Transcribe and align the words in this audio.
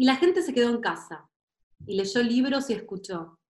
Y 0.00 0.04
la 0.04 0.14
gente 0.14 0.42
se 0.42 0.54
quedó 0.54 0.70
en 0.70 0.80
casa, 0.80 1.28
y 1.84 1.96
leyó 1.96 2.22
libros 2.22 2.70
y 2.70 2.72
escuchó, 2.72 3.40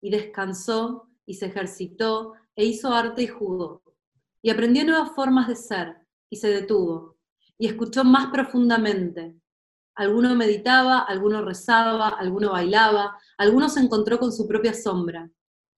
y 0.00 0.08
descansó, 0.08 1.10
y 1.26 1.34
se 1.34 1.46
ejercitó, 1.46 2.32
e 2.56 2.64
hizo 2.64 2.90
arte 2.94 3.22
y 3.22 3.26
jugó, 3.26 3.82
y 4.40 4.48
aprendió 4.48 4.82
nuevas 4.86 5.10
formas 5.14 5.46
de 5.46 5.56
ser, 5.56 5.98
y 6.30 6.36
se 6.36 6.48
detuvo, 6.48 7.18
y 7.58 7.66
escuchó 7.66 8.02
más 8.02 8.30
profundamente. 8.32 9.36
Alguno 9.94 10.34
meditaba, 10.34 11.00
alguno 11.00 11.44
rezaba, 11.44 12.08
alguno 12.08 12.52
bailaba, 12.52 13.18
alguno 13.36 13.68
se 13.68 13.80
encontró 13.80 14.18
con 14.18 14.32
su 14.32 14.48
propia 14.48 14.72
sombra, 14.72 15.30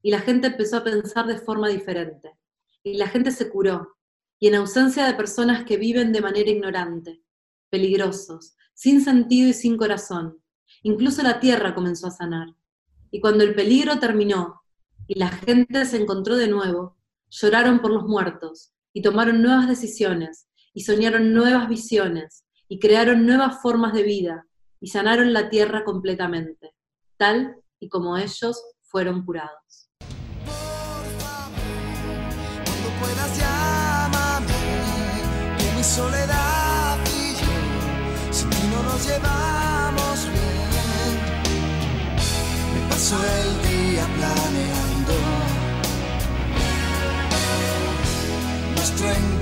y 0.02 0.12
la 0.12 0.20
gente 0.20 0.46
empezó 0.46 0.76
a 0.76 0.84
pensar 0.84 1.26
de 1.26 1.38
forma 1.38 1.68
diferente, 1.68 2.38
y 2.84 2.96
la 2.96 3.08
gente 3.08 3.32
se 3.32 3.50
curó, 3.50 3.96
y 4.38 4.46
en 4.46 4.54
ausencia 4.54 5.04
de 5.04 5.14
personas 5.14 5.64
que 5.64 5.78
viven 5.78 6.12
de 6.12 6.20
manera 6.20 6.48
ignorante, 6.48 7.24
peligrosos, 7.70 8.54
sin 8.74 9.02
sentido 9.02 9.48
y 9.48 9.52
sin 9.52 9.76
corazón, 9.76 10.38
incluso 10.82 11.22
la 11.22 11.40
tierra 11.40 11.74
comenzó 11.74 12.06
a 12.06 12.10
sanar. 12.10 12.48
Y 13.10 13.20
cuando 13.20 13.44
el 13.44 13.54
peligro 13.54 13.98
terminó 13.98 14.62
y 15.06 15.18
la 15.18 15.28
gente 15.28 15.84
se 15.84 16.00
encontró 16.00 16.36
de 16.36 16.48
nuevo, 16.48 16.96
lloraron 17.28 17.80
por 17.80 17.90
los 17.90 18.04
muertos 18.04 18.72
y 18.92 19.02
tomaron 19.02 19.42
nuevas 19.42 19.68
decisiones 19.68 20.48
y 20.74 20.82
soñaron 20.82 21.32
nuevas 21.32 21.68
visiones 21.68 22.44
y 22.68 22.78
crearon 22.78 23.26
nuevas 23.26 23.60
formas 23.60 23.92
de 23.92 24.02
vida 24.02 24.46
y 24.80 24.88
sanaron 24.88 25.32
la 25.32 25.48
tierra 25.48 25.84
completamente, 25.84 26.74
tal 27.16 27.56
y 27.78 27.88
como 27.88 28.16
ellos 28.16 28.62
fueron 28.82 29.24
curados. 29.24 29.90
soledad 33.12 33.51
llevamos 39.04 40.28
bien. 40.32 41.12
Me 42.72 42.80
paso 42.88 43.16
el 43.16 43.50
día 43.68 44.04
planeando 44.16 45.14
nuestro 48.76 49.06
encuentro 49.10 49.41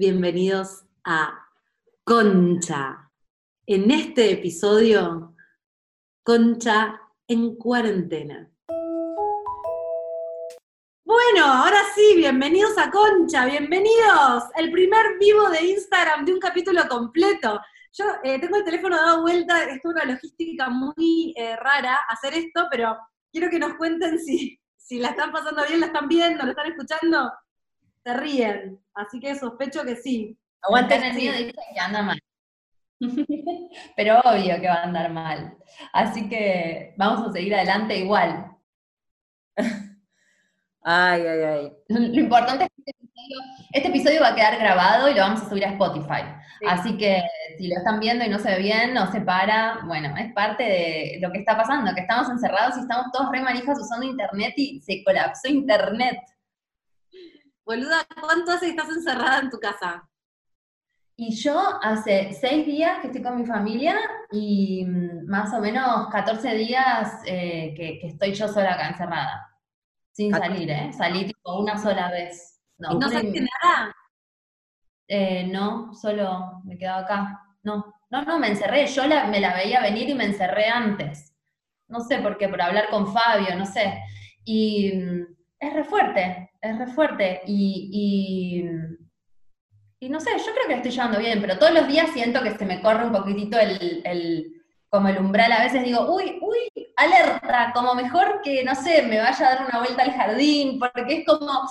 bienvenidos 0.00 0.86
a 1.04 1.46
Concha. 2.04 3.10
En 3.66 3.90
este 3.90 4.32
episodio, 4.32 5.34
Concha 6.22 7.00
en 7.28 7.54
cuarentena. 7.56 8.50
Bueno, 11.04 11.44
ahora 11.44 11.80
sí, 11.94 12.14
bienvenidos 12.16 12.78
a 12.78 12.90
Concha, 12.90 13.44
bienvenidos. 13.44 14.44
El 14.56 14.72
primer 14.72 15.18
vivo 15.18 15.50
de 15.50 15.64
Instagram 15.66 16.24
de 16.24 16.32
un 16.32 16.40
capítulo 16.40 16.88
completo. 16.88 17.60
Yo 17.92 18.04
eh, 18.22 18.38
tengo 18.38 18.56
el 18.56 18.64
teléfono 18.64 18.96
dado 18.96 19.22
vuelta, 19.22 19.64
es 19.64 19.84
una 19.84 20.04
logística 20.04 20.70
muy 20.70 21.34
eh, 21.36 21.56
rara 21.56 21.98
hacer 22.08 22.34
esto, 22.34 22.68
pero 22.70 22.96
quiero 23.32 23.50
que 23.50 23.58
nos 23.58 23.74
cuenten 23.74 24.18
si, 24.18 24.60
si 24.76 24.98
la 24.98 25.08
están 25.08 25.32
pasando 25.32 25.64
bien, 25.66 25.80
la 25.80 25.86
están 25.86 26.08
viendo, 26.08 26.44
lo 26.44 26.50
están 26.50 26.66
escuchando 26.66 27.30
se 28.02 28.14
ríen. 28.14 28.80
Así 28.94 29.20
que 29.20 29.34
sospecho 29.34 29.84
que 29.84 29.96
sí. 29.96 30.38
Aguanten 30.62 31.02
el 31.02 31.14
mío 31.14 31.32
dice 31.32 31.54
que 31.74 31.80
anda 31.80 32.02
mal. 32.02 32.18
Pero 33.96 34.20
obvio 34.20 34.60
que 34.60 34.68
va 34.68 34.74
a 34.74 34.84
andar 34.84 35.10
mal. 35.10 35.56
Así 35.92 36.28
que 36.28 36.94
vamos 36.96 37.28
a 37.28 37.32
seguir 37.32 37.54
adelante 37.54 37.96
igual. 37.96 38.56
Ay, 40.82 41.22
ay, 41.26 41.42
ay. 41.42 41.72
Lo 41.88 42.20
importante 42.20 42.66
es 42.86 42.94
que 42.94 43.00
este 43.72 43.88
episodio, 43.88 44.20
va 44.20 44.28
a 44.28 44.34
quedar 44.34 44.58
grabado 44.58 45.08
y 45.08 45.14
lo 45.14 45.20
vamos 45.20 45.42
a 45.42 45.48
subir 45.48 45.64
a 45.64 45.70
Spotify. 45.70 46.22
Así 46.68 46.96
que 46.96 47.22
si 47.56 47.68
lo 47.68 47.76
están 47.76 48.00
viendo 48.00 48.24
y 48.24 48.28
no 48.28 48.38
se 48.38 48.50
ve 48.50 48.58
bien, 48.58 48.92
no 48.92 49.10
se 49.10 49.20
para, 49.20 49.80
bueno, 49.86 50.14
es 50.16 50.32
parte 50.32 50.62
de 50.62 51.18
lo 51.20 51.32
que 51.32 51.38
está 51.38 51.56
pasando, 51.56 51.94
que 51.94 52.02
estamos 52.02 52.28
encerrados 52.28 52.76
y 52.76 52.80
estamos 52.80 53.06
todos 53.12 53.30
re 53.32 53.40
manijas 53.40 53.78
usando 53.80 54.06
internet 54.06 54.54
y 54.56 54.80
se 54.80 55.02
colapsó 55.04 55.48
internet. 55.48 56.18
Boluda, 57.64 58.06
¿cuánto 58.20 58.52
hace 58.52 58.66
que 58.66 58.70
estás 58.72 58.90
encerrada 58.90 59.38
en 59.38 59.50
tu 59.50 59.58
casa? 59.58 60.10
Y 61.16 61.34
yo 61.36 61.78
hace 61.82 62.32
seis 62.32 62.64
días 62.64 62.98
que 63.00 63.08
estoy 63.08 63.22
con 63.22 63.36
mi 63.36 63.44
familia 63.44 63.96
y 64.32 64.86
mm, 64.86 65.26
más 65.28 65.52
o 65.52 65.60
menos 65.60 66.08
14 66.10 66.54
días 66.54 67.20
eh, 67.26 67.74
que, 67.76 68.00
estoy 68.06 68.32
yo 68.32 68.48
sola 68.48 68.72
acá 68.72 68.88
encerrada. 68.88 69.46
Sin 70.12 70.32
salir, 70.32 70.70
¿eh? 70.70 70.90
Salí 70.92 71.26
tipo 71.26 71.60
una 71.60 71.78
sola 71.78 72.10
vez. 72.10 72.59
No, 72.80 72.94
¿No 72.94 73.08
saliste 73.08 73.40
nada? 73.40 73.94
Eh, 75.06 75.44
no, 75.44 75.94
solo 75.94 76.62
me 76.64 76.78
quedaba 76.78 77.00
acá. 77.00 77.42
No, 77.62 77.94
no, 78.10 78.22
no, 78.22 78.38
me 78.38 78.48
encerré. 78.48 78.86
Yo 78.86 79.02
me 79.06 79.40
la 79.40 79.54
veía 79.54 79.80
venir 79.80 80.08
y 80.08 80.14
me 80.14 80.24
encerré 80.24 80.66
antes. 80.66 81.36
No 81.88 82.00
sé 82.00 82.18
por 82.18 82.38
qué, 82.38 82.48
por 82.48 82.62
hablar 82.62 82.88
con 82.88 83.12
Fabio, 83.12 83.54
no 83.56 83.66
sé. 83.66 84.02
Y 84.44 84.92
mm, 84.94 85.26
es 85.58 85.74
re 85.74 85.84
fuerte, 85.84 86.52
es 86.60 86.78
re 86.78 86.86
fuerte. 86.86 87.42
Y, 87.46 88.62
y, 90.00 90.08
no 90.08 90.20
sé, 90.20 90.30
yo 90.38 90.52
creo 90.54 90.66
que 90.68 90.74
estoy 90.74 90.90
llevando 90.90 91.18
bien, 91.18 91.40
pero 91.40 91.58
todos 91.58 91.74
los 91.74 91.86
días 91.86 92.10
siento 92.12 92.42
que 92.42 92.56
se 92.56 92.64
me 92.64 92.80
corre 92.80 93.04
un 93.04 93.12
poquitito 93.12 93.58
el, 93.58 94.62
como 94.88 95.08
el 95.08 95.18
umbral. 95.18 95.52
A 95.52 95.62
veces 95.62 95.84
digo, 95.84 96.14
uy, 96.14 96.38
uy, 96.40 96.92
alerta, 96.96 97.72
como 97.74 97.94
mejor 97.94 98.40
que, 98.42 98.64
no 98.64 98.74
sé, 98.74 99.02
me 99.02 99.18
vaya 99.18 99.46
a 99.46 99.54
dar 99.54 99.66
una 99.66 99.80
vuelta 99.80 100.02
al 100.02 100.12
jardín, 100.12 100.78
porque 100.78 101.18
es 101.18 101.26
como, 101.26 101.68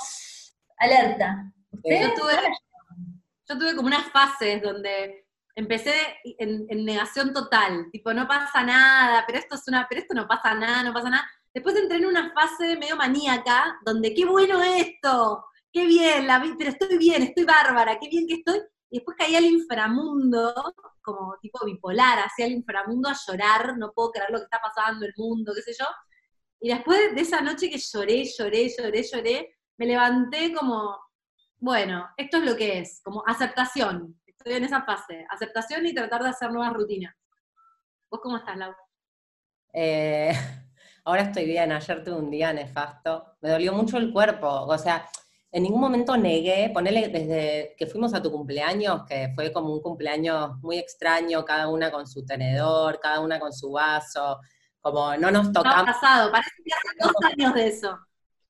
alerta. 0.80 1.52
Yo 1.72 2.14
tuve, 2.14 2.38
yo 3.48 3.58
tuve 3.58 3.76
como 3.76 3.88
unas 3.88 4.12
fases 4.12 4.62
donde 4.62 5.26
empecé 5.56 5.94
en, 6.24 6.86
negación 6.86 7.34
total, 7.34 7.90
tipo, 7.92 8.14
no 8.14 8.28
pasa 8.28 8.64
nada, 8.64 9.24
pero 9.28 9.40
esto 9.40 9.56
es 9.56 9.68
una, 9.68 9.86
pero 9.90 10.02
esto 10.02 10.14
no 10.14 10.28
pasa 10.28 10.56
nada, 10.56 10.84
no 10.84 10.94
pasa 10.94 11.10
nada. 11.10 11.30
Después 11.54 11.76
entré 11.76 11.98
en 11.98 12.06
una 12.06 12.32
fase 12.34 12.78
medio 12.78 12.96
maníaca, 12.96 13.78
donde 13.86 14.14
qué 14.14 14.26
bueno 14.26 14.62
esto, 14.64 15.46
qué 15.72 15.86
bien, 15.86 16.28
la, 16.28 16.42
pero 16.58 16.70
estoy 16.70 16.98
bien, 16.98 17.24
estoy 17.24 17.44
bárbara, 17.44 17.98
qué 18.00 18.08
bien 18.08 18.28
que 18.28 18.36
estoy. 18.36 18.62
Y 18.92 18.98
después 18.98 19.18
caí 19.18 19.36
al 19.36 19.46
inframundo, 19.46 20.54
como 21.02 21.36
tipo 21.42 21.64
bipolar, 21.66 22.20
hacia 22.20 22.46
el 22.46 22.54
inframundo 22.54 23.10
a 23.10 23.18
llorar, 23.28 23.78
no 23.78 23.92
puedo 23.92 24.12
creer 24.12 24.32
lo 24.32 24.38
que 24.38 24.46
está 24.46 24.60
pasando, 24.62 25.06
el 25.06 25.14
mundo, 25.18 25.54
qué 25.54 25.62
sé 25.62 25.74
yo. 25.78 25.86
Y 26.62 26.70
después 26.70 27.16
de 27.16 27.22
esa 27.22 27.42
noche 27.42 27.70
que 27.70 27.78
lloré, 27.78 28.26
lloré, 28.26 28.70
lloré, 28.70 29.04
lloré, 29.04 29.59
me 29.80 29.86
levanté 29.86 30.54
como, 30.54 31.00
bueno, 31.58 32.10
esto 32.18 32.38
es 32.38 32.44
lo 32.44 32.56
que 32.56 32.80
es, 32.80 33.02
como 33.02 33.24
aceptación. 33.26 34.22
Estoy 34.28 34.54
en 34.54 34.66
esa 34.66 34.84
fase, 34.84 35.26
aceptación 35.30 35.86
y 35.86 35.94
tratar 35.94 36.22
de 36.22 36.30
hacer 36.30 36.52
nuevas 36.52 36.74
rutinas. 36.74 37.16
¿Vos 38.12 38.20
cómo 38.22 38.38
estás, 38.38 38.58
Laura? 38.58 38.78
Eh, 39.74 40.32
Ahora 41.06 41.24
estoy 41.24 41.46
bien, 41.46 41.72
ayer 41.72 42.04
tuve 42.04 42.18
un 42.18 42.30
día 42.30 42.52
nefasto. 42.52 43.38
Me 43.42 43.50
dolió 43.50 43.74
mucho 43.74 43.98
el 43.98 44.12
cuerpo. 44.12 44.48
O 44.48 44.78
sea, 44.78 45.10
en 45.52 45.64
ningún 45.64 45.80
momento 45.80 46.16
negué, 46.18 46.70
ponele 46.74 47.08
desde 47.08 47.76
que 47.78 47.88
fuimos 47.88 48.14
a 48.14 48.22
tu 48.22 48.32
cumpleaños, 48.32 49.06
que 49.06 49.32
fue 49.34 49.52
como 49.52 49.74
un 49.74 49.82
cumpleaños 49.82 50.58
muy 50.62 50.78
extraño, 50.78 51.46
cada 51.46 51.70
una 51.70 51.90
con 51.90 52.06
su 52.06 52.26
tenedor, 52.26 53.00
cada 53.00 53.22
una 53.22 53.40
con 53.40 53.54
su 53.54 53.72
vaso, 53.72 54.40
como 54.82 55.16
no 55.16 55.32
nos 55.32 55.52
tocamos. 55.52 55.78
No 55.78 55.82
ha 55.84 55.94
pasado, 55.94 56.32
parece 56.32 56.52
que 56.64 56.74
hace 56.74 56.98
dos 57.00 57.32
años 57.32 57.54
de 57.56 57.68
eso. 57.68 57.98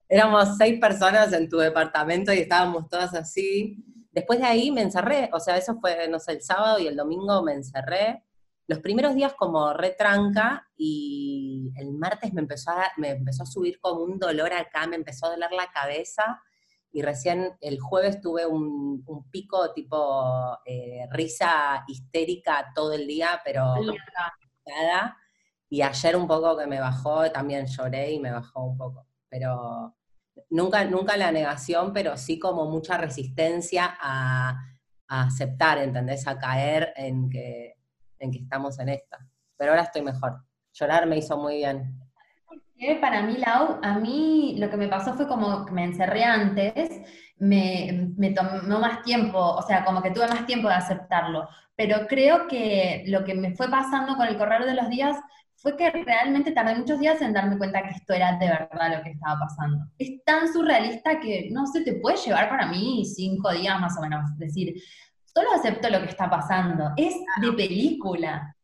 Éramos 0.09 0.57
seis 0.57 0.79
personas 0.79 1.31
en 1.33 1.47
tu 1.47 1.57
departamento 1.57 2.33
y 2.33 2.39
estábamos 2.39 2.89
todas 2.89 3.13
así. 3.13 3.77
Después 4.11 4.39
de 4.39 4.45
ahí 4.45 4.71
me 4.71 4.81
encerré, 4.81 5.29
o 5.31 5.39
sea, 5.39 5.55
eso 5.55 5.79
fue, 5.79 6.07
no 6.09 6.19
sé, 6.19 6.33
el 6.33 6.41
sábado 6.41 6.79
y 6.79 6.87
el 6.87 6.95
domingo 6.95 7.43
me 7.43 7.53
encerré. 7.53 8.23
Los 8.67 8.79
primeros 8.79 9.15
días 9.15 9.33
como 9.35 9.71
retranca 9.73 10.67
y 10.75 11.71
el 11.77 11.93
martes 11.93 12.33
me 12.33 12.41
empezó, 12.41 12.71
a, 12.71 12.91
me 12.97 13.11
empezó 13.11 13.43
a 13.43 13.45
subir 13.45 13.79
como 13.79 14.03
un 14.03 14.17
dolor 14.19 14.51
acá, 14.51 14.87
me 14.87 14.95
empezó 14.95 15.27
a 15.27 15.31
doler 15.31 15.51
la 15.51 15.71
cabeza 15.71 16.41
y 16.91 17.03
recién 17.03 17.55
el 17.61 17.79
jueves 17.79 18.19
tuve 18.19 18.47
un, 18.47 19.03
un 19.05 19.29
pico 19.29 19.73
tipo 19.73 20.57
eh, 20.65 21.05
risa 21.11 21.83
histérica 21.87 22.71
todo 22.73 22.93
el 22.93 23.05
día, 23.05 23.41
pero 23.45 23.75
nada. 24.65 25.17
Y 25.69 25.83
ayer 25.83 26.15
un 26.15 26.27
poco 26.27 26.57
que 26.57 26.65
me 26.65 26.79
bajó, 26.79 27.29
también 27.31 27.67
lloré 27.67 28.11
y 28.11 28.19
me 28.19 28.31
bajó 28.31 28.63
un 28.63 28.77
poco. 28.77 29.05
Pero 29.29 29.95
nunca, 30.49 30.85
nunca 30.85 31.17
la 31.17 31.31
negación, 31.31 31.93
pero 31.93 32.17
sí 32.17 32.39
como 32.39 32.65
mucha 32.65 32.97
resistencia 32.97 33.97
a, 33.99 34.57
a 35.07 35.23
aceptar, 35.23 35.77
¿entendés? 35.79 36.27
A 36.27 36.37
caer 36.37 36.93
en 36.95 37.29
que, 37.29 37.75
en 38.19 38.31
que 38.31 38.39
estamos 38.39 38.79
en 38.79 38.89
esta. 38.89 39.19
Pero 39.57 39.71
ahora 39.71 39.83
estoy 39.83 40.01
mejor. 40.01 40.43
Llorar 40.73 41.05
me 41.07 41.17
hizo 41.17 41.37
muy 41.37 41.57
bien 41.57 41.99
para 43.01 43.21
mí, 43.23 43.37
Lau, 43.37 43.79
a 43.83 43.99
mí 43.99 44.55
lo 44.57 44.69
que 44.69 44.77
me 44.77 44.87
pasó 44.87 45.13
fue 45.13 45.27
como 45.27 45.65
que 45.65 45.73
me 45.73 45.83
encerré 45.83 46.23
antes, 46.23 46.89
me, 47.37 48.11
me, 48.17 48.31
tomó 48.31 48.79
más 48.79 49.03
tiempo, 49.03 49.37
o 49.37 49.61
sea, 49.61 49.83
como 49.83 50.01
que 50.01 50.11
tuve 50.11 50.27
más 50.27 50.45
tiempo 50.45 50.69
de 50.69 50.75
aceptarlo, 50.75 51.47
pero 51.75 52.07
creo 52.07 52.47
que 52.47 53.03
lo 53.07 53.23
que 53.25 53.35
me 53.35 53.55
fue 53.55 53.69
pasando 53.69 54.15
con 54.15 54.27
el 54.27 54.37
correr 54.37 54.65
de 54.65 54.75
los 54.75 54.89
días 54.89 55.17
fue 55.61 55.75
que 55.75 55.89
realmente 55.91 56.51
tardé 56.51 56.75
muchos 56.75 56.99
días 56.99 57.21
en 57.21 57.33
darme 57.33 57.57
cuenta 57.57 57.83
que 57.83 57.89
esto 57.89 58.13
era 58.13 58.37
de 58.37 58.47
verdad 58.47 58.97
lo 58.97 59.03
que 59.03 59.11
estaba 59.11 59.39
pasando. 59.39 59.85
Es 59.97 60.23
tan 60.23 60.51
surrealista 60.51 61.19
que 61.19 61.49
no 61.51 61.67
sé, 61.67 61.81
te 61.81 61.93
puede 61.95 62.17
llevar 62.17 62.49
para 62.49 62.67
mí 62.67 63.03
cinco 63.05 63.51
días 63.51 63.79
más 63.79 63.97
o 63.97 64.01
menos, 64.01 64.37
decir, 64.37 64.73
solo 65.25 65.51
acepto 65.53 65.89
lo 65.89 65.99
que 65.99 66.09
está 66.09 66.29
pasando, 66.29 66.91
es 66.95 67.15
de 67.41 67.53
película. 67.53 68.55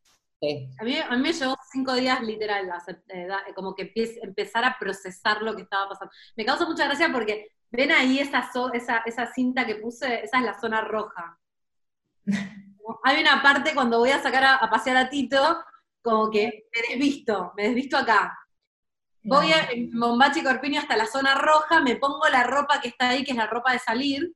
A, 0.79 0.83
mí, 0.83 0.97
a 0.97 1.09
mí 1.15 1.21
me 1.21 1.33
llevó 1.33 1.55
cinco 1.71 1.93
días 1.93 2.21
literal, 2.21 2.69
eh, 3.09 3.27
como 3.55 3.73
que 3.73 3.91
empezar 4.21 4.63
a 4.63 4.77
procesar 4.79 5.41
lo 5.41 5.55
que 5.55 5.63
estaba 5.63 5.89
pasando. 5.89 6.13
Me 6.35 6.45
causa 6.45 6.65
mucha 6.65 6.85
gracia 6.85 7.09
porque 7.11 7.55
ven 7.71 7.91
ahí 7.91 8.19
esa, 8.19 8.49
esa, 8.73 8.97
esa 9.05 9.25
cinta 9.27 9.65
que 9.65 9.75
puse, 9.75 10.23
esa 10.23 10.37
es 10.37 10.43
la 10.43 10.59
zona 10.59 10.81
roja. 10.81 11.39
Hay 13.03 13.21
una 13.21 13.41
parte 13.41 13.73
cuando 13.73 13.99
voy 13.99 14.11
a 14.11 14.21
sacar 14.21 14.43
a, 14.43 14.69
pasear 14.69 14.97
a 14.97 15.09
Tito, 15.09 15.57
como 16.05 16.29
que 16.29 16.67
me 16.71 16.95
desvisto, 16.95 17.51
me 17.57 17.63
desvisto 17.63 17.97
acá. 17.97 18.37
Voy 19.23 19.51
a 19.51 19.67
Bombachi 19.91 20.43
Corpiño 20.43 20.79
hasta 20.79 20.95
la 20.95 21.07
zona 21.07 21.33
roja, 21.33 21.81
me 21.81 21.95
pongo 21.95 22.29
la 22.31 22.43
ropa 22.43 22.79
que 22.79 22.89
está 22.89 23.09
ahí, 23.09 23.23
que 23.23 23.31
es 23.31 23.37
la 23.37 23.47
ropa 23.47 23.73
de 23.73 23.79
salir, 23.79 24.31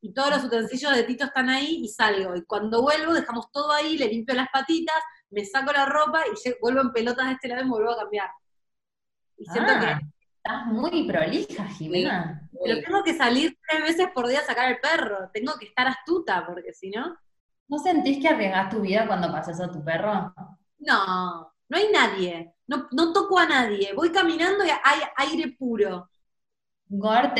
y 0.00 0.14
todos 0.14 0.30
los 0.30 0.44
utensilios 0.44 0.94
de 0.94 1.02
Tito 1.02 1.24
están 1.24 1.48
ahí 1.48 1.80
y 1.82 1.88
salgo. 1.88 2.36
Y 2.36 2.44
cuando 2.44 2.80
vuelvo, 2.80 3.12
dejamos 3.12 3.50
todo 3.50 3.72
ahí, 3.72 3.98
le 3.98 4.06
limpio 4.06 4.36
las 4.36 4.48
patitas, 4.52 5.02
me 5.30 5.44
saco 5.44 5.72
la 5.72 5.84
ropa 5.84 6.22
y 6.28 6.50
vuelvo 6.60 6.82
en 6.82 6.92
pelotas 6.92 7.26
de 7.26 7.32
este 7.32 7.48
lado 7.48 7.62
y 7.62 7.64
me 7.64 7.70
vuelvo 7.70 7.90
a 7.90 7.98
cambiar. 7.98 8.30
Y 9.36 9.46
siento 9.46 9.72
que. 9.80 9.86
Ah, 9.86 10.00
estás 10.36 10.66
muy 10.66 11.08
prolija, 11.08 11.64
Jimena. 11.64 12.48
Pero 12.64 12.82
tengo 12.82 13.02
que 13.02 13.14
salir 13.14 13.58
tres 13.68 13.82
veces 13.82 14.08
por 14.14 14.28
día 14.28 14.40
a 14.40 14.44
sacar 14.44 14.70
el 14.70 14.78
perro. 14.78 15.28
Tengo 15.32 15.54
que 15.58 15.66
estar 15.66 15.88
astuta, 15.88 16.46
porque 16.46 16.72
si 16.72 16.90
no. 16.90 17.16
¿No 17.66 17.78
sentís 17.78 18.20
que 18.20 18.28
arriesgas 18.28 18.70
tu 18.70 18.82
vida 18.82 19.08
cuando 19.08 19.32
pases 19.32 19.58
a 19.58 19.72
tu 19.72 19.82
perro? 19.82 20.32
No, 20.86 21.52
no 21.68 21.76
hay 21.76 21.90
nadie. 21.92 22.54
No, 22.66 22.88
no 22.92 23.12
toco 23.12 23.38
a 23.38 23.46
nadie. 23.46 23.92
Voy 23.94 24.10
caminando 24.10 24.64
y 24.64 24.70
hay 24.70 25.00
aire 25.16 25.54
puro. 25.58 26.08
Gord, 26.86 27.32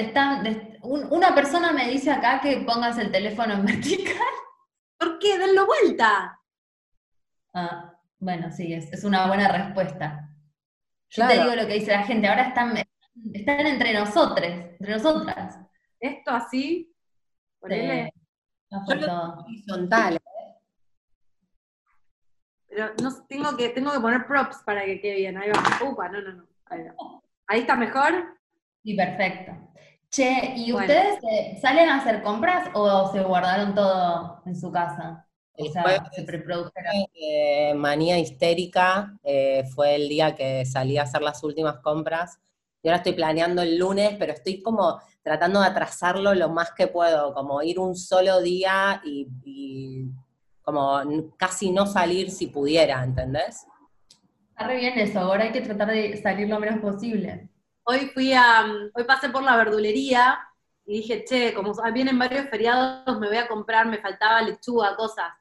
una 0.83 1.35
persona 1.35 1.73
me 1.73 1.89
dice 1.91 2.11
acá 2.11 2.41
que 2.41 2.59
pongas 2.59 2.99
el 2.99 3.13
teléfono 3.13 3.55
en 3.55 3.65
vertical. 3.67 4.17
¿Por 4.99 5.19
qué? 5.19 5.39
Denlo 5.39 5.67
vuelta. 5.67 6.41
Ah, 7.53 7.93
bueno, 8.19 8.51
sí, 8.51 8.73
es, 8.73 9.05
una 9.05 9.27
buena 9.27 9.49
respuesta. 9.49 10.31
Yo 11.11 11.29
te 11.29 11.35
digo 11.35 11.55
lo 11.55 11.67
que 11.67 11.75
dice 11.75 11.93
la 11.93 12.03
gente, 12.03 12.27
ahora 12.27 12.49
están, 12.49 12.77
están 13.33 13.67
entre 13.67 13.93
nosotros, 13.93 14.49
entre 14.49 14.93
nosotras. 14.93 15.59
Esto 16.01 16.33
así, 16.33 16.93
ponele. 17.61 18.13
horizontal. 19.47 20.17
¿eh? 20.17 20.19
Pero 20.19 20.34
no, 23.03 23.27
tengo 23.29 23.57
que, 23.57 23.69
tengo 23.71 23.93
que 23.93 24.01
poner 24.01 24.27
props 24.27 24.59
para 24.65 24.85
que 24.85 25.01
quede 25.01 25.17
bien. 25.17 25.37
Ahí 25.37 25.51
va. 25.51 25.89
Upa, 25.89 26.09
no, 26.09 26.21
no, 26.21 26.33
no. 26.33 26.45
Ahí, 27.47 27.61
está 27.61 27.77
mejor. 27.77 28.39
Sí, 28.83 28.95
perfecto. 28.95 29.53
Che, 30.11 30.55
¿y 30.57 30.73
ustedes 30.73 31.19
eh, 31.31 31.59
salen 31.61 31.89
a 31.89 31.97
hacer 31.97 32.23
compras 32.23 32.69
o 32.75 33.11
se 33.13 33.23
guardaron 33.23 33.75
todo 33.75 34.43
en 34.47 34.57
su 34.57 34.71
casa? 34.71 35.27
El 35.57 35.73
se 35.73 37.75
manía 37.77 38.19
histérica, 38.19 39.17
eh, 39.23 39.65
fue 39.73 39.95
el 39.95 40.09
día 40.09 40.35
que 40.35 40.65
salí 40.65 40.99
a 40.99 41.03
hacer 41.03 41.23
las 41.23 41.45
últimas 41.45 41.79
compras. 41.79 42.41
Y 42.83 42.89
ahora 42.89 42.99
estoy 42.99 43.13
planeando 43.13 43.63
el 43.63 43.79
lunes, 43.79 44.17
pero 44.19 44.33
estoy 44.33 44.63
como 44.63 45.01
tratando 45.23 45.61
de 45.61 45.69
atrasarlo 45.69 46.35
lo 46.35 46.51
más 46.51 46.73
que 46.73 46.87
puedo, 46.87 47.33
como 47.33 47.63
ir 47.63 47.79
un 47.79 47.97
solo 47.97 48.43
día 48.43 49.01
y, 49.05 50.07
como 50.65 51.01
casi 51.37 51.71
no 51.71 51.87
salir 51.87 52.31
si 52.31 52.49
pudiera, 52.49 53.05
¿entendés? 53.05 53.67
Está 54.51 54.67
re 54.67 54.77
bien 54.77 54.99
eso, 54.99 55.21
ahora 55.21 55.45
hay 55.45 55.53
que 55.53 55.61
tratar 55.61 55.89
de 55.89 56.17
salir 56.23 56.49
lo 56.49 56.59
menos 56.59 56.81
posible. 56.81 57.49
Hoy 57.85 58.11
fui 58.15 58.33
a, 58.33 58.65
hoy 58.95 59.05
pasé 59.05 59.29
por 59.29 59.43
la 59.43 59.57
verdulería 59.57 60.39
y 60.87 60.99
dije, 60.99 61.25
che, 61.25 61.53
como 61.55 61.73
vienen 61.93 62.19
varios 62.19 62.49
feriados, 62.49 63.21
me 63.21 63.29
voy 63.29 63.37
a 63.37 63.49
comprar, 63.49 63.87
me 63.87 63.99
faltaba 63.99 64.43
lechuga, 64.43 64.97
cosas 64.97 65.33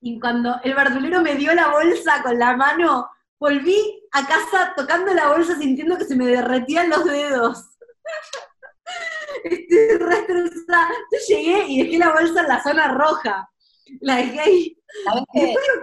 y 0.00 0.20
cuando 0.20 0.60
el 0.62 0.74
verdulero 0.74 1.20
me 1.20 1.34
dio 1.34 1.54
la 1.54 1.68
bolsa 1.70 2.22
con 2.22 2.38
la 2.38 2.56
mano, 2.56 3.10
volví 3.40 3.76
a 4.12 4.26
casa 4.26 4.72
tocando 4.76 5.12
la 5.12 5.28
bolsa 5.28 5.56
sintiendo 5.56 5.96
que 5.96 6.04
se 6.04 6.14
me 6.14 6.26
derretían 6.26 6.90
los 6.90 7.04
dedos. 7.04 7.76
Estoy 9.44 9.98
restrozada. 9.98 10.90
Yo 11.10 11.18
llegué 11.36 11.64
y 11.66 11.82
dejé 11.82 11.98
la 11.98 12.12
bolsa 12.12 12.40
en 12.40 12.48
la 12.48 12.62
zona 12.62 12.88
roja. 12.92 13.50
La 14.00 14.16
dejé 14.16 14.40
ahí. 14.40 14.76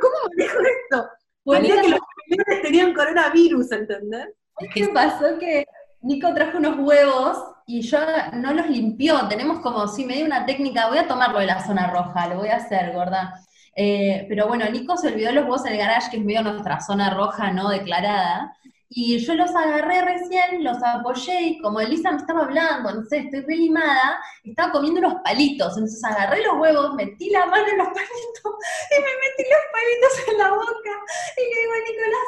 ¿cómo 0.01 0.13
manejo 0.29 0.59
esto? 0.59 1.09
Porque 1.43 1.67
que 1.67 1.89
los 1.89 1.99
familiares 1.99 2.61
tenían 2.61 2.93
coronavirus, 2.93 3.71
¿entendés? 3.71 4.27
¿Qué 4.73 4.87
pasó? 4.89 5.37
Que 5.39 5.65
Nico 6.01 6.33
trajo 6.33 6.57
unos 6.57 6.77
huevos 6.79 7.37
y 7.65 7.81
yo 7.81 7.99
no 8.33 8.53
los 8.53 8.69
limpió. 8.69 9.27
Tenemos 9.27 9.59
como, 9.59 9.87
si 9.87 10.05
me 10.05 10.15
dio 10.15 10.25
una 10.25 10.45
técnica, 10.45 10.89
voy 10.89 10.99
a 10.99 11.07
tomarlo 11.07 11.39
de 11.39 11.47
la 11.47 11.65
zona 11.65 11.89
roja, 11.91 12.27
lo 12.27 12.37
voy 12.37 12.49
a 12.49 12.57
hacer, 12.57 12.93
gorda. 12.93 13.33
Eh, 13.75 14.25
pero 14.29 14.47
bueno, 14.47 14.69
Nico 14.69 14.97
se 14.97 15.07
olvidó 15.07 15.31
los 15.31 15.43
huevos 15.43 15.65
en 15.65 15.73
el 15.73 15.79
garage, 15.79 16.11
que 16.11 16.17
es 16.17 16.23
medio 16.23 16.43
nuestra 16.43 16.79
zona 16.79 17.09
roja 17.09 17.51
no 17.51 17.69
declarada. 17.69 18.55
Y 18.95 19.17
yo 19.17 19.33
los 19.33 19.49
agarré 19.55 20.01
recién, 20.01 20.63
los 20.63 20.77
apoyé 20.83 21.41
y 21.41 21.61
como 21.61 21.79
Elisa 21.79 22.11
me 22.11 22.17
estaba 22.17 22.43
hablando, 22.43 22.93
no 22.93 23.03
sé, 23.05 23.19
estoy 23.19 23.41
relimada, 23.41 24.19
estaba 24.43 24.71
comiendo 24.71 24.99
unos 24.99 25.15
palitos. 25.23 25.73
Entonces 25.73 26.03
agarré 26.03 26.43
los 26.43 26.57
huevos, 26.57 26.93
metí 26.93 27.31
la 27.31 27.47
mano 27.47 27.67
en 27.67 27.77
los 27.79 27.87
palitos 27.99 28.53
y 28.91 29.01
me 29.01 29.13
metí 29.17 29.43
los 29.49 29.63
palitos 29.73 30.27
en 30.27 30.37
la 30.37 30.49
boca. 30.51 30.93
Y 31.37 31.41
le 31.41 31.61
digo 31.61 31.73
a 31.73 31.89
Nicolás, 31.89 32.27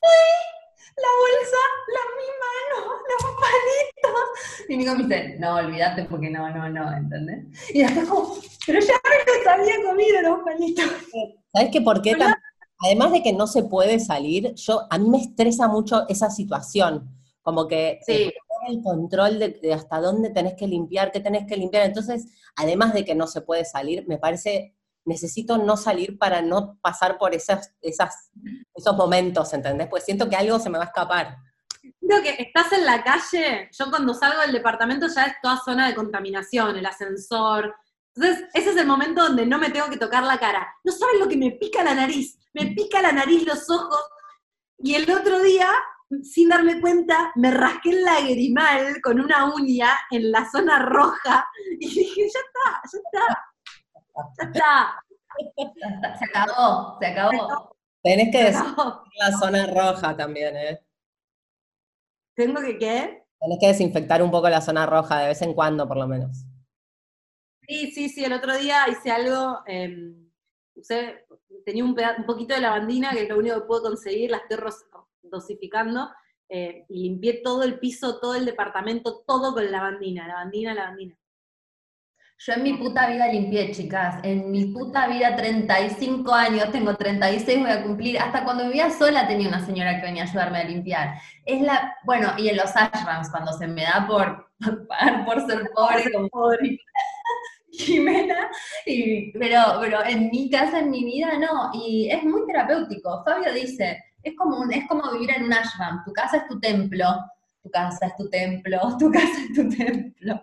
¡Uy! 0.00 0.58
la 0.96 1.12
bolsa, 1.20 1.62
la 1.94 2.04
mi 2.16 2.28
mano, 2.44 2.78
los 3.08 3.22
palitos. 3.44 4.68
Y 4.68 4.76
Nico 4.76 4.94
me 4.94 5.02
dice, 5.04 5.36
no, 5.38 5.56
olvídate 5.56 6.04
porque 6.04 6.30
no, 6.30 6.48
no, 6.50 6.68
no, 6.70 6.96
¿entendés? 6.96 7.44
Y 7.70 7.82
después 7.82 8.08
como, 8.08 8.36
pero 8.66 8.80
ya 8.80 8.94
me 9.04 9.34
los 9.34 9.46
había 9.46 9.82
comido 9.84 10.22
los 10.22 10.40
palitos. 10.42 10.90
¿Sabes 11.52 11.70
qué? 11.72 11.80
por 11.80 12.02
qué? 12.02 12.16
Además 12.80 13.12
de 13.12 13.22
que 13.22 13.32
no 13.32 13.46
se 13.46 13.64
puede 13.64 13.98
salir, 13.98 14.54
yo, 14.54 14.86
a 14.90 14.98
mí 14.98 15.08
me 15.08 15.18
estresa 15.18 15.68
mucho 15.68 16.06
esa 16.08 16.30
situación, 16.30 17.10
como 17.42 17.66
que 17.66 18.00
sí. 18.06 18.32
el 18.68 18.82
control 18.82 19.38
de, 19.38 19.48
de 19.60 19.72
hasta 19.72 20.00
dónde 20.00 20.30
tenés 20.30 20.54
que 20.54 20.66
limpiar, 20.66 21.10
qué 21.10 21.20
tenés 21.20 21.46
que 21.46 21.56
limpiar. 21.56 21.84
Entonces, 21.86 22.26
además 22.56 22.94
de 22.94 23.04
que 23.04 23.14
no 23.14 23.26
se 23.26 23.40
puede 23.40 23.64
salir, 23.64 24.06
me 24.06 24.18
parece 24.18 24.74
necesito 25.08 25.58
no 25.58 25.76
salir 25.76 26.18
para 26.18 26.42
no 26.42 26.78
pasar 26.80 27.18
por 27.18 27.34
esas, 27.34 27.74
esas, 27.80 28.30
esos 28.74 28.96
momentos, 28.96 29.52
¿entendés? 29.52 29.88
Pues 29.88 30.04
siento 30.04 30.28
que 30.28 30.36
algo 30.36 30.60
se 30.60 30.70
me 30.70 30.78
va 30.78 30.84
a 30.84 30.88
escapar. 30.88 31.38
Creo 32.00 32.22
que 32.22 32.36
estás 32.42 32.72
en 32.72 32.84
la 32.84 33.02
calle, 33.02 33.70
yo 33.76 33.90
cuando 33.90 34.14
salgo 34.14 34.40
del 34.42 34.52
departamento 34.52 35.08
ya 35.08 35.24
es 35.24 35.34
toda 35.42 35.60
zona 35.64 35.88
de 35.88 35.94
contaminación, 35.94 36.76
el 36.76 36.86
ascensor. 36.86 37.74
Entonces, 38.20 38.48
ese 38.52 38.70
es 38.70 38.76
el 38.76 38.86
momento 38.86 39.22
donde 39.22 39.46
no 39.46 39.58
me 39.58 39.70
tengo 39.70 39.88
que 39.88 39.96
tocar 39.96 40.24
la 40.24 40.38
cara. 40.38 40.66
No 40.82 40.90
saben 40.90 41.20
lo 41.20 41.28
que 41.28 41.36
me 41.36 41.52
pica 41.52 41.84
la 41.84 41.94
nariz, 41.94 42.36
me 42.52 42.66
pica 42.66 43.00
la 43.00 43.12
nariz, 43.12 43.46
los 43.46 43.70
ojos. 43.70 44.02
Y 44.78 44.94
el 44.94 45.08
otro 45.08 45.40
día, 45.40 45.68
sin 46.22 46.48
darme 46.48 46.80
cuenta, 46.80 47.30
me 47.36 47.52
rasqué 47.52 47.90
el 47.90 48.02
lagrimal 48.02 49.00
con 49.02 49.20
una 49.20 49.54
uña 49.54 49.90
en 50.10 50.32
la 50.32 50.50
zona 50.50 50.80
roja 50.80 51.48
y 51.78 51.88
dije, 51.88 52.22
ya 52.22 52.40
está, 52.40 52.80
ya 52.92 54.44
está 54.48 55.04
se 56.18 56.24
acabó, 56.24 56.98
se 56.98 57.06
acabó. 57.06 57.76
Tenés 58.02 58.32
que 58.32 58.44
decir 58.44 58.64
la 59.18 59.32
zona 59.38 59.66
roja 59.66 60.16
también, 60.16 60.56
¿eh? 60.56 60.80
¿Tengo 62.34 62.60
que 62.60 62.78
qué? 62.78 63.24
Tenés 63.40 63.58
que 63.60 63.68
desinfectar 63.68 64.22
un 64.22 64.30
poco 64.30 64.48
la 64.48 64.60
zona 64.60 64.86
roja 64.86 65.20
de 65.20 65.28
vez 65.28 65.42
en 65.42 65.54
cuando, 65.54 65.86
por 65.86 65.96
lo 65.96 66.06
menos. 66.06 66.47
Sí, 67.68 67.90
sí, 67.90 68.08
sí, 68.08 68.24
el 68.24 68.32
otro 68.32 68.56
día 68.56 68.88
hice 68.88 69.10
algo, 69.10 69.62
usé, 70.74 71.26
tenía 71.66 71.84
un, 71.84 71.94
poquito 72.24 72.54
de 72.54 72.62
lavandina, 72.62 73.10
que 73.10 73.24
es 73.24 73.28
lo 73.28 73.38
único 73.38 73.56
que 73.56 73.66
puedo 73.66 73.82
conseguir, 73.82 74.30
la 74.30 74.38
estoy 74.38 74.58
dosificando, 75.20 76.08
eh, 76.48 76.86
y 76.88 77.02
limpié 77.02 77.42
todo 77.44 77.64
el 77.64 77.78
piso, 77.78 78.20
todo 78.20 78.34
el 78.36 78.46
departamento, 78.46 79.22
todo 79.26 79.52
con 79.52 79.70
lavandina, 79.70 80.26
lavandina, 80.26 80.72
lavandina. 80.72 81.14
Yo 82.38 82.52
en 82.54 82.62
mi 82.62 82.74
puta 82.74 83.06
vida 83.10 83.26
limpié, 83.26 83.72
chicas. 83.72 84.20
En 84.22 84.50
mi 84.50 84.66
puta 84.66 85.08
vida, 85.08 85.36
35 85.36 86.32
años, 86.32 86.70
tengo 86.70 86.96
36, 86.96 87.58
voy 87.58 87.70
a 87.70 87.82
cumplir. 87.82 88.18
Hasta 88.18 88.44
cuando 88.44 88.64
vivía 88.64 88.90
sola 88.90 89.26
tenía 89.26 89.48
una 89.48 89.66
señora 89.66 89.96
que 89.96 90.06
venía 90.06 90.22
a 90.22 90.26
ayudarme 90.26 90.58
a 90.60 90.64
limpiar. 90.64 91.14
Es 91.44 91.60
la, 91.60 91.96
bueno, 92.04 92.32
y 92.38 92.48
en 92.48 92.56
los 92.56 92.74
ashrams, 92.76 93.28
cuando 93.30 93.52
se 93.52 93.66
me 93.66 93.82
da 93.82 94.06
por 94.06 94.52
pagar 94.88 95.26
por 95.26 95.44
ser 95.46 95.68
pobre, 95.74 96.10
como 96.12 96.28
Pobre. 96.28 96.78
Jimena, 97.78 98.50
y- 98.86 99.32
pero, 99.38 99.60
pero 99.80 100.04
en 100.04 100.30
mi 100.30 100.50
casa, 100.50 100.80
en 100.80 100.90
mi 100.90 101.04
vida, 101.04 101.38
no. 101.38 101.70
Y 101.74 102.10
es 102.10 102.22
muy 102.24 102.44
terapéutico. 102.46 103.22
Fabio 103.24 103.52
dice, 103.52 104.02
es 104.22 104.34
como, 104.36 104.58
un- 104.60 104.72
es 104.72 104.86
como 104.88 105.10
vivir 105.12 105.30
en 105.30 105.44
un 105.44 105.52
ashram. 105.52 106.02
Tu 106.04 106.12
casa 106.12 106.38
es 106.38 106.46
tu 106.48 106.58
templo, 106.60 107.06
tu 107.62 107.70
casa 107.70 108.06
es 108.06 108.16
tu 108.16 108.28
templo, 108.28 108.78
tu 108.98 109.10
casa 109.10 109.40
es 109.48 109.54
tu 109.54 109.68
templo. 109.68 110.40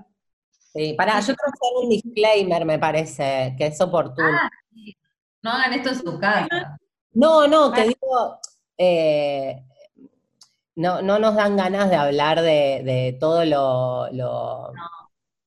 Sí, 0.73 0.93
pará, 0.97 1.19
yo 1.21 1.27
quiero 1.27 1.53
hacer 1.53 1.83
un 1.83 1.89
disclaimer, 1.89 2.65
me 2.65 2.79
parece, 2.79 3.55
que 3.57 3.67
es 3.67 3.79
oportuno. 3.79 4.27
Ah, 4.41 4.49
sí. 4.73 4.95
No 5.41 5.51
hagan 5.51 5.73
esto 5.73 5.89
en 5.89 5.95
su 5.95 6.19
casa. 6.19 6.77
No, 7.13 7.47
no, 7.47 7.71
te 7.71 7.83
digo, 7.83 8.39
eh, 8.77 9.63
no, 10.75 11.01
no 11.01 11.17
nos 11.19 11.35
dan 11.35 11.55
ganas 11.55 11.89
de 11.89 11.95
hablar 11.95 12.41
de, 12.41 12.81
de 12.83 13.17
todo 13.19 13.45
lo, 13.45 14.11
lo, 14.11 14.73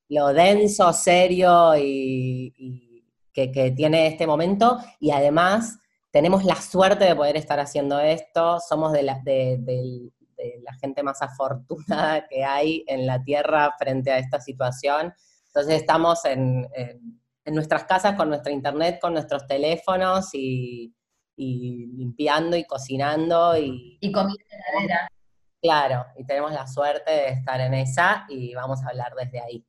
lo 0.09 0.29
denso, 0.33 0.93
serio 0.93 1.77
y, 1.77 2.53
y 2.57 3.05
que, 3.33 3.51
que 3.53 3.71
tiene 3.73 4.07
este 4.07 4.27
momento, 4.27 4.79
y 5.01 5.11
además 5.11 5.79
tenemos 6.11 6.45
la 6.45 6.57
suerte 6.57 7.05
de 7.05 7.15
poder 7.17 7.37
estar 7.37 7.61
haciendo 7.61 8.01
esto, 8.01 8.59
somos 8.67 8.93
de 8.93 9.03
la, 9.03 9.21
de- 9.25 9.59
del- 9.61 10.13
de 10.37 10.61
la 10.63 10.73
gente 10.75 11.03
más 11.03 11.21
afortunada 11.21 12.27
que 12.29 12.45
hay 12.45 12.85
en 12.87 13.07
la 13.07 13.23
Tierra 13.23 13.75
frente 13.79 14.11
a 14.13 14.19
esta 14.19 14.41
situación. 14.41 15.13
Entonces 15.49 15.75
estamos 15.81 16.25
en, 16.25 16.67
en- 16.75 17.21
en 17.45 17.55
nuestras 17.55 17.85
casas 17.85 18.15
con 18.15 18.29
nuestra 18.29 18.53
internet, 18.53 18.99
con 19.01 19.15
nuestros 19.15 19.47
teléfonos 19.47 20.29
y, 20.35 20.95
y 21.37 21.87
limpiando 21.97 22.57
y 22.57 22.65
cocinando 22.65 23.57
y 23.57 23.99
Y 24.01 24.13
comida 24.13 25.09
claro, 25.61 26.07
y 26.17 26.25
tenemos 26.25 26.53
la 26.53 26.67
suerte 26.67 27.11
de 27.11 27.29
estar 27.31 27.61
en 27.61 27.75
esa 27.75 28.27
y 28.29 28.55
vamos 28.55 28.83
a 28.85 28.89
hablar 28.89 29.13
desde 29.19 29.41
ahí. 29.41 29.65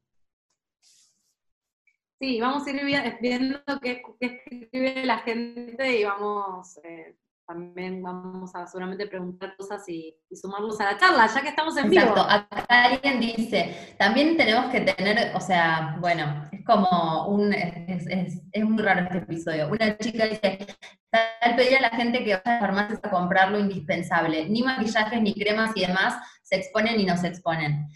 Sí, 2.19 2.41
vamos 2.41 2.67
a 2.67 2.71
ir 2.71 2.83
vi- 2.85 3.17
viendo 3.21 3.59
qué, 3.81 4.01
escribe 4.19 5.05
la 5.05 5.19
gente 5.19 5.99
y 5.99 6.03
vamos, 6.03 6.77
eh, 6.83 7.15
también 7.47 8.03
vamos 8.03 8.53
a 8.55 8.67
seguramente 8.67 9.07
preguntar 9.07 9.55
cosas 9.57 9.87
y, 9.87 10.15
y 10.29 10.35
sumarlos 10.35 10.79
a 10.81 10.91
la 10.91 10.97
charla, 10.97 11.27
ya 11.27 11.41
que 11.41 11.47
estamos 11.49 11.77
en 11.77 11.89
vivo. 11.89 12.03
Exacto, 12.03 12.21
acá 12.29 12.65
alguien 12.85 13.19
dice, 13.21 13.95
también 13.97 14.35
tenemos 14.37 14.69
que 14.69 14.81
tener, 14.81 15.33
o 15.35 15.39
sea, 15.39 15.95
bueno, 16.01 16.47
es 16.51 16.63
como 16.65 17.27
un, 17.27 17.53
es, 17.53 18.05
es- 18.07 18.41
es 18.51 18.63
muy 18.65 18.83
raro 18.83 19.01
este 19.05 19.19
episodio. 19.19 19.69
Una 19.69 19.97
chica 19.97 20.25
dice, 20.25 20.67
tal 21.09 21.55
pedir 21.55 21.77
a 21.77 21.81
la 21.81 21.89
gente 21.91 22.19
que 22.23 22.35
vaya 22.35 22.57
a 22.57 22.59
farmacias 22.59 22.99
a 23.01 23.09
comprar 23.09 23.49
lo 23.51 23.59
indispensable, 23.59 24.47
ni 24.49 24.61
maquillajes, 24.61 25.21
ni 25.21 25.33
cremas 25.33 25.71
y 25.75 25.85
demás 25.87 26.15
se 26.43 26.57
exponen 26.57 26.99
y 26.99 27.05
no 27.05 27.15
se 27.15 27.27
exponen. 27.27 27.87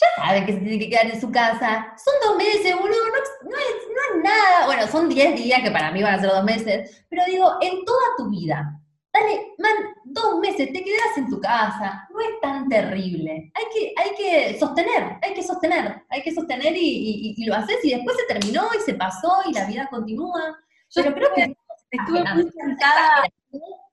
Ya 0.00 0.06
saben 0.24 0.46
que 0.46 0.52
se 0.52 0.58
tienen 0.60 0.78
que 0.78 0.90
quedar 0.90 1.06
en 1.06 1.20
su 1.20 1.30
casa, 1.32 1.92
son 2.04 2.14
dos 2.24 2.36
meses, 2.36 2.74
boludo, 2.76 3.04
no, 3.06 3.50
no 3.50 3.56
es, 3.58 3.74
no 3.88 4.18
es 4.18 4.24
nada, 4.24 4.66
bueno, 4.66 4.86
son 4.86 5.08
diez 5.08 5.34
días 5.34 5.60
que 5.62 5.70
para 5.72 5.90
mí 5.90 6.02
van 6.02 6.14
a 6.14 6.20
ser 6.20 6.30
dos 6.30 6.44
meses, 6.44 7.04
pero 7.08 7.24
digo, 7.26 7.52
en 7.60 7.84
toda 7.84 8.04
tu 8.16 8.30
vida, 8.30 8.74
Dale, 9.12 9.54
man, 9.58 9.72
dos 10.04 10.38
meses, 10.38 10.70
te 10.72 10.84
quedas 10.84 11.16
en 11.16 11.28
tu 11.30 11.40
casa, 11.40 12.06
no 12.12 12.20
es 12.20 12.38
tan 12.42 12.68
terrible. 12.68 13.50
Hay 13.54 13.64
que, 13.74 13.94
hay 13.96 14.14
que 14.14 14.58
sostener, 14.60 15.16
hay 15.22 15.32
que 15.34 15.42
sostener, 15.42 16.02
hay 16.10 16.22
que 16.22 16.32
sostener 16.32 16.76
y, 16.76 16.78
y- 16.78 17.34
y 17.38 17.44
lo 17.46 17.54
haces 17.54 17.82
y 17.84 17.90
después 17.94 18.16
se 18.18 18.26
terminó 18.34 18.68
y 18.78 18.80
se 18.82 18.94
pasó 18.94 19.32
y 19.46 19.54
la 19.54 19.64
vida 19.64 19.88
continúa. 19.90 20.56
Yo 20.90 21.02
Pero 21.02 21.14
creo 21.14 21.34
que 21.34 21.54
Estuve 21.90 22.22
muy 22.34 22.50
tentada, 22.50 23.24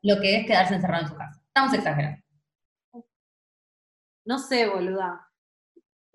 lo 0.03 0.19
que 0.19 0.35
es 0.41 0.45
quedarse 0.47 0.75
encerrado 0.75 1.03
en 1.03 1.09
su 1.09 1.15
casa. 1.15 1.41
Estamos 1.47 1.73
exagerando. 1.73 2.21
no 4.25 4.39
sé, 4.39 4.67
boluda. 4.67 5.27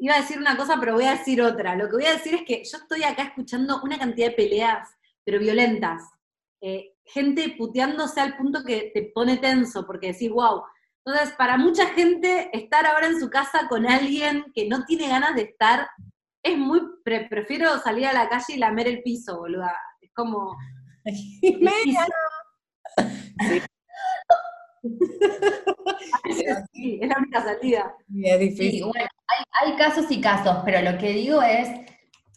Iba 0.03 0.15
a 0.15 0.21
decir 0.23 0.39
una 0.39 0.57
cosa, 0.57 0.77
pero 0.81 0.95
voy 0.95 1.05
a 1.05 1.13
decir 1.13 1.43
otra. 1.43 1.77
Lo 1.77 1.87
que 1.89 1.97
voy 1.97 2.07
a 2.07 2.13
decir 2.15 2.35
es 2.35 2.43
que 2.43 2.65
yo 2.65 2.79
estoy 2.79 3.03
acá 3.03 3.23
escuchando 3.25 3.81
una 3.83 3.99
cantidad 3.99 4.29
de 4.29 4.35
peleas, 4.35 4.89
pero 5.25 5.39
violentas. 5.39 6.03
Eh, 6.63 6.95
gente 7.05 7.55
puteándose 7.57 8.21
al 8.21 8.37
punto 8.37 8.65
que 8.65 8.91
te 8.95 9.11
pone 9.15 9.37
tenso, 9.37 9.87
porque 9.87 10.13
decís, 10.13 10.31
wow. 10.31 10.63
Entonces, 11.05 11.35
para 11.37 11.57
mucha 11.59 11.87
gente, 11.91 12.51
estar 12.53 12.87
ahora 12.87 13.09
en 13.09 13.21
su 13.21 13.29
casa 13.29 13.69
con 13.69 13.87
alguien 13.87 14.47
que 14.55 14.67
no 14.69 14.85
tiene 14.85 15.09
ganas 15.09 15.35
de 15.35 15.43
estar, 15.43 15.89
es 16.43 16.57
muy, 16.57 16.81
pre- 17.05 17.29
prefiero 17.29 17.79
salir 17.81 18.07
a 18.07 18.13
la 18.15 18.29
calle 18.29 18.55
y 18.55 18.59
lamer 18.59 18.89
el 18.89 19.03
piso, 19.03 19.39
boluda. 19.39 19.77
Es 20.01 20.11
como... 20.15 20.57
Sí, 26.73 26.99
es 27.03 27.09
la 27.09 27.17
única 27.19 27.43
salida. 27.43 27.95
Y 28.09 28.29
es 28.29 28.39
difícil. 28.41 28.71
Sí, 28.73 28.83
bueno, 28.83 29.09
hay, 29.29 29.71
hay 29.71 29.77
casos 29.77 30.07
y 30.11 30.21
casos, 30.21 30.59
pero 30.65 30.81
lo 30.91 30.99
que 30.99 31.11
digo 31.11 31.43
es, 31.43 31.69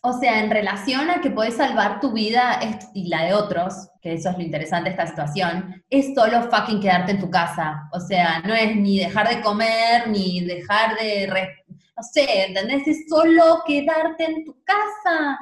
o 0.01 0.13
sea, 0.13 0.43
en 0.43 0.51
relación 0.51 1.09
a 1.09 1.21
que 1.21 1.29
podés 1.31 1.55
salvar 1.55 1.99
tu 2.01 2.11
vida 2.11 2.59
y 2.93 3.07
la 3.07 3.23
de 3.25 3.33
otros, 3.33 3.73
que 4.01 4.13
eso 4.13 4.29
es 4.29 4.37
lo 4.37 4.43
interesante 4.43 4.89
de 4.89 4.95
esta 4.95 5.07
situación, 5.07 5.83
es 5.89 6.13
solo 6.13 6.43
fucking 6.49 6.81
quedarte 6.81 7.13
en 7.13 7.19
tu 7.19 7.29
casa. 7.29 7.89
O 7.93 7.99
sea, 7.99 8.39
no 8.41 8.53
es 8.53 8.75
ni 8.75 8.99
dejar 8.99 9.29
de 9.29 9.41
comer, 9.41 10.07
ni 10.09 10.41
dejar 10.45 10.97
de, 10.99 11.27
re- 11.27 11.63
no 11.95 12.03
sé, 12.03 12.45
¿entendés? 12.47 12.87
Es 12.87 13.05
solo 13.07 13.63
quedarte 13.65 14.25
en 14.25 14.43
tu 14.45 14.61
casa. 14.63 15.39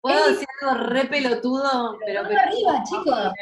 ¿Puedo 0.00 0.28
decir 0.28 0.46
algo 0.62 0.84
re 0.84 1.04
pelotudo? 1.06 1.98
Pero, 2.06 2.22
Vamos 2.22 2.38
arriba, 2.38 2.82
chicos. 2.84 3.32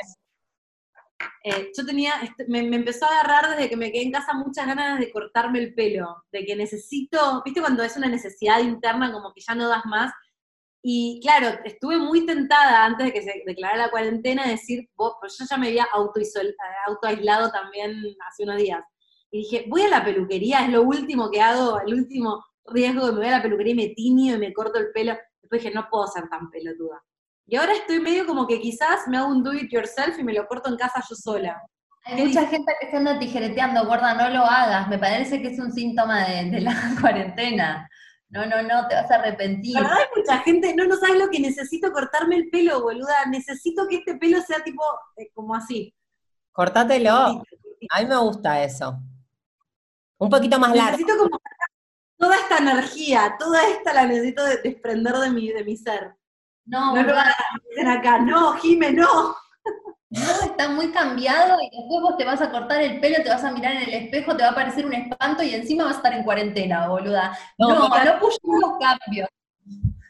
Eh, 1.44 1.70
yo 1.76 1.84
tenía, 1.86 2.12
este- 2.22 2.46
me, 2.48 2.62
me 2.62 2.76
empezó 2.76 3.04
a 3.06 3.20
agarrar 3.20 3.50
desde 3.50 3.68
que 3.68 3.76
me 3.76 3.92
quedé 3.92 4.02
en 4.04 4.12
casa 4.12 4.32
muchas 4.34 4.66
ganas 4.66 4.98
de 4.98 5.10
cortarme 5.12 5.58
el 5.60 5.74
pelo, 5.74 6.24
de 6.32 6.44
que 6.44 6.56
necesito, 6.56 7.42
viste 7.44 7.60
cuando 7.60 7.82
es 7.82 7.96
una 7.96 8.08
necesidad 8.08 8.60
interna 8.60 9.12
como 9.12 9.32
que 9.32 9.40
ya 9.46 9.54
no 9.54 9.68
das 9.68 9.84
más. 9.86 10.12
Y 10.82 11.20
claro, 11.22 11.58
estuve 11.64 11.96
muy 11.98 12.26
tentada 12.26 12.84
antes 12.84 13.06
de 13.06 13.12
que 13.12 13.22
se 13.22 13.42
declarara 13.46 13.86
la 13.86 13.90
cuarentena 13.90 14.44
de 14.44 14.50
decir, 14.52 14.90
pues 14.96 15.36
yo 15.38 15.46
ya 15.48 15.56
me 15.56 15.68
había 15.68 15.86
autoaislado 16.86 17.50
también 17.50 17.94
hace 18.28 18.42
unos 18.44 18.56
días. 18.58 18.82
Y 19.30 19.38
dije, 19.38 19.64
voy 19.68 19.82
a 19.82 19.88
la 19.88 20.04
peluquería, 20.04 20.64
es 20.64 20.70
lo 20.70 20.82
último 20.82 21.30
que 21.30 21.40
hago, 21.40 21.80
el 21.80 21.94
último 21.94 22.44
riesgo 22.66 23.06
me 23.06 23.18
voy 23.18 23.26
a 23.26 23.38
la 23.38 23.42
peluquería 23.42 23.72
y 23.72 23.76
me 23.76 23.88
tiño 23.94 24.34
y 24.34 24.38
me 24.38 24.52
corto 24.52 24.78
el 24.78 24.92
pelo. 24.92 25.16
Después 25.42 25.62
dije, 25.62 25.74
no 25.74 25.88
puedo 25.90 26.06
ser 26.06 26.28
tan 26.28 26.50
pelotuda. 26.50 27.02
Y 27.46 27.56
ahora 27.56 27.74
estoy 27.74 28.00
medio 28.00 28.26
como 28.26 28.46
que 28.46 28.60
quizás 28.60 29.06
me 29.06 29.18
hago 29.18 29.28
un 29.28 29.42
do 29.42 29.52
it 29.52 29.70
yourself 29.70 30.18
y 30.18 30.24
me 30.24 30.32
lo 30.32 30.46
corto 30.46 30.70
en 30.70 30.76
casa 30.76 31.02
yo 31.08 31.14
sola. 31.14 31.60
Hay 32.06 32.22
mucha 32.26 32.46
gente 32.46 32.72
que 32.80 32.90
se 32.90 32.96
anda 32.96 33.18
tijereteando, 33.18 33.86
gorda, 33.86 34.14
no 34.14 34.28
lo 34.30 34.44
hagas. 34.44 34.88
Me 34.88 34.98
parece 34.98 35.40
que 35.40 35.48
es 35.48 35.58
un 35.58 35.72
síntoma 35.72 36.24
de, 36.26 36.50
de 36.50 36.60
la 36.60 36.74
cuarentena. 37.00 37.88
No, 38.30 38.44
no, 38.46 38.62
no, 38.62 38.88
te 38.88 38.94
vas 38.94 39.10
a 39.10 39.14
arrepentir. 39.16 39.74
La 39.74 39.82
verdad 39.82 39.98
hay 39.98 40.20
mucha 40.20 40.38
gente, 40.38 40.74
no, 40.74 40.84
no 40.86 40.96
sabes 40.96 41.16
lo 41.18 41.28
que 41.28 41.38
necesito 41.40 41.92
cortarme 41.92 42.36
el 42.36 42.48
pelo, 42.50 42.82
boluda. 42.82 43.26
Necesito 43.30 43.86
que 43.88 43.96
este 43.96 44.16
pelo 44.16 44.40
sea 44.42 44.62
tipo, 44.64 44.82
eh, 45.16 45.30
como 45.34 45.54
así. 45.54 45.94
Cortátelo. 46.52 47.10
A 47.90 48.00
mí 48.00 48.06
me 48.08 48.16
gusta 48.16 48.62
eso. 48.64 48.98
Un 50.18 50.30
poquito 50.30 50.58
más 50.58 50.74
largo. 50.74 50.92
Necesito 50.98 51.16
como 51.18 51.38
toda 52.18 52.36
esta 52.36 52.58
energía, 52.58 53.36
toda 53.38 53.66
esta 53.68 53.92
la 53.92 54.06
necesito 54.06 54.44
de- 54.44 54.58
desprender 54.62 55.14
de 55.16 55.30
mi, 55.30 55.48
de 55.52 55.64
mi 55.64 55.76
ser. 55.76 56.14
No, 56.66 56.94
No 56.94 57.02
lo 57.02 57.14
Dicen 57.68 57.88
acá, 57.88 58.18
no, 58.18 58.54
Jime, 58.54 58.92
no. 58.92 59.34
no, 60.10 60.30
está 60.44 60.68
muy 60.68 60.90
cambiado 60.92 61.58
y 61.60 61.70
después 61.76 62.02
vos 62.02 62.16
te 62.16 62.24
vas 62.24 62.40
a 62.40 62.50
cortar 62.50 62.80
el 62.80 63.00
pelo, 63.00 63.22
te 63.22 63.28
vas 63.28 63.44
a 63.44 63.50
mirar 63.52 63.74
en 63.74 63.82
el 63.82 63.94
espejo, 63.94 64.36
te 64.36 64.42
va 64.44 64.50
a 64.50 64.54
parecer 64.54 64.86
un 64.86 64.94
espanto 64.94 65.42
y 65.42 65.54
encima 65.54 65.84
vas 65.84 65.94
a 65.94 65.96
estar 65.96 66.12
en 66.14 66.24
cuarentena, 66.24 66.88
boluda. 66.88 67.36
No, 67.58 67.68
No, 67.68 67.88
no, 67.88 68.20
pushemos 68.20 68.60
los 68.60 68.78
cambios. 68.78 69.28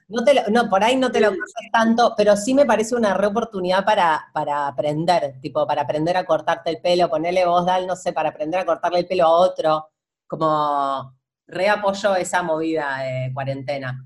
No, 0.06 0.22
te 0.22 0.34
lo- 0.34 0.42
no, 0.50 0.68
por 0.68 0.84
ahí 0.84 0.96
no 0.96 1.10
te 1.10 1.18
lo 1.18 1.28
cortes 1.28 1.70
tanto, 1.72 2.14
pero 2.16 2.36
sí 2.36 2.52
me 2.54 2.66
parece 2.66 2.94
una 2.94 3.14
re 3.14 3.26
oportunidad 3.26 3.84
para, 3.84 4.26
para 4.34 4.66
aprender, 4.68 5.40
tipo, 5.40 5.66
para 5.66 5.82
aprender 5.82 6.16
a 6.16 6.26
cortarte 6.26 6.70
el 6.70 6.80
pelo, 6.80 7.08
ponerle 7.08 7.46
voz, 7.46 7.64
Dal, 7.64 7.86
no 7.86 7.96
sé, 7.96 8.12
para 8.12 8.28
aprender 8.28 8.60
a 8.60 8.66
cortarle 8.66 9.00
el 9.00 9.06
pelo 9.06 9.24
a 9.24 9.30
otro, 9.30 9.88
como 10.26 11.16
reapoyo 11.46 12.14
esa 12.16 12.42
movida 12.42 12.98
de 12.98 13.30
cuarentena. 13.32 14.04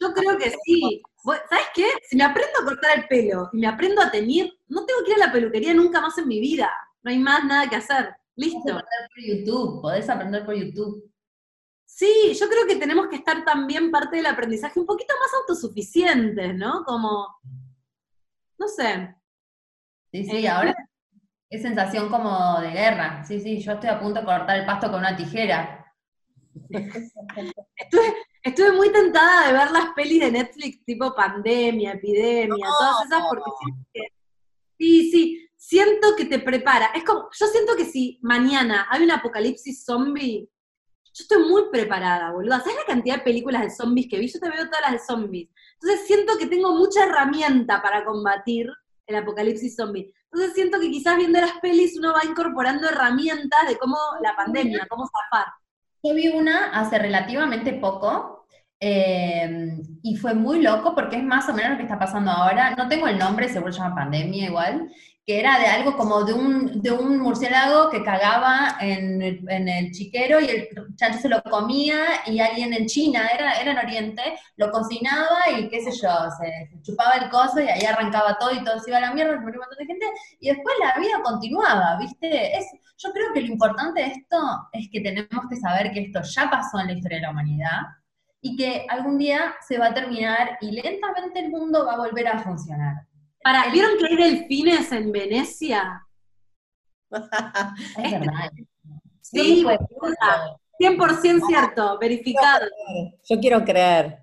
Yo 0.00 0.12
creo 0.14 0.38
que 0.38 0.52
sí. 0.64 1.02
¿Sabes 1.24 1.66
qué? 1.74 1.86
Si 2.08 2.16
me 2.16 2.24
aprendo 2.24 2.60
a 2.60 2.64
cortar 2.64 2.98
el 2.98 3.08
pelo 3.08 3.50
y 3.52 3.58
me 3.58 3.66
aprendo 3.66 4.00
a 4.00 4.10
teñir, 4.10 4.52
no 4.68 4.86
tengo 4.86 5.00
que 5.04 5.10
ir 5.12 5.22
a 5.22 5.26
la 5.26 5.32
peluquería 5.32 5.74
nunca 5.74 6.00
más 6.00 6.16
en 6.18 6.28
mi 6.28 6.40
vida. 6.40 6.70
No 7.02 7.10
hay 7.10 7.18
más 7.18 7.44
nada 7.44 7.68
que 7.68 7.76
hacer. 7.76 8.04
Podés 8.06 8.52
Listo. 8.54 8.60
aprender 8.60 9.08
por 9.14 9.24
YouTube, 9.24 9.82
podés 9.82 10.08
aprender 10.08 10.46
por 10.46 10.54
YouTube. 10.54 11.12
Sí, 11.84 12.32
yo 12.38 12.48
creo 12.48 12.66
que 12.66 12.76
tenemos 12.76 13.08
que 13.08 13.16
estar 13.16 13.44
también 13.44 13.90
parte 13.90 14.16
del 14.16 14.26
aprendizaje 14.26 14.78
un 14.78 14.86
poquito 14.86 15.14
más 15.20 15.30
autosuficientes, 15.40 16.54
¿no? 16.54 16.84
Como, 16.84 17.26
no 18.58 18.68
sé. 18.68 19.14
Sí, 20.12 20.24
sí, 20.24 20.36
Eh, 20.46 20.48
ahora 20.48 20.74
es 21.50 21.62
sensación 21.62 22.08
como 22.10 22.60
de 22.60 22.70
guerra. 22.70 23.24
Sí, 23.24 23.40
sí, 23.40 23.58
yo 23.60 23.72
estoy 23.72 23.90
a 23.90 23.98
punto 23.98 24.20
de 24.20 24.26
cortar 24.26 24.58
el 24.60 24.66
pasto 24.66 24.90
con 24.90 25.00
una 25.00 25.16
tijera. 25.16 25.92
Estuve, 27.76 28.14
estuve 28.48 28.72
muy 28.72 28.92
tentada 28.92 29.46
de 29.46 29.52
ver 29.52 29.70
las 29.70 29.90
pelis 29.94 30.20
de 30.20 30.30
Netflix 30.30 30.84
tipo 30.84 31.14
pandemia, 31.14 31.92
epidemia, 31.92 32.66
todas 32.66 33.06
esas, 33.06 33.22
porque 33.28 33.50
siento 33.60 33.88
que, 33.92 34.00
sí, 34.78 35.10
sí, 35.10 35.48
siento 35.56 36.16
que 36.16 36.24
te 36.24 36.38
prepara. 36.38 36.86
Es 36.94 37.04
como, 37.04 37.28
yo 37.32 37.46
siento 37.46 37.76
que 37.76 37.84
si 37.84 38.18
mañana 38.22 38.86
hay 38.90 39.02
un 39.02 39.10
apocalipsis 39.10 39.84
zombie, 39.84 40.48
yo 41.14 41.22
estoy 41.22 41.48
muy 41.48 41.62
preparada, 41.70 42.32
boluda. 42.32 42.60
¿Sabes 42.60 42.76
la 42.76 42.94
cantidad 42.94 43.16
de 43.16 43.22
películas 43.22 43.62
de 43.62 43.70
zombies 43.70 44.06
que 44.08 44.18
vi? 44.18 44.28
Yo 44.28 44.38
te 44.38 44.50
veo 44.50 44.66
todas 44.66 44.82
las 44.82 44.92
de 44.92 44.98
zombies. 45.00 45.48
Entonces 45.80 46.06
siento 46.06 46.38
que 46.38 46.46
tengo 46.46 46.74
mucha 46.74 47.04
herramienta 47.04 47.82
para 47.82 48.04
combatir 48.04 48.68
el 49.06 49.16
apocalipsis 49.16 49.74
zombie. 49.74 50.12
Entonces 50.30 50.54
siento 50.54 50.78
que 50.78 50.90
quizás 50.90 51.16
viendo 51.16 51.40
las 51.40 51.58
pelis 51.60 51.98
uno 51.98 52.12
va 52.12 52.24
incorporando 52.24 52.88
herramientas 52.88 53.66
de 53.66 53.76
cómo 53.78 53.96
la 54.22 54.36
pandemia, 54.36 54.86
cómo 54.88 55.06
zafar. 55.06 55.46
Yo 56.02 56.14
vi 56.14 56.28
una 56.28 56.70
hace 56.78 56.98
relativamente 56.98 57.72
poco 57.72 58.37
eh, 58.80 59.76
y 60.02 60.16
fue 60.16 60.34
muy 60.34 60.62
loco 60.62 60.94
porque 60.94 61.16
es 61.16 61.24
más 61.24 61.48
o 61.48 61.52
menos 61.52 61.72
lo 61.72 61.76
que 61.78 61.82
está 61.82 61.98
pasando 61.98 62.30
ahora. 62.30 62.74
No 62.76 62.88
tengo 62.88 63.08
el 63.08 63.18
nombre, 63.18 63.48
seguro 63.48 63.72
se 63.72 63.80
llama 63.80 63.96
pandemia 63.96 64.46
igual, 64.46 64.88
que 65.26 65.40
era 65.40 65.58
de 65.58 65.66
algo 65.66 65.96
como 65.96 66.24
de 66.24 66.32
un, 66.32 66.80
de 66.80 66.90
un 66.90 67.18
murciélago 67.18 67.90
que 67.90 68.02
cagaba 68.02 68.76
en 68.80 69.20
en 69.22 69.68
el 69.68 69.90
chiquero 69.90 70.40
y 70.40 70.46
el 70.46 70.68
chancho 70.96 71.18
se 71.18 71.28
lo 71.28 71.42
comía 71.42 71.98
y 72.26 72.40
alguien 72.40 72.72
en 72.72 72.86
China, 72.86 73.28
era, 73.34 73.60
era 73.60 73.72
en 73.72 73.78
Oriente, 73.78 74.22
lo 74.56 74.70
cocinaba 74.70 75.50
y 75.58 75.68
qué 75.68 75.82
sé 75.82 75.90
yo, 75.90 76.08
se, 76.40 76.70
se 76.70 76.82
chupaba 76.82 77.16
el 77.16 77.28
coso 77.28 77.60
y 77.60 77.68
ahí 77.68 77.84
arrancaba 77.84 78.38
todo 78.38 78.52
y 78.52 78.64
todo 78.64 78.78
se 78.78 78.90
iba 78.90 78.98
a 78.98 79.02
la 79.02 79.12
mierda, 79.12 79.34
se 79.34 79.40
murió 79.40 79.60
un 79.60 79.66
montón 79.66 79.78
de 79.78 79.92
gente 79.92 80.06
y 80.40 80.48
después 80.48 80.74
la 80.80 80.98
vida 80.98 81.20
continuaba, 81.22 81.98
¿viste? 81.98 82.56
Es, 82.56 82.66
yo 82.96 83.12
creo 83.12 83.32
que 83.34 83.42
lo 83.42 83.48
importante 83.48 84.00
de 84.00 84.06
esto 84.06 84.38
es 84.72 84.88
que 84.90 85.00
tenemos 85.00 85.46
que 85.50 85.56
saber 85.56 85.92
que 85.92 86.00
esto 86.00 86.22
ya 86.22 86.48
pasó 86.50 86.80
en 86.80 86.86
la 86.86 86.92
historia 86.94 87.18
de 87.18 87.22
la 87.22 87.30
humanidad 87.30 87.80
y 88.40 88.56
que 88.56 88.86
algún 88.88 89.18
día 89.18 89.56
se 89.66 89.78
va 89.78 89.86
a 89.86 89.94
terminar 89.94 90.58
y 90.60 90.70
lentamente 90.70 91.40
el 91.40 91.50
mundo 91.50 91.84
va 91.86 91.94
a 91.94 91.98
volver 91.98 92.28
a 92.28 92.38
funcionar. 92.38 93.06
Para, 93.42 93.70
¿Vieron 93.70 93.98
que 93.98 94.06
hay 94.06 94.16
delfines 94.16 94.92
en 94.92 95.10
Venecia? 95.12 96.06
Es 97.10 98.12
verdad. 98.12 98.50
Sí, 99.20 99.62
pues, 99.64 99.78
boluda. 99.90 100.56
100% 100.80 101.46
cierto, 101.48 101.98
verificado. 101.98 102.66
Yo 103.28 103.40
quiero 103.40 103.64
creer, 103.64 104.20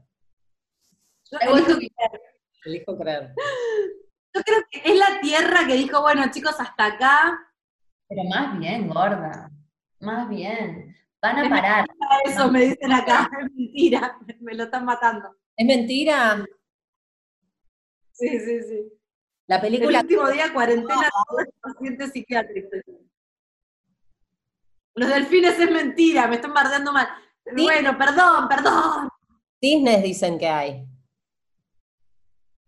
Yo, 1.29 1.37
elijo- 1.39 1.79
elijo 2.63 2.97
creer. 2.97 3.33
yo 4.33 4.41
creo 4.41 4.59
que 4.71 4.81
es 4.91 4.97
la 4.97 5.19
Tierra 5.21 5.67
que 5.67 5.73
dijo, 5.73 6.01
bueno 6.01 6.23
chicos, 6.31 6.55
hasta 6.59 6.85
acá, 6.85 7.37
Pero 8.07 8.23
más 8.23 8.57
bien, 8.57 8.87
gorda. 8.87 9.51
Más 9.99 10.29
bien. 10.29 10.95
Van 11.25 11.39
a 11.39 11.49
parar. 11.49 11.85
eso 12.23 12.51
me 12.51 12.61
dicen 12.65 12.91
acá, 12.91 13.27
es 13.41 13.51
mentira, 13.51 14.15
me 14.41 14.53
lo 14.53 14.65
están 14.65 14.85
matando. 14.85 15.35
¿Es 15.57 15.65
mentira? 15.65 16.45
Sí, 18.11 18.39
sí, 18.39 18.61
sí. 18.61 18.93
La 19.47 19.55
El 19.55 19.61
película... 19.61 20.01
último 20.01 20.29
día 20.29 20.53
cuarentena 20.53 21.09
todos 21.27 21.45
los 21.45 21.73
pacientes 21.73 22.11
psiquiátricos. 22.11 22.79
Los 24.93 25.09
delfines 25.09 25.57
es 25.59 25.71
mentira, 25.71 26.27
me 26.27 26.35
están 26.35 26.53
bardeando 26.53 26.93
mal. 26.93 27.07
Bueno, 27.55 27.97
perdón, 27.97 28.47
perdón. 28.47 29.09
Cisnes 29.59 30.03
dicen 30.03 30.37
que 30.37 30.47
hay. 30.47 30.85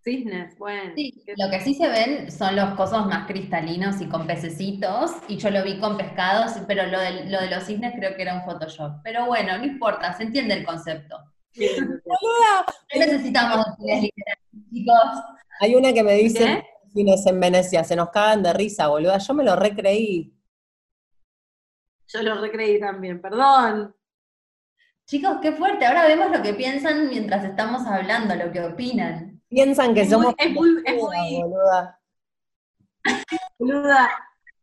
Cisnes, 0.08 0.58
bueno. 0.58 0.94
Sí, 0.96 1.22
lo 1.36 1.50
que 1.50 1.60
sí 1.60 1.74
se 1.74 1.90
ven 1.90 2.32
son 2.32 2.56
los 2.56 2.76
cosos 2.76 3.06
más 3.08 3.28
cristalinos 3.28 4.00
y 4.00 4.08
con 4.08 4.26
pececitos, 4.26 5.12
y 5.28 5.36
yo 5.36 5.50
lo 5.50 5.62
vi 5.66 5.80
con 5.80 5.98
pescados, 5.98 6.54
pero 6.66 6.86
lo 6.86 6.98
de, 6.98 7.26
lo 7.26 7.42
de 7.42 7.50
los 7.50 7.66
cisnes 7.66 7.94
creo 7.94 8.16
que 8.16 8.22
era 8.22 8.36
un 8.36 8.46
Photoshop. 8.46 9.02
Pero 9.04 9.26
bueno, 9.26 9.58
no 9.58 9.66
importa, 9.66 10.14
se 10.14 10.24
entiende 10.24 10.54
el 10.54 10.66
concepto. 10.66 11.18
No 11.58 13.00
necesitamos 13.00 13.66
chicos. 14.72 15.24
Hay 15.60 15.76
una 15.76 15.92
que 15.92 16.04
me 16.04 16.14
dice 16.14 16.46
¿Qué? 16.46 16.64
cines 16.94 17.26
en 17.26 17.40
Venecia, 17.42 17.84
se 17.84 17.98
nos 17.98 18.10
cagan 18.10 18.44
de 18.44 18.54
risa, 18.54 18.88
boluda. 18.88 19.18
Yo 19.18 19.34
me 19.34 19.44
lo 19.44 19.58
recreí. 19.58 20.34
Yo 22.08 22.24
lo 22.24 22.40
recreí 22.40 22.80
también, 22.80 23.20
perdón. 23.22 23.94
Chicos, 25.06 25.40
qué 25.42 25.52
fuerte. 25.52 25.86
Ahora 25.86 26.08
vemos 26.08 26.32
lo 26.32 26.42
que 26.42 26.54
piensan 26.54 27.10
mientras 27.10 27.44
estamos 27.44 27.86
hablando, 27.86 28.36
lo 28.36 28.54
que 28.54 28.62
opinan. 28.62 29.37
Piensan 29.50 29.94
que 29.94 30.02
Es 30.02 30.10
somos 30.10 30.28
muy- 30.28 30.36
es 30.38 30.54
muy- 30.54 30.84
es 30.86 30.96
muy- 30.96 31.42
boluda. 31.44 32.00
Boluda. 33.60 34.10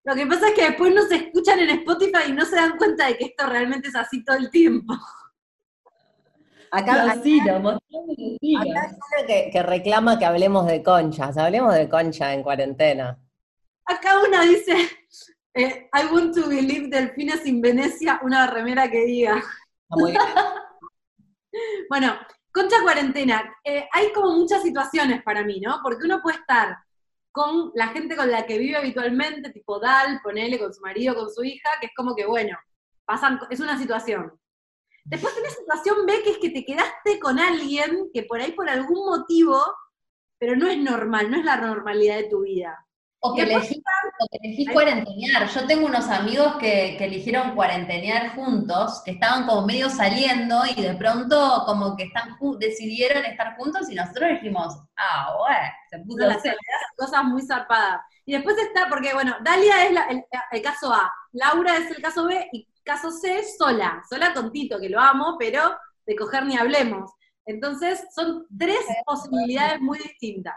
Lo 0.04 0.14
que 0.14 0.26
pasa 0.26 0.48
es 0.48 0.54
que 0.54 0.64
después 0.66 0.94
nos 0.94 1.10
escuchan 1.10 1.60
en 1.60 1.70
Spotify 1.70 2.28
y 2.28 2.32
no 2.32 2.44
se 2.44 2.56
dan 2.56 2.76
cuenta 2.76 3.06
de 3.06 3.16
que 3.16 3.24
esto 3.26 3.46
realmente 3.46 3.88
es 3.88 3.96
así 3.96 4.22
todo 4.24 4.36
el 4.36 4.50
tiempo. 4.50 4.92
Acá, 6.70 7.06
mostrame 7.06 7.14
los 7.14 7.26
hilos. 8.40 8.66
acá 8.66 8.80
hay 8.82 8.88
una 9.20 9.26
que, 9.28 9.50
que 9.52 9.62
reclama 9.62 10.18
que 10.18 10.24
hablemos 10.26 10.66
de 10.66 10.82
conchas. 10.82 11.36
Hablemos 11.38 11.72
de 11.74 11.88
concha 11.88 12.34
en 12.34 12.42
cuarentena. 12.42 13.16
Acá 13.86 14.18
una 14.26 14.42
dice, 14.42 14.74
eh, 15.54 15.88
I 15.94 16.12
want 16.12 16.34
to 16.34 16.48
believe 16.48 16.88
delfines 16.88 17.46
in 17.46 17.60
Venecia, 17.62 18.18
una 18.24 18.46
remera 18.48 18.90
que 18.90 19.04
diga. 19.04 19.36
Está 19.36 19.96
muy 19.96 20.10
bien. 20.10 20.22
Bueno, 21.88 22.16
concha 22.54 22.76
cuarentena, 22.82 23.52
eh, 23.64 23.88
hay 23.92 24.12
como 24.12 24.30
muchas 24.30 24.62
situaciones 24.62 25.22
para 25.24 25.42
mí, 25.44 25.60
¿no? 25.60 25.80
Porque 25.82 26.06
uno 26.06 26.22
puede 26.22 26.38
estar 26.38 26.78
con 27.32 27.72
la 27.74 27.88
gente 27.88 28.14
con 28.14 28.30
la 28.30 28.46
que 28.46 28.58
vive 28.58 28.76
habitualmente, 28.76 29.50
tipo 29.50 29.80
Dal, 29.80 30.20
ponele 30.22 30.56
con 30.56 30.72
su 30.72 30.80
marido, 30.80 31.16
con 31.16 31.28
su 31.34 31.42
hija, 31.42 31.68
que 31.80 31.86
es 31.86 31.92
como 31.96 32.14
que, 32.14 32.26
bueno, 32.26 32.56
pasan, 33.04 33.40
es 33.50 33.58
una 33.58 33.76
situación. 33.76 34.38
Después 35.04 35.34
tenés 35.34 35.54
situación 35.54 36.06
B, 36.06 36.22
que 36.22 36.30
es 36.30 36.38
que 36.38 36.50
te 36.50 36.64
quedaste 36.64 37.18
con 37.18 37.40
alguien 37.40 38.08
que 38.14 38.22
por 38.22 38.40
ahí 38.40 38.52
por 38.52 38.68
algún 38.68 39.04
motivo, 39.04 39.60
pero 40.38 40.54
no 40.54 40.68
es 40.68 40.78
normal, 40.78 41.32
no 41.32 41.38
es 41.38 41.44
la 41.44 41.56
normalidad 41.56 42.18
de 42.18 42.28
tu 42.28 42.42
vida. 42.42 42.83
O 43.26 43.34
que 43.34 43.42
elegís, 43.42 43.78
o 44.22 44.24
que 44.30 44.36
elegís 44.42 44.68
cuarentenear. 44.74 45.48
Yo 45.48 45.66
tengo 45.66 45.86
unos 45.86 46.08
amigos 46.08 46.56
que, 46.56 46.96
que 46.98 47.04
eligieron 47.06 47.54
cuarentenear 47.54 48.34
juntos, 48.34 49.00
que 49.04 49.12
estaban 49.12 49.46
como 49.46 49.66
medio 49.66 49.88
saliendo 49.88 50.62
y 50.76 50.80
de 50.82 50.94
pronto 50.94 51.62
como 51.66 51.96
que 51.96 52.04
están 52.04 52.36
decidieron 52.58 53.24
estar 53.24 53.56
juntos 53.56 53.90
y 53.90 53.94
nosotros 53.94 54.28
dijimos, 54.30 54.76
ah, 54.96 55.34
bueno, 55.38 55.68
se 55.90 55.98
puso 56.00 56.18
No, 56.28 56.36
cosas 56.96 57.24
muy 57.24 57.42
zarpadas. 57.46 58.00
Y 58.26 58.32
después 58.34 58.56
está, 58.58 58.88
porque 58.88 59.14
bueno, 59.14 59.36
Dalia 59.42 59.86
es 59.86 59.92
la- 59.92 60.06
el, 60.08 60.22
el 60.52 60.62
caso 60.62 60.92
A, 60.92 61.10
Laura 61.32 61.76
es 61.78 61.90
el 61.96 62.02
caso 62.02 62.26
B 62.26 62.48
y 62.52 62.68
caso 62.84 63.10
C 63.10 63.42
sola, 63.58 64.02
sola 64.08 64.34
con 64.34 64.52
Tito, 64.52 64.78
que 64.78 64.90
lo 64.90 65.00
amo, 65.00 65.36
pero 65.38 65.76
de 66.06 66.14
coger 66.16 66.44
ni 66.44 66.56
hablemos. 66.58 67.10
Entonces 67.46 68.04
son 68.14 68.46
tres 68.58 68.80
posibilidades 69.06 69.80
muy 69.80 69.98
distintas. 69.98 70.56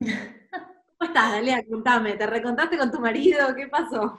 ¿Cómo 0.98 1.08
estás, 1.10 1.32
Dalia? 1.32 1.64
Contame, 1.66 2.16
¿te 2.16 2.26
recontaste 2.26 2.76
con 2.78 2.90
tu 2.90 3.00
marido? 3.00 3.54
¿Qué 3.54 3.66
pasó? 3.68 4.18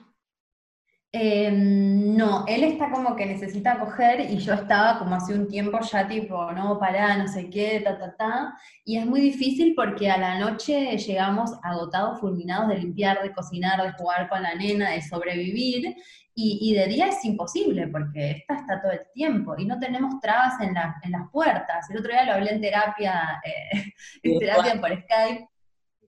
Eh, 1.14 1.50
no, 1.52 2.46
él 2.48 2.64
está 2.66 2.92
como 2.92 3.16
que 3.16 3.26
necesita 3.26 3.80
coger 3.80 4.20
y 4.30 4.38
yo 4.40 4.54
estaba 4.54 5.00
como 5.00 5.16
hace 5.16 5.34
un 5.34 5.48
tiempo 5.48 5.80
ya 5.80 6.08
tipo, 6.08 6.52
no, 6.52 6.78
pará, 6.80 7.18
no 7.18 7.28
sé 7.28 7.50
qué, 7.50 7.80
ta, 7.84 7.98
ta, 7.98 8.16
ta. 8.16 8.58
Y 8.86 8.98
es 8.98 9.06
muy 9.06 9.22
difícil 9.22 9.74
porque 9.76 10.12
a 10.12 10.18
la 10.18 10.38
noche 10.38 10.98
llegamos 10.98 11.52
agotados, 11.64 12.20
fulminados 12.20 12.68
de 12.70 12.78
limpiar, 12.80 13.22
de 13.24 13.34
cocinar, 13.34 13.82
de 13.82 13.94
jugar 13.94 14.28
con 14.30 14.44
la 14.44 14.54
nena, 14.56 14.92
de 14.92 15.02
sobrevivir. 15.02 15.96
Y, 16.40 16.60
y 16.62 16.76
de 16.76 16.86
día 16.88 17.08
es 17.08 17.26
imposible 17.26 17.88
porque 17.88 18.32
esta 18.32 18.56
está 18.58 18.80
todo 18.82 18.92
el 18.92 19.02
tiempo 19.14 19.56
y 19.58 19.66
no 19.66 19.80
tenemos 19.80 20.20
trabas 20.22 20.62
en, 20.62 20.74
la- 20.76 20.96
en 21.02 21.12
las 21.14 21.32
puertas. 21.32 21.90
El 21.90 21.98
otro 22.00 22.12
día 22.12 22.26
lo 22.26 22.34
hablé 22.34 22.52
en 22.52 22.62
terapia, 22.62 23.42
eh, 23.44 23.94
en 24.24 24.38
terapia 24.38 24.80
por 24.80 24.92
Skype. 24.92 25.48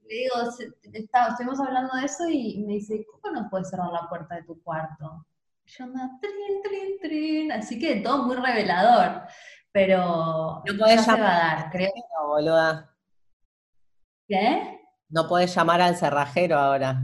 Le 0.10 0.16
digo, 0.16 0.52
se- 0.52 0.74
está- 0.92 1.28
estuvimos 1.28 1.60
hablando 1.60 1.96
de 1.96 2.06
eso 2.06 2.28
y 2.28 2.64
me 2.66 2.74
dice, 2.74 3.06
¿cómo 3.22 3.32
no 3.42 3.48
puedes 3.50 3.70
cerrar 3.70 3.92
la 3.92 4.10
puerta 4.10 4.36
de 4.36 4.44
tu 4.44 4.60
cuarto? 4.64 5.26
Yo 5.66 5.84
ando, 5.84 6.00
trin, 6.20 6.64
trin, 6.64 7.00
trin. 7.00 7.52
Así 7.52 7.78
que 7.80 7.98
todo 7.98 8.24
muy 8.26 8.36
revelador. 8.36 9.22
Pero 9.72 10.64
No 10.66 10.78
podés 10.80 10.96
ya 10.96 11.04
se 11.04 11.12
llamar. 11.12 11.22
va 11.22 11.36
a 11.36 11.56
dar, 11.58 11.70
creo. 11.72 11.92
No, 11.96 12.28
boluda. 12.28 12.96
¿Qué? 14.28 14.80
No 15.10 15.28
podés 15.28 15.54
llamar 15.54 15.80
al 15.82 15.96
cerrajero 15.96 16.58
ahora. 16.58 17.04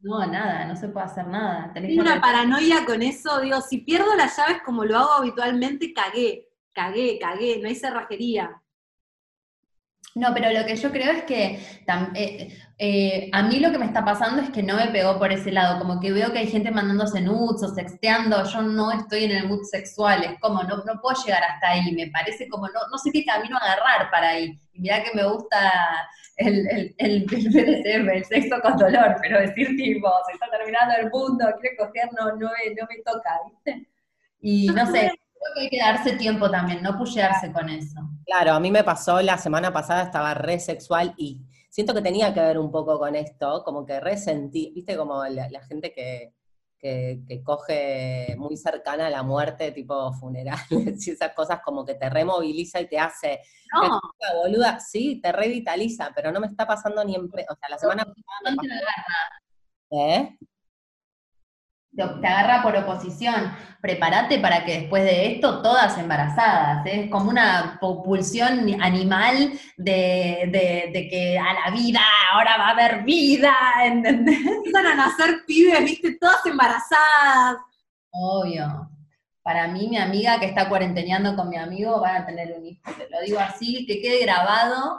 No, 0.00 0.26
nada, 0.26 0.66
no 0.66 0.76
se 0.76 0.88
puede 0.88 1.06
hacer 1.06 1.26
nada. 1.28 1.72
Tenés 1.72 1.90
Tengo 1.92 2.04
que 2.04 2.10
una 2.10 2.20
paranoia 2.20 2.84
con 2.84 3.00
eso, 3.00 3.40
digo, 3.40 3.62
si 3.62 3.78
pierdo 3.78 4.14
las 4.16 4.36
llaves 4.36 4.60
como 4.62 4.84
lo 4.84 4.98
hago 4.98 5.12
habitualmente, 5.12 5.94
cagué, 5.94 6.46
cagué, 6.74 7.18
cagué, 7.18 7.58
no 7.62 7.68
hay 7.68 7.74
cerrajería. 7.74 8.60
No, 10.14 10.32
pero 10.32 10.52
lo 10.52 10.64
que 10.64 10.76
yo 10.76 10.92
creo 10.92 11.10
es 11.10 11.24
que 11.24 11.58
eh, 12.14 12.58
eh, 12.78 13.30
a 13.32 13.42
mí 13.42 13.58
lo 13.58 13.72
que 13.72 13.78
me 13.78 13.86
está 13.86 14.04
pasando 14.04 14.42
es 14.42 14.50
que 14.50 14.62
no 14.62 14.76
me 14.76 14.86
pegó 14.88 15.18
por 15.18 15.32
ese 15.32 15.50
lado, 15.50 15.80
como 15.80 16.00
que 16.00 16.12
veo 16.12 16.32
que 16.32 16.38
hay 16.38 16.46
gente 16.46 16.70
mandándose 16.70 17.20
nudes 17.20 17.64
o 17.64 17.74
sexteando, 17.74 18.44
yo 18.44 18.62
no 18.62 18.92
estoy 18.92 19.24
en 19.24 19.32
el 19.32 19.48
mood 19.48 19.64
sexual, 19.64 20.22
es 20.22 20.38
como 20.38 20.62
no, 20.62 20.84
no 20.84 21.00
puedo 21.00 21.20
llegar 21.24 21.42
hasta 21.42 21.70
ahí, 21.70 21.92
me 21.92 22.06
parece 22.12 22.48
como 22.48 22.68
no, 22.68 22.80
no 22.92 22.98
sé 22.98 23.10
qué 23.12 23.24
camino 23.24 23.56
agarrar 23.56 24.08
para 24.12 24.28
ahí. 24.30 24.56
Y 24.72 24.80
mirá 24.80 25.02
que 25.02 25.14
me 25.14 25.24
gusta 25.24 25.72
el, 26.36 26.66
el, 26.68 26.94
el, 26.98 27.26
el 28.08 28.24
sexo 28.24 28.60
con 28.62 28.76
dolor, 28.76 29.16
pero 29.20 29.40
decir 29.40 29.76
tipo, 29.76 30.08
se 30.26 30.34
está 30.34 30.48
terminando 30.50 30.94
el 30.96 31.10
mundo, 31.10 31.44
quiero 31.60 31.86
coger, 31.86 32.08
no, 32.16 32.36
no, 32.36 32.50
me, 32.50 32.74
no 32.74 32.86
me 32.88 33.02
toca, 33.04 33.40
¿viste? 33.48 33.88
Y 34.40 34.68
no 34.68 34.86
sé, 34.92 35.10
creo 35.44 35.54
que 35.54 35.60
hay 35.62 35.68
que 35.70 35.78
darse 35.78 36.16
tiempo 36.16 36.50
también, 36.50 36.82
no 36.82 36.96
pushearse 36.98 37.52
con 37.52 37.68
eso. 37.68 38.00
Claro, 38.26 38.52
a 38.54 38.60
mí 38.60 38.70
me 38.70 38.84
pasó 38.84 39.20
la 39.22 39.38
semana 39.38 39.72
pasada, 39.72 40.02
estaba 40.04 40.34
re 40.34 40.58
sexual 40.58 41.14
y 41.16 41.42
siento 41.70 41.92
que 41.94 42.02
tenía 42.02 42.32
que 42.32 42.40
ver 42.40 42.58
un 42.58 42.70
poco 42.70 42.98
con 42.98 43.14
esto, 43.16 43.62
como 43.64 43.84
que 43.84 44.00
resentí, 44.00 44.72
viste, 44.74 44.96
como 44.96 45.24
la, 45.26 45.48
la 45.50 45.60
gente 45.66 45.92
que, 45.92 46.32
que, 46.78 47.20
que 47.26 47.42
coge 47.42 48.34
muy 48.38 48.56
cercana 48.56 49.06
a 49.08 49.10
la 49.10 49.22
muerte, 49.22 49.72
tipo 49.72 50.12
funerales 50.14 51.06
y 51.06 51.10
esas 51.10 51.32
cosas, 51.34 51.60
como 51.64 51.84
que 51.84 51.94
te 51.94 52.08
removiliza 52.08 52.80
y 52.80 52.88
te 52.88 52.98
hace, 52.98 53.40
No, 53.74 54.00
"Puta, 54.00 54.34
boluda, 54.42 54.80
sí, 54.80 55.20
te 55.22 55.32
revitaliza, 55.32 56.10
pero 56.14 56.32
no 56.32 56.40
me 56.40 56.46
está 56.46 56.66
pasando 56.66 57.04
ni 57.04 57.14
en, 57.16 57.24
o 57.26 57.28
sea, 57.36 57.68
la 57.68 57.78
semana 57.78 58.04
pasada 58.04 58.40
me 58.44 58.50
No 58.52 58.62
te 58.62 58.68
pasó, 58.68 58.80
agarra, 58.80 60.14
¿eh? 60.14 60.38
Te 61.96 62.26
agarra 62.26 62.62
por 62.62 62.76
oposición. 62.76 63.52
Prepárate 63.80 64.38
para 64.38 64.64
que 64.64 64.80
después 64.80 65.04
de 65.04 65.32
esto 65.34 65.60
todas 65.62 65.96
embarazadas. 65.98 66.84
¿eh? 66.86 67.04
Es 67.04 67.10
como 67.10 67.30
una 67.30 67.78
pu- 67.80 68.02
pulsión 68.02 68.66
animal 68.82 69.52
de, 69.76 70.48
de- 70.50 70.90
de 70.92 71.08
que 71.08 71.38
a 71.38 71.52
la 71.52 71.70
vida, 71.74 72.00
ahora 72.32 72.56
va 72.58 72.68
a 72.68 72.70
haber 72.70 73.02
vida, 73.04 73.54
¿entendés? 73.84 74.38
empiezan 74.46 74.86
a 74.86 74.94
nacer 74.94 75.42
pibes, 75.46 75.84
viste, 75.84 76.16
todas 76.18 76.44
embarazadas. 76.46 77.56
Obvio. 78.10 78.90
Para 79.42 79.68
mí, 79.68 79.88
mi 79.88 79.98
amiga 79.98 80.40
que 80.40 80.46
está 80.46 80.68
cuarenteneando 80.70 81.36
con 81.36 81.50
mi 81.50 81.56
amigo 81.58 82.00
van 82.00 82.22
a 82.22 82.26
tener 82.26 82.54
un 82.56 82.64
hijo. 82.66 82.80
Te 82.96 83.08
lo 83.10 83.20
digo 83.20 83.38
así, 83.38 83.84
que 83.86 84.00
quede 84.00 84.22
grabado, 84.22 84.98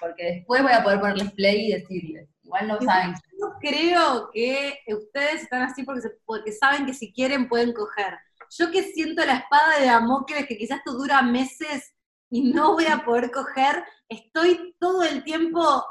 porque 0.00 0.24
después 0.24 0.62
voy 0.64 0.72
a 0.72 0.82
poder 0.82 0.98
ponerles 0.98 1.30
play 1.32 1.68
y 1.68 1.72
decirles. 1.74 2.28
Igual 2.42 2.66
no 2.68 2.80
saben. 2.80 3.14
Yo 3.44 3.54
creo 3.60 4.30
que 4.32 4.78
ustedes 4.88 5.42
están 5.42 5.62
así 5.62 5.82
porque, 5.84 6.00
se- 6.02 6.18
porque 6.24 6.52
saben 6.52 6.86
que 6.86 6.94
si 6.94 7.12
quieren 7.12 7.48
pueden 7.48 7.72
coger. 7.72 8.18
Yo 8.58 8.70
que 8.70 8.82
siento 8.82 9.24
la 9.24 9.36
espada 9.38 9.78
de 9.78 9.86
Damocles, 9.86 10.46
que 10.46 10.56
quizás 10.56 10.78
esto 10.78 10.92
dura 10.92 11.22
meses 11.22 11.94
y 12.30 12.52
no 12.52 12.72
voy 12.72 12.86
a 12.86 13.04
poder 13.04 13.30
coger, 13.30 13.84
estoy 14.08 14.76
todo 14.78 15.02
el 15.02 15.24
tiempo 15.24 15.84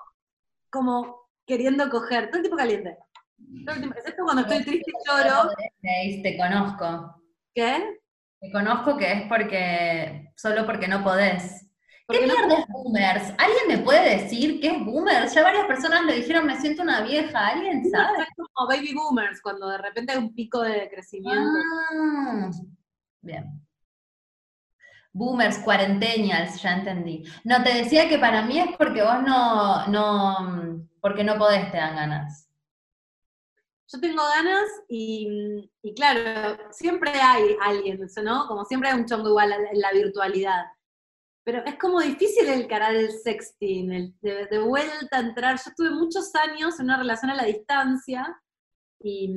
como 0.71 1.29
queriendo 1.45 1.89
coger, 1.89 2.27
todo 2.27 2.37
el 2.37 2.43
tiempo 2.43 2.57
caliente. 2.57 2.97
Todo 3.65 3.75
el 3.75 3.81
tiempo, 3.81 3.97
excepto 3.97 4.23
cuando 4.23 4.41
estoy 4.43 4.63
triste 4.63 4.91
y 4.91 5.09
lloro. 5.09 5.49
Te 6.23 6.37
conozco. 6.37 7.21
¿Qué? 7.53 7.99
Te 8.39 8.51
conozco 8.51 8.97
que 8.97 9.11
es 9.11 9.21
porque, 9.27 10.31
solo 10.35 10.65
porque 10.65 10.87
no 10.87 11.03
podés. 11.03 11.65
¿Qué 12.09 12.19
mierda 12.19 12.59
es 12.59 12.67
boomers? 12.67 13.33
¿Alguien 13.37 13.67
me 13.67 13.77
puede 13.77 14.17
decir 14.17 14.59
qué 14.59 14.67
es 14.67 14.85
boomers? 14.85 15.33
Ya 15.33 15.43
varias 15.43 15.65
personas 15.65 16.03
me 16.03 16.13
dijeron, 16.13 16.45
me 16.45 16.59
siento 16.59 16.83
una 16.83 17.01
vieja. 17.01 17.47
¿Alguien 17.47 17.89
sabe? 17.89 18.23
Es 18.23 18.27
como 18.35 18.67
baby 18.67 18.93
boomers, 18.93 19.41
cuando 19.41 19.69
de 19.69 19.77
repente 19.77 20.11
hay 20.11 20.17
un 20.17 20.35
pico 20.35 20.61
de 20.61 20.89
crecimiento. 20.89 21.59
Ah, 21.93 22.49
bien. 23.21 23.61
Boomers, 25.13 25.59
cuarentennials, 25.59 26.61
ya 26.61 26.73
entendí. 26.73 27.23
No, 27.43 27.63
te 27.63 27.73
decía 27.73 28.09
que 28.09 28.17
para 28.17 28.41
mí 28.41 28.59
es 28.59 28.75
porque 28.77 29.01
vos 29.01 29.21
no, 29.23 29.87
no, 29.87 30.89
porque 30.99 31.23
no 31.23 31.37
podés, 31.37 31.71
te 31.71 31.77
dan 31.77 31.95
ganas. 31.95 32.49
Yo 33.87 33.99
tengo 33.99 34.23
ganas 34.23 34.67
y, 34.89 35.69
y 35.83 35.93
claro, 35.93 36.57
siempre 36.71 37.11
hay 37.11 37.55
alguien, 37.61 37.99
¿no? 38.23 38.47
Como 38.47 38.65
siempre 38.65 38.89
hay 38.89 38.99
un 38.99 39.05
chongo 39.05 39.29
igual 39.29 39.53
en 39.53 39.79
la 39.79 39.91
virtualidad. 39.91 40.65
Pero 41.45 41.63
es 41.65 41.77
como 41.77 41.99
difícil 41.99 42.47
encarar 42.47 42.95
el 42.95 43.11
sexting, 43.11 43.91
el 43.91 44.13
de, 44.21 44.47
de 44.47 44.59
vuelta 44.59 45.17
a 45.17 45.19
entrar. 45.19 45.57
Yo 45.57 45.69
estuve 45.69 45.89
muchos 45.89 46.33
años 46.35 46.79
en 46.79 46.85
una 46.85 46.97
relación 46.97 47.31
a 47.31 47.35
la 47.35 47.43
distancia 47.43 48.41
y, 49.03 49.27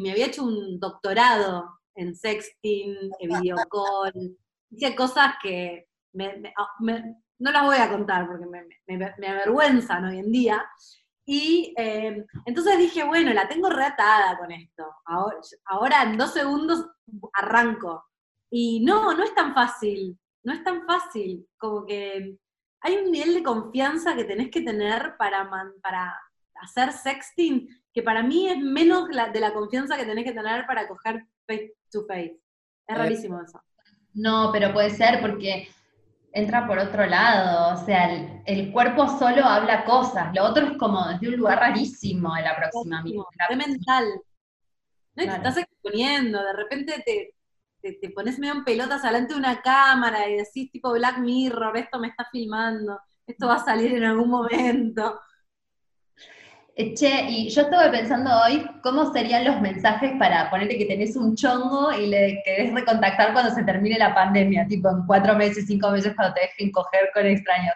me, 0.00 0.10
había 0.10 0.26
hecho 0.26 0.44
un 0.44 0.78
doctorado 0.78 1.80
en 1.94 2.14
sexting, 2.14 3.10
en 3.18 3.40
videocall. 3.40 4.36
Hice 4.70 4.94
cosas 4.94 5.34
que 5.42 5.88
ah, 6.56 6.68
no 7.38 7.50
las 7.50 7.64
voy 7.64 7.76
a 7.76 7.88
contar 7.88 8.26
porque 8.26 8.46
me, 8.86 9.28
avergüenzan 9.28 10.04
hoy 10.04 10.18
en 10.18 10.30
día. 10.30 10.64
Y 11.24 11.74
eh, 11.78 12.24
entonces 12.44 12.78
dije, 12.78 13.04
bueno, 13.04 13.32
la 13.32 13.48
tengo 13.48 13.70
reatada 13.70 14.36
con 14.38 14.50
esto. 14.52 14.84
Ahora, 15.06 15.38
ahora 15.66 16.02
en 16.02 16.18
dos 16.18 16.32
segundos 16.32 16.86
arranco. 17.32 18.04
Y 18.50 18.84
no, 18.84 19.14
no 19.14 19.24
es 19.24 19.34
tan 19.34 19.54
fácil. 19.54 20.18
No 20.44 20.52
es 20.52 20.62
tan 20.64 20.84
fácil. 20.86 21.46
Como 21.56 21.84
que 21.86 22.36
hay 22.80 22.96
un 22.96 23.10
nivel 23.10 23.34
de 23.34 23.42
confianza 23.42 24.14
que 24.16 24.24
tenés 24.24 24.50
que 24.50 24.62
tener 24.62 25.14
para, 25.16 25.44
man- 25.44 25.72
para 25.82 26.14
hacer 26.60 26.92
sexting 26.92 27.68
que 27.92 28.02
para 28.02 28.22
mí 28.22 28.48
es 28.48 28.58
menos 28.58 29.08
la- 29.10 29.28
de 29.28 29.40
la 29.40 29.52
confianza 29.52 29.96
que 29.96 30.04
tenés 30.06 30.24
que 30.24 30.32
tener 30.32 30.66
para 30.66 30.88
coger 30.88 31.26
face 31.46 31.74
to 31.90 32.04
face. 32.06 32.38
Es 32.86 32.94
Eh, 32.96 32.98
rarísimo 32.98 33.40
eso. 33.40 33.60
No, 34.14 34.50
pero 34.52 34.72
puede 34.72 34.90
ser 34.90 35.20
porque 35.20 35.68
entra 36.32 36.66
por 36.66 36.78
otro 36.78 37.04
lado, 37.06 37.74
o 37.80 37.84
sea, 37.84 38.10
el, 38.12 38.42
el 38.46 38.72
cuerpo 38.72 39.06
solo 39.18 39.44
habla 39.44 39.84
cosas, 39.84 40.34
lo 40.34 40.44
otro 40.44 40.66
es 40.66 40.78
como 40.78 41.06
desde 41.08 41.28
un 41.28 41.36
lugar 41.36 41.58
rarísimo 41.58 42.34
el 42.36 42.46
aproximamiento. 42.46 43.26
Es 43.50 43.56
mental. 43.56 44.04
¿no? 45.14 45.22
Claro. 45.24 45.42
Te 45.42 45.48
estás 45.48 45.56
exponiendo, 45.58 46.42
de 46.42 46.52
repente 46.54 47.02
te, 47.04 47.34
te, 47.82 47.94
te 47.94 48.10
pones 48.10 48.38
medio 48.38 48.54
en 48.54 48.64
pelotas 48.64 49.02
delante 49.02 49.34
de 49.34 49.40
una 49.40 49.60
cámara 49.60 50.28
y 50.28 50.36
decís 50.36 50.70
tipo 50.70 50.92
Black 50.92 51.18
Mirror, 51.18 51.76
esto 51.76 51.98
me 51.98 52.08
está 52.08 52.26
filmando, 52.30 53.00
esto 53.26 53.48
va 53.48 53.56
a 53.56 53.64
salir 53.64 53.94
en 53.94 54.04
algún 54.04 54.30
momento. 54.30 55.20
Eh, 56.74 56.94
Che, 56.94 57.26
y 57.28 57.50
yo 57.50 57.62
estuve 57.62 57.90
pensando 57.90 58.30
hoy 58.42 58.66
cómo 58.82 59.12
serían 59.12 59.44
los 59.44 59.60
mensajes 59.60 60.12
para 60.18 60.48
ponerte 60.48 60.78
que 60.78 60.86
tenés 60.86 61.16
un 61.16 61.36
chongo 61.36 61.92
y 61.92 62.06
le 62.06 62.40
querés 62.44 62.72
recontactar 62.72 63.34
cuando 63.34 63.54
se 63.54 63.62
termine 63.64 63.98
la 63.98 64.14
pandemia, 64.14 64.66
tipo 64.66 64.88
en 64.88 65.04
cuatro 65.06 65.36
meses, 65.36 65.66
cinco 65.66 65.90
meses 65.90 66.14
cuando 66.16 66.34
te 66.34 66.42
dejen 66.42 66.72
coger 66.72 67.10
con 67.12 67.26
extraños. 67.26 67.74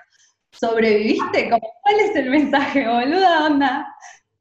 ¿Sobreviviste? 0.51 1.51
¿Cuál 1.51 2.01
es 2.01 2.16
el 2.16 2.31
mensaje, 2.31 2.88
boluda 2.88 3.45
onda? 3.45 3.87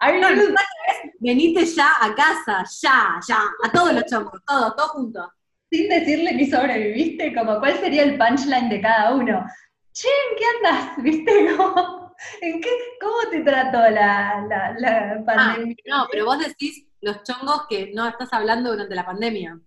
No, 0.01 0.28
el 0.30 0.38
mensaje 0.38 0.67
es, 0.88 1.12
venite 1.19 1.65
ya 1.65 1.91
a 1.99 2.15
casa, 2.15 2.63
ya, 2.82 3.19
ya, 3.28 3.39
a 3.63 3.71
todos 3.71 3.93
los 3.93 4.06
chongos, 4.06 4.39
todos, 4.45 4.75
todos 4.75 4.91
juntos. 4.91 5.28
Sin 5.75 5.89
decirle 5.89 6.33
ni 6.33 6.45
sobreviviste, 6.49 7.33
como 7.33 7.59
cuál 7.59 7.77
sería 7.79 8.03
el 8.03 8.17
punchline 8.17 8.69
de 8.69 8.81
cada 8.81 9.13
uno. 9.15 9.45
Che, 9.93 10.07
¿en 10.07 10.38
qué 10.38 10.45
andas? 10.57 10.97
¿Viste? 11.03 11.55
Como, 11.55 12.15
¿en 12.41 12.61
qué, 12.61 12.69
¿Cómo 13.01 13.29
te 13.31 13.41
trató 13.41 13.79
la, 13.89 14.45
la, 14.49 14.75
la 14.79 15.15
Ah, 15.19 15.23
pandemia? 15.25 15.75
no, 15.88 16.07
pero 16.11 16.25
vos 16.25 16.39
decís 16.39 16.88
los 17.01 17.23
chongos 17.23 17.65
que 17.69 17.91
no 17.93 18.07
estás 18.07 18.31
hablando 18.33 18.71
durante 18.71 18.95
la 18.95 19.05
pandemia. 19.05 19.59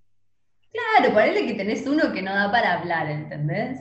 Claro, 0.72 1.14
ponele 1.14 1.46
que 1.46 1.54
tenés 1.54 1.86
uno 1.86 2.12
que 2.12 2.22
no 2.22 2.34
da 2.34 2.50
para 2.50 2.74
hablar, 2.74 3.08
¿entendés? 3.10 3.78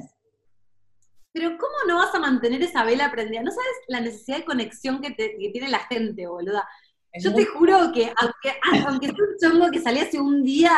Pero 1.34 1.50
¿cómo 1.58 1.74
no 1.88 1.98
vas 1.98 2.14
a 2.16 2.20
mantener 2.20 2.64
esa 2.64 2.84
vela 2.84 3.12
prendida? 3.12 3.42
¿No 3.44 3.52
sabes 3.52 3.72
la 3.88 4.00
necesidad 4.00 4.38
de 4.38 4.46
conexión 4.46 5.02
que, 5.02 5.12
te- 5.12 5.38
que 5.38 5.50
tiene 5.52 5.70
la 5.70 5.80
gente, 5.80 6.26
boluda? 6.28 6.68
Yo 7.20 7.34
te 7.34 7.46
juro 7.46 7.92
que 7.94 8.12
aunque, 8.16 8.60
aunque 8.88 9.08
sea 9.08 9.16
un 9.16 9.38
chongo 9.60 9.72
que 9.72 9.80
salía 9.82 10.04
hace 10.04 10.20
un 10.20 10.44
día, 10.44 10.72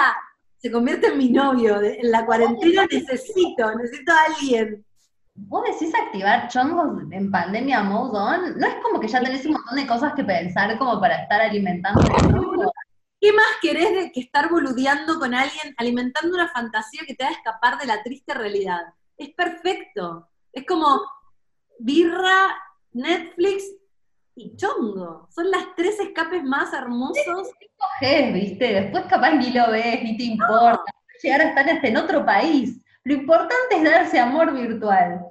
se 0.60 0.72
convierte 0.72 1.08
en 1.08 1.18
mi 1.18 1.30
novio. 1.30 1.82
En 1.82 2.12
la 2.12 2.26
cuarentena 2.26 2.86
necesito, 2.92 3.76
necesito 3.76 4.12
a 4.12 4.34
alguien. 4.34 4.86
¿Vos 5.34 5.64
decís 5.72 5.94
activar 5.96 6.50
chongos 6.50 7.02
en 7.12 7.32
pandemia 7.32 7.82
mode 7.82 8.18
on? 8.18 8.60
¿No 8.60 8.68
es 8.68 8.76
como 8.84 9.00
que 9.00 9.08
ya 9.08 9.22
tenés 9.22 9.46
un 9.46 9.54
montón 9.54 9.76
de 9.78 9.88
cosas 9.88 10.14
que 10.14 10.24
pensar 10.24 10.78
como 10.78 11.00
para 11.00 11.24
estar 11.24 11.40
alimentando? 11.40 12.02
¿Qué 13.22 13.34
más 13.34 13.48
querés 13.62 13.92
de 13.92 14.12
que 14.12 14.20
estar 14.20 14.50
boludeando 14.50 15.18
con 15.20 15.34
alguien, 15.34 15.74
alimentando 15.78 16.36
una 16.36 16.50
fantasía 16.50 17.02
que 17.08 17.16
te 17.16 17.24
haga 17.24 17.36
escapar 17.36 17.78
de 17.78 17.86
la 17.86 18.04
triste 18.04 18.34
realidad? 18.34 18.82
Es 19.18 19.30
perfecto. 19.30 20.30
Es 20.52 20.66
como 20.66 21.02
birra, 21.80 22.58
Netflix 22.92 23.64
y 24.40 24.56
chongo. 24.56 25.28
Son 25.30 25.52
las 25.52 25.64
tres 25.76 26.00
escapes 26.00 26.44
más 26.44 26.74
hermosos. 26.74 27.50
Cogés, 27.78 28.34
¿viste? 28.34 28.74
Después 28.82 29.06
capaz 29.06 29.32
ni 29.32 29.52
lo 29.52 29.72
ves, 29.72 30.02
ni 30.04 30.18
te 30.18 30.24
importa. 30.24 30.84
Llegar 31.22 31.42
a 31.42 31.50
estar 31.50 31.70
hasta 31.70 31.88
en 31.88 31.98
otro 31.98 32.26
país. 32.26 32.82
Lo 33.04 33.14
importante 33.14 33.76
es 33.76 33.84
darse 33.84 34.20
amor 34.20 34.54
virtual. 34.54 35.26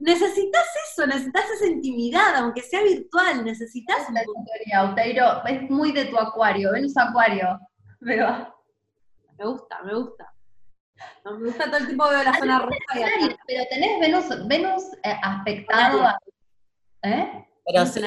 Necesitas 0.00 0.64
eso, 0.90 1.06
necesitas 1.06 1.50
esa 1.50 1.66
intimidad, 1.66 2.36
aunque 2.36 2.62
sea 2.62 2.82
virtual, 2.82 3.44
necesitas 3.44 4.08
La 4.12 4.22
teoría, 4.22 4.78
Auteiro, 4.80 5.44
es 5.44 5.68
muy 5.68 5.90
de 5.90 6.04
tu 6.04 6.16
acuario, 6.16 6.70
Venus 6.72 6.96
Acuario. 6.96 7.58
Pero 8.00 8.54
Me 9.36 9.44
gusta, 9.44 9.82
me 9.82 9.94
gusta. 9.94 10.32
No, 11.24 11.38
me 11.38 11.46
gusta 11.46 11.64
todo 11.64 11.76
el 11.78 11.86
tiempo 11.86 12.08
veo 12.08 12.22
la 12.22 12.34
zona 12.34 12.58
roja. 12.60 12.78
Pero 13.46 13.64
tenés 13.70 14.00
Venus, 14.00 14.48
Venus 14.48 14.84
eh, 15.02 15.16
aspectado 15.22 16.02
a... 16.02 16.18
¿Eh? 17.02 17.47
Pero, 17.72 17.86
sí, 17.86 18.00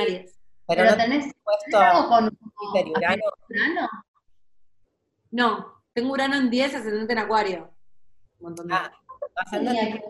no 0.91 0.97
te 0.97 1.03
tenés 1.03 1.33
puesto 1.43 1.79
algo 1.79 2.09
con 2.09 2.27
y 2.27 2.91
Urano. 2.91 3.23
Urano. 3.49 3.89
No, 5.31 5.83
tengo 5.93 6.13
Urano 6.13 6.35
en 6.35 6.49
10, 6.49 6.75
ascendente 6.75 7.13
en 7.13 7.19
Acuario. 7.19 7.73
Un 8.39 8.43
montón 8.49 8.67
de... 8.67 8.73
Ah, 8.73 8.91
ascendente- 9.35 10.03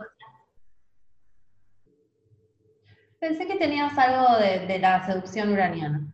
Pensé 3.19 3.45
que 3.45 3.55
tenías 3.57 3.95
algo 3.97 4.37
de, 4.37 4.65
de 4.65 4.79
la 4.79 5.05
seducción 5.05 5.51
uraniana. 5.51 6.11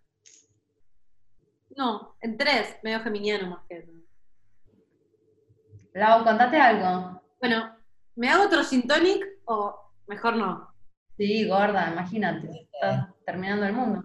No, 1.75 2.15
en 2.21 2.37
3, 2.37 2.79
medio 2.83 2.99
geminiano 3.01 3.49
más 3.49 3.65
que... 3.69 3.87
Lau, 5.93 6.23
contate 6.23 6.57
algo. 6.59 7.21
Bueno, 7.39 7.75
¿me 8.15 8.29
hago 8.29 8.45
otro 8.45 8.63
gin 8.63 8.85
tonic 8.87 9.25
o 9.45 9.91
mejor 10.07 10.35
no? 10.35 10.73
Sí, 11.17 11.47
gorda, 11.47 11.91
imagínate. 11.91 12.67
Terminando 13.27 13.65
el 13.65 13.73
mundo. 13.73 14.03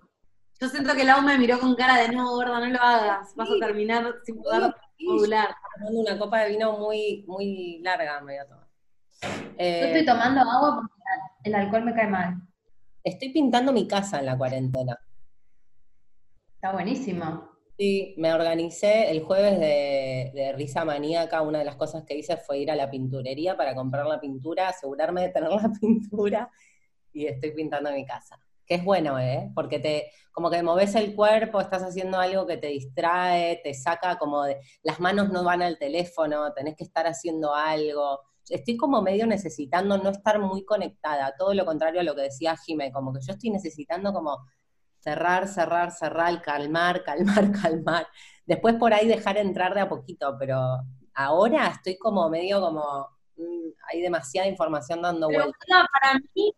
Yo 0.61 0.69
siento 0.69 0.95
que 0.95 1.05
Lau 1.05 1.23
me 1.23 1.39
miró 1.39 1.59
con 1.61 1.75
cara 1.77 1.97
de 2.03 2.09
no, 2.15 2.29
gorda, 2.35 2.59
no 2.61 2.67
lo 2.67 2.81
hagas, 2.81 3.35
vas 3.37 3.49
a 3.51 3.59
terminar 3.67 4.15
sin 4.25 4.43
poder 4.43 4.75
modular. 5.01 5.55
tomando 5.77 6.01
una 6.01 6.19
copa 6.19 6.41
de 6.41 6.51
vino 6.51 6.77
muy, 6.79 7.25
muy 7.27 7.79
larga, 7.83 8.21
me 8.21 8.33
voy 8.35 8.41
a 8.43 8.47
tomar. 8.49 8.67
Yo 9.23 9.55
Eh, 9.59 9.85
estoy 9.87 10.05
tomando 10.05 10.41
agua 10.41 10.75
porque 10.77 10.93
el 11.45 11.55
alcohol 11.55 11.85
me 11.85 11.95
cae 11.95 12.09
mal. 12.09 12.35
estoy 13.05 13.31
pintando 13.33 13.73
mi 13.73 13.87
casa 13.87 14.19
en 14.19 14.27
la 14.27 14.37
cuarentena. 14.37 14.99
Está 16.57 16.73
buenísimo. 16.73 17.51
Sí, 17.79 18.15
me 18.19 18.33
organicé 18.33 19.11
el 19.11 19.23
jueves 19.23 19.59
de, 19.59 20.31
de 20.35 20.53
risa 20.53 20.85
maníaca. 20.85 21.43
Una 21.43 21.59
de 21.61 21.65
las 21.65 21.77
cosas 21.77 22.05
que 22.05 22.17
hice 22.17 22.37
fue 22.37 22.59
ir 22.59 22.71
a 22.71 22.77
la 22.77 22.91
pinturería 22.91 23.57
para 23.57 23.75
comprar 23.75 24.07
la 24.07 24.21
pintura, 24.21 24.69
asegurarme 24.69 25.23
de 25.23 25.29
tener 25.31 25.51
la 25.51 25.71
pintura 25.81 26.51
y 27.13 27.27
estoy 27.27 27.53
pintando 27.53 27.91
mi 27.93 28.05
casa. 28.05 28.39
Que 28.67 28.77
es 28.77 28.85
bueno, 28.85 29.19
¿eh? 29.19 29.51
Porque 29.55 29.79
te, 29.79 30.13
como 30.33 30.51
que 30.51 30.63
moves 30.63 30.95
el 30.95 31.15
cuerpo, 31.15 31.61
estás 31.61 31.83
haciendo 31.83 32.19
algo 32.19 32.47
que 32.47 32.57
te 32.57 32.69
distrae, 32.69 33.61
te 33.63 33.75
saca 33.75 34.19
como 34.19 34.45
de, 34.45 34.61
las 34.83 34.99
manos 34.99 35.31
no 35.31 35.45
van 35.45 35.63
al 35.63 35.79
teléfono, 35.79 36.53
tenés 36.55 36.77
que 36.77 36.85
estar 36.85 37.07
haciendo 37.07 37.55
algo. 37.55 38.21
Estoy 38.49 38.77
como 38.77 39.03
medio 39.03 39.27
necesitando 39.27 39.99
no 39.99 40.11
estar 40.11 40.39
muy 40.41 40.65
conectada, 40.65 41.35
todo 41.37 41.55
lo 41.55 41.65
contrario 41.65 42.01
a 42.01 42.05
lo 42.05 42.15
que 42.15 42.23
decía 42.23 42.57
Jime, 42.57 42.91
como 42.93 43.13
que 43.13 43.21
yo 43.21 43.33
estoy 43.33 43.51
necesitando 43.51 44.13
como 44.13 44.39
cerrar, 45.03 45.49
cerrar, 45.49 45.91
cerrar, 45.91 46.41
calmar, 46.43 47.05
calmar, 47.05 47.53
calmar. 47.53 48.07
Después 48.47 48.75
por 48.77 48.95
ahí 48.95 49.07
dejar 49.07 49.37
entrar 49.37 49.75
de 49.75 49.81
a 49.81 49.89
poquito, 49.89 50.37
pero 50.39 50.59
ahora 51.15 51.69
estoy 51.69 51.99
como 51.99 52.29
medio 52.29 52.61
como, 52.61 53.09
mm, 53.37 53.69
hay 53.93 54.01
demasiada 54.01 54.49
información 54.49 55.03
dando 55.03 55.29
vueltas. 55.29 55.53
para 55.69 56.19
mí, 56.35 56.53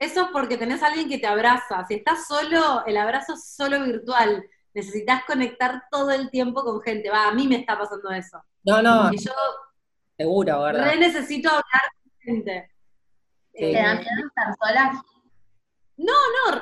eso 0.00 0.22
es 0.22 0.28
porque 0.32 0.56
tenés 0.56 0.82
a 0.82 0.86
alguien 0.86 1.10
que 1.10 1.18
te 1.18 1.26
abraza. 1.26 1.84
Si 1.86 1.94
estás 1.94 2.26
solo, 2.26 2.84
el 2.86 2.96
abrazo 2.96 3.34
es 3.34 3.52
solo 3.54 3.84
virtual. 3.84 4.42
Necesitas 4.72 5.24
conectar 5.26 5.82
todo 5.90 6.10
el 6.10 6.30
tiempo 6.30 6.64
con 6.64 6.80
gente. 6.80 7.10
Va, 7.10 7.28
a 7.28 7.34
mí 7.34 7.46
me 7.46 7.56
está 7.56 7.78
pasando 7.78 8.10
eso. 8.10 8.42
No, 8.64 8.80
no, 8.80 9.12
Y 9.12 9.18
yo 9.18 9.32
seguro, 10.16 10.62
¿verdad? 10.62 10.84
re 10.92 10.96
necesito 10.96 11.50
hablar 11.50 11.82
con 12.02 12.12
gente. 12.22 12.70
Eh, 13.52 13.72
¿Te 13.74 13.82
da 13.82 13.94
miedo 13.94 14.26
estar 14.26 14.56
sola? 14.58 15.04
No, 15.98 16.14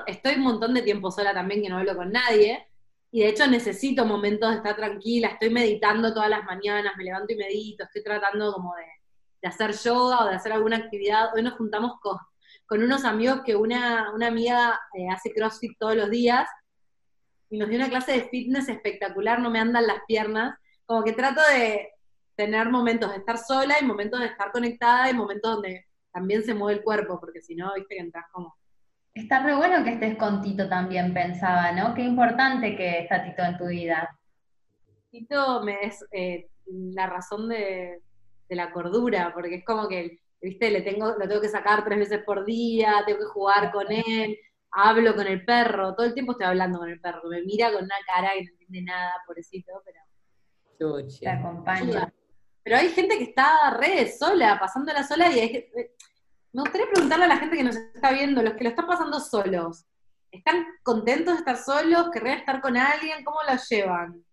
estoy 0.09 0.35
un 0.35 0.43
montón 0.43 0.75
de 0.75 0.83
tiempo 0.83 1.13
sola 1.13 1.33
también 1.33 1.63
que 1.63 1.69
no 1.69 1.79
hablo 1.79 1.95
con 1.95 2.11
nadie. 2.11 2.67
Y 3.13 3.21
de 3.21 3.29
hecho 3.29 3.47
necesito 3.47 4.05
momentos 4.05 4.51
de 4.51 4.57
estar 4.57 4.75
tranquila, 4.75 5.29
estoy 5.29 5.51
meditando 5.51 6.13
todas 6.13 6.29
las 6.29 6.45
mañanas, 6.45 6.95
me 6.97 7.05
levanto 7.05 7.33
y 7.33 7.37
medito, 7.37 7.85
estoy 7.85 8.03
tratando 8.03 8.53
como 8.53 8.75
de, 8.75 8.85
de 9.41 9.49
hacer 9.49 9.73
yoga 9.73 10.25
o 10.25 10.29
de 10.29 10.35
hacer 10.35 10.53
alguna 10.53 10.77
actividad. 10.77 11.33
Hoy 11.35 11.43
nos 11.43 11.55
juntamos 11.55 12.01
con, 12.01 12.19
con 12.69 12.83
unos 12.83 13.05
amigos 13.05 13.41
que 13.45 13.57
una, 13.57 14.13
una 14.15 14.27
amiga 14.27 14.79
eh, 14.93 15.09
hace 15.11 15.33
CrossFit 15.33 15.79
todos 15.79 15.97
los 15.97 16.11
días 16.11 16.49
y 17.49 17.59
nos 17.59 17.71
dio 17.71 17.79
una 17.79 17.89
clase 17.89 18.13
de 18.13 18.29
fitness 18.29 18.69
espectacular, 18.69 19.41
no 19.41 19.51
me 19.51 19.59
andan 19.59 19.87
las 19.87 20.01
piernas. 20.07 20.55
Como 20.85 21.03
que 21.03 21.15
trato 21.15 21.41
de 21.51 21.89
tener 22.37 22.69
momentos 22.69 23.11
de 23.11 23.17
estar 23.17 23.39
sola 23.39 23.77
y 23.81 23.87
momentos 23.87 24.21
de 24.21 24.27
estar 24.27 24.53
conectada 24.53 25.11
y 25.11 25.15
momentos 25.15 25.55
donde 25.55 25.87
también 26.13 26.45
se 26.45 26.55
mueve 26.55 26.79
el 26.79 26.85
cuerpo, 26.85 27.19
porque 27.19 27.41
si 27.41 27.57
no, 27.57 27.73
viste 27.75 27.97
que 27.97 28.03
entras 28.03 28.27
como 28.31 28.55
Está 29.15 29.43
re 29.43 29.57
bueno 29.57 29.83
que 29.83 29.95
estés 29.95 30.17
con 30.17 30.43
Tito 30.43 30.69
también, 30.69 31.13
pensaba, 31.13 31.73
¿no? 31.73 31.95
Qué 31.95 32.03
importante 32.03 32.77
que 32.77 33.01
está 33.01 33.25
Tito 33.25 33.43
en 33.43 33.57
tu 33.57 33.67
vida. 33.67 34.17
Tito 35.11 35.63
me 35.65 35.79
es 35.83 36.05
eh, 36.13 36.49
la 36.67 37.07
razón 37.07 37.49
de, 37.49 38.03
de 38.49 38.57
la 38.57 38.71
cordura, 38.71 39.33
porque 39.35 39.57
es 39.57 39.65
como 39.65 39.89
que, 39.89 40.21
viste, 40.41 40.71
le 40.71 40.83
tengo, 40.83 41.15
lo 41.19 41.29
tengo 41.29 41.41
que 41.41 41.49
sacar 41.49 41.85
tres 41.85 41.99
veces 41.99 42.23
por 42.25 42.45
día, 42.45 43.03
tengo 43.07 43.21
que 43.21 43.27
jugar 43.27 43.73
con 43.73 43.87
él, 43.91 44.39
hablo 44.71 45.15
con 45.15 45.27
el 45.27 45.45
perro, 45.45 45.95
todo 45.95 46.07
el 46.07 46.15
tiempo 46.15 46.33
estoy 46.33 46.47
hablando 46.47 46.79
con 46.79 46.89
el 46.89 47.01
perro, 47.01 47.29
me 47.29 47.43
mira 47.43 47.73
con 47.73 47.85
una 47.85 47.95
cara 48.07 48.33
que 48.35 48.45
no 48.45 48.51
entiende 48.53 48.83
nada, 48.83 49.13
pobrecito, 49.27 49.73
pero 49.85 49.99
Chuchi. 50.79 51.21
Te 51.21 51.29
acompaña. 51.29 52.13
Pero 52.63 52.77
hay 52.77 52.91
gente 52.91 53.17
que 53.19 53.25
está 53.25 53.77
re 53.79 54.11
sola, 54.13 54.59
pasándola 54.61 55.03
sola, 55.03 55.31
y 55.31 55.41
hay 55.41 55.53
que- 55.53 55.95
me 56.53 56.63
gustaría 56.63 56.87
preguntarle 56.91 57.25
a 57.25 57.29
la 57.29 57.37
gente 57.39 57.57
que 57.57 57.65
nos 57.65 57.77
está 57.77 58.13
viendo, 58.13 58.43
los 58.43 58.55
que 58.55 58.65
lo 58.65 58.71
están 58.71 58.87
pasando 58.87 59.19
solos, 59.21 59.87
¿están 60.31 60.67
contentos 60.83 61.35
de 61.35 61.39
estar 61.39 61.57
solos? 61.57 62.11
¿Querrían 62.13 62.39
estar 62.39 62.61
con 62.61 62.77
alguien? 62.77 63.25
¿Cómo 63.25 63.39
lo 63.43 63.57
llevan? 63.69 64.25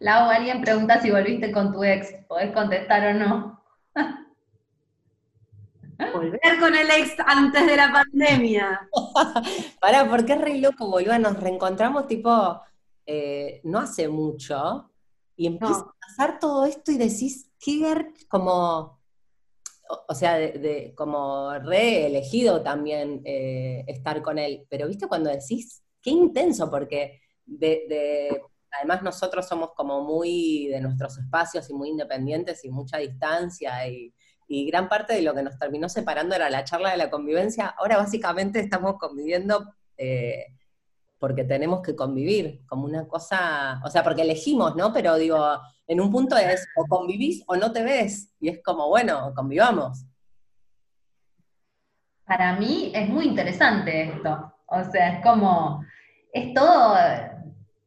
Lau, 0.00 0.28
alguien 0.28 0.60
pregunta 0.60 1.00
si 1.00 1.10
volviste 1.10 1.52
con 1.52 1.72
tu 1.72 1.84
ex. 1.84 2.14
¿Podés 2.28 2.52
contestar 2.52 3.14
o 3.14 3.14
no? 3.14 3.64
Volver 6.12 6.40
con 6.60 6.74
el 6.74 6.90
ex 6.90 7.12
antes 7.26 7.66
de 7.66 7.76
la 7.76 7.92
pandemia. 7.92 8.88
Pará, 9.80 10.08
porque 10.08 10.32
es 10.34 10.40
re 10.40 10.58
loco, 10.58 10.88
boludo. 10.88 11.18
Nos 11.18 11.38
reencontramos 11.38 12.06
tipo 12.06 12.60
eh, 13.06 13.60
no 13.64 13.80
hace 13.80 14.08
mucho 14.08 14.90
y 15.36 15.46
empieza 15.46 15.74
No. 15.74 15.78
a 15.80 15.94
pasar 16.00 16.38
todo 16.38 16.64
esto 16.66 16.92
y 16.92 16.98
decís, 16.98 17.50
qué 17.58 18.06
como, 18.28 19.00
o, 19.88 20.04
o 20.08 20.14
sea, 20.14 20.34
de, 20.38 20.52
de- 20.52 20.94
como 20.94 21.52
re 21.58 22.06
elegido 22.06 22.62
también 22.62 23.22
eh, 23.24 23.84
estar 23.88 24.22
con 24.22 24.38
él. 24.38 24.66
Pero 24.68 24.86
viste 24.88 25.06
cuando 25.08 25.30
decís, 25.30 25.82
qué 26.00 26.10
intenso, 26.10 26.70
porque 26.70 27.20
de, 27.44 27.84
de- 27.88 28.42
además 28.78 29.02
nosotros 29.02 29.46
somos 29.46 29.70
como 29.74 30.02
muy 30.02 30.66
de 30.68 30.80
nuestros 30.80 31.18
espacios 31.18 31.68
y 31.68 31.74
muy 31.74 31.90
independientes 31.90 32.64
y 32.64 32.70
mucha 32.70 32.98
distancia 32.98 33.86
y, 33.88 34.14
y 34.52 34.66
gran 34.66 34.86
parte 34.86 35.14
de 35.14 35.22
lo 35.22 35.34
que 35.34 35.42
nos 35.42 35.58
terminó 35.58 35.88
separando 35.88 36.34
era 36.34 36.50
la 36.50 36.62
charla 36.62 36.90
de 36.90 36.98
la 36.98 37.08
convivencia. 37.08 37.68
Ahora 37.68 37.96
básicamente 37.96 38.60
estamos 38.60 38.98
conviviendo 38.98 39.72
eh, 39.96 40.44
porque 41.18 41.44
tenemos 41.44 41.80
que 41.80 41.96
convivir, 41.96 42.60
como 42.66 42.84
una 42.84 43.08
cosa, 43.08 43.80
o 43.82 43.88
sea, 43.88 44.04
porque 44.04 44.20
elegimos, 44.20 44.76
¿no? 44.76 44.92
Pero 44.92 45.16
digo, 45.16 45.38
en 45.86 46.02
un 46.02 46.10
punto 46.10 46.36
es 46.36 46.68
o 46.76 46.84
convivís 46.84 47.42
o 47.46 47.56
no 47.56 47.72
te 47.72 47.82
ves, 47.82 48.30
y 48.40 48.50
es 48.50 48.62
como, 48.62 48.88
bueno, 48.88 49.32
convivamos. 49.34 50.04
Para 52.26 52.54
mí 52.56 52.92
es 52.94 53.08
muy 53.08 53.28
interesante 53.28 54.02
esto. 54.02 54.52
O 54.66 54.84
sea, 54.84 55.14
es 55.14 55.22
como, 55.24 55.82
es 56.30 56.52
todo 56.52 56.94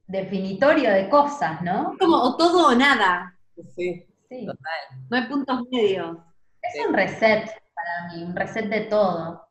definitorio 0.08 0.91
de 0.91 1.10
cosas, 1.10 1.62
¿no? 1.62 1.91
Es 1.91 1.99
como 1.99 2.15
o 2.15 2.36
todo 2.36 2.69
o 2.69 2.75
nada. 2.75 3.38
Sí. 3.75 4.04
Sí. 4.30 4.47
No 5.10 5.17
hay 5.17 5.28
puntos 5.28 5.62
medios. 5.69 6.17
Es 6.73 6.88
un 6.88 6.93
reset 6.93 7.45
para 7.73 8.13
mí, 8.13 8.23
un 8.23 8.36
reset 8.36 8.65
de 8.65 8.82
todo. 8.82 9.45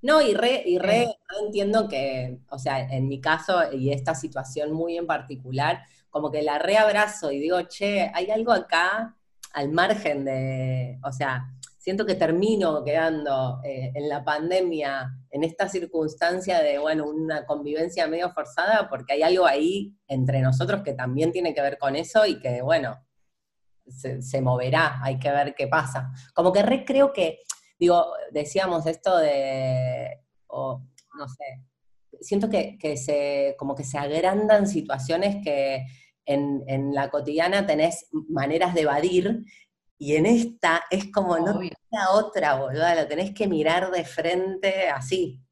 No, 0.00 0.22
y 0.22 0.32
re, 0.34 0.62
y 0.64 0.78
re, 0.78 1.08
entiendo 1.42 1.88
que, 1.88 2.38
o 2.50 2.58
sea, 2.58 2.80
en 2.80 3.08
mi 3.08 3.20
caso 3.20 3.72
y 3.72 3.92
esta 3.92 4.14
situación 4.14 4.72
muy 4.72 4.96
en 4.96 5.06
particular, 5.06 5.82
como 6.10 6.30
que 6.30 6.42
la 6.42 6.58
reabrazo 6.58 7.32
y 7.32 7.40
digo, 7.40 7.60
che, 7.62 8.10
hay 8.14 8.30
algo 8.30 8.52
acá 8.52 9.16
al 9.52 9.70
margen 9.70 10.24
de, 10.24 10.98
o 11.02 11.10
sea, 11.10 11.48
siento 11.78 12.06
que 12.06 12.14
termino 12.14 12.84
quedando 12.84 13.60
eh, 13.64 13.90
en 13.94 14.08
la 14.08 14.24
pandemia, 14.24 15.10
en 15.30 15.42
esta 15.42 15.68
circunstancia 15.68 16.60
de, 16.60 16.78
bueno, 16.78 17.08
una 17.08 17.44
convivencia 17.44 18.06
medio 18.06 18.30
forzada, 18.30 18.88
porque 18.88 19.14
hay 19.14 19.22
algo 19.22 19.46
ahí 19.46 19.96
entre 20.06 20.40
nosotros 20.42 20.82
que 20.82 20.92
también 20.92 21.32
tiene 21.32 21.54
que 21.54 21.62
ver 21.62 21.76
con 21.76 21.96
eso 21.96 22.24
y 22.24 22.38
que, 22.40 22.62
bueno, 22.62 22.98
se, 23.90 24.22
se 24.22 24.40
moverá, 24.40 25.00
hay 25.02 25.18
que 25.18 25.30
ver 25.30 25.54
qué 25.54 25.68
pasa. 25.68 26.10
Como 26.34 26.52
que 26.52 26.62
re 26.62 26.84
creo 26.84 27.12
que, 27.12 27.40
digo, 27.78 28.06
decíamos 28.32 28.86
esto 28.86 29.16
de, 29.18 30.20
o, 30.48 30.82
no 31.18 31.28
sé, 31.28 31.64
siento 32.20 32.48
que, 32.48 32.78
que 32.78 32.96
se, 32.96 33.54
como 33.58 33.74
que 33.74 33.84
se 33.84 33.98
agrandan 33.98 34.66
situaciones 34.66 35.42
que 35.42 35.86
en, 36.26 36.62
en 36.66 36.94
la 36.94 37.10
cotidiana 37.10 37.66
tenés 37.66 38.08
maneras 38.28 38.74
de 38.74 38.82
evadir, 38.82 39.44
y 40.00 40.14
en 40.14 40.26
esta 40.26 40.84
es 40.90 41.10
como 41.10 41.38
no 41.38 41.56
Obvio. 41.56 41.72
la 41.90 42.10
otra, 42.12 42.54
boluda, 42.54 42.94
lo 42.94 43.08
tenés 43.08 43.34
que 43.34 43.48
mirar 43.48 43.90
de 43.90 44.04
frente 44.04 44.88
así. 44.88 45.42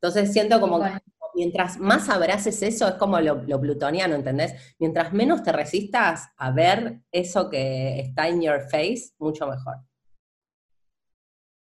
Entonces 0.00 0.32
siento 0.32 0.60
como 0.60 0.82
que 0.82 0.90
mientras 1.38 1.78
más 1.78 2.08
abraces 2.08 2.60
eso, 2.62 2.88
es 2.88 2.94
como 2.94 3.20
lo, 3.20 3.36
lo 3.46 3.60
plutoniano, 3.60 4.16
¿entendés? 4.16 4.74
Mientras 4.80 5.12
menos 5.12 5.44
te 5.44 5.52
resistas 5.52 6.30
a 6.36 6.50
ver 6.50 7.00
eso 7.12 7.48
que 7.48 8.00
está 8.00 8.26
en 8.26 8.42
your 8.42 8.60
face, 8.68 9.12
mucho 9.18 9.46
mejor. 9.46 9.76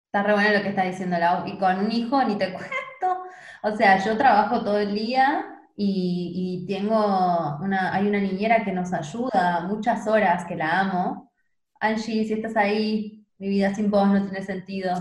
Está 0.08 0.24
re 0.24 0.34
bueno 0.34 0.52
lo 0.52 0.64
que 0.64 0.70
está 0.70 0.84
diciendo 0.84 1.18
Lau. 1.18 1.48
Y 1.48 1.58
con 1.60 1.80
un 1.80 1.92
hijo 1.92 2.24
ni 2.24 2.38
te 2.38 2.52
cuento. 2.52 3.24
O 3.64 3.76
sea, 3.78 4.04
yo 4.04 4.18
trabajo 4.18 4.64
todo 4.64 4.80
el 4.80 4.96
día 4.96 5.46
y, 5.78 6.66
y 6.66 6.66
tengo 6.66 7.60
una, 7.62 7.94
hay 7.94 8.08
una 8.08 8.20
niñera 8.20 8.66
que 8.66 8.72
nos 8.72 8.92
ayuda 8.94 9.62
muchas 9.68 10.08
horas, 10.08 10.44
que 10.46 10.56
la 10.56 10.80
amo. 10.80 11.32
Angie, 11.80 12.26
si 12.26 12.34
estás 12.34 12.58
ahí, 12.58 13.26
mi 13.38 13.50
vida 13.50 13.74
sin 13.76 13.92
vos 13.92 14.08
no 14.08 14.24
tiene 14.24 14.44
sentido. 14.44 14.92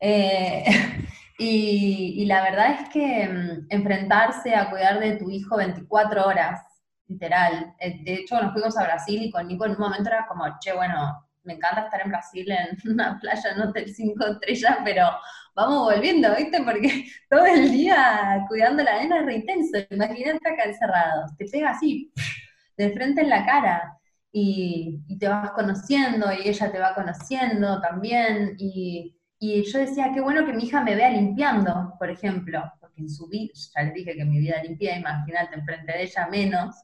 Eh, 0.00 0.64
y, 1.38 2.14
y 2.22 2.26
la 2.26 2.42
verdad 2.42 2.72
es 2.80 2.88
que 2.90 3.28
mm, 3.28 3.66
enfrentarse 3.70 4.54
a 4.54 4.70
cuidar 4.70 5.00
de 5.00 5.16
tu 5.16 5.30
hijo 5.30 5.56
24 5.56 6.26
horas, 6.26 6.60
literal. 7.08 7.74
Eh, 7.80 8.00
De 8.04 8.14
hecho, 8.14 8.40
nos 8.40 8.52
fuimos 8.52 8.76
a 8.78 8.84
Brasil 8.84 9.22
y 9.22 9.30
con 9.30 9.46
Nico 9.46 9.66
en 9.66 9.72
un 9.72 9.78
momento 9.78 10.08
era 10.10 10.26
como, 10.26 10.44
che, 10.60 10.72
bueno, 10.74 11.26
me 11.44 11.54
encanta 11.54 11.82
estar 11.82 12.00
en 12.02 12.08
Brasil 12.10 12.50
en 12.50 12.78
una 12.92 13.18
playa 13.20 13.50
en 13.52 13.60
hotel 13.62 13.94
5 13.94 14.26
estrellas, 14.26 14.78
pero 14.84 15.08
vamos 15.54 15.84
volviendo, 15.94 16.34
¿viste? 16.36 16.62
Porque 16.64 17.06
todo 17.30 17.44
el 17.46 17.70
día 17.70 18.44
cuidando 18.48 18.82
la 18.82 19.00
nena 19.02 19.20
es 19.20 19.26
re 19.26 19.34
intenso. 19.36 19.78
Imagínate 19.90 20.48
acá 20.48 20.64
encerrados, 20.64 21.36
te 21.36 21.46
pega 21.46 21.70
así, 21.70 22.12
de 22.76 22.92
frente 22.92 23.22
en 23.22 23.30
la 23.30 23.44
cara. 23.46 23.92
Y, 24.32 25.00
y 25.08 25.18
te 25.18 25.28
vas 25.28 25.50
conociendo 25.52 26.26
y 26.32 26.48
ella 26.48 26.70
te 26.70 26.78
va 26.78 26.94
conociendo 26.94 27.80
también. 27.80 28.54
Y, 28.58 29.15
y 29.38 29.62
yo 29.64 29.78
decía, 29.78 30.12
qué 30.14 30.20
bueno 30.20 30.46
que 30.46 30.52
mi 30.52 30.64
hija 30.64 30.82
me 30.82 30.94
vea 30.94 31.10
limpiando, 31.10 31.94
por 31.98 32.10
ejemplo, 32.10 32.62
porque 32.80 33.02
en 33.02 33.10
su 33.10 33.28
vida, 33.28 33.52
ya 33.54 33.82
les 33.82 33.94
dije 33.94 34.16
que 34.16 34.24
mi 34.24 34.38
vida 34.38 34.62
limpia, 34.62 34.98
imagínate, 34.98 35.56
enfrente 35.56 35.92
de 35.92 36.02
ella 36.04 36.26
menos. 36.30 36.76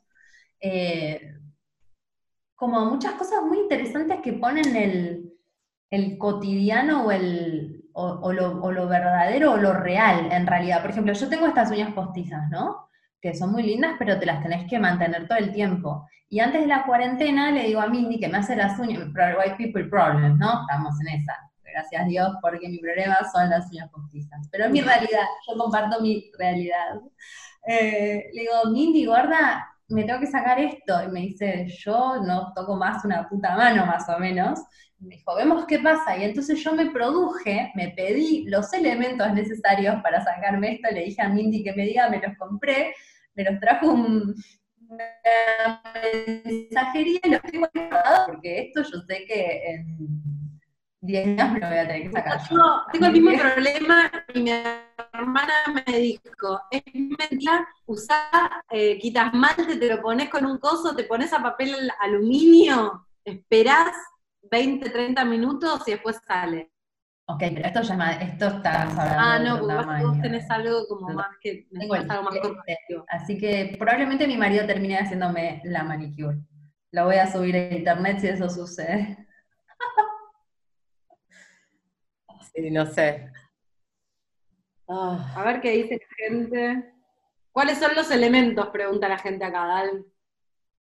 Eh, 0.61 1.35
como 2.55 2.85
muchas 2.85 3.15
cosas 3.15 3.43
muy 3.43 3.59
interesantes 3.59 4.21
que 4.23 4.35
ponen 4.35 4.77
el, 4.77 5.33
el 5.91 6.19
cotidiano 6.19 7.07
o, 7.07 7.11
el, 7.11 7.85
o, 7.95 8.33
lo, 8.33 8.63
o 8.63 8.71
lo 8.71 8.87
verdadero 8.87 9.53
o 9.53 9.57
lo 9.57 9.73
real 9.73 10.31
en 10.31 10.47
realidad. 10.47 10.83
Por 10.83 10.91
ejemplo, 10.91 11.13
yo 11.13 11.29
tengo 11.29 11.47
estas 11.47 11.71
uñas 11.71 11.93
postizas, 11.95 12.49
¿no? 12.51 12.89
Que 13.21 13.35
son 13.35 13.53
muy 13.53 13.63
lindas, 13.63 13.95
pero 13.99 14.19
te 14.19 14.27
las 14.27 14.43
tenés 14.43 14.69
que 14.69 14.79
mantener 14.79 15.27
todo 15.27 15.39
el 15.39 15.53
tiempo. 15.53 16.07
Y 16.29 16.41
antes 16.41 16.63
de 16.63 16.67
la 16.69 16.85
cuarentena 16.85 17.51
le 17.51 17.65
digo 17.65 17.81
a 17.81 17.89
Mindy 17.89 18.21
que 18.21 18.29
me 18.29 18.39
hace 18.39 18.57
las 18.57 18.79
uñas, 18.79 19.09
white 19.09 19.57
people 19.57 19.85
problem, 19.85 20.39
¿no? 20.39 20.63
Estamos 20.63 20.95
en 21.01 21.21
esa. 21.21 21.52
Gracias 21.73 22.07
Dios, 22.07 22.33
porque 22.41 22.69
mi 22.69 22.79
problema 22.79 23.19
son 23.33 23.49
las 23.51 23.71
uñas 23.71 23.91
postizas. 23.91 24.49
Pero 24.51 24.67
es 24.67 24.71
mi 24.71 24.81
realidad, 24.81 25.27
yo 25.47 25.57
comparto 25.57 26.01
mi 26.01 26.31
realidad. 26.39 27.01
Eh, 27.67 28.31
le 28.33 28.41
digo, 28.41 28.71
Mindy, 28.71 29.07
gorda, 29.07 29.73
me 29.89 30.05
tengo 30.05 30.21
que 30.21 30.27
sacar 30.27 30.59
esto. 30.59 31.03
Y 31.05 31.09
me 31.09 31.21
dice, 31.21 31.67
yo 31.79 32.23
no 32.23 32.53
toco 32.55 32.77
más 32.77 33.05
una 33.05 33.29
puta 33.29 33.57
mano, 33.57 33.87
más 33.87 34.09
o 34.09 34.19
menos. 34.19 34.61
Me 34.99 35.17
dijo, 35.17 35.35
vemos 35.35 35.67
qué 35.67 35.79
pasa. 35.79 36.17
Y 36.17 36.25
entonces 36.25 36.63
yo 36.63 36.73
me 36.75 36.91
produje, 36.91 37.73
me 37.75 37.89
pedí 37.91 38.45
los 38.49 38.73
elementos 38.73 39.33
necesarios 39.33 39.97
para 40.03 40.23
sacarme 40.25 40.75
esto. 40.75 40.89
Le 40.93 41.05
dije 41.05 41.23
a 41.23 41.29
Mindy 41.29 41.65
que 41.65 41.75
me 41.75 41.85
diga, 41.85 42.09
me 42.09 42.21
los 42.21 42.37
compré, 42.39 42.95
me 43.35 43.45
los 43.45 43.59
trajo 43.61 43.89
un, 43.91 44.35
una 44.89 45.83
mensajería 46.45 47.21
y 47.25 47.31
los 47.31 47.43
tengo 47.43 47.69
guardados, 47.75 48.27
porque 48.27 48.61
esto 48.61 48.83
yo 48.83 49.01
sé 49.07 49.25
que 49.27 49.63
en 49.67 50.42
10 51.03 51.27
años 51.27 51.53
me 51.53 51.59
lo 51.61 51.69
voy 51.69 51.79
a 51.79 51.87
tener 51.89 52.03
que 52.03 52.13
sacar. 52.13 52.41
yo. 52.49 52.57
Tengo 52.93 53.07
el 53.07 53.13
mismo 53.13 53.31
problema 53.39 54.11
y 54.35 54.41
mi 54.41 54.51
hermana 55.13 55.53
me 55.87 55.99
dijo, 55.99 56.61
es 56.71 56.83
mentira, 56.95 57.67
usá, 57.87 58.63
eh, 58.71 58.99
quitas 58.99 59.35
malte, 59.35 59.77
te 59.77 59.89
lo 59.89 60.01
pones 60.01 60.29
con 60.31 60.47
un 60.47 60.59
coso, 60.59 60.95
te 60.95 61.05
pones 61.05 61.33
a 61.33 61.43
papel 61.43 61.75
al- 61.75 61.93
aluminio, 62.01 63.07
esperás 63.25 63.95
20, 64.51 64.91
30 64.91 65.25
minutos 65.25 65.83
y 65.89 65.93
después 65.93 66.19
sale. 66.27 66.71
Ok, 67.27 67.39
pero 67.55 67.67
esto 67.67 67.83
ya 67.83 68.11
esto 68.13 68.47
está 68.47 68.89
Ah, 69.19 69.39
no, 69.39 69.59
porque 69.61 70.05
vos- 70.05 70.21
tenés 70.23 70.49
algo 70.51 70.87
como 70.89 71.09
más 71.15 71.29
que, 71.41 71.67
Tengo 71.73 71.95
el 71.97 72.11
algo 72.11 72.25
más 72.25 72.39
corporativo. 72.39 73.05
Así 73.09 73.39
que 73.39 73.75
probablemente 73.79 74.27
mi 74.27 74.37
marido 74.37 74.67
termine 74.67 74.99
haciéndome 74.99 75.61
la 75.65 75.83
manicure. 75.83 76.39
Lo 76.93 77.07
voy 77.07 77.17
a 77.17 77.31
subir 77.31 77.57
a 77.57 77.71
internet 77.75 78.19
si 78.21 78.29
eso 78.29 78.49
sucede. 78.51 79.27
Sí, 82.55 82.71
no 82.71 82.87
sé. 82.87 83.31
Ah, 84.89 85.33
A 85.37 85.45
ver 85.45 85.61
qué 85.61 85.71
dice 85.73 85.99
la 86.01 86.27
gente. 86.29 86.93
¿Cuáles 87.53 87.79
son 87.79 87.95
los 87.95 88.11
elementos? 88.11 88.69
Pregunta 88.69 89.09
la 89.09 89.19
gente 89.19 89.45
acá, 89.45 89.67
Dal. 89.67 90.07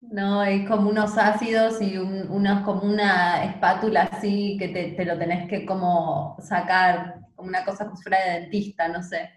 No, 0.01 0.43
es 0.43 0.67
como 0.67 0.89
unos 0.89 1.17
ácidos 1.17 1.81
y 1.81 1.97
un- 1.97 2.29
unos 2.31 2.63
como 2.65 2.81
una 2.83 3.45
espátula 3.45 4.03
así 4.11 4.57
que 4.59 4.69
te, 4.69 4.91
te 4.93 5.05
lo 5.05 5.17
tenés 5.17 5.47
que 5.49 5.65
como 5.65 6.35
sacar, 6.41 7.21
como 7.35 7.49
una 7.49 7.63
cosa 7.63 7.85
como 7.85 7.95
si 7.97 8.03
fuera 8.03 8.19
de 8.25 8.39
dentista, 8.41 8.87
no 8.87 9.03
sé. 9.03 9.29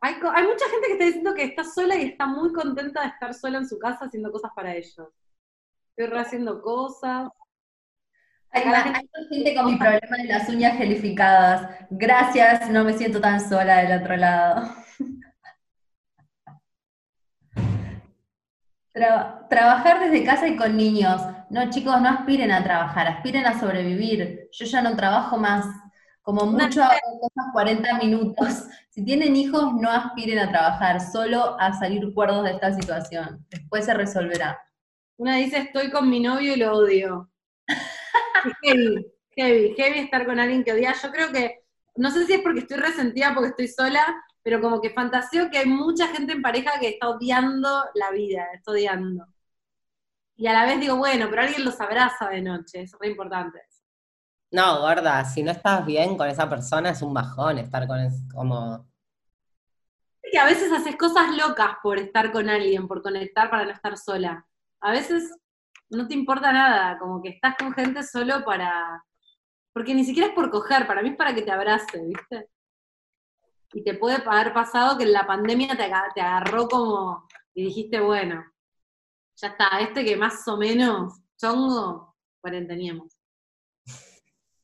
Hay, 0.00 0.14
hay 0.14 0.46
mucha 0.46 0.64
gente 0.70 0.86
que 0.86 0.92
está 0.92 1.04
diciendo 1.06 1.34
que 1.34 1.44
está 1.44 1.64
sola 1.64 1.96
y 1.96 2.04
está 2.06 2.26
muy 2.26 2.52
contenta 2.52 3.02
de 3.02 3.08
estar 3.08 3.34
sola 3.34 3.58
en 3.58 3.68
su 3.68 3.78
casa 3.78 4.04
haciendo 4.06 4.30
cosas 4.32 4.52
para 4.54 4.74
ellos. 4.74 5.08
Estoy 5.90 6.06
rehaciendo 6.06 6.62
cosas. 6.62 7.28
Hay, 8.50 8.62
hay 8.64 9.06
gente 9.30 9.54
con 9.54 9.66
mi 9.66 9.76
problema 9.76 10.16
de 10.16 10.24
las 10.24 10.48
uñas 10.48 10.76
gelificadas. 10.76 11.70
Gracias, 11.90 12.68
no 12.70 12.84
me 12.84 12.92
siento 12.94 13.20
tan 13.20 13.40
sola 13.46 13.78
del 13.78 14.00
otro 14.00 14.16
lado. 14.16 14.70
Tra- 18.92 19.46
trabajar 19.48 20.00
desde 20.00 20.24
casa 20.24 20.48
y 20.48 20.56
con 20.56 20.76
niños. 20.76 21.20
No, 21.50 21.70
chicos, 21.70 22.00
no 22.00 22.08
aspiren 22.08 22.50
a 22.52 22.62
trabajar, 22.64 23.06
aspiren 23.06 23.46
a 23.46 23.58
sobrevivir. 23.58 24.48
Yo 24.52 24.64
ya 24.66 24.82
no 24.82 24.96
trabajo 24.96 25.36
más. 25.38 25.64
Como 26.22 26.44
mucho 26.46 26.82
hago 26.82 27.20
cosas 27.20 27.52
40 27.52 27.98
minutos. 27.98 28.64
Si 28.98 29.04
tienen 29.04 29.36
hijos, 29.36 29.74
no 29.74 29.88
aspiren 29.92 30.40
a 30.40 30.50
trabajar, 30.50 31.00
solo 31.00 31.56
a 31.60 31.72
salir 31.72 32.12
cuerdos 32.14 32.42
de 32.42 32.50
esta 32.50 32.74
situación. 32.74 33.46
Después 33.48 33.84
se 33.84 33.94
resolverá. 33.94 34.58
Una 35.16 35.36
dice, 35.36 35.58
estoy 35.58 35.88
con 35.92 36.10
mi 36.10 36.18
novio 36.18 36.54
y 36.54 36.56
lo 36.56 36.72
odio. 36.76 37.30
Heavy, 38.62 39.06
heavy, 39.36 39.74
heavy 39.76 39.98
estar 40.00 40.26
con 40.26 40.38
alguien 40.38 40.64
que 40.64 40.72
odia. 40.72 40.94
Yo 41.02 41.10
creo 41.10 41.30
que, 41.32 41.64
no 41.96 42.10
sé 42.10 42.26
si 42.26 42.34
es 42.34 42.40
porque 42.40 42.60
estoy 42.60 42.78
resentida, 42.78 43.34
porque 43.34 43.50
estoy 43.50 43.68
sola, 43.68 44.24
pero 44.42 44.60
como 44.60 44.80
que 44.80 44.90
fantaseo 44.90 45.50
que 45.50 45.58
hay 45.58 45.66
mucha 45.66 46.08
gente 46.08 46.32
en 46.32 46.42
pareja 46.42 46.78
que 46.80 46.88
está 46.88 47.08
odiando 47.08 47.84
la 47.94 48.10
vida, 48.10 48.46
está 48.54 48.72
odiando. 48.72 49.26
Y 50.36 50.46
a 50.46 50.52
la 50.52 50.64
vez 50.64 50.80
digo, 50.80 50.96
bueno, 50.96 51.26
pero 51.28 51.42
alguien 51.42 51.64
los 51.64 51.80
abraza 51.80 52.28
de 52.28 52.42
noche, 52.42 52.82
es 52.82 52.92
re 53.00 53.08
importante. 53.08 53.60
No, 54.50 54.80
gorda, 54.80 55.24
si 55.24 55.42
no 55.42 55.50
estás 55.50 55.84
bien 55.84 56.16
con 56.16 56.28
esa 56.28 56.48
persona 56.48 56.90
es 56.90 57.02
un 57.02 57.12
bajón 57.12 57.58
estar 57.58 57.86
con 57.86 57.98
es 58.00 58.22
como. 58.32 58.88
que 60.22 60.38
a 60.38 60.46
veces 60.46 60.72
haces 60.72 60.96
cosas 60.96 61.36
locas 61.36 61.76
por 61.82 61.98
estar 61.98 62.32
con 62.32 62.48
alguien, 62.48 62.88
por 62.88 63.02
conectar 63.02 63.50
para 63.50 63.64
no 63.64 63.72
estar 63.72 63.98
sola. 63.98 64.46
A 64.80 64.92
veces 64.92 65.36
no 65.90 66.06
te 66.06 66.14
importa 66.14 66.52
nada, 66.52 66.98
como 66.98 67.22
que 67.22 67.30
estás 67.30 67.56
con 67.56 67.72
gente 67.72 68.02
solo 68.02 68.44
para... 68.44 69.02
Porque 69.72 69.94
ni 69.94 70.04
siquiera 70.04 70.28
es 70.28 70.34
por 70.34 70.50
coger, 70.50 70.86
para 70.86 71.02
mí 71.02 71.10
es 71.10 71.16
para 71.16 71.34
que 71.34 71.42
te 71.42 71.52
abrace, 71.52 72.02
¿viste? 72.04 72.48
Y 73.72 73.84
te 73.84 73.94
puede 73.94 74.16
haber 74.26 74.52
pasado 74.52 74.98
que 74.98 75.04
en 75.04 75.12
la 75.12 75.26
pandemia 75.26 75.76
te, 75.76 75.90
te 76.14 76.20
agarró 76.20 76.68
como... 76.68 77.26
Y 77.54 77.64
dijiste, 77.64 78.00
bueno, 78.00 78.44
ya 79.36 79.48
está, 79.48 79.80
este 79.80 80.04
que 80.04 80.16
más 80.16 80.46
o 80.48 80.56
menos 80.56 81.20
chongo, 81.36 82.16
cuarenteníamos. 82.40 83.18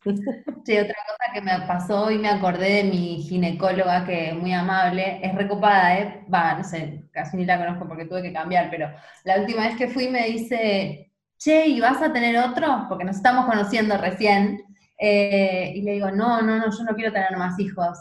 Sí, 0.05 0.79
otra 0.79 0.95
cosa 1.07 1.33
que 1.33 1.41
me 1.41 1.67
pasó 1.67 2.11
y 2.11 2.19
me 2.19 2.29
acordé 2.29 2.83
de 2.83 2.85
mi 2.85 3.23
ginecóloga, 3.23 4.05
que 4.05 4.31
es 4.31 4.37
muy 4.37 4.53
amable, 4.53 5.21
es 5.23 5.35
recopada, 5.35 5.99
¿eh? 5.99 6.27
Va, 6.33 6.55
no 6.55 6.65
sé, 6.65 7.09
casi 7.11 7.37
ni 7.37 7.47
la 7.47 7.59
conozco 7.59 7.89
porque 7.89 8.05
tuve 8.05 8.23
que 8.23 8.33
cambiar, 8.33 8.69
pero 8.71 8.91
la 9.25 9.39
última 9.41 9.67
vez 9.67 9.77
que 9.77 9.89
fui 9.89 10.09
me 10.09 10.27
dice, 10.27 11.11
che, 11.39 11.67
¿y 11.67 11.81
vas 11.81 12.01
a 12.03 12.13
tener 12.13 12.37
otro? 12.39 12.87
Porque 12.89 13.05
nos 13.05 13.17
estamos 13.17 13.47
conociendo 13.47 13.97
recién. 13.97 14.63
Eh, 14.99 15.73
y 15.75 15.83
le 15.83 15.93
digo, 15.93 16.11
no, 16.11 16.43
no, 16.43 16.59
no, 16.59 16.71
yo 16.71 16.85
no 16.85 16.95
quiero 16.95 17.13
tener 17.13 17.37
más 17.37 17.59
hijos. 17.59 17.99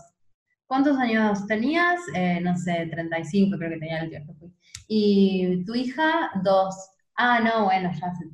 ¿Cuántos 0.65 0.97
años 0.97 1.45
tenías? 1.47 1.99
Eh, 2.15 2.39
no 2.41 2.57
sé, 2.57 2.87
35 2.89 3.57
creo 3.57 3.69
que 3.71 3.77
tenía 3.77 3.99
el 3.99 4.23
fui. 4.39 4.53
Y 4.87 5.63
tu 5.65 5.75
hija, 5.75 6.31
dos. 6.43 6.75
Ah, 7.15 7.39
no, 7.39 7.65
bueno, 7.65 7.91
ya 7.91 8.13
se, 8.15 8.25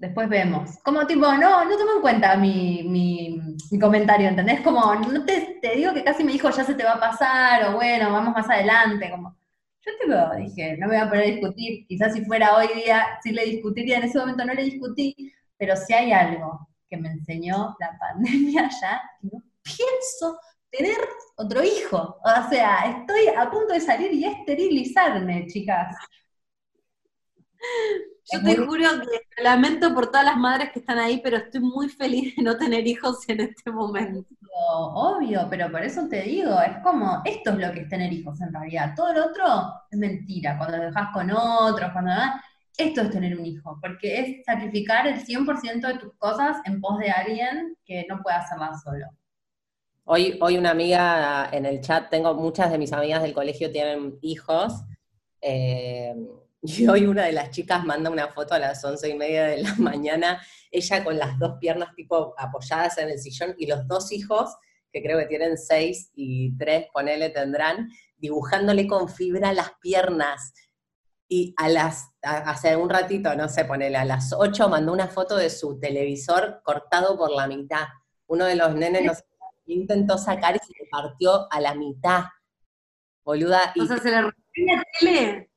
Después 0.00 0.30
vemos. 0.30 0.78
Como 0.82 1.06
tipo, 1.06 1.26
no, 1.34 1.64
no 1.66 1.76
tomo 1.76 1.96
en 1.96 2.00
cuenta 2.00 2.34
mi, 2.34 2.82
mi, 2.84 3.38
mi 3.70 3.78
comentario, 3.78 4.28
¿entendés? 4.28 4.62
Como, 4.62 4.94
no 4.94 5.24
te, 5.26 5.58
te 5.60 5.76
digo 5.76 5.92
que 5.92 6.02
casi 6.02 6.24
me 6.24 6.32
dijo, 6.32 6.48
ya 6.48 6.64
se 6.64 6.74
te 6.74 6.84
va 6.84 6.92
a 6.92 7.00
pasar, 7.00 7.66
o 7.66 7.74
bueno, 7.74 8.10
vamos 8.10 8.32
más 8.32 8.48
adelante, 8.48 9.10
como. 9.10 9.36
Yo 9.84 9.92
tipo, 10.00 10.36
dije, 10.36 10.76
no 10.76 10.88
me 10.88 10.96
voy 10.96 11.06
a 11.06 11.08
poner 11.08 11.24
a 11.24 11.28
discutir, 11.28 11.86
quizás 11.86 12.12
si 12.12 12.24
fuera 12.24 12.54
hoy 12.56 12.68
día, 12.74 13.18
sí 13.22 13.32
le 13.32 13.44
discutiría, 13.46 13.98
en 13.98 14.04
ese 14.04 14.18
momento 14.18 14.44
no 14.44 14.52
le 14.54 14.64
discutí, 14.64 15.32
pero 15.56 15.74
si 15.76 15.94
hay 15.94 16.12
algo 16.12 16.68
que 16.88 16.96
me 16.98 17.08
enseñó 17.10 17.76
la 17.80 17.98
pandemia 18.00 18.68
ya, 18.80 19.00
no 19.22 19.42
pienso 19.62 20.38
tener 20.70 20.96
otro 21.36 21.62
hijo. 21.64 22.18
O 22.22 22.50
sea, 22.50 23.00
estoy 23.00 23.28
a 23.28 23.50
punto 23.50 23.72
de 23.74 23.80
salir 23.80 24.12
y 24.12 24.24
esterilizarme, 24.24 25.46
chicas. 25.46 25.96
Yo 28.32 28.42
te 28.42 28.56
juro 28.56 28.84
que 29.00 29.42
lamento 29.42 29.92
por 29.94 30.06
todas 30.06 30.24
las 30.24 30.36
madres 30.36 30.70
que 30.72 30.80
están 30.80 30.98
ahí, 30.98 31.20
pero 31.22 31.36
estoy 31.36 31.60
muy 31.60 31.88
feliz 31.88 32.36
de 32.36 32.42
no 32.42 32.56
tener 32.56 32.86
hijos 32.86 33.28
en 33.28 33.40
este 33.40 33.70
momento. 33.70 34.28
Obvio, 34.68 35.46
pero 35.48 35.70
por 35.70 35.82
eso 35.82 36.06
te 36.08 36.22
digo, 36.22 36.60
es 36.60 36.78
como, 36.82 37.22
esto 37.24 37.50
es 37.50 37.58
lo 37.58 37.72
que 37.72 37.80
es 37.80 37.88
tener 37.88 38.12
hijos 38.12 38.40
en 38.40 38.52
realidad. 38.52 38.94
Todo 38.94 39.12
lo 39.12 39.26
otro 39.26 39.44
es 39.90 39.98
mentira, 39.98 40.58
cuando 40.58 40.76
lo 40.76 40.84
dejas 40.84 41.08
con 41.12 41.30
otros, 41.30 41.92
cuando 41.92 42.12
esto 42.76 43.02
es 43.02 43.10
tener 43.10 43.38
un 43.38 43.46
hijo, 43.46 43.78
porque 43.80 44.20
es 44.20 44.44
sacrificar 44.44 45.06
el 45.06 45.24
100% 45.24 45.86
de 45.86 45.98
tus 45.98 46.14
cosas 46.16 46.58
en 46.64 46.80
pos 46.80 46.98
de 46.98 47.10
alguien 47.10 47.76
que 47.84 48.06
no 48.08 48.22
puede 48.22 48.36
hacerla 48.36 48.72
solo. 48.82 49.06
Hoy, 50.04 50.38
hoy 50.40 50.58
una 50.58 50.70
amiga 50.70 51.48
en 51.52 51.66
el 51.66 51.80
chat, 51.80 52.10
tengo 52.10 52.34
muchas 52.34 52.70
de 52.70 52.78
mis 52.78 52.92
amigas 52.92 53.22
del 53.22 53.34
colegio 53.34 53.70
tienen 53.70 54.18
hijos, 54.22 54.82
eh, 55.40 56.14
y 56.62 56.86
hoy 56.88 57.06
una 57.06 57.24
de 57.24 57.32
las 57.32 57.50
chicas 57.50 57.84
manda 57.84 58.10
una 58.10 58.28
foto 58.28 58.54
a 58.54 58.58
las 58.58 58.84
once 58.84 59.08
y 59.08 59.14
media 59.14 59.46
de 59.46 59.62
la 59.62 59.74
mañana, 59.78 60.42
ella 60.70 61.04
con 61.04 61.18
las 61.18 61.38
dos 61.38 61.58
piernas 61.58 61.94
tipo 61.94 62.34
apoyadas 62.38 62.98
en 62.98 63.10
el 63.10 63.18
sillón 63.18 63.54
y 63.58 63.66
los 63.66 63.86
dos 63.86 64.12
hijos, 64.12 64.54
que 64.92 65.02
creo 65.02 65.18
que 65.18 65.26
tienen 65.26 65.56
seis 65.56 66.10
y 66.14 66.56
tres, 66.56 66.86
ponele, 66.92 67.30
tendrán, 67.30 67.88
dibujándole 68.16 68.86
con 68.86 69.08
fibra 69.08 69.52
las 69.52 69.72
piernas. 69.80 70.52
Y 71.32 71.54
a 71.58 71.68
las, 71.68 72.10
hace 72.22 72.74
un 72.74 72.90
ratito, 72.90 73.34
no 73.36 73.48
sé, 73.48 73.64
ponele, 73.64 73.96
a 73.96 74.04
las 74.04 74.32
ocho 74.32 74.68
mandó 74.68 74.92
una 74.92 75.06
foto 75.06 75.36
de 75.36 75.48
su 75.48 75.78
televisor 75.78 76.60
cortado 76.64 77.16
por 77.16 77.30
la 77.30 77.46
mitad. 77.46 77.86
Uno 78.26 78.46
de 78.46 78.56
los 78.56 78.74
nenes 78.74 79.24
intentó 79.66 80.18
sacar 80.18 80.56
y 80.56 80.58
se 80.58 80.72
le 80.72 80.88
partió 80.90 81.46
a 81.52 81.60
la 81.60 81.74
mitad. 81.74 82.24
Boluda. 83.24 83.72
La 84.56 84.82
tele. 84.98 85.49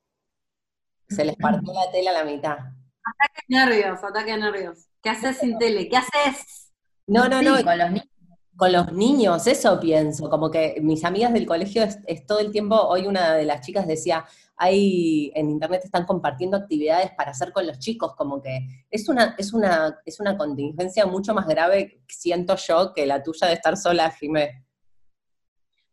Se 1.08 1.24
les 1.24 1.36
partió 1.36 1.72
la 1.72 1.90
tela 1.90 2.10
a 2.10 2.14
la 2.14 2.24
mitad. 2.24 2.52
Ataque 2.52 3.42
nervios, 3.48 4.02
ataque 4.02 4.36
nervios. 4.36 4.88
¿Qué 5.02 5.10
haces 5.10 5.38
sin 5.38 5.58
tele? 5.58 5.88
¿Qué 5.88 5.96
haces? 5.96 6.72
No, 7.06 7.28
no, 7.28 7.42
no. 7.42 7.62
Con 7.62 7.78
los, 7.78 7.90
niños. 7.90 8.08
con 8.56 8.72
los 8.72 8.92
niños, 8.92 9.46
eso 9.46 9.78
pienso. 9.78 10.30
Como 10.30 10.50
que 10.50 10.78
mis 10.80 11.04
amigas 11.04 11.32
del 11.32 11.46
colegio 11.46 11.84
es, 11.84 12.26
todo 12.26 12.38
el 12.38 12.50
tiempo, 12.50 12.80
hoy 12.80 13.06
una 13.06 13.34
de 13.34 13.44
las 13.44 13.60
chicas 13.60 13.86
decía, 13.86 14.24
hay 14.56 15.30
en 15.34 15.50
internet 15.50 15.82
están 15.84 16.06
compartiendo 16.06 16.56
actividades 16.56 17.10
para 17.16 17.32
hacer 17.32 17.52
con 17.52 17.66
los 17.66 17.78
chicos, 17.78 18.14
como 18.16 18.40
que 18.40 18.86
es 18.90 19.08
una, 19.08 19.34
es 19.36 19.52
una, 19.52 20.00
es 20.06 20.20
una 20.20 20.38
contingencia 20.38 21.04
mucho 21.04 21.34
más 21.34 21.46
grave, 21.46 22.00
siento 22.08 22.56
yo, 22.56 22.94
que 22.94 23.04
la 23.04 23.22
tuya 23.22 23.48
de 23.48 23.54
estar 23.54 23.76
sola, 23.76 24.10
Jimé. 24.10 24.64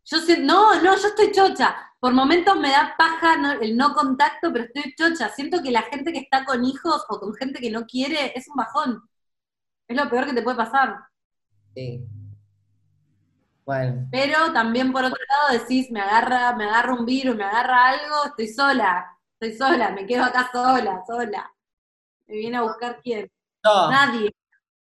Yo 0.05 0.17
sé, 0.19 0.39
no, 0.39 0.75
no, 0.81 0.95
yo 0.97 1.07
estoy 1.07 1.31
chocha. 1.31 1.75
Por 1.99 2.13
momentos 2.13 2.57
me 2.57 2.71
da 2.71 2.95
paja 2.97 3.35
el 3.61 3.77
no 3.77 3.93
contacto, 3.93 4.51
pero 4.51 4.65
estoy 4.65 4.95
chocha. 4.95 5.29
Siento 5.29 5.61
que 5.61 5.71
la 5.71 5.83
gente 5.83 6.11
que 6.11 6.19
está 6.19 6.43
con 6.43 6.65
hijos 6.65 7.05
o 7.09 7.19
con 7.19 7.33
gente 7.35 7.59
que 7.59 7.69
no 7.69 7.85
quiere 7.85 8.33
es 8.35 8.47
un 8.47 8.55
bajón. 8.55 9.07
Es 9.87 9.95
lo 9.95 10.09
peor 10.09 10.25
que 10.25 10.33
te 10.33 10.41
puede 10.41 10.57
pasar. 10.57 10.97
Sí. 11.75 12.03
Bueno. 13.65 14.07
Pero 14.11 14.51
también 14.51 14.91
por 14.91 15.03
otro 15.03 15.19
lado 15.29 15.59
decís, 15.59 15.91
me 15.91 16.01
agarra, 16.01 16.55
me 16.55 16.65
agarra 16.65 16.93
un 16.93 17.05
virus, 17.05 17.35
me 17.35 17.43
agarra 17.43 17.89
algo, 17.89 18.25
estoy 18.25 18.47
sola, 18.47 19.17
estoy 19.39 19.57
sola, 19.57 19.91
me 19.91 20.05
quedo 20.05 20.23
acá 20.23 20.49
sola, 20.51 21.03
sola. 21.05 21.53
Me 22.27 22.35
viene 22.35 22.57
a 22.57 22.63
buscar 22.63 22.99
quién. 23.03 23.29
Nadie. 23.63 24.33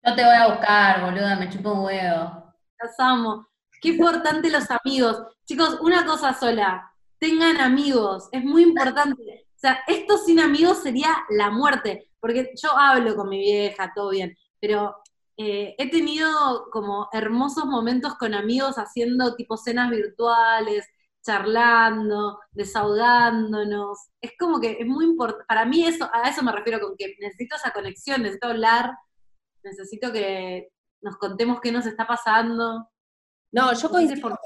No 0.04 0.16
te 0.16 0.24
voy 0.24 0.36
a 0.36 0.48
buscar, 0.48 1.02
boluda, 1.06 1.36
me 1.38 1.50
chupo 1.50 1.72
un 1.72 1.86
huevo. 1.86 2.54
Los 2.80 3.00
amo. 3.00 3.47
Qué 3.82 3.90
importante 3.90 4.50
los 4.50 4.66
amigos. 4.72 5.22
Chicos, 5.46 5.78
una 5.82 6.06
cosa 6.06 6.34
sola, 6.34 6.92
tengan 7.20 7.60
amigos, 7.62 8.30
es 8.32 8.44
muy 8.44 8.64
importante. 8.64 9.48
O 9.56 9.60
sea, 9.60 9.80
esto 9.88 10.18
sin 10.18 10.40
amigos 10.40 10.80
sería 10.84 11.10
la 11.30 11.50
muerte, 11.50 12.12
porque 12.20 12.52
yo 12.62 12.78
hablo 12.78 13.16
con 13.16 13.30
mi 13.30 13.40
vieja, 13.40 13.92
todo 13.96 14.12
bien, 14.12 14.36
pero 14.60 14.96
eh, 15.38 15.76
he 15.78 15.90
tenido 15.90 16.70
como 16.72 17.10
hermosos 17.12 17.66
momentos 17.66 18.16
con 18.16 18.34
amigos 18.34 18.76
haciendo 18.78 19.36
tipo 19.36 19.58
cenas 19.58 19.90
virtuales, 19.90 20.88
charlando, 21.24 22.40
desahogándonos. 22.52 24.00
Es 24.22 24.32
como 24.40 24.60
que 24.60 24.78
es 24.80 24.88
muy 24.88 25.06
importante, 25.06 25.46
para 25.48 25.66
mí 25.66 25.86
eso, 25.86 26.10
a 26.14 26.30
eso 26.30 26.44
me 26.44 26.52
refiero 26.52 26.80
con 26.80 26.96
que 26.98 27.16
necesito 27.20 27.56
esa 27.56 27.72
conexión, 27.72 28.22
necesito 28.22 28.48
hablar, 28.48 28.92
necesito 29.64 30.12
que 30.12 30.70
nos 31.02 31.18
contemos 31.18 31.60
qué 31.62 31.72
nos 31.72 31.86
está 31.86 32.08
pasando. 32.08 32.90
No, 33.52 33.74
yo 33.74 33.90
coincido, 33.90 34.38